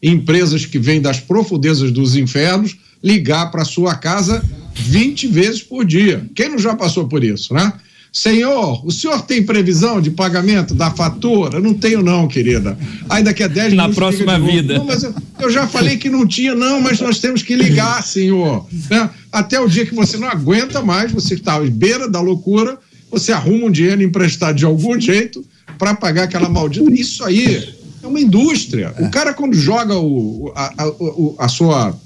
empresas 0.03 0.67
que 0.67 0.79
vêm 0.79 1.01
das 1.01 1.19
profundezas 1.19 1.91
dos 1.91 2.15
infernos, 2.15 2.77
ligar 3.03 3.51
para 3.51 3.65
sua 3.65 3.95
casa 3.95 4.43
20 4.75 5.27
vezes 5.29 5.63
por 5.63 5.85
dia. 5.85 6.27
Quem 6.35 6.51
não 6.51 6.59
já 6.59 6.75
passou 6.75 7.07
por 7.07 7.23
isso, 7.23 7.55
né? 7.55 7.73
Senhor, 8.13 8.87
o 8.87 8.93
senhor 8.93 9.23
tem 9.23 9.43
previsão 9.43 9.99
de 9.99 10.11
pagamento 10.11 10.75
da 10.75 10.91
fatura? 10.91 11.59
Não 11.59 11.73
tenho, 11.73 12.03
não, 12.03 12.29
querida. 12.29 12.77
Aí 13.09 13.23
daqui 13.23 13.43
a 13.43 13.49
10 13.49 13.73
Na 13.73 13.89
próxima 13.89 14.39
vida. 14.39 14.77
Não, 14.77 14.85
mas 14.85 15.03
eu, 15.03 15.15
eu, 15.41 15.51
já 15.51 15.67
falei 15.67 15.97
que 15.97 16.11
não 16.11 16.27
tinha, 16.27 16.55
não, 16.55 16.79
mas 16.79 17.01
nós 17.01 17.19
temos 17.21 17.43
que 17.43 17.57
ligar, 17.57 18.03
senhor. 18.05 18.67
Né? 18.91 19.09
Até 19.33 19.59
o 19.59 19.67
dia 19.67 19.87
que 19.87 19.95
você 19.95 20.19
não 20.19 20.29
aguenta 20.29 20.83
mais, 20.83 21.11
você 21.11 21.33
está 21.33 21.55
à 21.55 21.61
beira 21.61 22.07
da 22.07 22.21
loucura, 22.21 22.79
você 23.11 23.33
arruma 23.33 23.67
um 23.67 23.71
dinheiro 23.71 24.03
emprestado 24.03 24.57
de 24.57 24.67
algum 24.67 25.01
jeito 25.01 25.43
para 25.79 25.95
pagar 25.95 26.25
aquela 26.25 26.51
maldita. 26.51 26.93
Isso 26.93 27.25
aí 27.25 27.75
é 28.03 28.07
uma 28.07 28.21
indústria. 28.21 28.95
O 28.99 29.09
cara, 29.11 29.33
quando 29.33 29.55
joga 29.55 29.97
o, 29.97 30.53
a, 30.55 30.85
a, 30.85 31.45
a 31.47 31.49
sua 31.49 31.97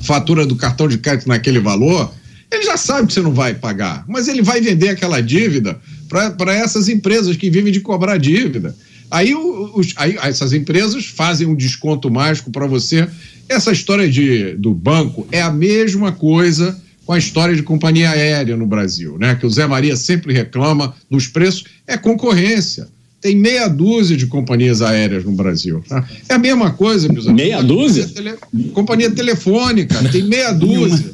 fatura 0.00 0.46
do 0.46 0.56
cartão 0.56 0.88
de 0.88 0.98
crédito 0.98 1.28
naquele 1.28 1.58
valor 1.58 2.12
ele 2.50 2.64
já 2.64 2.76
sabe 2.76 3.08
que 3.08 3.12
você 3.12 3.22
não 3.22 3.32
vai 3.32 3.54
pagar, 3.54 4.04
mas 4.08 4.28
ele 4.28 4.42
vai 4.42 4.60
vender 4.60 4.90
aquela 4.90 5.20
dívida 5.20 5.78
para 6.08 6.54
essas 6.54 6.88
empresas 6.88 7.36
que 7.36 7.50
vivem 7.50 7.72
de 7.72 7.80
cobrar 7.80 8.16
dívida. 8.18 8.74
Aí, 9.10 9.34
os, 9.34 9.94
aí 9.96 10.16
essas 10.22 10.52
empresas 10.52 11.06
fazem 11.06 11.46
um 11.46 11.54
desconto 11.54 12.10
mágico 12.10 12.50
para 12.50 12.66
você. 12.66 13.08
Essa 13.48 13.72
história 13.72 14.08
de, 14.08 14.54
do 14.54 14.72
banco 14.72 15.26
é 15.30 15.42
a 15.42 15.50
mesma 15.50 16.12
coisa 16.12 16.80
com 17.04 17.12
a 17.12 17.18
história 17.18 17.54
de 17.54 17.62
companhia 17.62 18.10
aérea 18.10 18.56
no 18.56 18.66
Brasil, 18.66 19.16
né? 19.18 19.36
Que 19.36 19.46
o 19.46 19.50
Zé 19.50 19.66
Maria 19.66 19.96
sempre 19.96 20.32
reclama 20.32 20.94
dos 21.08 21.28
preços, 21.28 21.64
é 21.86 21.96
concorrência 21.96 22.88
tem 23.26 23.34
meia 23.34 23.66
dúzia 23.66 24.16
de 24.16 24.28
companhias 24.28 24.80
aéreas 24.80 25.24
no 25.24 25.32
Brasil. 25.32 25.82
Tá? 25.88 26.08
É 26.28 26.34
a 26.34 26.38
mesma 26.38 26.70
coisa, 26.70 27.12
meus 27.12 27.26
amigos. 27.26 27.44
Meia 27.44 27.60
dúzia? 27.60 28.06
Tele, 28.06 28.34
companhia 28.72 29.10
telefônica, 29.10 30.00
tem 30.12 30.22
meia 30.22 30.52
dúzia. 30.52 31.10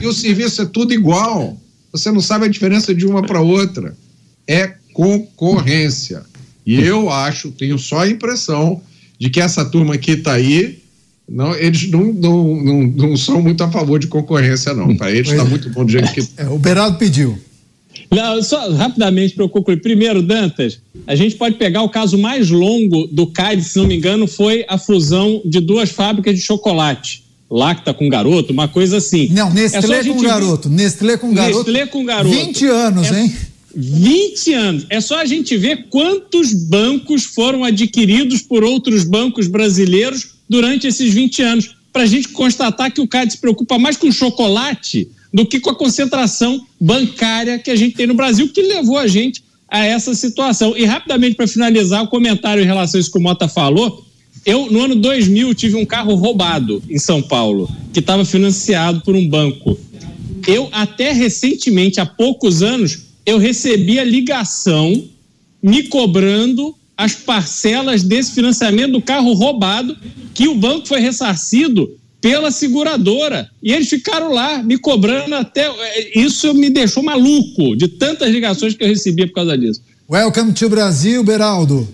e 0.00 0.06
o 0.06 0.14
serviço 0.14 0.62
é 0.62 0.64
tudo 0.64 0.94
igual. 0.94 1.60
Você 1.92 2.10
não 2.10 2.22
sabe 2.22 2.46
a 2.46 2.48
diferença 2.48 2.94
de 2.94 3.04
uma 3.04 3.20
para 3.20 3.42
outra. 3.42 3.94
É 4.48 4.72
concorrência. 4.94 6.22
E 6.64 6.80
eu 6.80 7.10
acho, 7.10 7.50
tenho 7.50 7.78
só 7.78 7.98
a 8.00 8.08
impressão 8.08 8.80
de 9.18 9.28
que 9.28 9.38
essa 9.38 9.62
turma 9.62 9.98
que 9.98 10.12
está 10.12 10.32
aí, 10.32 10.78
não, 11.28 11.54
eles 11.54 11.90
não, 11.90 12.14
não, 12.14 12.62
não, 12.62 12.82
não, 12.86 13.16
são 13.18 13.42
muito 13.42 13.62
a 13.62 13.70
favor 13.70 13.98
de 13.98 14.06
concorrência, 14.06 14.72
não. 14.72 14.96
Para 14.96 15.10
eles 15.10 15.30
está 15.30 15.44
muito 15.44 15.68
bom 15.68 15.84
do 15.84 15.92
jeito 15.92 16.10
que. 16.14 16.26
É, 16.38 16.48
o 16.48 16.58
Beraldo 16.58 16.96
pediu. 16.96 17.38
Não, 18.12 18.42
só 18.42 18.70
rapidamente 18.70 19.34
para 19.34 19.44
eu 19.44 19.48
concluir. 19.48 19.80
Primeiro, 19.80 20.22
Dantas, 20.22 20.78
a 21.06 21.16
gente 21.16 21.34
pode 21.36 21.56
pegar 21.56 21.82
o 21.82 21.88
caso 21.88 22.18
mais 22.18 22.50
longo 22.50 23.06
do 23.06 23.26
CAID, 23.26 23.64
se 23.64 23.78
não 23.78 23.86
me 23.86 23.96
engano, 23.96 24.28
foi 24.28 24.66
a 24.68 24.76
fusão 24.76 25.40
de 25.44 25.60
duas 25.60 25.90
fábricas 25.90 26.34
de 26.34 26.42
chocolate. 26.42 27.24
Lacta 27.50 27.92
com 27.92 28.08
garoto, 28.08 28.52
uma 28.52 28.68
coisa 28.68 28.98
assim. 28.98 29.28
Não, 29.30 29.52
Nestlé 29.52 30.00
é 30.00 30.04
com 30.04 30.22
garoto. 30.22 30.68
Nestlé 30.68 31.16
com 31.16 31.34
garoto. 31.34 31.70
Nestlé 31.70 31.86
com 31.86 32.04
garoto. 32.04 32.34
20 32.34 32.66
anos, 32.66 33.10
é, 33.10 33.20
hein? 33.20 33.34
20 33.74 34.54
anos. 34.54 34.86
É 34.90 35.00
só 35.00 35.18
a 35.18 35.24
gente 35.24 35.56
ver 35.56 35.86
quantos 35.88 36.52
bancos 36.52 37.24
foram 37.24 37.64
adquiridos 37.64 38.42
por 38.42 38.62
outros 38.62 39.04
bancos 39.04 39.48
brasileiros 39.48 40.28
durante 40.48 40.86
esses 40.86 41.12
20 41.12 41.42
anos. 41.42 41.74
Para 41.92 42.02
a 42.02 42.06
gente 42.06 42.28
constatar 42.28 42.90
que 42.90 43.00
o 43.00 43.08
CAD 43.08 43.32
se 43.32 43.38
preocupa 43.38 43.78
mais 43.78 43.96
com 43.96 44.10
chocolate 44.10 45.08
do 45.32 45.46
que 45.46 45.58
com 45.58 45.70
a 45.70 45.74
concentração 45.74 46.64
bancária 46.80 47.58
que 47.58 47.70
a 47.70 47.76
gente 47.76 47.94
tem 47.94 48.06
no 48.06 48.14
Brasil, 48.14 48.48
que 48.52 48.62
levou 48.62 48.98
a 48.98 49.06
gente 49.06 49.42
a 49.68 49.84
essa 49.84 50.14
situação. 50.14 50.76
E 50.76 50.84
rapidamente, 50.84 51.36
para 51.36 51.48
finalizar 51.48 52.02
o 52.02 52.08
comentário 52.08 52.62
em 52.62 52.66
relação 52.66 52.98
a 52.98 53.00
isso 53.00 53.10
que 53.10 53.18
o 53.18 53.22
Mota 53.22 53.48
falou, 53.48 54.04
eu, 54.44 54.70
no 54.70 54.82
ano 54.82 54.96
2000, 54.96 55.54
tive 55.54 55.76
um 55.76 55.86
carro 55.86 56.14
roubado 56.14 56.82
em 56.90 56.98
São 56.98 57.22
Paulo, 57.22 57.70
que 57.92 58.00
estava 58.00 58.24
financiado 58.24 59.00
por 59.00 59.14
um 59.14 59.26
banco. 59.26 59.78
Eu, 60.46 60.68
até 60.72 61.12
recentemente, 61.12 62.00
há 62.00 62.06
poucos 62.06 62.62
anos, 62.62 62.98
eu 63.24 63.38
recebia 63.38 64.04
ligação 64.04 65.04
me 65.62 65.84
cobrando 65.84 66.74
as 66.96 67.14
parcelas 67.14 68.02
desse 68.02 68.32
financiamento 68.32 68.92
do 68.92 69.00
carro 69.00 69.32
roubado, 69.32 69.96
que 70.34 70.48
o 70.48 70.54
banco 70.54 70.88
foi 70.88 71.00
ressarcido 71.00 71.96
pela 72.22 72.52
seguradora. 72.52 73.50
E 73.60 73.72
eles 73.72 73.88
ficaram 73.88 74.32
lá 74.32 74.62
me 74.62 74.78
cobrando 74.78 75.34
até. 75.34 75.66
É, 75.66 76.18
isso 76.18 76.54
me 76.54 76.70
deixou 76.70 77.02
maluco 77.02 77.76
de 77.76 77.88
tantas 77.88 78.30
ligações 78.30 78.74
que 78.74 78.82
eu 78.82 78.88
recebia 78.88 79.26
por 79.26 79.34
causa 79.34 79.58
disso. 79.58 79.82
Welcome 80.08 80.52
to 80.52 80.68
Brasil, 80.68 81.22
Beraldo. 81.24 81.86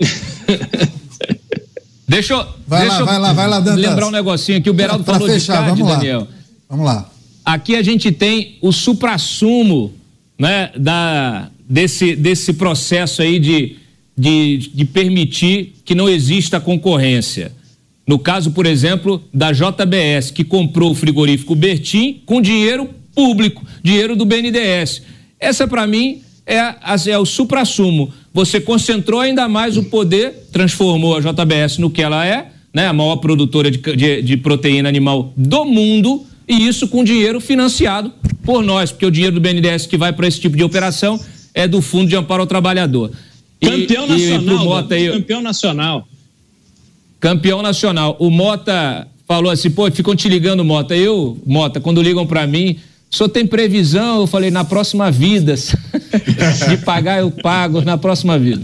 deixa 2.06 2.34
eu. 2.34 2.46
Vai 2.66 2.82
deixa 2.82 2.98
lá, 2.98 3.04
vai 3.04 3.18
lá, 3.18 3.32
vai 3.32 3.48
lá, 3.48 3.60
Dantas. 3.60 3.80
Lembrar 3.80 4.06
um 4.06 4.10
negocinho 4.10 4.58
aqui. 4.58 4.68
O 4.68 4.74
Beraldo 4.74 5.02
pra, 5.02 5.14
pra 5.14 5.20
falou 5.20 5.34
fechar, 5.34 5.62
de 5.62 5.68
CAD, 5.70 5.80
vamos 5.80 5.96
Daniel. 5.96 6.20
Lá. 6.20 6.28
Vamos 6.68 6.84
lá. 6.84 7.10
Aqui 7.44 7.74
a 7.74 7.82
gente 7.82 8.12
tem 8.12 8.58
o 8.60 8.70
suprassumo 8.70 9.94
né, 10.38 10.70
da, 10.76 11.48
desse, 11.66 12.14
desse 12.14 12.52
processo 12.52 13.22
aí 13.22 13.38
de, 13.38 13.76
de, 14.16 14.70
de 14.74 14.84
permitir 14.84 15.74
que 15.82 15.94
não 15.94 16.06
exista 16.06 16.60
concorrência. 16.60 17.52
No 18.08 18.18
caso, 18.18 18.52
por 18.52 18.64
exemplo, 18.64 19.22
da 19.34 19.52
JBS, 19.52 20.30
que 20.30 20.42
comprou 20.42 20.92
o 20.92 20.94
frigorífico 20.94 21.54
Bertim 21.54 22.22
com 22.24 22.40
dinheiro 22.40 22.88
público, 23.14 23.62
dinheiro 23.82 24.16
do 24.16 24.24
BNDES. 24.24 25.02
Essa, 25.38 25.68
para 25.68 25.86
mim, 25.86 26.22
é, 26.46 26.74
é 27.06 27.18
o 27.18 27.26
supra-sumo. 27.26 28.10
Você 28.32 28.62
concentrou 28.62 29.20
ainda 29.20 29.46
mais 29.46 29.76
o 29.76 29.84
poder, 29.84 30.48
transformou 30.50 31.18
a 31.18 31.20
JBS 31.20 31.76
no 31.76 31.90
que 31.90 32.00
ela 32.00 32.24
é, 32.24 32.46
né, 32.72 32.86
a 32.86 32.94
maior 32.94 33.16
produtora 33.16 33.70
de, 33.70 33.76
de, 33.76 34.22
de 34.22 34.36
proteína 34.38 34.88
animal 34.88 35.30
do 35.36 35.66
mundo, 35.66 36.24
e 36.48 36.66
isso 36.66 36.88
com 36.88 37.04
dinheiro 37.04 37.42
financiado 37.42 38.10
por 38.42 38.64
nós, 38.64 38.90
porque 38.90 39.04
o 39.04 39.10
dinheiro 39.10 39.34
do 39.34 39.40
BNDES 39.40 39.84
que 39.84 39.98
vai 39.98 40.14
para 40.14 40.26
esse 40.26 40.40
tipo 40.40 40.56
de 40.56 40.64
operação 40.64 41.20
é 41.52 41.68
do 41.68 41.82
Fundo 41.82 42.08
de 42.08 42.16
Amparo 42.16 42.40
ao 42.40 42.46
Trabalhador. 42.46 43.10
Campeão 43.60 44.06
e, 44.06 44.08
nacional. 44.08 44.62
E 44.62 44.64
Mota 44.64 44.94
aí, 44.94 45.10
campeão 45.10 45.42
nacional 45.42 46.08
campeão 47.20 47.62
nacional. 47.62 48.16
O 48.18 48.30
Mota 48.30 49.06
falou 49.26 49.50
assim, 49.50 49.70
pô, 49.70 49.90
ficam 49.90 50.16
te 50.16 50.28
ligando, 50.28 50.64
Mota. 50.64 50.96
Eu, 50.96 51.38
Mota, 51.44 51.80
quando 51.80 52.02
ligam 52.02 52.26
para 52.26 52.46
mim, 52.46 52.78
só 53.10 53.28
tem 53.28 53.46
previsão? 53.46 54.20
Eu 54.20 54.26
falei, 54.26 54.50
na 54.50 54.64
próxima 54.64 55.10
vida. 55.10 55.54
De 56.68 56.76
pagar, 56.78 57.20
eu 57.20 57.30
pago 57.30 57.82
na 57.82 57.98
próxima 57.98 58.38
vida. 58.38 58.62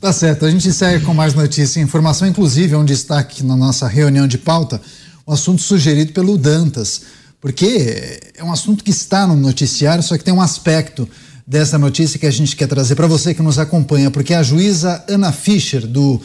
Tá 0.00 0.14
certo, 0.14 0.46
a 0.46 0.50
gente 0.50 0.72
segue 0.72 1.04
com 1.04 1.12
mais 1.12 1.34
notícias 1.34 1.76
e 1.76 1.80
informação, 1.80 2.26
inclusive 2.26 2.74
é 2.74 2.78
um 2.78 2.84
destaque 2.86 3.44
na 3.44 3.54
nossa 3.54 3.86
reunião 3.86 4.26
de 4.26 4.38
pauta, 4.38 4.80
um 5.28 5.32
assunto 5.32 5.60
sugerido 5.60 6.14
pelo 6.14 6.38
Dantas, 6.38 7.02
porque 7.38 8.18
é 8.34 8.42
um 8.42 8.50
assunto 8.50 8.82
que 8.82 8.90
está 8.90 9.26
no 9.26 9.36
noticiário, 9.36 10.02
só 10.02 10.16
que 10.16 10.24
tem 10.24 10.32
um 10.32 10.40
aspecto 10.40 11.06
dessa 11.46 11.76
notícia 11.76 12.18
que 12.18 12.24
a 12.24 12.30
gente 12.30 12.56
quer 12.56 12.66
trazer 12.66 12.94
para 12.94 13.06
você 13.06 13.34
que 13.34 13.42
nos 13.42 13.58
acompanha, 13.58 14.10
porque 14.10 14.32
a 14.32 14.42
juíza 14.42 15.04
Ana 15.06 15.32
Fischer, 15.32 15.86
do 15.86 16.18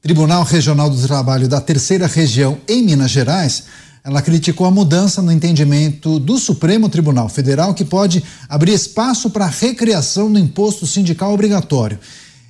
Tribunal 0.00 0.44
Regional 0.44 0.88
do 0.88 1.02
Trabalho 1.02 1.48
da 1.48 1.60
Terceira 1.60 2.06
Região 2.06 2.58
em 2.68 2.84
Minas 2.84 3.10
Gerais, 3.10 3.64
ela 4.04 4.22
criticou 4.22 4.64
a 4.64 4.70
mudança 4.70 5.20
no 5.20 5.32
entendimento 5.32 6.20
do 6.20 6.38
Supremo 6.38 6.88
Tribunal 6.88 7.28
Federal 7.28 7.74
que 7.74 7.84
pode 7.84 8.22
abrir 8.48 8.72
espaço 8.72 9.28
para 9.28 9.46
a 9.46 9.50
recriação 9.50 10.32
do 10.32 10.38
imposto 10.38 10.86
sindical 10.86 11.34
obrigatório. 11.34 11.98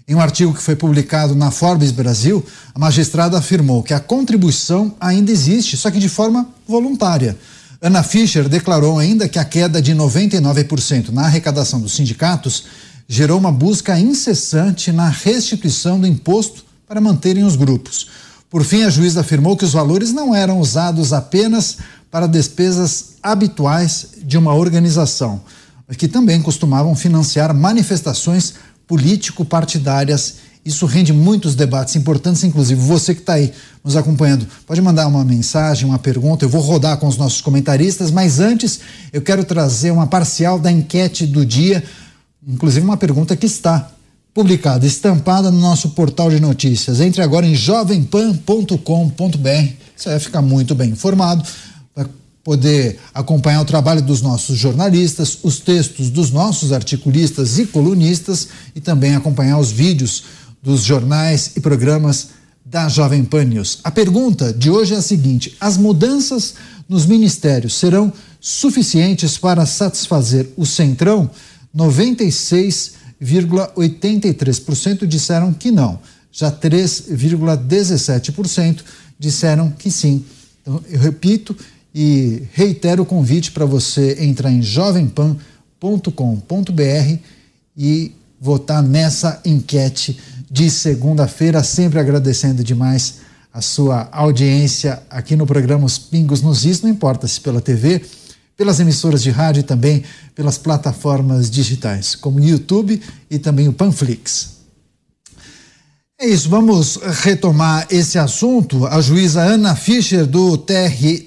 Em 0.06 0.14
um 0.14 0.20
artigo 0.20 0.52
que 0.52 0.62
foi 0.62 0.76
publicado 0.76 1.34
na 1.34 1.50
Forbes 1.50 1.90
Brasil, 1.90 2.44
a 2.74 2.78
magistrada 2.78 3.38
afirmou 3.38 3.82
que 3.82 3.94
a 3.94 4.00
contribuição 4.00 4.94
ainda 5.00 5.32
existe, 5.32 5.74
só 5.74 5.90
que 5.90 5.98
de 5.98 6.08
forma 6.08 6.46
voluntária. 6.66 7.36
Ana 7.80 8.02
Fischer 8.02 8.46
declarou 8.46 8.98
ainda 8.98 9.26
que 9.26 9.38
a 9.38 9.44
queda 9.44 9.80
de 9.80 9.94
99% 9.94 11.08
na 11.10 11.22
arrecadação 11.22 11.80
dos 11.80 11.94
sindicatos 11.94 12.64
gerou 13.08 13.38
uma 13.38 13.50
busca 13.50 13.98
incessante 13.98 14.92
na 14.92 15.08
restituição 15.08 15.98
do 15.98 16.06
imposto 16.06 16.67
para 16.88 17.02
manterem 17.02 17.44
os 17.44 17.54
grupos. 17.54 18.08
Por 18.48 18.64
fim, 18.64 18.82
a 18.82 18.88
juíza 18.88 19.20
afirmou 19.20 19.58
que 19.58 19.64
os 19.64 19.74
valores 19.74 20.10
não 20.10 20.34
eram 20.34 20.58
usados 20.58 21.12
apenas 21.12 21.76
para 22.10 22.26
despesas 22.26 23.16
habituais 23.22 24.06
de 24.22 24.38
uma 24.38 24.54
organização, 24.54 25.42
que 25.98 26.08
também 26.08 26.40
costumavam 26.40 26.94
financiar 26.94 27.54
manifestações 27.54 28.54
político-partidárias. 28.86 30.36
Isso 30.64 30.86
rende 30.86 31.12
muitos 31.12 31.54
debates 31.54 31.94
importantes, 31.94 32.42
inclusive 32.42 32.80
você 32.80 33.14
que 33.14 33.20
está 33.20 33.34
aí 33.34 33.52
nos 33.84 33.94
acompanhando. 33.94 34.46
Pode 34.66 34.80
mandar 34.80 35.06
uma 35.08 35.22
mensagem, 35.22 35.86
uma 35.86 35.98
pergunta, 35.98 36.46
eu 36.46 36.48
vou 36.48 36.62
rodar 36.62 36.96
com 36.96 37.06
os 37.06 37.18
nossos 37.18 37.42
comentaristas, 37.42 38.10
mas 38.10 38.40
antes 38.40 38.80
eu 39.12 39.20
quero 39.20 39.44
trazer 39.44 39.90
uma 39.90 40.06
parcial 40.06 40.58
da 40.58 40.72
enquete 40.72 41.26
do 41.26 41.44
dia, 41.44 41.84
inclusive 42.46 42.82
uma 42.82 42.96
pergunta 42.96 43.36
que 43.36 43.44
está 43.44 43.90
publicada, 44.38 44.86
estampada 44.86 45.50
no 45.50 45.58
nosso 45.58 45.88
portal 45.88 46.30
de 46.30 46.38
notícias. 46.38 47.00
Entre 47.00 47.20
agora 47.20 47.44
em 47.44 47.56
jovempan.com.br. 47.56 48.76
Você 49.96 50.10
vai 50.10 50.20
ficar 50.20 50.40
muito 50.40 50.76
bem 50.76 50.90
informado, 50.90 51.42
vai 51.92 52.06
poder 52.44 53.00
acompanhar 53.12 53.60
o 53.62 53.64
trabalho 53.64 54.00
dos 54.00 54.22
nossos 54.22 54.56
jornalistas, 54.56 55.40
os 55.42 55.58
textos 55.58 56.08
dos 56.08 56.30
nossos 56.30 56.72
articulistas 56.72 57.58
e 57.58 57.66
colunistas 57.66 58.46
e 58.76 58.80
também 58.80 59.16
acompanhar 59.16 59.58
os 59.58 59.72
vídeos 59.72 60.22
dos 60.62 60.84
jornais 60.84 61.56
e 61.56 61.60
programas 61.60 62.28
da 62.64 62.88
Jovem 62.88 63.24
Pan 63.24 63.42
News. 63.42 63.80
A 63.82 63.90
pergunta 63.90 64.52
de 64.52 64.70
hoje 64.70 64.94
é 64.94 64.98
a 64.98 65.02
seguinte: 65.02 65.56
as 65.58 65.76
mudanças 65.76 66.54
nos 66.88 67.06
ministérios 67.06 67.74
serão 67.74 68.12
suficientes 68.40 69.36
para 69.36 69.66
satisfazer 69.66 70.48
o 70.56 70.64
Centrão? 70.64 71.28
96,83% 73.22 75.06
disseram 75.06 75.52
que 75.52 75.70
não. 75.70 76.00
Já 76.30 76.52
3,17% 76.52 78.82
disseram 79.18 79.70
que 79.70 79.90
sim. 79.90 80.24
Então, 80.62 80.80
eu 80.88 81.00
repito 81.00 81.56
e 81.94 82.42
reitero 82.52 83.02
o 83.02 83.06
convite 83.06 83.50
para 83.50 83.64
você 83.64 84.24
entrar 84.24 84.50
em 84.50 84.62
jovempan.com.br 84.62 87.18
e 87.76 88.12
votar 88.40 88.82
nessa 88.82 89.40
enquete 89.44 90.18
de 90.50 90.70
segunda-feira, 90.70 91.62
sempre 91.62 91.98
agradecendo 91.98 92.62
demais 92.62 93.16
a 93.52 93.60
sua 93.60 94.08
audiência 94.12 95.02
aqui 95.10 95.34
no 95.34 95.46
programa 95.46 95.84
Os 95.84 95.98
Pingos 95.98 96.42
nos 96.42 96.64
Is, 96.64 96.82
não 96.82 96.90
importa 96.90 97.26
se 97.26 97.40
pela 97.40 97.60
TV, 97.60 98.02
pelas 98.58 98.80
emissoras 98.80 99.22
de 99.22 99.30
rádio 99.30 99.60
e 99.60 99.62
também 99.62 100.02
pelas 100.34 100.58
plataformas 100.58 101.48
digitais, 101.48 102.16
como 102.16 102.40
o 102.40 102.44
YouTube 102.44 103.00
e 103.30 103.38
também 103.38 103.68
o 103.68 103.72
Panflix. 103.72 104.58
É 106.20 106.26
isso, 106.26 106.48
vamos 106.48 106.96
retomar 107.22 107.86
esse 107.88 108.18
assunto. 108.18 108.84
A 108.88 109.00
juíza 109.00 109.40
Ana 109.40 109.76
Fischer, 109.76 110.26
do 110.26 110.58
TR, 110.58 110.72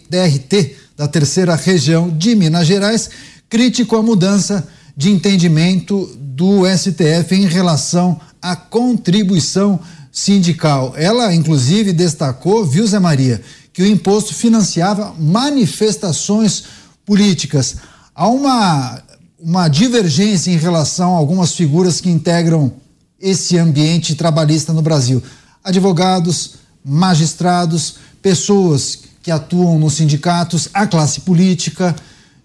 TRT, 0.09 0.75
da 0.97 1.07
terceira 1.07 1.55
região 1.55 2.09
de 2.09 2.35
Minas 2.35 2.67
Gerais, 2.67 3.09
criticou 3.49 3.99
a 3.99 4.03
mudança 4.03 4.67
de 4.95 5.09
entendimento 5.09 6.13
do 6.17 6.63
STF 6.67 7.33
em 7.33 7.47
relação 7.47 8.19
à 8.41 8.57
contribuição 8.57 9.79
sindical. 10.11 10.93
Ela, 10.97 11.33
inclusive, 11.33 11.93
destacou, 11.93 12.65
viu, 12.65 12.85
Zé 12.85 12.99
Maria, 12.99 13.41
que 13.71 13.81
o 13.81 13.87
imposto 13.87 14.33
financiava 14.33 15.15
manifestações 15.17 16.80
políticas. 17.11 17.75
Há 18.15 18.29
uma, 18.29 19.03
uma 19.37 19.67
divergência 19.67 20.49
em 20.49 20.55
relação 20.55 21.13
a 21.13 21.17
algumas 21.17 21.53
figuras 21.53 21.99
que 21.99 22.09
integram 22.09 22.71
esse 23.19 23.57
ambiente 23.57 24.15
trabalhista 24.15 24.71
no 24.71 24.81
Brasil. 24.81 25.21
Advogados, 25.61 26.53
magistrados, 26.85 27.95
pessoas 28.21 28.99
que 29.21 29.29
atuam 29.29 29.77
nos 29.77 29.95
sindicatos, 29.95 30.69
a 30.73 30.87
classe 30.87 31.19
política. 31.19 31.93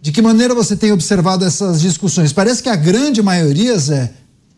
De 0.03 0.11
que 0.11 0.21
maneira 0.21 0.53
você 0.53 0.75
tem 0.75 0.91
observado 0.91 1.45
essas 1.45 1.81
discussões? 1.81 2.33
Parece 2.33 2.61
que 2.61 2.69
a 2.69 2.75
grande 2.75 3.23
maioria, 3.23 3.79
Zé, 3.79 4.15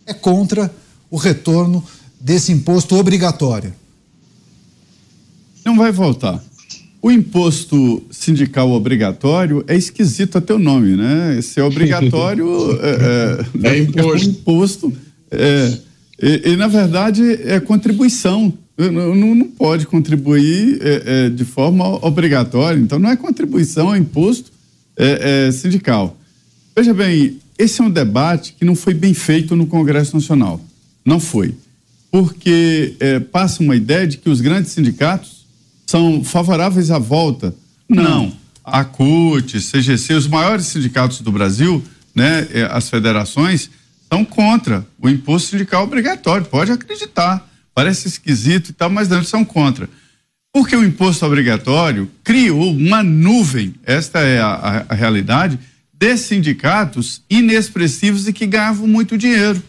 é 0.06 0.14
contra 0.14 0.74
o 1.10 1.18
retorno 1.18 1.84
desse 2.18 2.50
imposto 2.50 2.96
obrigatório. 2.96 3.74
Não 5.66 5.76
vai 5.76 5.92
voltar. 5.92 6.42
O 7.00 7.12
imposto 7.12 8.02
sindical 8.10 8.70
obrigatório 8.72 9.64
é 9.68 9.76
esquisito 9.76 10.36
até 10.36 10.52
o 10.52 10.58
nome, 10.58 10.96
né? 10.96 11.38
Esse 11.38 11.60
é 11.60 11.62
obrigatório 11.62 12.72
é, 12.82 13.68
é, 13.68 13.68
é, 13.68 13.78
imposto. 13.78 14.00
É 14.00 14.12
um 14.12 14.30
imposto 14.30 14.92
é, 15.30 15.78
e, 16.20 16.50
e, 16.50 16.56
na 16.56 16.66
verdade, 16.66 17.22
é 17.44 17.60
contribuição. 17.60 18.52
Não, 18.76 19.34
não 19.34 19.48
pode 19.48 19.86
contribuir 19.86 20.78
é, 20.80 21.26
é, 21.26 21.30
de 21.30 21.44
forma 21.44 22.04
obrigatória. 22.04 22.78
Então, 22.78 22.98
não 22.98 23.10
é 23.10 23.16
contribuição, 23.16 23.94
é 23.94 23.98
imposto 23.98 24.50
é, 24.96 25.50
sindical. 25.52 26.16
Veja 26.76 26.92
bem, 26.92 27.38
esse 27.56 27.80
é 27.80 27.84
um 27.84 27.90
debate 27.90 28.54
que 28.58 28.64
não 28.64 28.74
foi 28.74 28.94
bem 28.94 29.14
feito 29.14 29.54
no 29.54 29.66
Congresso 29.66 30.16
Nacional. 30.16 30.60
Não 31.04 31.20
foi. 31.20 31.54
Porque 32.10 32.94
passa 33.30 33.62
uma 33.62 33.76
ideia 33.76 34.06
de 34.06 34.16
que 34.16 34.30
os 34.30 34.40
grandes 34.40 34.72
sindicatos 34.72 35.37
são 35.88 36.22
favoráveis 36.22 36.90
à 36.90 36.98
volta. 36.98 37.54
Não. 37.88 38.30
A 38.62 38.84
CUT, 38.84 39.58
CGC, 39.58 40.12
os 40.12 40.26
maiores 40.26 40.66
sindicatos 40.66 41.22
do 41.22 41.32
Brasil, 41.32 41.82
né, 42.14 42.46
é, 42.52 42.68
as 42.70 42.90
federações, 42.90 43.70
são 44.12 44.22
contra 44.22 44.86
o 45.00 45.08
imposto 45.08 45.48
sindical 45.48 45.84
obrigatório. 45.84 46.44
Pode 46.44 46.70
acreditar. 46.70 47.48
Parece 47.74 48.06
esquisito 48.06 48.68
e 48.68 48.72
tal, 48.74 48.90
mas 48.90 49.08
não, 49.08 49.24
são 49.24 49.42
contra. 49.46 49.88
Porque 50.52 50.76
o 50.76 50.84
imposto 50.84 51.24
obrigatório 51.24 52.10
criou 52.22 52.70
uma 52.70 53.02
nuvem, 53.02 53.74
esta 53.82 54.18
é 54.18 54.40
a, 54.40 54.46
a, 54.48 54.84
a 54.90 54.94
realidade, 54.94 55.58
de 55.90 56.16
sindicatos 56.18 57.22
inexpressivos 57.30 58.28
e 58.28 58.32
que 58.34 58.46
ganhavam 58.46 58.86
muito 58.86 59.16
dinheiro. 59.16 59.62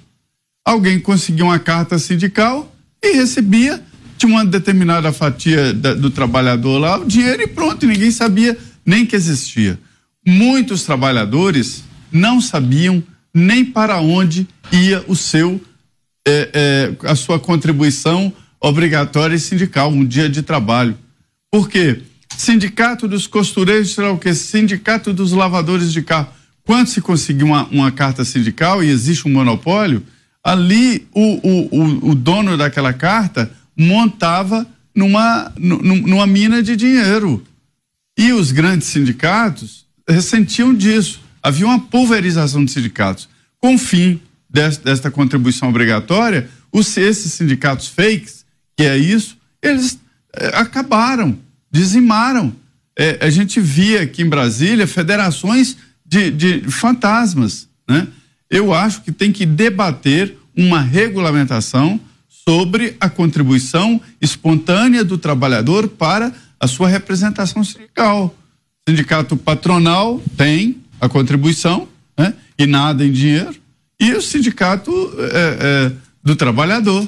Alguém 0.65 0.99
conseguia 0.99 1.45
uma 1.45 1.59
carta 1.59 1.97
sindical 1.97 2.75
e 3.01 3.13
recebia, 3.13 3.81
tinha 4.19 4.31
uma 4.31 4.45
determinada 4.45 5.13
fatia 5.13 5.73
da, 5.73 5.93
do 5.93 6.09
trabalhador 6.09 6.77
lá, 6.77 6.99
o 6.99 7.05
dinheiro 7.05 7.41
e 7.41 7.47
pronto, 7.47 7.87
ninguém 7.87 8.11
sabia 8.11 8.57
nem 8.85 9.05
que 9.05 9.15
existia. 9.15 9.79
Muitos 10.27 10.83
trabalhadores 10.83 11.85
não 12.11 12.41
sabiam 12.41 13.01
nem 13.33 13.63
para 13.63 13.99
onde 13.99 14.45
ia 14.71 15.03
o 15.07 15.15
seu 15.15 15.61
é, 16.27 16.49
é, 16.53 17.07
a 17.07 17.15
sua 17.15 17.39
contribuição 17.39 18.31
obrigatória 18.59 19.35
e 19.35 19.39
sindical, 19.39 19.89
um 19.89 20.05
dia 20.05 20.29
de 20.29 20.43
trabalho. 20.43 20.97
Por 21.49 21.69
quê? 21.69 22.01
Sindicato 22.37 23.07
dos 23.07 23.25
costureiros, 23.25 23.93
será 23.93 24.11
o 24.11 24.17
quê? 24.17 24.35
Sindicato 24.35 25.13
dos 25.13 25.31
lavadores 25.31 25.93
de 25.93 26.01
carro. 26.01 26.27
Quando 26.65 26.87
se 26.87 26.99
conseguiu 26.99 27.47
uma, 27.47 27.65
uma 27.67 27.91
carta 27.91 28.25
sindical 28.25 28.83
e 28.83 28.89
existe 28.89 29.27
um 29.27 29.31
monopólio, 29.31 30.03
ali 30.43 31.07
o, 31.13 31.21
o, 31.21 31.69
o, 31.71 32.09
o 32.11 32.15
dono 32.15 32.57
daquela 32.57 32.91
carta 32.91 33.49
montava 33.79 34.67
numa, 34.93 35.51
numa 35.57 36.27
mina 36.27 36.61
de 36.61 36.75
dinheiro. 36.75 37.41
E 38.17 38.33
os 38.33 38.51
grandes 38.51 38.89
sindicatos 38.89 39.85
ressentiam 40.07 40.73
disso 40.73 41.21
havia 41.41 41.65
uma 41.65 41.79
pulverização 41.79 42.65
de 42.65 42.71
sindicatos. 42.71 43.29
Com 43.59 43.75
o 43.75 43.77
fim 43.77 44.19
desta, 44.49 45.09
contribuição 45.09 45.69
obrigatória, 45.69 46.49
os, 46.71 46.95
esses 46.97 47.31
sindicatos 47.33 47.87
fakes, 47.87 48.45
que 48.75 48.83
é 48.83 48.97
isso, 48.97 49.37
eles 49.61 49.97
é, 50.35 50.47
acabaram, 50.57 51.39
dizimaram. 51.71 52.53
É, 52.97 53.25
a 53.25 53.29
gente 53.29 53.61
via 53.61 54.01
aqui 54.01 54.21
em 54.21 54.29
Brasília 54.29 54.85
federações 54.85 55.77
de, 56.05 56.29
de 56.31 56.61
fantasmas. 56.69 57.69
Né? 57.87 58.07
Eu 58.49 58.73
acho 58.73 59.01
que 59.01 59.11
tem 59.11 59.31
que 59.31 59.45
debater 59.45 60.35
uma 60.55 60.81
regulamentação 60.81 61.99
sobre 62.49 62.97
a 62.99 63.07
contribuição 63.07 64.01
espontânea 64.19 65.03
do 65.03 65.19
trabalhador 65.19 65.87
para 65.87 66.33
a 66.59 66.67
sua 66.67 66.89
representação 66.89 67.63
sindical. 67.63 68.33
Sindicato 68.87 69.37
patronal 69.37 70.19
tem, 70.35 70.81
a 70.99 71.07
contribuição 71.07 71.87
né? 72.17 72.33
e 72.57 72.65
nada 72.65 73.05
em 73.05 73.11
dinheiro, 73.11 73.55
e 73.99 74.13
o 74.13 74.21
sindicato 74.21 74.91
é, 75.19 75.57
é, 75.61 75.91
do 76.23 76.35
trabalhador. 76.35 77.07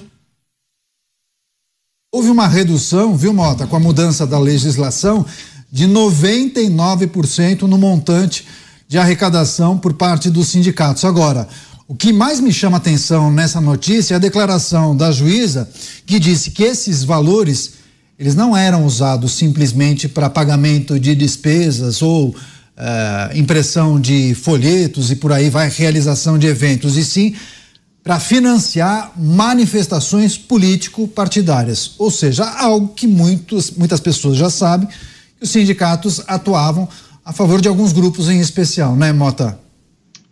Houve 2.13 2.29
uma 2.29 2.47
redução, 2.47 3.17
viu, 3.17 3.33
Mota, 3.33 3.65
com 3.65 3.75
a 3.75 3.79
mudança 3.79 4.27
da 4.27 4.37
legislação, 4.37 5.25
de 5.71 5.87
99% 5.87 7.63
no 7.63 7.79
montante 7.79 8.45
de 8.87 8.99
arrecadação 8.99 9.75
por 9.75 9.93
parte 9.93 10.29
dos 10.29 10.49
sindicatos. 10.49 11.03
Agora, 11.03 11.47
o 11.91 11.93
que 11.93 12.13
mais 12.13 12.39
me 12.39 12.53
chama 12.53 12.77
atenção 12.77 13.29
nessa 13.29 13.59
notícia 13.59 14.13
é 14.13 14.15
a 14.15 14.19
declaração 14.19 14.95
da 14.95 15.11
juíza 15.11 15.69
que 16.05 16.21
disse 16.21 16.51
que 16.51 16.63
esses 16.63 17.03
valores 17.03 17.73
eles 18.17 18.33
não 18.33 18.55
eram 18.55 18.85
usados 18.85 19.33
simplesmente 19.33 20.07
para 20.07 20.29
pagamento 20.29 20.97
de 20.97 21.13
despesas 21.13 22.01
ou 22.01 22.29
uh, 22.29 22.33
impressão 23.37 23.99
de 23.99 24.33
folhetos 24.35 25.11
e 25.11 25.17
por 25.17 25.33
aí 25.33 25.49
vai, 25.49 25.67
realização 25.67 26.39
de 26.39 26.47
eventos, 26.47 26.95
e 26.95 27.03
sim 27.03 27.35
para 28.01 28.21
financiar 28.21 29.11
manifestações 29.17 30.37
político-partidárias. 30.37 31.95
Ou 31.97 32.09
seja, 32.09 32.45
algo 32.45 32.87
que 32.95 33.05
muitos, 33.05 33.69
muitas 33.71 33.99
pessoas 33.99 34.37
já 34.37 34.49
sabem, 34.49 34.87
que 34.87 35.43
os 35.43 35.49
sindicatos 35.49 36.21
atuavam 36.25 36.87
a 37.25 37.33
favor 37.33 37.59
de 37.59 37.67
alguns 37.67 37.91
grupos 37.91 38.29
em 38.29 38.39
especial, 38.39 38.95
né, 38.95 39.11
Mota? 39.11 39.59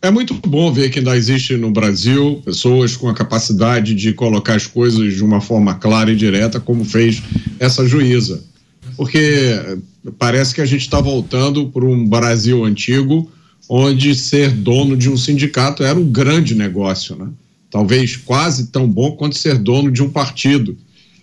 É 0.02 0.10
muito 0.10 0.34
bom 0.34 0.72
ver 0.72 0.90
que 0.90 1.00
ainda 1.00 1.18
existe 1.18 1.58
no 1.58 1.72
Brasil 1.72 2.42
pessoas 2.46 2.96
com 2.96 3.10
a 3.10 3.14
capacidade 3.14 3.94
de 3.94 4.14
colocar 4.14 4.56
as 4.56 4.66
coisas 4.66 5.14
de 5.14 5.24
uma 5.24 5.42
forma 5.42 5.76
clara 5.76 6.12
e 6.12 6.16
direta, 6.16 6.58
como 6.58 6.86
fez 6.86 7.22
essa 7.60 7.86
juíza. 7.86 8.42
Porque 8.96 9.78
parece 10.18 10.56
que 10.56 10.62
a 10.62 10.66
gente 10.66 10.82
está 10.82 11.02
voltando 11.02 11.68
para 11.68 11.84
um 11.84 12.08
Brasil 12.08 12.64
antigo, 12.64 13.30
onde 13.68 14.16
ser 14.16 14.52
dono 14.52 14.96
de 14.96 15.10
um 15.10 15.18
sindicato 15.18 15.84
era 15.84 16.00
um 16.00 16.10
grande 16.10 16.56
negócio, 16.56 17.16
né? 17.18 17.28
Talvez 17.70 18.16
quase 18.16 18.68
tão 18.68 18.88
bom 18.88 19.12
quanto 19.12 19.38
ser 19.38 19.58
dono 19.58 19.92
de 19.92 20.02
um 20.02 20.10
partido. 20.10 20.78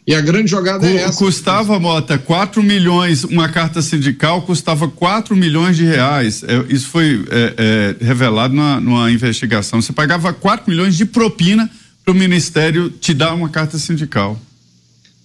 E 0.07 0.15
a 0.15 0.21
grande 0.21 0.49
jogada 0.49 0.89
é 0.89 0.97
essa. 0.99 1.19
Custava, 1.19 1.81
Mota, 1.81 2.17
4 2.17 2.63
milhões, 2.63 3.25
uma 3.25 3.49
carta 3.49 3.83
sindical 3.83 4.43
custava 4.43 4.87
4 4.87 5.35
milhões 5.35 5.77
de 5.77 5.85
reais. 5.85 6.45
É, 6.45 6.65
isso 6.73 6.89
foi 6.89 7.25
é, 7.29 7.97
é, 8.01 8.05
revelado 8.05 8.55
numa, 8.55 8.81
numa, 8.81 9.11
investigação. 9.11 9.83
Você 9.83 9.93
pagava 9.93 10.33
4 10.33 10.71
milhões 10.71 10.97
de 10.97 11.05
propina 11.05 11.69
para 12.05 12.13
o 12.13 12.15
Ministério 12.15 12.89
te 12.89 13.13
dar 13.13 13.35
uma 13.35 13.49
carta 13.49 13.79
sindical. 13.79 14.41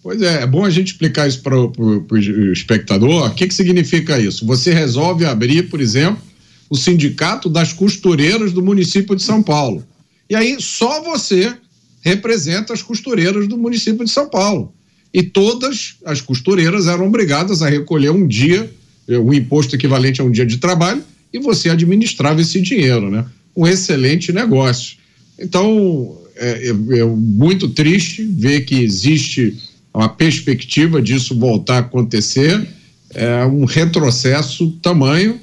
Pois 0.01 0.19
é, 0.19 0.41
é 0.41 0.47
bom 0.47 0.65
a 0.65 0.69
gente 0.71 0.93
explicar 0.93 1.27
isso 1.27 1.43
para 1.43 1.55
o 1.55 2.07
espectador. 2.51 3.27
O 3.27 3.35
que, 3.35 3.47
que 3.47 3.53
significa 3.53 4.19
isso? 4.19 4.47
Você 4.47 4.73
resolve 4.73 5.25
abrir, 5.25 5.69
por 5.69 5.79
exemplo, 5.79 6.23
o 6.67 6.75
sindicato 6.75 7.47
das 7.47 7.71
costureiras 7.71 8.51
do 8.51 8.63
município 8.63 9.15
de 9.15 9.21
São 9.21 9.43
Paulo. 9.43 9.85
E 10.27 10.35
aí 10.35 10.57
só 10.59 11.03
você 11.03 11.53
representa 12.01 12.73
as 12.73 12.81
costureiras 12.81 13.47
do 13.47 13.57
município 13.57 14.03
de 14.03 14.11
São 14.11 14.29
Paulo. 14.29 14.73
E 15.13 15.23
todas 15.23 15.95
as 16.05 16.21
costureiras 16.21 16.87
eram 16.87 17.07
obrigadas 17.07 17.61
a 17.61 17.69
recolher 17.69 18.11
um 18.11 18.27
dia, 18.27 18.71
o 19.07 19.29
um 19.29 19.33
imposto 19.33 19.75
equivalente 19.75 20.21
a 20.21 20.23
um 20.23 20.31
dia 20.31 20.45
de 20.45 20.57
trabalho, 20.57 21.03
e 21.33 21.39
você 21.39 21.69
administrava 21.69 22.41
esse 22.41 22.61
dinheiro, 22.61 23.09
né? 23.09 23.25
Um 23.55 23.67
excelente 23.67 24.31
negócio. 24.31 24.97
Então, 25.37 26.17
é, 26.35 26.67
é, 26.67 26.99
é 26.99 27.05
muito 27.05 27.69
triste 27.69 28.23
ver 28.23 28.61
que 28.61 28.75
existe 28.75 29.57
uma 29.93 30.09
perspectiva 30.09 31.01
disso 31.01 31.37
voltar 31.37 31.75
a 31.75 31.79
acontecer, 31.79 32.65
é 33.13 33.45
um 33.45 33.65
retrocesso 33.65 34.71
tamanho, 34.81 35.39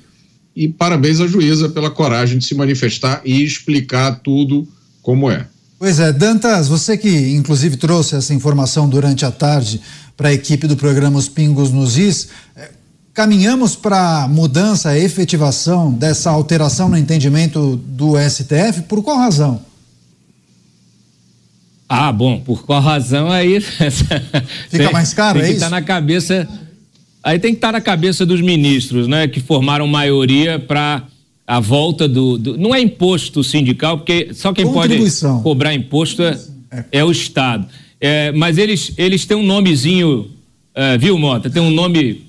e 0.56 0.66
parabéns 0.66 1.20
à 1.20 1.26
juíza 1.26 1.68
pela 1.68 1.90
coragem 1.90 2.39
de 2.39 2.44
se 2.44 2.55
manifestar 2.55 3.20
e 3.24 3.44
explicar 3.44 4.20
tudo 4.20 4.66
como 5.02 5.30
é. 5.30 5.47
Pois 5.78 6.00
é, 6.00 6.12
Dantas, 6.12 6.66
você 6.66 6.98
que 6.98 7.09
inclusive 7.36 7.76
trouxe 7.76 8.16
essa 8.16 8.34
informação 8.34 8.88
durante 8.88 9.24
a 9.24 9.30
tarde 9.30 9.80
para 10.16 10.30
a 10.30 10.32
equipe 10.32 10.66
do 10.66 10.76
programa 10.76 11.16
Os 11.16 11.28
Pingos 11.28 11.70
nos 11.70 11.96
Is, 11.96 12.30
é, 12.56 12.70
caminhamos 13.14 13.76
para 13.76 14.26
mudança, 14.28 14.88
a 14.88 14.98
efetivação 14.98 15.92
dessa 15.92 16.30
alteração 16.30 16.88
no 16.88 16.98
entendimento 16.98 17.76
do 17.76 18.14
STF, 18.18 18.82
por 18.88 19.05
qual 19.05 19.18
razão? 19.18 19.62
Ah, 21.88 22.10
bom, 22.10 22.40
por 22.40 22.66
qual 22.66 22.82
razão 22.82 23.30
aí. 23.30 23.60
Fica 23.62 24.48
tem, 24.70 24.92
mais 24.92 25.14
caro, 25.14 25.38
tem 25.38 25.46
é 25.46 25.50
que 25.50 25.56
isso? 25.59 25.64
Tá 25.64 25.70
na 25.70 25.80
cabeça. 25.80 26.48
Aí 27.22 27.38
tem 27.38 27.52
que 27.52 27.59
estar 27.59 27.68
tá 27.68 27.72
na 27.72 27.80
cabeça 27.80 28.26
dos 28.26 28.40
ministros, 28.40 29.06
né, 29.06 29.28
que 29.28 29.40
formaram 29.40 29.86
maioria 29.86 30.59
para 30.59 31.05
a 31.48 31.60
volta 31.60 32.06
do, 32.06 32.36
do, 32.36 32.58
Não 32.58 32.74
é 32.74 32.80
imposto 32.80 33.42
sindical, 33.42 33.96
porque 33.96 34.34
só 34.34 34.52
quem 34.52 34.70
pode 34.70 34.98
cobrar 35.42 35.72
imposto 35.72 36.22
é, 36.22 36.38
é 36.92 37.02
o 37.02 37.10
Estado. 37.10 37.66
É, 37.98 38.30
mas 38.32 38.58
eles, 38.58 38.92
eles 38.98 39.24
têm 39.24 39.34
um 39.34 39.42
nomezinho, 39.42 40.30
é, 40.74 40.98
viu, 40.98 41.16
Mota? 41.16 41.48
Tem 41.48 41.62
um 41.62 41.70
nome 41.70 42.26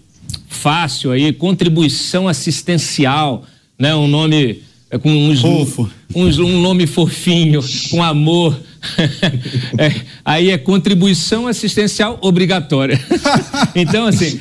fácil 0.47 1.11
aí, 1.11 1.33
contribuição 1.33 2.29
assistencial, 2.29 3.43
né? 3.77 3.93
Um 3.93 4.07
nome 4.07 4.63
é, 4.89 4.97
com 4.97 5.11
uns, 5.11 5.41
Fofo. 5.41 5.89
Uns, 6.15 6.39
um 6.39 6.61
nome 6.61 6.87
fofinho, 6.87 7.61
com 7.91 8.01
amor. 8.01 8.57
é, 9.77 9.93
aí 10.23 10.49
é 10.49 10.57
contribuição 10.57 11.45
assistencial 11.45 12.17
obrigatória. 12.21 12.97
então, 13.75 14.07
assim, 14.07 14.39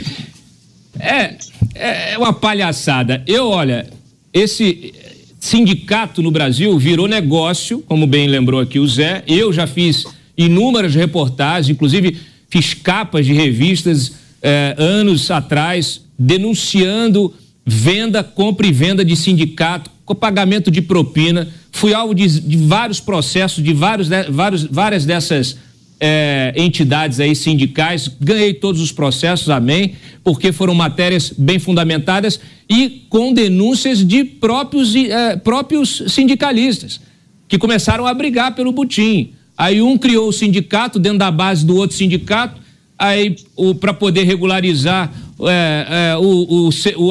é, 1.00 1.34
é 1.74 2.16
uma 2.16 2.32
palhaçada. 2.32 3.24
Eu, 3.26 3.48
olha, 3.48 3.97
esse 4.32 4.94
sindicato 5.40 6.22
no 6.22 6.30
Brasil 6.30 6.78
virou 6.78 7.06
negócio, 7.06 7.80
como 7.86 8.06
bem 8.06 8.28
lembrou 8.28 8.60
aqui 8.60 8.78
o 8.78 8.86
Zé. 8.86 9.22
Eu 9.26 9.52
já 9.52 9.66
fiz 9.66 10.04
inúmeras 10.36 10.94
reportagens, 10.94 11.68
inclusive 11.68 12.18
fiz 12.48 12.74
capas 12.74 13.26
de 13.26 13.32
revistas 13.32 14.12
eh, 14.42 14.74
anos 14.78 15.30
atrás, 15.30 16.02
denunciando 16.18 17.34
venda, 17.64 18.24
compra 18.24 18.66
e 18.66 18.72
venda 18.72 19.04
de 19.04 19.14
sindicato, 19.14 19.90
pagamento 20.14 20.70
de 20.70 20.80
propina. 20.80 21.48
Fui 21.70 21.92
alvo 21.92 22.14
de, 22.14 22.40
de 22.40 22.56
vários 22.56 22.98
processos, 22.98 23.62
de 23.62 23.72
vários, 23.72 24.08
de, 24.08 24.24
vários 24.30 24.64
várias 24.64 25.04
dessas 25.04 25.56
é, 26.00 26.52
entidades 26.56 27.18
aí 27.18 27.34
sindicais, 27.34 28.08
ganhei 28.20 28.54
todos 28.54 28.80
os 28.80 28.92
processos, 28.92 29.50
amém, 29.50 29.94
porque 30.22 30.52
foram 30.52 30.74
matérias 30.74 31.32
bem 31.36 31.58
fundamentadas 31.58 32.40
e 32.68 33.06
com 33.08 33.32
denúncias 33.32 34.06
de 34.06 34.24
próprios, 34.24 34.94
é, 34.94 35.36
próprios 35.36 36.04
sindicalistas, 36.08 37.00
que 37.48 37.58
começaram 37.58 38.06
a 38.06 38.14
brigar 38.14 38.54
pelo 38.54 38.72
butim. 38.72 39.32
Aí 39.56 39.82
um 39.82 39.98
criou 39.98 40.28
o 40.28 40.32
sindicato 40.32 40.98
dentro 40.98 41.18
da 41.18 41.30
base 41.30 41.66
do 41.66 41.76
outro 41.76 41.96
sindicato, 41.96 42.60
aí 42.96 43.36
para 43.80 43.92
poder 43.92 44.24
regularizar 44.24 45.12
é, 45.40 46.12
é, 46.12 46.16
o, 46.16 46.22
o, 46.22 46.68
o, 46.68 47.10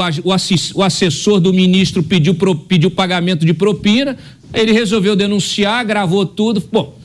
o, 0.76 0.84
assessor 0.84 1.40
do 1.40 1.54
ministro 1.54 2.04
pediu, 2.04 2.36
pro, 2.36 2.56
pediu 2.56 2.92
pagamento 2.92 3.46
de 3.46 3.54
propina, 3.54 4.18
ele 4.54 4.72
resolveu 4.72 5.16
denunciar, 5.16 5.86
gravou 5.86 6.26
tudo. 6.26 6.62
Bom, 6.72 6.97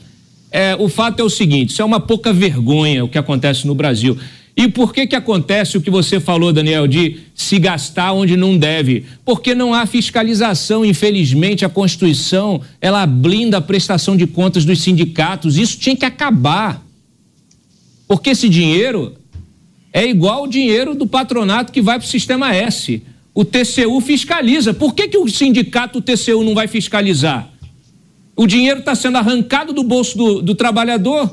é, 0.53 0.77
o 0.79 0.89
fato 0.89 1.21
é 1.21 1.25
o 1.25 1.31
seguinte: 1.31 1.71
isso 1.71 1.83
é 1.83 1.85
uma 1.85 1.99
pouca 1.99 2.33
vergonha 2.33 3.05
o 3.05 3.09
que 3.09 3.19
acontece 3.19 3.67
no 3.67 3.75
Brasil. 3.75 4.17
E 4.55 4.69
por 4.69 4.93
que 4.93 5.07
que 5.07 5.17
acontece 5.17 5.79
o 5.79 5.81
que 5.81 5.91
você 5.91 6.21
falou, 6.21 6.53
Daniel, 6.53 6.87
de 6.87 7.21
se 7.35 7.59
gastar 7.59 8.13
onde 8.13 8.37
não 8.37 8.59
deve? 8.59 9.07
Porque 9.25 9.55
não 9.55 9.73
há 9.73 9.87
fiscalização, 9.87 10.85
infelizmente 10.85 11.65
a 11.65 11.71
Constituição, 11.71 12.61
ela 12.79 13.07
blinda 13.07 13.57
a 13.57 13.63
prestação 13.63 14.15
de 14.15 14.27
contas 14.27 14.67
dos 14.67 14.83
sindicatos, 14.83 15.57
isso 15.57 15.79
tinha 15.79 15.97
que 15.97 16.05
acabar. 16.05 16.85
Porque 18.07 18.31
esse 18.31 18.47
dinheiro 18.47 19.15
é 19.91 20.07
igual 20.07 20.45
o 20.45 20.49
dinheiro 20.49 20.95
do 20.95 21.07
patronato 21.07 21.73
que 21.73 21.81
vai 21.81 21.99
para 21.99 22.07
o 22.07 22.11
sistema 22.11 22.55
S. 22.55 23.03
O 23.35 23.47
TCU 23.47 23.99
fiscaliza. 24.03 24.75
Por 24.75 24.95
que, 24.95 25.09
que 25.09 25.17
o 25.17 25.27
sindicato, 25.29 26.03
TCU, 26.03 26.45
não 26.45 26.55
vai 26.55 26.69
fiscalizar? 26.69 27.52
O 28.35 28.47
dinheiro 28.47 28.81
está 28.81 28.95
sendo 28.95 29.19
arrancado 29.19 29.73
do 29.73 29.83
bolso 29.83 30.17
do, 30.17 30.43
do 30.43 30.55
trabalhador. 30.55 31.31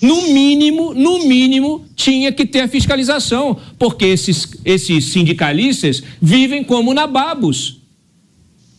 No 0.00 0.28
mínimo, 0.28 0.94
no 0.94 1.26
mínimo, 1.26 1.84
tinha 1.96 2.30
que 2.30 2.46
ter 2.46 2.60
a 2.60 2.68
fiscalização, 2.68 3.58
porque 3.78 4.04
esses, 4.04 4.48
esses 4.64 5.06
sindicalistas 5.06 6.02
vivem 6.22 6.62
como 6.62 6.94
nababos. 6.94 7.78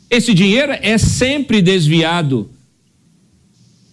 Esse 0.09 0.33
dinheiro 0.33 0.71
é 0.81 0.97
sempre 0.97 1.61
desviado. 1.61 2.49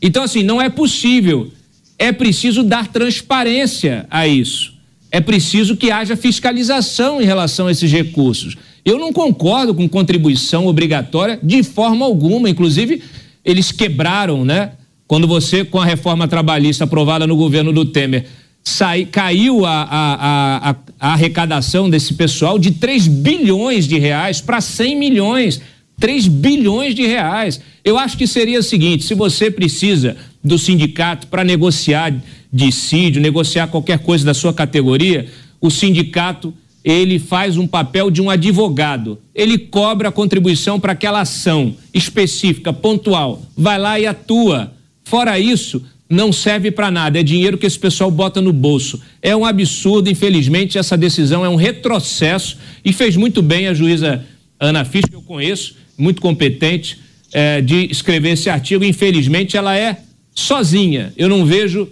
Então, 0.00 0.22
assim, 0.22 0.42
não 0.42 0.62
é 0.62 0.68
possível. 0.68 1.50
É 1.98 2.12
preciso 2.12 2.62
dar 2.62 2.86
transparência 2.88 4.06
a 4.08 4.26
isso. 4.28 4.74
É 5.10 5.20
preciso 5.20 5.76
que 5.76 5.90
haja 5.90 6.16
fiscalização 6.16 7.20
em 7.20 7.24
relação 7.24 7.66
a 7.66 7.72
esses 7.72 7.90
recursos. 7.90 8.56
Eu 8.84 8.98
não 8.98 9.12
concordo 9.12 9.74
com 9.74 9.88
contribuição 9.88 10.66
obrigatória 10.66 11.40
de 11.42 11.62
forma 11.62 12.06
alguma. 12.06 12.48
Inclusive, 12.48 13.02
eles 13.46 13.70
quebraram, 13.70 14.44
né? 14.44 14.72
Quando 15.06 15.28
você, 15.28 15.64
com 15.64 15.78
a 15.78 15.84
reforma 15.84 16.26
trabalhista 16.26 16.82
aprovada 16.82 17.28
no 17.28 17.36
governo 17.36 17.72
do 17.72 17.84
Temer, 17.84 18.26
sai, 18.64 19.04
caiu 19.04 19.64
a, 19.64 19.82
a, 19.82 20.70
a, 20.70 20.76
a 20.98 21.12
arrecadação 21.12 21.88
desse 21.88 22.14
pessoal 22.14 22.58
de 22.58 22.72
3 22.72 23.06
bilhões 23.06 23.86
de 23.86 23.96
reais 23.98 24.40
para 24.40 24.60
100 24.60 24.98
milhões. 24.98 25.60
3 26.00 26.26
bilhões 26.26 26.94
de 26.94 27.06
reais. 27.06 27.60
Eu 27.84 27.96
acho 27.96 28.18
que 28.18 28.26
seria 28.26 28.58
o 28.58 28.64
seguinte: 28.64 29.04
se 29.04 29.14
você 29.14 29.48
precisa 29.48 30.16
do 30.42 30.58
sindicato 30.58 31.28
para 31.28 31.44
negociar 31.44 32.12
dissídio, 32.52 33.22
negociar 33.22 33.68
qualquer 33.68 34.00
coisa 34.00 34.24
da 34.24 34.34
sua 34.34 34.52
categoria, 34.52 35.28
o 35.60 35.70
sindicato 35.70 36.52
ele 36.86 37.18
faz 37.18 37.56
um 37.56 37.66
papel 37.66 38.12
de 38.12 38.22
um 38.22 38.30
advogado. 38.30 39.18
Ele 39.34 39.58
cobra 39.58 40.08
a 40.08 40.12
contribuição 40.12 40.78
para 40.78 40.92
aquela 40.92 41.22
ação 41.22 41.74
específica, 41.92 42.72
pontual. 42.72 43.42
Vai 43.56 43.76
lá 43.76 43.98
e 43.98 44.06
atua. 44.06 44.72
Fora 45.02 45.36
isso, 45.36 45.84
não 46.08 46.32
serve 46.32 46.70
para 46.70 46.88
nada. 46.88 47.18
É 47.18 47.24
dinheiro 47.24 47.58
que 47.58 47.66
esse 47.66 47.76
pessoal 47.76 48.08
bota 48.08 48.40
no 48.40 48.52
bolso. 48.52 49.02
É 49.20 49.34
um 49.34 49.44
absurdo, 49.44 50.08
infelizmente, 50.08 50.78
essa 50.78 50.96
decisão 50.96 51.44
é 51.44 51.48
um 51.48 51.56
retrocesso 51.56 52.56
e 52.84 52.92
fez 52.92 53.16
muito 53.16 53.42
bem 53.42 53.66
a 53.66 53.74
juíza 53.74 54.24
Ana 54.60 54.84
Fisch, 54.84 55.06
que 55.10 55.16
eu 55.16 55.22
conheço, 55.22 55.74
muito 55.98 56.22
competente, 56.22 57.00
é, 57.32 57.60
de 57.60 57.90
escrever 57.90 58.30
esse 58.30 58.48
artigo. 58.48 58.84
Infelizmente, 58.84 59.56
ela 59.56 59.76
é 59.76 60.02
sozinha. 60.32 61.12
Eu 61.16 61.28
não 61.28 61.44
vejo 61.44 61.88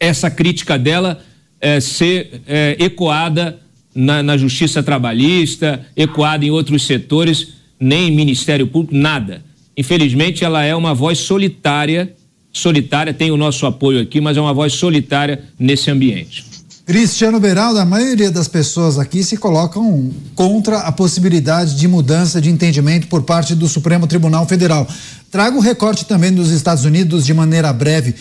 essa 0.00 0.30
crítica 0.30 0.78
dela 0.78 1.22
é, 1.60 1.80
ser 1.80 2.40
é, 2.46 2.76
ecoada 2.80 3.60
na, 3.96 4.22
na 4.22 4.36
justiça 4.36 4.82
trabalhista, 4.82 5.84
ecoada 5.96 6.44
em 6.44 6.50
outros 6.50 6.86
setores, 6.86 7.48
nem 7.80 8.14
Ministério 8.14 8.66
Público, 8.66 8.94
nada. 8.94 9.42
Infelizmente, 9.76 10.44
ela 10.44 10.62
é 10.62 10.76
uma 10.76 10.94
voz 10.94 11.18
solitária, 11.18 12.14
solitária, 12.52 13.12
tem 13.12 13.30
o 13.30 13.36
nosso 13.36 13.66
apoio 13.66 14.00
aqui, 14.00 14.20
mas 14.20 14.36
é 14.36 14.40
uma 14.40 14.54
voz 14.54 14.74
solitária 14.74 15.42
nesse 15.58 15.90
ambiente. 15.90 16.44
Cristiano 16.86 17.40
Beraldo, 17.40 17.80
a 17.80 17.84
maioria 17.84 18.30
das 18.30 18.46
pessoas 18.46 18.96
aqui 18.96 19.24
se 19.24 19.36
colocam 19.36 20.08
contra 20.36 20.78
a 20.78 20.92
possibilidade 20.92 21.74
de 21.74 21.88
mudança 21.88 22.40
de 22.40 22.48
entendimento 22.48 23.08
por 23.08 23.22
parte 23.24 23.56
do 23.56 23.66
Supremo 23.66 24.06
Tribunal 24.06 24.46
Federal. 24.46 24.86
Traga 25.28 25.56
o 25.56 25.60
recorte 25.60 26.04
também 26.04 26.32
dos 26.32 26.52
Estados 26.52 26.84
Unidos 26.84 27.26
de 27.26 27.34
maneira 27.34 27.72
breve. 27.72 28.14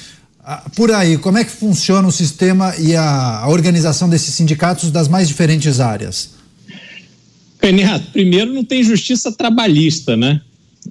Ah, 0.48 0.70
por 0.76 0.92
aí, 0.92 1.18
como 1.18 1.40
é 1.40 1.44
que 1.44 1.50
funciona 1.50 2.08
o 2.08 2.12
sistema 2.12 2.76
e 2.78 2.96
a, 2.96 3.48
organização 3.48 4.08
desses 4.08 4.36
sindicatos 4.36 4.92
das 4.92 5.08
mais 5.08 5.28
diferentes 5.28 5.80
áreas? 5.80 6.36
Renato, 7.60 8.12
primeiro 8.12 8.54
não 8.54 8.64
tem 8.64 8.84
justiça 8.84 9.32
trabalhista, 9.32 10.16
né? 10.16 10.40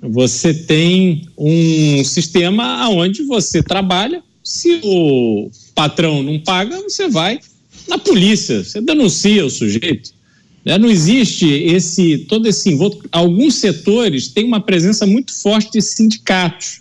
Você 0.03 0.53
tem 0.53 1.29
um 1.39 2.03
sistema 2.05 2.89
onde 2.89 3.23
você 3.23 3.63
trabalha, 3.63 4.25
se 4.43 4.81
o 4.83 5.49
patrão 5.73 6.21
não 6.21 6.41
paga, 6.41 6.77
você 6.83 7.09
vai 7.09 7.39
na 7.87 7.97
polícia, 7.97 8.65
você 8.65 8.81
denuncia 8.81 9.47
o 9.47 9.51
sujeito. 9.51 10.11
Né? 10.65 10.77
Não 10.79 10.91
existe 10.91 11.47
esse 11.47 12.19
todo 12.29 12.49
esse 12.49 12.71
envolto. 12.71 13.09
Alguns 13.13 13.55
setores 13.55 14.27
têm 14.27 14.45
uma 14.45 14.61
presença 14.61 15.07
muito 15.07 15.33
forte 15.33 15.71
de 15.75 15.81
sindicatos, 15.81 16.81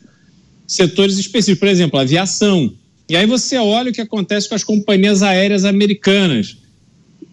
setores 0.67 1.17
específicos, 1.17 1.59
por 1.59 1.67
exemplo, 1.67 1.99
aviação. 1.99 2.73
E 3.09 3.15
aí 3.15 3.25
você 3.25 3.57
olha 3.57 3.91
o 3.91 3.93
que 3.93 4.01
acontece 4.01 4.47
com 4.47 4.55
as 4.55 4.63
companhias 4.63 5.21
aéreas 5.21 5.65
americanas. 5.65 6.57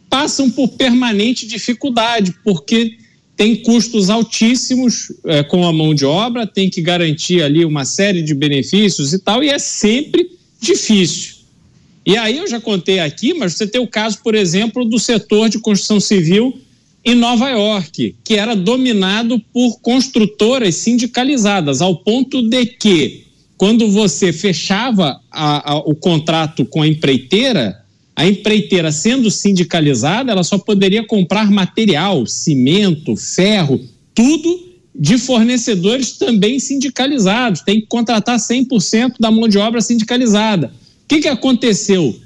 Passam 0.09 0.51
por 0.51 0.69
permanente 0.69 1.47
dificuldade, 1.47 2.35
porque 2.45 2.97
tem 3.37 3.57
custos 3.57 4.11
altíssimos 4.11 5.13
é, 5.25 5.43
com 5.43 5.67
a 5.67 5.73
mão 5.73 5.95
de 5.95 6.05
obra, 6.05 6.47
tem 6.47 6.69
que 6.69 6.83
garantir 6.83 7.43
ali 7.43 7.65
uma 7.65 7.85
série 7.85 8.23
de 8.23 8.35
benefícios 8.35 9.15
e 9.15 9.19
tal, 9.19 9.43
e 9.43 9.49
é 9.49 9.59
sempre 9.59 10.31
difícil. 10.61 11.37
E 12.05 12.17
aí 12.17 12.39
eu 12.39 12.49
já 12.49 12.61
contei 12.61 12.99
aqui, 12.99 13.33
mas 13.33 13.55
você 13.55 13.67
tem 13.67 13.81
o 13.81 13.87
caso, 13.87 14.19
por 14.23 14.35
exemplo, 14.35 14.85
do 14.85 14.99
setor 14.99 15.49
de 15.49 15.59
construção 15.59 16.01
civil 16.01 16.61
em 17.05 17.15
Nova 17.15 17.49
York, 17.51 18.17
que 18.23 18.35
era 18.35 18.55
dominado 18.55 19.41
por 19.53 19.81
construtoras 19.81 20.75
sindicalizadas, 20.77 21.81
ao 21.81 21.97
ponto 21.97 22.43
de 22.43 22.67
que, 22.67 23.27
quando 23.57 23.91
você 23.91 24.33
fechava 24.33 25.21
a, 25.31 25.73
a, 25.73 25.79
o 25.79 25.95
contrato 25.95 26.65
com 26.65 26.83
a 26.83 26.89
empreiteira, 26.89 27.81
a 28.15 28.27
empreiteira 28.27 28.93
sendo 28.93 29.31
sindicalizada, 29.31 30.31
ela 30.31 30.45
só 30.45 30.59
poderia 30.59 31.07
comprar 31.07 31.51
material, 31.51 32.27
cimento, 32.27 33.17
ferro, 33.17 33.81
tudo 34.15 34.69
de 34.95 35.17
fornecedores 35.17 36.13
também 36.13 36.59
sindicalizados. 36.59 37.63
Tem 37.63 37.81
que 37.81 37.87
contratar 37.87 38.39
100% 38.39 39.15
da 39.19 39.31
mão 39.31 39.49
de 39.49 39.57
obra 39.57 39.81
sindicalizada 39.81 40.71
que, 41.11 41.23
que 41.23 41.29
aconteceu? 41.29 42.17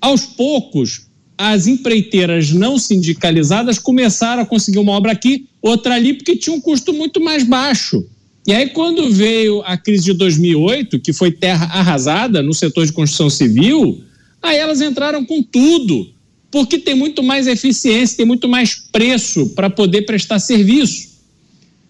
Aos 0.00 0.26
poucos, 0.26 1.06
as 1.42 1.66
empreiteiras 1.66 2.50
não 2.50 2.78
sindicalizadas 2.78 3.78
começaram 3.78 4.42
a 4.42 4.46
conseguir 4.46 4.78
uma 4.78 4.92
obra 4.92 5.12
aqui, 5.12 5.46
outra 5.62 5.94
ali, 5.94 6.12
porque 6.12 6.36
tinha 6.36 6.54
um 6.54 6.60
custo 6.60 6.92
muito 6.92 7.18
mais 7.18 7.44
baixo. 7.44 8.06
E 8.46 8.52
aí, 8.52 8.68
quando 8.68 9.10
veio 9.10 9.62
a 9.62 9.74
crise 9.74 10.04
de 10.04 10.12
2008, 10.12 11.00
que 11.00 11.14
foi 11.14 11.32
terra 11.32 11.64
arrasada 11.64 12.42
no 12.42 12.52
setor 12.52 12.84
de 12.84 12.92
construção 12.92 13.30
civil, 13.30 14.02
aí 14.42 14.58
elas 14.58 14.82
entraram 14.82 15.24
com 15.24 15.42
tudo, 15.42 16.10
porque 16.50 16.78
tem 16.78 16.94
muito 16.94 17.22
mais 17.22 17.46
eficiência, 17.46 18.18
tem 18.18 18.26
muito 18.26 18.46
mais 18.46 18.74
preço 18.74 19.48
para 19.54 19.70
poder 19.70 20.02
prestar 20.02 20.40
serviço. 20.40 21.08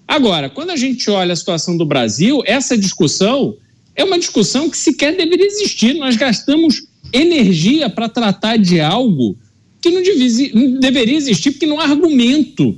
Agora, 0.07 0.49
quando 0.49 0.71
a 0.71 0.77
gente 0.77 1.11
olha 1.11 1.33
a 1.33 1.37
situação 1.37 1.77
do 1.77 1.85
Brasil, 1.85 2.41
essa 2.47 2.79
discussão 2.79 3.57
é 3.97 4.05
uma 4.05 4.19
discussão 4.19 4.71
que 4.71 4.77
sequer 4.77 5.17
deveria 5.17 5.47
existir. 5.47 5.95
Nós 5.95 6.15
gastamos 6.15 6.85
energia 7.12 7.89
para 7.89 8.09
tratar 8.09 8.57
de 8.57 8.81
algo 8.81 9.37
que 9.81 9.91
não, 9.91 10.03
não 10.55 10.81
deveria 10.81 11.16
existir, 11.16 11.53
porque 11.53 11.66
não 11.66 11.81
há 11.81 11.85
argumento 11.85 12.77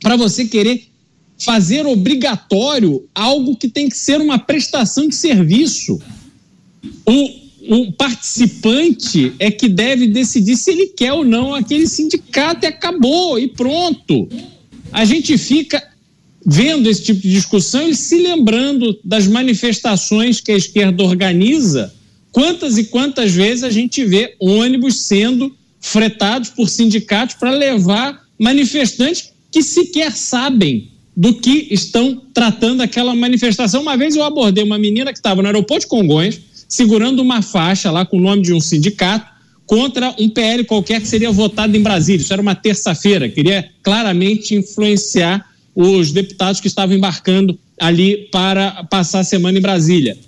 para 0.00 0.16
você 0.16 0.44
querer 0.44 0.88
fazer 1.38 1.86
obrigatório 1.86 3.06
algo 3.14 3.56
que 3.56 3.68
tem 3.68 3.88
que 3.88 3.96
ser 3.96 4.20
uma 4.20 4.38
prestação 4.38 5.08
de 5.08 5.14
serviço. 5.14 6.00
O, 7.06 7.84
o 7.86 7.92
participante 7.92 9.32
é 9.38 9.50
que 9.50 9.68
deve 9.68 10.06
decidir 10.06 10.56
se 10.56 10.70
ele 10.70 10.86
quer 10.88 11.12
ou 11.12 11.24
não 11.24 11.54
aquele 11.54 11.86
sindicato 11.86 12.64
e 12.64 12.68
acabou, 12.68 13.38
e 13.38 13.48
pronto. 13.48 14.28
A 14.92 15.04
gente 15.04 15.36
fica 15.38 15.82
vendo 16.46 16.90
esse 16.90 17.02
tipo 17.02 17.20
de 17.20 17.30
discussão 17.30 17.88
e 17.88 17.94
se 17.94 18.16
lembrando 18.16 18.98
das 19.02 19.26
manifestações 19.26 20.40
que 20.40 20.52
a 20.52 20.56
esquerda 20.56 21.02
organiza, 21.02 21.92
quantas 22.34 22.76
e 22.76 22.84
quantas 22.84 23.32
vezes 23.32 23.62
a 23.62 23.70
gente 23.70 24.04
vê 24.04 24.34
ônibus 24.40 25.02
sendo 25.02 25.54
fretados 25.80 26.50
por 26.50 26.68
sindicatos 26.68 27.36
para 27.36 27.52
levar 27.52 28.24
manifestantes 28.36 29.30
que 29.52 29.62
sequer 29.62 30.10
sabem 30.10 30.90
do 31.16 31.32
que 31.32 31.68
estão 31.70 32.20
tratando 32.34 32.80
aquela 32.80 33.14
manifestação. 33.14 33.82
Uma 33.82 33.96
vez 33.96 34.16
eu 34.16 34.24
abordei 34.24 34.64
uma 34.64 34.76
menina 34.76 35.12
que 35.12 35.18
estava 35.18 35.40
no 35.40 35.46
aeroporto 35.46 35.82
de 35.82 35.86
Congonhas, 35.86 36.40
segurando 36.68 37.22
uma 37.22 37.40
faixa 37.40 37.88
lá 37.92 38.04
com 38.04 38.16
o 38.16 38.20
nome 38.20 38.42
de 38.42 38.52
um 38.52 38.60
sindicato, 38.60 39.32
contra 39.64 40.12
um 40.18 40.28
PL 40.28 40.64
qualquer 40.64 41.00
que 41.00 41.06
seria 41.06 41.30
votado 41.30 41.76
em 41.76 41.82
Brasília. 41.82 42.20
Isso 42.20 42.32
era 42.32 42.42
uma 42.42 42.56
terça-feira, 42.56 43.28
queria 43.28 43.70
claramente 43.80 44.56
influenciar 44.56 45.48
os 45.72 46.10
deputados 46.10 46.60
que 46.60 46.66
estavam 46.66 46.96
embarcando 46.96 47.56
ali 47.78 48.28
para 48.32 48.82
passar 48.90 49.20
a 49.20 49.24
semana 49.24 49.56
em 49.56 49.62
Brasília. 49.62 50.18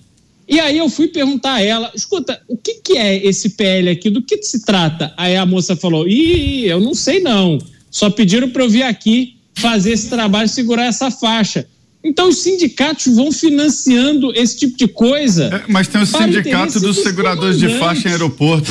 E 0.49 0.61
aí 0.61 0.79
eu 0.79 0.89
fui 0.89 1.09
perguntar 1.09 1.55
a 1.55 1.63
ela, 1.63 1.91
escuta, 1.95 2.41
o 2.49 2.57
que, 2.57 2.75
que 2.75 2.97
é 2.97 3.27
esse 3.27 3.51
PL 3.51 3.89
aqui? 3.91 4.11
Do 4.11 4.23
que 4.23 4.41
se 4.43 4.65
trata? 4.65 5.13
Aí 5.17 5.35
a 5.37 5.45
moça 5.45 5.75
falou, 5.75 6.07
ih, 6.07 6.67
eu 6.67 6.81
não 6.81 6.95
sei 6.95 7.21
não. 7.21 7.59
Só 7.91 8.09
pediram 8.11 8.49
para 8.49 8.63
eu 8.63 8.71
vir 8.71 8.85
aqui 8.85 9.37
fazer 9.55 9.93
esse 9.93 10.09
trabalho, 10.09 10.49
segurar 10.49 10.85
essa 10.85 11.11
faixa. 11.11 11.67
Então 12.05 12.29
os 12.29 12.39
sindicatos 12.39 13.17
vão 13.17 13.33
financiando 13.33 14.33
esse 14.37 14.57
tipo 14.57 14.79
de 14.79 14.87
coisa. 14.87 15.47
É, 15.47 15.65
mas 15.67 15.89
tem 15.89 16.01
o 16.01 16.07
sindicato 16.07 16.75
dos, 16.75 16.83
dos 16.83 16.99
seguradores 16.99 17.59
de 17.59 17.69
faixa 17.79 18.09
em 18.09 18.13
aeroporto. 18.13 18.71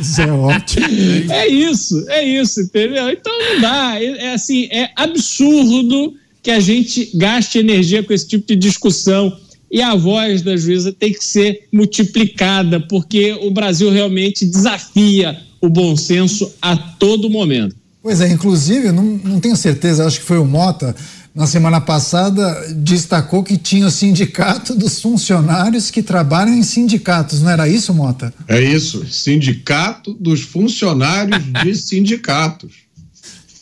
isso 0.00 0.20
é 0.20 0.32
ótimo. 0.32 0.86
É 1.32 1.48
isso, 1.48 2.04
é 2.08 2.24
isso, 2.24 2.60
entendeu? 2.60 3.10
Então 3.10 3.36
não 3.36 3.60
dá. 3.60 4.00
É, 4.00 4.04
é 4.04 4.34
assim, 4.34 4.68
é 4.70 4.90
absurdo 4.94 6.14
que 6.40 6.52
a 6.52 6.60
gente 6.60 7.10
gaste 7.14 7.58
energia 7.58 8.02
com 8.02 8.12
esse 8.12 8.28
tipo 8.28 8.46
de 8.46 8.54
discussão 8.54 9.36
e 9.74 9.82
a 9.82 9.96
voz 9.96 10.40
da 10.40 10.56
juíza 10.56 10.92
tem 10.92 11.12
que 11.12 11.24
ser 11.24 11.66
multiplicada, 11.72 12.78
porque 12.78 13.32
o 13.42 13.50
Brasil 13.50 13.90
realmente 13.90 14.46
desafia 14.46 15.36
o 15.60 15.68
bom 15.68 15.96
senso 15.96 16.54
a 16.62 16.76
todo 16.76 17.28
momento. 17.28 17.74
Pois 18.00 18.20
é, 18.20 18.30
inclusive, 18.30 18.92
não, 18.92 19.02
não 19.02 19.40
tenho 19.40 19.56
certeza, 19.56 20.06
acho 20.06 20.20
que 20.20 20.26
foi 20.26 20.38
o 20.38 20.44
Mota, 20.44 20.94
na 21.34 21.48
semana 21.48 21.80
passada, 21.80 22.72
destacou 22.76 23.42
que 23.42 23.58
tinha 23.58 23.88
o 23.88 23.90
sindicato 23.90 24.76
dos 24.76 25.02
funcionários 25.02 25.90
que 25.90 26.04
trabalham 26.04 26.54
em 26.54 26.62
sindicatos, 26.62 27.42
não 27.42 27.50
era 27.50 27.68
isso, 27.68 27.92
Mota? 27.92 28.32
É 28.46 28.62
isso, 28.62 29.04
sindicato 29.10 30.14
dos 30.14 30.42
funcionários 30.42 31.42
de 31.64 31.74
sindicatos. 31.74 32.74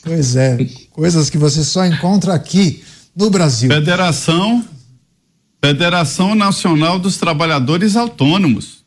Pois 0.02 0.36
é, 0.36 0.58
coisas 0.90 1.30
que 1.30 1.38
você 1.38 1.64
só 1.64 1.86
encontra 1.86 2.34
aqui 2.34 2.82
no 3.16 3.30
Brasil. 3.30 3.70
Federação, 3.70 4.62
Federação 5.64 6.34
Nacional 6.34 6.98
dos 6.98 7.16
Trabalhadores 7.18 7.94
Autônomos. 7.94 8.82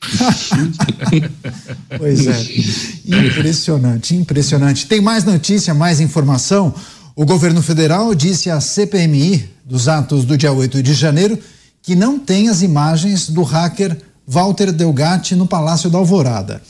pois 1.98 2.26
é, 2.26 3.28
impressionante, 3.28 4.16
impressionante. 4.16 4.86
Tem 4.86 5.00
mais 5.00 5.24
notícia, 5.24 5.74
mais 5.74 6.00
informação? 6.00 6.74
O 7.14 7.26
governo 7.26 7.60
federal 7.60 8.14
disse 8.14 8.50
à 8.50 8.62
CPMI 8.62 9.50
dos 9.62 9.88
atos 9.88 10.24
do 10.24 10.38
dia 10.38 10.52
8 10.52 10.82
de 10.82 10.94
janeiro 10.94 11.38
que 11.82 11.94
não 11.94 12.18
tem 12.18 12.48
as 12.48 12.62
imagens 12.62 13.28
do 13.28 13.42
hacker 13.42 13.96
Walter 14.26 14.72
Delgatti 14.72 15.34
no 15.34 15.46
Palácio 15.46 15.90
da 15.90 15.98
Alvorada. 15.98 16.62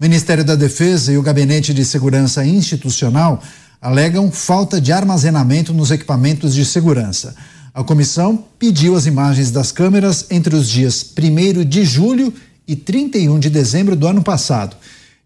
O 0.00 0.02
Ministério 0.02 0.44
da 0.44 0.54
Defesa 0.54 1.12
e 1.12 1.18
o 1.18 1.22
Gabinete 1.22 1.74
de 1.74 1.84
Segurança 1.84 2.44
Institucional 2.44 3.42
alegam 3.82 4.32
falta 4.32 4.80
de 4.80 4.92
armazenamento 4.92 5.74
nos 5.74 5.90
equipamentos 5.90 6.54
de 6.54 6.64
segurança. 6.64 7.34
A 7.74 7.82
comissão 7.82 8.44
pediu 8.56 8.94
as 8.94 9.04
imagens 9.04 9.50
das 9.50 9.72
câmeras 9.72 10.26
entre 10.30 10.54
os 10.54 10.68
dias 10.68 11.04
1 11.04 11.64
de 11.64 11.84
julho 11.84 12.32
e 12.68 12.76
31 12.76 13.36
de 13.40 13.50
dezembro 13.50 13.96
do 13.96 14.06
ano 14.06 14.22
passado. 14.22 14.76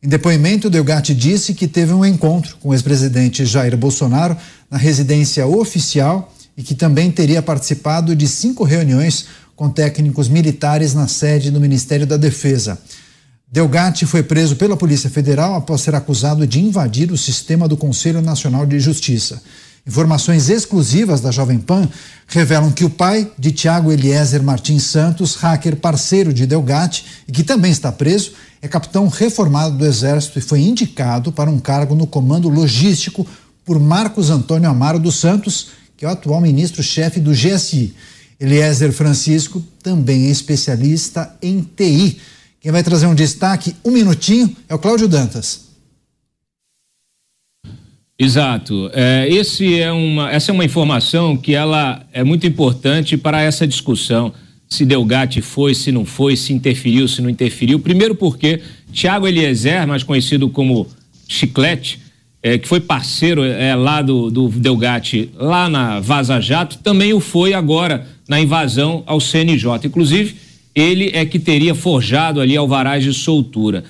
Em 0.02 0.08
depoimento, 0.08 0.70
Delgatti 0.70 1.14
disse 1.14 1.52
que 1.52 1.68
teve 1.68 1.92
um 1.92 2.06
encontro 2.06 2.56
com 2.56 2.70
o 2.70 2.74
ex-presidente 2.74 3.44
Jair 3.44 3.76
Bolsonaro 3.76 4.34
na 4.70 4.78
residência 4.78 5.46
oficial 5.46 6.32
e 6.56 6.62
que 6.62 6.74
também 6.74 7.10
teria 7.10 7.42
participado 7.42 8.16
de 8.16 8.26
cinco 8.26 8.64
reuniões 8.64 9.26
com 9.54 9.68
técnicos 9.68 10.26
militares 10.26 10.94
na 10.94 11.06
sede 11.06 11.50
do 11.50 11.60
Ministério 11.60 12.06
da 12.06 12.16
Defesa. 12.16 12.78
Delgatti 13.52 14.06
foi 14.06 14.22
preso 14.22 14.56
pela 14.56 14.76
Polícia 14.76 15.10
Federal 15.10 15.54
após 15.54 15.82
ser 15.82 15.94
acusado 15.94 16.46
de 16.46 16.60
invadir 16.60 17.12
o 17.12 17.18
sistema 17.18 17.68
do 17.68 17.76
Conselho 17.76 18.22
Nacional 18.22 18.64
de 18.64 18.80
Justiça. 18.80 19.42
Informações 19.88 20.50
exclusivas 20.50 21.22
da 21.22 21.30
Jovem 21.30 21.58
Pan 21.58 21.88
revelam 22.26 22.70
que 22.70 22.84
o 22.84 22.90
pai 22.90 23.32
de 23.38 23.50
Tiago 23.50 23.90
Eliezer 23.90 24.42
Martins 24.42 24.82
Santos, 24.82 25.34
hacker 25.36 25.76
parceiro 25.76 26.30
de 26.30 26.44
Delgatti 26.44 27.06
e 27.26 27.32
que 27.32 27.42
também 27.42 27.72
está 27.72 27.90
preso, 27.90 28.32
é 28.60 28.68
capitão 28.68 29.08
reformado 29.08 29.78
do 29.78 29.86
Exército 29.86 30.38
e 30.38 30.42
foi 30.42 30.60
indicado 30.60 31.32
para 31.32 31.48
um 31.48 31.58
cargo 31.58 31.94
no 31.94 32.06
comando 32.06 32.50
logístico 32.50 33.26
por 33.64 33.80
Marcos 33.80 34.28
Antônio 34.28 34.68
Amaro 34.68 34.98
dos 34.98 35.16
Santos, 35.16 35.68
que 35.96 36.04
é 36.04 36.08
o 36.08 36.12
atual 36.12 36.42
ministro-chefe 36.42 37.18
do 37.18 37.32
GSI. 37.32 37.94
Eliezer 38.38 38.92
Francisco 38.92 39.64
também 39.82 40.26
é 40.26 40.30
especialista 40.30 41.34
em 41.40 41.62
TI. 41.62 42.20
Quem 42.60 42.70
vai 42.70 42.82
trazer 42.82 43.06
um 43.06 43.14
destaque, 43.14 43.74
um 43.82 43.90
minutinho, 43.90 44.54
é 44.68 44.74
o 44.74 44.78
Cláudio 44.78 45.08
Dantas. 45.08 45.67
Exato. 48.18 48.90
É, 48.92 49.28
é 49.80 49.92
uma, 49.92 50.30
essa 50.30 50.50
é 50.50 50.54
uma 50.54 50.64
informação 50.64 51.36
que 51.36 51.54
ela 51.54 52.04
é 52.12 52.24
muito 52.24 52.46
importante 52.46 53.16
para 53.16 53.40
essa 53.40 53.66
discussão 53.66 54.32
se 54.68 54.84
Delgatti 54.84 55.40
foi, 55.40 55.74
se 55.74 55.90
não 55.90 56.04
foi, 56.04 56.36
se 56.36 56.52
interferiu, 56.52 57.06
se 57.08 57.22
não 57.22 57.30
interferiu. 57.30 57.78
Primeiro 57.78 58.14
porque 58.14 58.60
Tiago 58.92 59.26
Eliezer, 59.26 59.86
mais 59.86 60.02
conhecido 60.02 60.48
como 60.48 60.86
Chiclete, 61.28 62.00
é, 62.42 62.58
que 62.58 62.68
foi 62.68 62.80
parceiro 62.80 63.42
é, 63.42 63.74
lá 63.74 64.02
do, 64.02 64.30
do 64.30 64.48
Delgatti, 64.48 65.30
lá 65.36 65.68
na 65.68 66.00
Vaza 66.00 66.40
Jato, 66.40 66.78
também 66.78 67.14
o 67.14 67.20
foi 67.20 67.54
agora 67.54 68.06
na 68.28 68.40
invasão 68.40 69.02
ao 69.06 69.20
CNJ. 69.20 69.86
Inclusive, 69.86 70.36
ele 70.74 71.10
é 71.14 71.24
que 71.24 71.38
teria 71.38 71.74
forjado 71.74 72.40
ali 72.40 72.56
alvarás 72.56 73.02
de 73.02 73.12
soltura. 73.14 73.84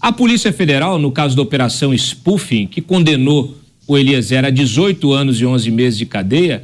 A 0.00 0.12
Polícia 0.12 0.52
Federal, 0.52 0.98
no 0.98 1.10
caso 1.12 1.36
da 1.36 1.42
Operação 1.42 1.94
Spoofing, 1.94 2.66
que 2.66 2.80
condenou 2.80 3.59
o 3.90 3.98
Eliezer 3.98 4.44
a 4.44 4.50
18 4.50 5.12
anos 5.12 5.40
e 5.40 5.44
11 5.44 5.68
meses 5.72 5.98
de 5.98 6.06
cadeia, 6.06 6.62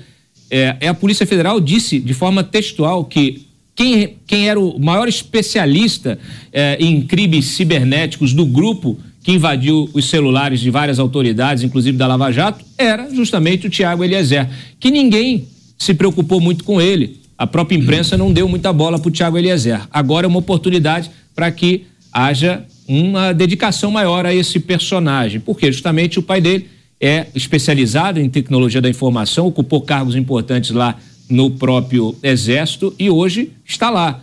é, 0.48 0.76
é, 0.78 0.86
a 0.86 0.94
Polícia 0.94 1.26
Federal 1.26 1.60
disse 1.60 1.98
de 1.98 2.14
forma 2.14 2.44
textual 2.44 3.04
que 3.04 3.48
quem, 3.74 4.14
quem 4.24 4.48
era 4.48 4.60
o 4.60 4.78
maior 4.78 5.08
especialista 5.08 6.20
é, 6.52 6.76
em 6.78 7.02
crimes 7.02 7.46
cibernéticos 7.46 8.32
do 8.32 8.46
grupo 8.46 8.96
que 9.24 9.32
invadiu 9.32 9.90
os 9.92 10.08
celulares 10.08 10.60
de 10.60 10.70
várias 10.70 11.00
autoridades, 11.00 11.64
inclusive 11.64 11.98
da 11.98 12.06
Lava 12.06 12.30
Jato, 12.30 12.64
era 12.78 13.12
justamente 13.12 13.66
o 13.66 13.70
Tiago 13.70 14.04
Eliezer, 14.04 14.48
que 14.78 14.88
ninguém 14.92 15.48
se 15.76 15.94
preocupou 15.94 16.40
muito 16.40 16.62
com 16.62 16.80
ele. 16.80 17.18
A 17.36 17.44
própria 17.44 17.76
imprensa 17.76 18.16
não 18.16 18.32
deu 18.32 18.48
muita 18.48 18.72
bola 18.72 19.00
para 19.00 19.08
o 19.08 19.10
Tiago 19.10 19.36
Eliezer. 19.36 19.80
Agora 19.90 20.26
é 20.26 20.28
uma 20.28 20.38
oportunidade 20.38 21.10
para 21.34 21.50
que 21.50 21.86
haja 22.12 22.64
uma 22.86 23.32
dedicação 23.32 23.90
maior 23.90 24.24
a 24.24 24.32
esse 24.32 24.60
personagem, 24.60 25.40
porque 25.40 25.72
justamente 25.72 26.20
o 26.20 26.22
pai 26.22 26.40
dele 26.40 26.75
é 27.00 27.26
especializado 27.34 28.20
em 28.20 28.28
tecnologia 28.28 28.80
da 28.80 28.88
informação, 28.88 29.46
ocupou 29.46 29.80
cargos 29.80 30.16
importantes 30.16 30.70
lá 30.70 30.98
no 31.28 31.50
próprio 31.50 32.14
Exército 32.22 32.94
e 32.98 33.10
hoje 33.10 33.50
está 33.64 33.90
lá. 33.90 34.22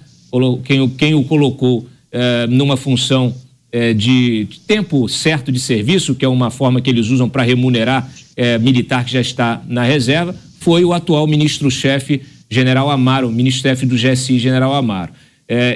Quem, 0.64 0.90
quem 0.90 1.14
o 1.14 1.24
colocou 1.24 1.86
eh, 2.12 2.48
numa 2.48 2.76
função 2.76 3.34
é, 3.72 3.92
de 3.92 4.48
tempo 4.68 5.10
certo 5.10 5.52
de 5.52 5.60
serviço, 5.60 6.14
que 6.14 6.24
é 6.24 6.28
uma 6.28 6.52
forma 6.52 6.80
que 6.80 6.90
eles 6.92 7.10
usam 7.10 7.28
para 7.28 7.42
remunerar 7.42 8.08
é, 8.36 8.60
militar 8.60 9.04
que 9.04 9.12
já 9.12 9.20
está 9.20 9.64
na 9.68 9.84
reserva, 9.84 10.36
foi 10.60 10.86
o 10.86 10.94
atual 10.94 11.26
ministro-chefe, 11.26 12.22
general 12.50 12.92
Amaro, 12.92 13.32
ministro-chefe 13.32 13.88
do 13.88 13.96
GSI, 13.96 14.38
general 14.38 14.76
Amaro. 14.76 15.12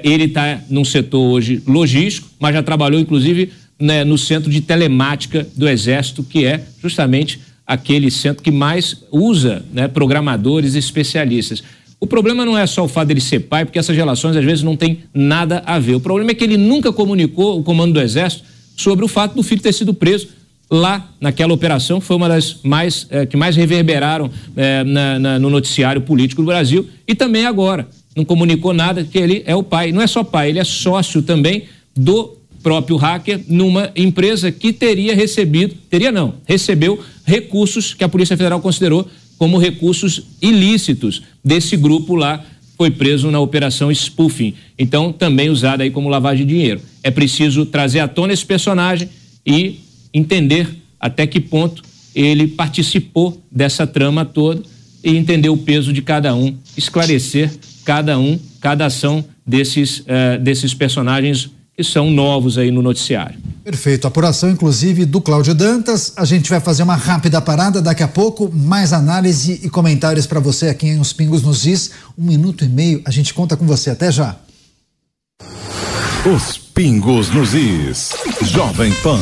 Ele 0.03 0.23
está 0.23 0.61
num 0.69 0.85
setor 0.85 1.19
hoje 1.19 1.61
logístico, 1.67 2.27
mas 2.39 2.53
já 2.53 2.63
trabalhou, 2.63 2.99
inclusive, 2.99 3.51
né, 3.79 4.03
no 4.03 4.17
centro 4.17 4.49
de 4.49 4.61
telemática 4.61 5.47
do 5.55 5.67
Exército, 5.67 6.23
que 6.23 6.45
é 6.45 6.63
justamente 6.81 7.39
aquele 7.65 8.09
centro 8.09 8.41
que 8.41 8.51
mais 8.51 9.03
usa 9.11 9.63
né, 9.73 9.87
programadores 9.87 10.75
e 10.75 10.79
especialistas. 10.79 11.63
O 11.99 12.07
problema 12.07 12.45
não 12.45 12.57
é 12.57 12.65
só 12.65 12.85
o 12.85 12.87
fato 12.87 13.07
dele 13.07 13.21
ser 13.21 13.41
pai, 13.41 13.65
porque 13.65 13.79
essas 13.79 13.95
relações 13.95 14.35
às 14.35 14.45
vezes 14.45 14.63
não 14.63 14.75
têm 14.75 14.99
nada 15.13 15.63
a 15.65 15.79
ver. 15.79 15.95
O 15.95 15.99
problema 15.99 16.31
é 16.31 16.33
que 16.33 16.43
ele 16.43 16.57
nunca 16.57 16.93
comunicou 16.93 17.59
o 17.59 17.63
comando 17.63 17.93
do 17.93 18.01
Exército 18.01 18.43
sobre 18.75 19.03
o 19.03 19.07
fato 19.07 19.35
do 19.35 19.43
filho 19.43 19.61
ter 19.61 19.73
sido 19.73 19.93
preso 19.93 20.29
lá 20.69 21.09
naquela 21.19 21.53
operação, 21.53 22.01
foi 22.01 22.15
uma 22.15 22.27
das 22.27 22.59
mais 22.61 23.07
eh, 23.09 23.25
que 23.25 23.37
mais 23.37 23.55
reverberaram 23.55 24.29
eh, 24.55 24.83
na, 24.83 25.17
na, 25.17 25.39
no 25.39 25.49
noticiário 25.49 26.01
político 26.01 26.41
do 26.41 26.45
Brasil 26.45 26.87
e 27.07 27.15
também 27.15 27.45
agora. 27.45 27.87
Não 28.15 28.25
comunicou 28.25 28.73
nada 28.73 29.03
que 29.03 29.17
ele 29.17 29.43
é 29.45 29.55
o 29.55 29.63
pai. 29.63 29.91
Não 29.91 30.01
é 30.01 30.07
só 30.07 30.23
pai, 30.23 30.49
ele 30.49 30.59
é 30.59 30.63
sócio 30.63 31.21
também 31.21 31.65
do 31.95 32.36
próprio 32.67 32.97
hacker 32.97 33.39
numa 33.47 33.89
empresa 33.95 34.51
que 34.51 34.73
teria 34.73 35.15
recebido, 35.15 35.73
teria 35.89 36.11
não, 36.11 36.33
recebeu 36.45 37.01
recursos 37.23 37.93
que 37.93 38.03
a 38.03 38.09
Polícia 38.09 38.35
Federal 38.35 38.59
considerou 38.59 39.09
como 39.37 39.57
recursos 39.57 40.23
ilícitos 40.41 41.23
desse 41.41 41.77
grupo 41.77 42.13
lá 42.13 42.43
foi 42.75 42.91
preso 42.91 43.31
na 43.31 43.39
operação 43.39 43.89
spoofing, 43.89 44.53
então 44.77 45.13
também 45.13 45.49
usado 45.49 45.79
aí 45.79 45.89
como 45.89 46.09
lavagem 46.09 46.45
de 46.45 46.53
dinheiro. 46.55 46.81
É 47.01 47.09
preciso 47.09 47.65
trazer 47.65 48.01
à 48.01 48.07
tona 48.07 48.33
esse 48.33 48.45
personagem 48.45 49.07
e 49.45 49.79
entender 50.13 50.67
até 50.99 51.25
que 51.25 51.39
ponto 51.39 51.81
ele 52.13 52.49
participou 52.49 53.41
dessa 53.49 53.87
trama 53.87 54.25
toda 54.25 54.61
e 55.01 55.15
entender 55.15 55.47
o 55.47 55.55
peso 55.55 55.93
de 55.93 56.01
cada 56.01 56.35
um, 56.35 56.53
esclarecer 56.75 57.49
cada 57.85 58.19
um, 58.19 58.37
cada 58.59 58.87
ação 58.87 59.23
desses, 59.45 59.99
uh, 59.99 60.37
desses 60.41 60.73
personagens 60.73 61.49
que 61.77 61.83
são 61.83 62.09
novos 62.09 62.57
aí 62.57 62.71
no 62.71 62.81
noticiário. 62.81 63.39
Perfeito. 63.63 64.07
Apuração, 64.07 64.49
inclusive, 64.49 65.05
do 65.05 65.21
Cláudio 65.21 65.53
Dantas. 65.53 66.11
A 66.17 66.25
gente 66.25 66.49
vai 66.49 66.59
fazer 66.59 66.81
uma 66.81 66.95
rápida 66.95 67.39
parada 67.39 67.79
daqui 67.83 68.01
a 68.01 68.07
pouco. 68.07 68.51
Mais 68.51 68.93
análise 68.93 69.59
e 69.63 69.69
comentários 69.69 70.25
para 70.25 70.39
você 70.39 70.69
aqui 70.69 70.87
em 70.87 70.99
Os 70.99 71.13
Pingos 71.13 71.43
nos 71.43 71.67
Is. 71.67 71.91
Um 72.17 72.25
minuto 72.25 72.65
e 72.65 72.67
meio. 72.67 73.01
A 73.05 73.11
gente 73.11 73.31
conta 73.31 73.55
com 73.55 73.67
você. 73.67 73.91
Até 73.91 74.11
já. 74.11 74.35
Os 76.25 76.57
Pingos 76.57 77.29
nos 77.29 77.53
Is. 77.53 78.09
Jovem 78.41 78.91
Pan. 79.03 79.21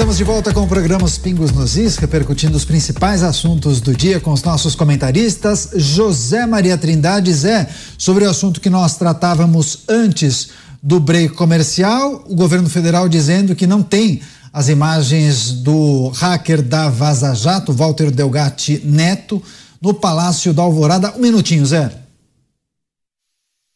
Estamos 0.00 0.16
de 0.16 0.24
volta 0.24 0.54
com 0.54 0.62
o 0.62 0.66
programa 0.66 1.04
Os 1.04 1.18
Pingos 1.18 1.52
nos 1.52 1.76
Is, 1.76 1.96
repercutindo 1.96 2.56
os 2.56 2.64
principais 2.64 3.22
assuntos 3.22 3.82
do 3.82 3.94
dia 3.94 4.18
com 4.18 4.32
os 4.32 4.42
nossos 4.42 4.74
comentaristas. 4.74 5.72
José 5.76 6.46
Maria 6.46 6.78
Trindade 6.78 7.30
Zé, 7.30 7.68
sobre 7.98 8.24
o 8.24 8.30
assunto 8.30 8.62
que 8.62 8.70
nós 8.70 8.96
tratávamos 8.96 9.80
antes 9.86 10.52
do 10.82 10.98
break 10.98 11.34
comercial, 11.34 12.24
o 12.26 12.34
governo 12.34 12.70
federal 12.70 13.10
dizendo 13.10 13.54
que 13.54 13.66
não 13.66 13.82
tem 13.82 14.22
as 14.50 14.70
imagens 14.70 15.52
do 15.52 16.08
hacker 16.16 16.62
da 16.62 16.88
Vaza 16.88 17.34
Jato, 17.34 17.70
Walter 17.70 18.10
Delgatti 18.10 18.80
Neto, 18.82 19.42
no 19.82 19.92
Palácio 19.92 20.54
da 20.54 20.62
Alvorada. 20.62 21.12
Um 21.14 21.20
minutinho, 21.20 21.66
Zé. 21.66 21.92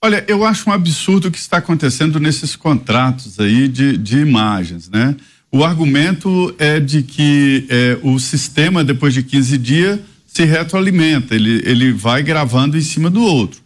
Olha, 0.02 0.24
eu 0.26 0.42
acho 0.42 0.70
um 0.70 0.72
absurdo 0.72 1.28
o 1.28 1.30
que 1.30 1.38
está 1.38 1.58
acontecendo 1.58 2.18
nesses 2.18 2.56
contratos 2.56 3.38
aí 3.38 3.68
de, 3.68 3.98
de 3.98 4.20
imagens, 4.20 4.88
né? 4.88 5.14
O 5.54 5.62
argumento 5.62 6.52
é 6.58 6.80
de 6.80 7.04
que 7.04 7.64
é, 7.68 7.96
o 8.02 8.18
sistema, 8.18 8.82
depois 8.82 9.14
de 9.14 9.22
15 9.22 9.56
dias, 9.56 10.00
se 10.26 10.44
retroalimenta, 10.44 11.32
ele, 11.32 11.62
ele 11.64 11.92
vai 11.92 12.24
gravando 12.24 12.76
em 12.76 12.80
cima 12.80 13.08
do 13.08 13.22
outro. 13.22 13.60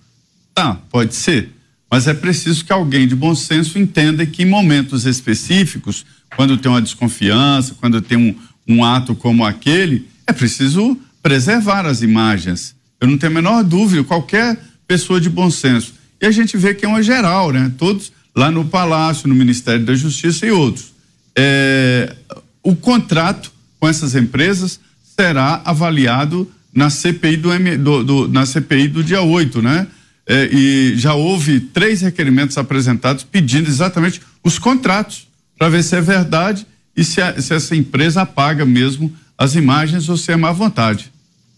Tá, 0.55 0.75
pode 0.91 1.15
ser, 1.15 1.49
mas 1.91 2.07
é 2.07 2.13
preciso 2.13 2.63
que 2.63 2.75
alguém 2.75 3.09
de 3.09 3.15
bom 3.15 3.35
senso 3.35 3.79
entenda 3.79 4.27
que 4.27 4.43
em 4.43 4.45
momentos 4.45 5.07
específicos, 5.07 6.05
quando 6.37 6.59
tem 6.59 6.71
uma 6.71 6.83
desconfiança, 6.83 7.75
quando 7.81 8.03
tem 8.03 8.19
um, 8.19 8.37
um 8.69 8.85
ato 8.85 9.15
como 9.15 9.43
aquele, 9.43 10.07
é 10.27 10.33
preciso 10.35 10.95
preservar 11.23 11.87
as 11.87 12.03
imagens. 12.03 12.77
Eu 13.01 13.09
não 13.09 13.17
tenho 13.17 13.33
a 13.33 13.35
menor 13.35 13.65
dúvida, 13.65 14.05
qualquer 14.05 14.61
pessoa 14.87 15.19
de 15.19 15.31
bom 15.31 15.51
senso. 15.51 15.95
E 16.21 16.27
a 16.27 16.31
gente 16.31 16.55
vê 16.55 16.75
que 16.75 16.85
é 16.85 16.89
uma 16.89 17.03
geral, 17.03 17.51
né? 17.51 17.73
Todos 17.79 18.13
lá 18.37 18.51
no 18.51 18.67
Palácio, 18.67 19.27
no 19.27 19.35
Ministério 19.35 19.87
da 19.87 19.95
Justiça 19.95 20.45
e 20.45 20.51
outros 20.51 20.98
é, 21.41 22.17
o 22.65 22.75
contrato 22.75 23.53
com 23.79 23.89
essas 23.89 24.17
empresas 24.17 24.81
será 25.17 25.63
avaliado 25.65 26.51
na 26.75 26.91
CPI 26.91 27.37
do, 27.37 27.79
do, 27.79 28.05
do 28.05 28.29
na 28.29 28.45
CPI 28.45 28.89
do 28.89 29.05
dia 29.05 29.23
8, 29.23 29.63
né? 29.63 29.87
É, 30.27 30.49
e 30.53 30.95
já 30.97 31.15
houve 31.15 31.61
três 31.61 32.03
requerimentos 32.03 32.59
apresentados 32.59 33.25
pedindo 33.25 33.69
exatamente 33.69 34.21
os 34.45 34.59
contratos 34.59 35.29
para 35.57 35.69
ver 35.69 35.83
se 35.83 35.97
é 35.97 36.01
verdade 36.01 36.67
e 36.95 37.05
se, 37.05 37.23
a, 37.23 37.41
se, 37.41 37.55
essa 37.55 37.75
empresa 37.75 38.23
apaga 38.23 38.67
mesmo 38.67 39.13
as 39.39 39.55
imagens 39.55 40.09
ou 40.09 40.17
se 40.17 40.33
é 40.33 40.37
má 40.37 40.53
vontade. 40.53 41.11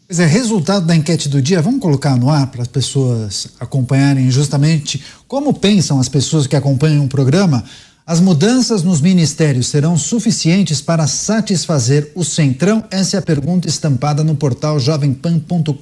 Pois 0.07 0.21
é, 0.21 0.27
resultado 0.27 0.87
da 0.87 0.95
enquete 0.95 1.29
do 1.29 1.41
dia, 1.41 1.63
vamos 1.63 1.81
colocar 1.81 2.17
no 2.17 2.31
ar 2.31 2.49
para 2.49 2.63
as 2.63 2.69
pessoas 2.69 3.49
acompanharem 3.59 4.31
justamente 4.31 5.03
como 5.27 5.55
pensam 5.55 5.99
as 5.99 6.09
pessoas 6.09 6.47
que 6.47 6.55
acompanham 6.55 7.05
o 7.05 7.09
programa. 7.09 7.65
As 8.07 8.21
mudanças 8.21 8.83
nos 8.83 9.01
ministérios 9.01 9.69
serão 9.69 9.97
suficientes 9.97 10.81
para 10.81 11.07
satisfazer 11.07 12.11
o 12.15 12.25
Centrão? 12.25 12.83
Essa 12.91 13.17
é 13.17 13.19
a 13.19 13.23
pergunta 13.23 13.69
estampada 13.69 14.25
no 14.25 14.35
portal 14.35 14.81
jovempan.com.br. 14.81 15.75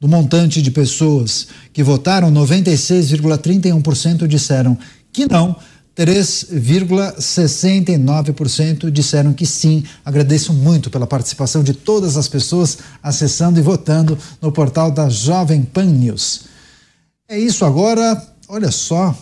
Do 0.00 0.08
montante 0.08 0.60
de 0.60 0.70
pessoas 0.70 1.48
que 1.72 1.82
votaram, 1.82 2.30
96,31% 2.32 4.26
disseram 4.26 4.76
que 5.12 5.26
não, 5.30 5.56
3,69% 5.96 8.90
disseram 8.90 9.32
que 9.32 9.46
sim. 9.46 9.84
Agradeço 10.04 10.52
muito 10.52 10.90
pela 10.90 11.06
participação 11.06 11.62
de 11.62 11.72
todas 11.74 12.16
as 12.16 12.26
pessoas 12.28 12.78
acessando 13.02 13.60
e 13.60 13.62
votando 13.62 14.18
no 14.40 14.50
portal 14.50 14.90
da 14.90 15.08
Jovem 15.08 15.62
Pan 15.62 15.84
News. 15.84 16.46
É 17.28 17.38
isso 17.38 17.64
agora. 17.64 18.20
Olha 18.48 18.70
só, 18.70 19.16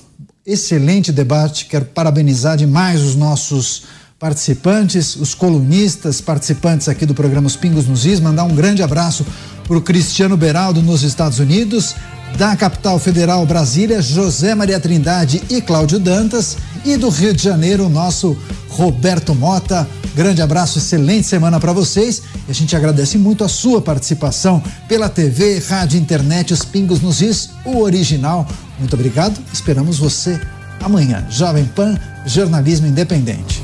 excelente 0.47 1.12
debate. 1.12 1.67
Quero 1.67 1.85
parabenizar 1.87 2.57
demais 2.57 3.01
os 3.03 3.15
nossos 3.15 3.85
participantes, 4.19 5.17
os 5.17 5.35
colunistas, 5.35 6.21
participantes 6.21 6.89
aqui 6.89 7.07
do 7.07 7.15
programa 7.15 7.47
Os 7.47 7.57
Pingos 7.57 7.87
nos 7.87 8.05
Is. 8.05 8.21
Mandar 8.21 8.45
um 8.45 8.55
grande 8.55 8.83
abraço 8.83 9.25
para 9.67 9.77
o 9.77 9.81
Cristiano 9.81 10.37
Beraldo 10.37 10.83
nos 10.83 11.03
Estados 11.03 11.39
Unidos, 11.39 11.95
da 12.37 12.55
capital 12.57 12.99
federal 12.99 13.45
Brasília, 13.47 14.03
José 14.03 14.55
Maria 14.55 14.81
Trindade 14.81 15.43
e 15.49 15.61
Cláudio 15.61 15.99
Dantas, 15.99 16.57
e 16.85 16.97
do 16.97 17.09
Rio 17.09 17.33
de 17.33 17.43
Janeiro, 17.43 17.89
nosso 17.89 18.37
Roberto 18.69 19.35
Mota. 19.35 19.89
Grande 20.15 20.43
abraço, 20.43 20.79
excelente 20.79 21.27
semana 21.27 21.61
para 21.61 21.73
vocês 21.73 22.23
e 22.49 22.51
a 22.51 22.55
gente 22.55 22.75
agradece 22.75 23.17
muito 23.17 23.45
a 23.45 23.49
sua 23.49 23.81
participação 23.81 24.62
pela 24.89 25.09
TV, 25.09 25.59
rádio, 25.61 26.01
internet, 26.01 26.53
os 26.53 26.65
Pingos 26.65 27.01
nos 27.01 27.23
Is, 27.23 27.51
o 27.65 27.79
original. 27.79 28.47
Muito 28.81 28.94
obrigado, 28.94 29.40
esperamos 29.52 29.98
você 29.98 30.40
amanhã. 30.82 31.24
Jovem 31.31 31.66
Pan, 31.66 31.97
jornalismo 32.27 32.86
independente. 32.86 33.62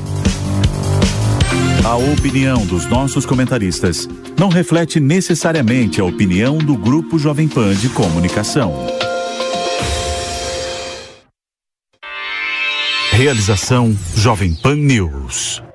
A 1.83 1.95
opinião 1.95 2.65
dos 2.65 2.85
nossos 2.85 3.25
comentaristas 3.25 4.07
não 4.37 4.49
reflete 4.49 4.99
necessariamente 4.99 5.99
a 5.99 6.05
opinião 6.05 6.57
do 6.57 6.77
Grupo 6.77 7.17
Jovem 7.17 7.47
Pan 7.47 7.73
de 7.73 7.89
Comunicação. 7.89 8.73
Realização 13.11 13.97
Jovem 14.15 14.53
Pan 14.53 14.75
News. 14.75 15.66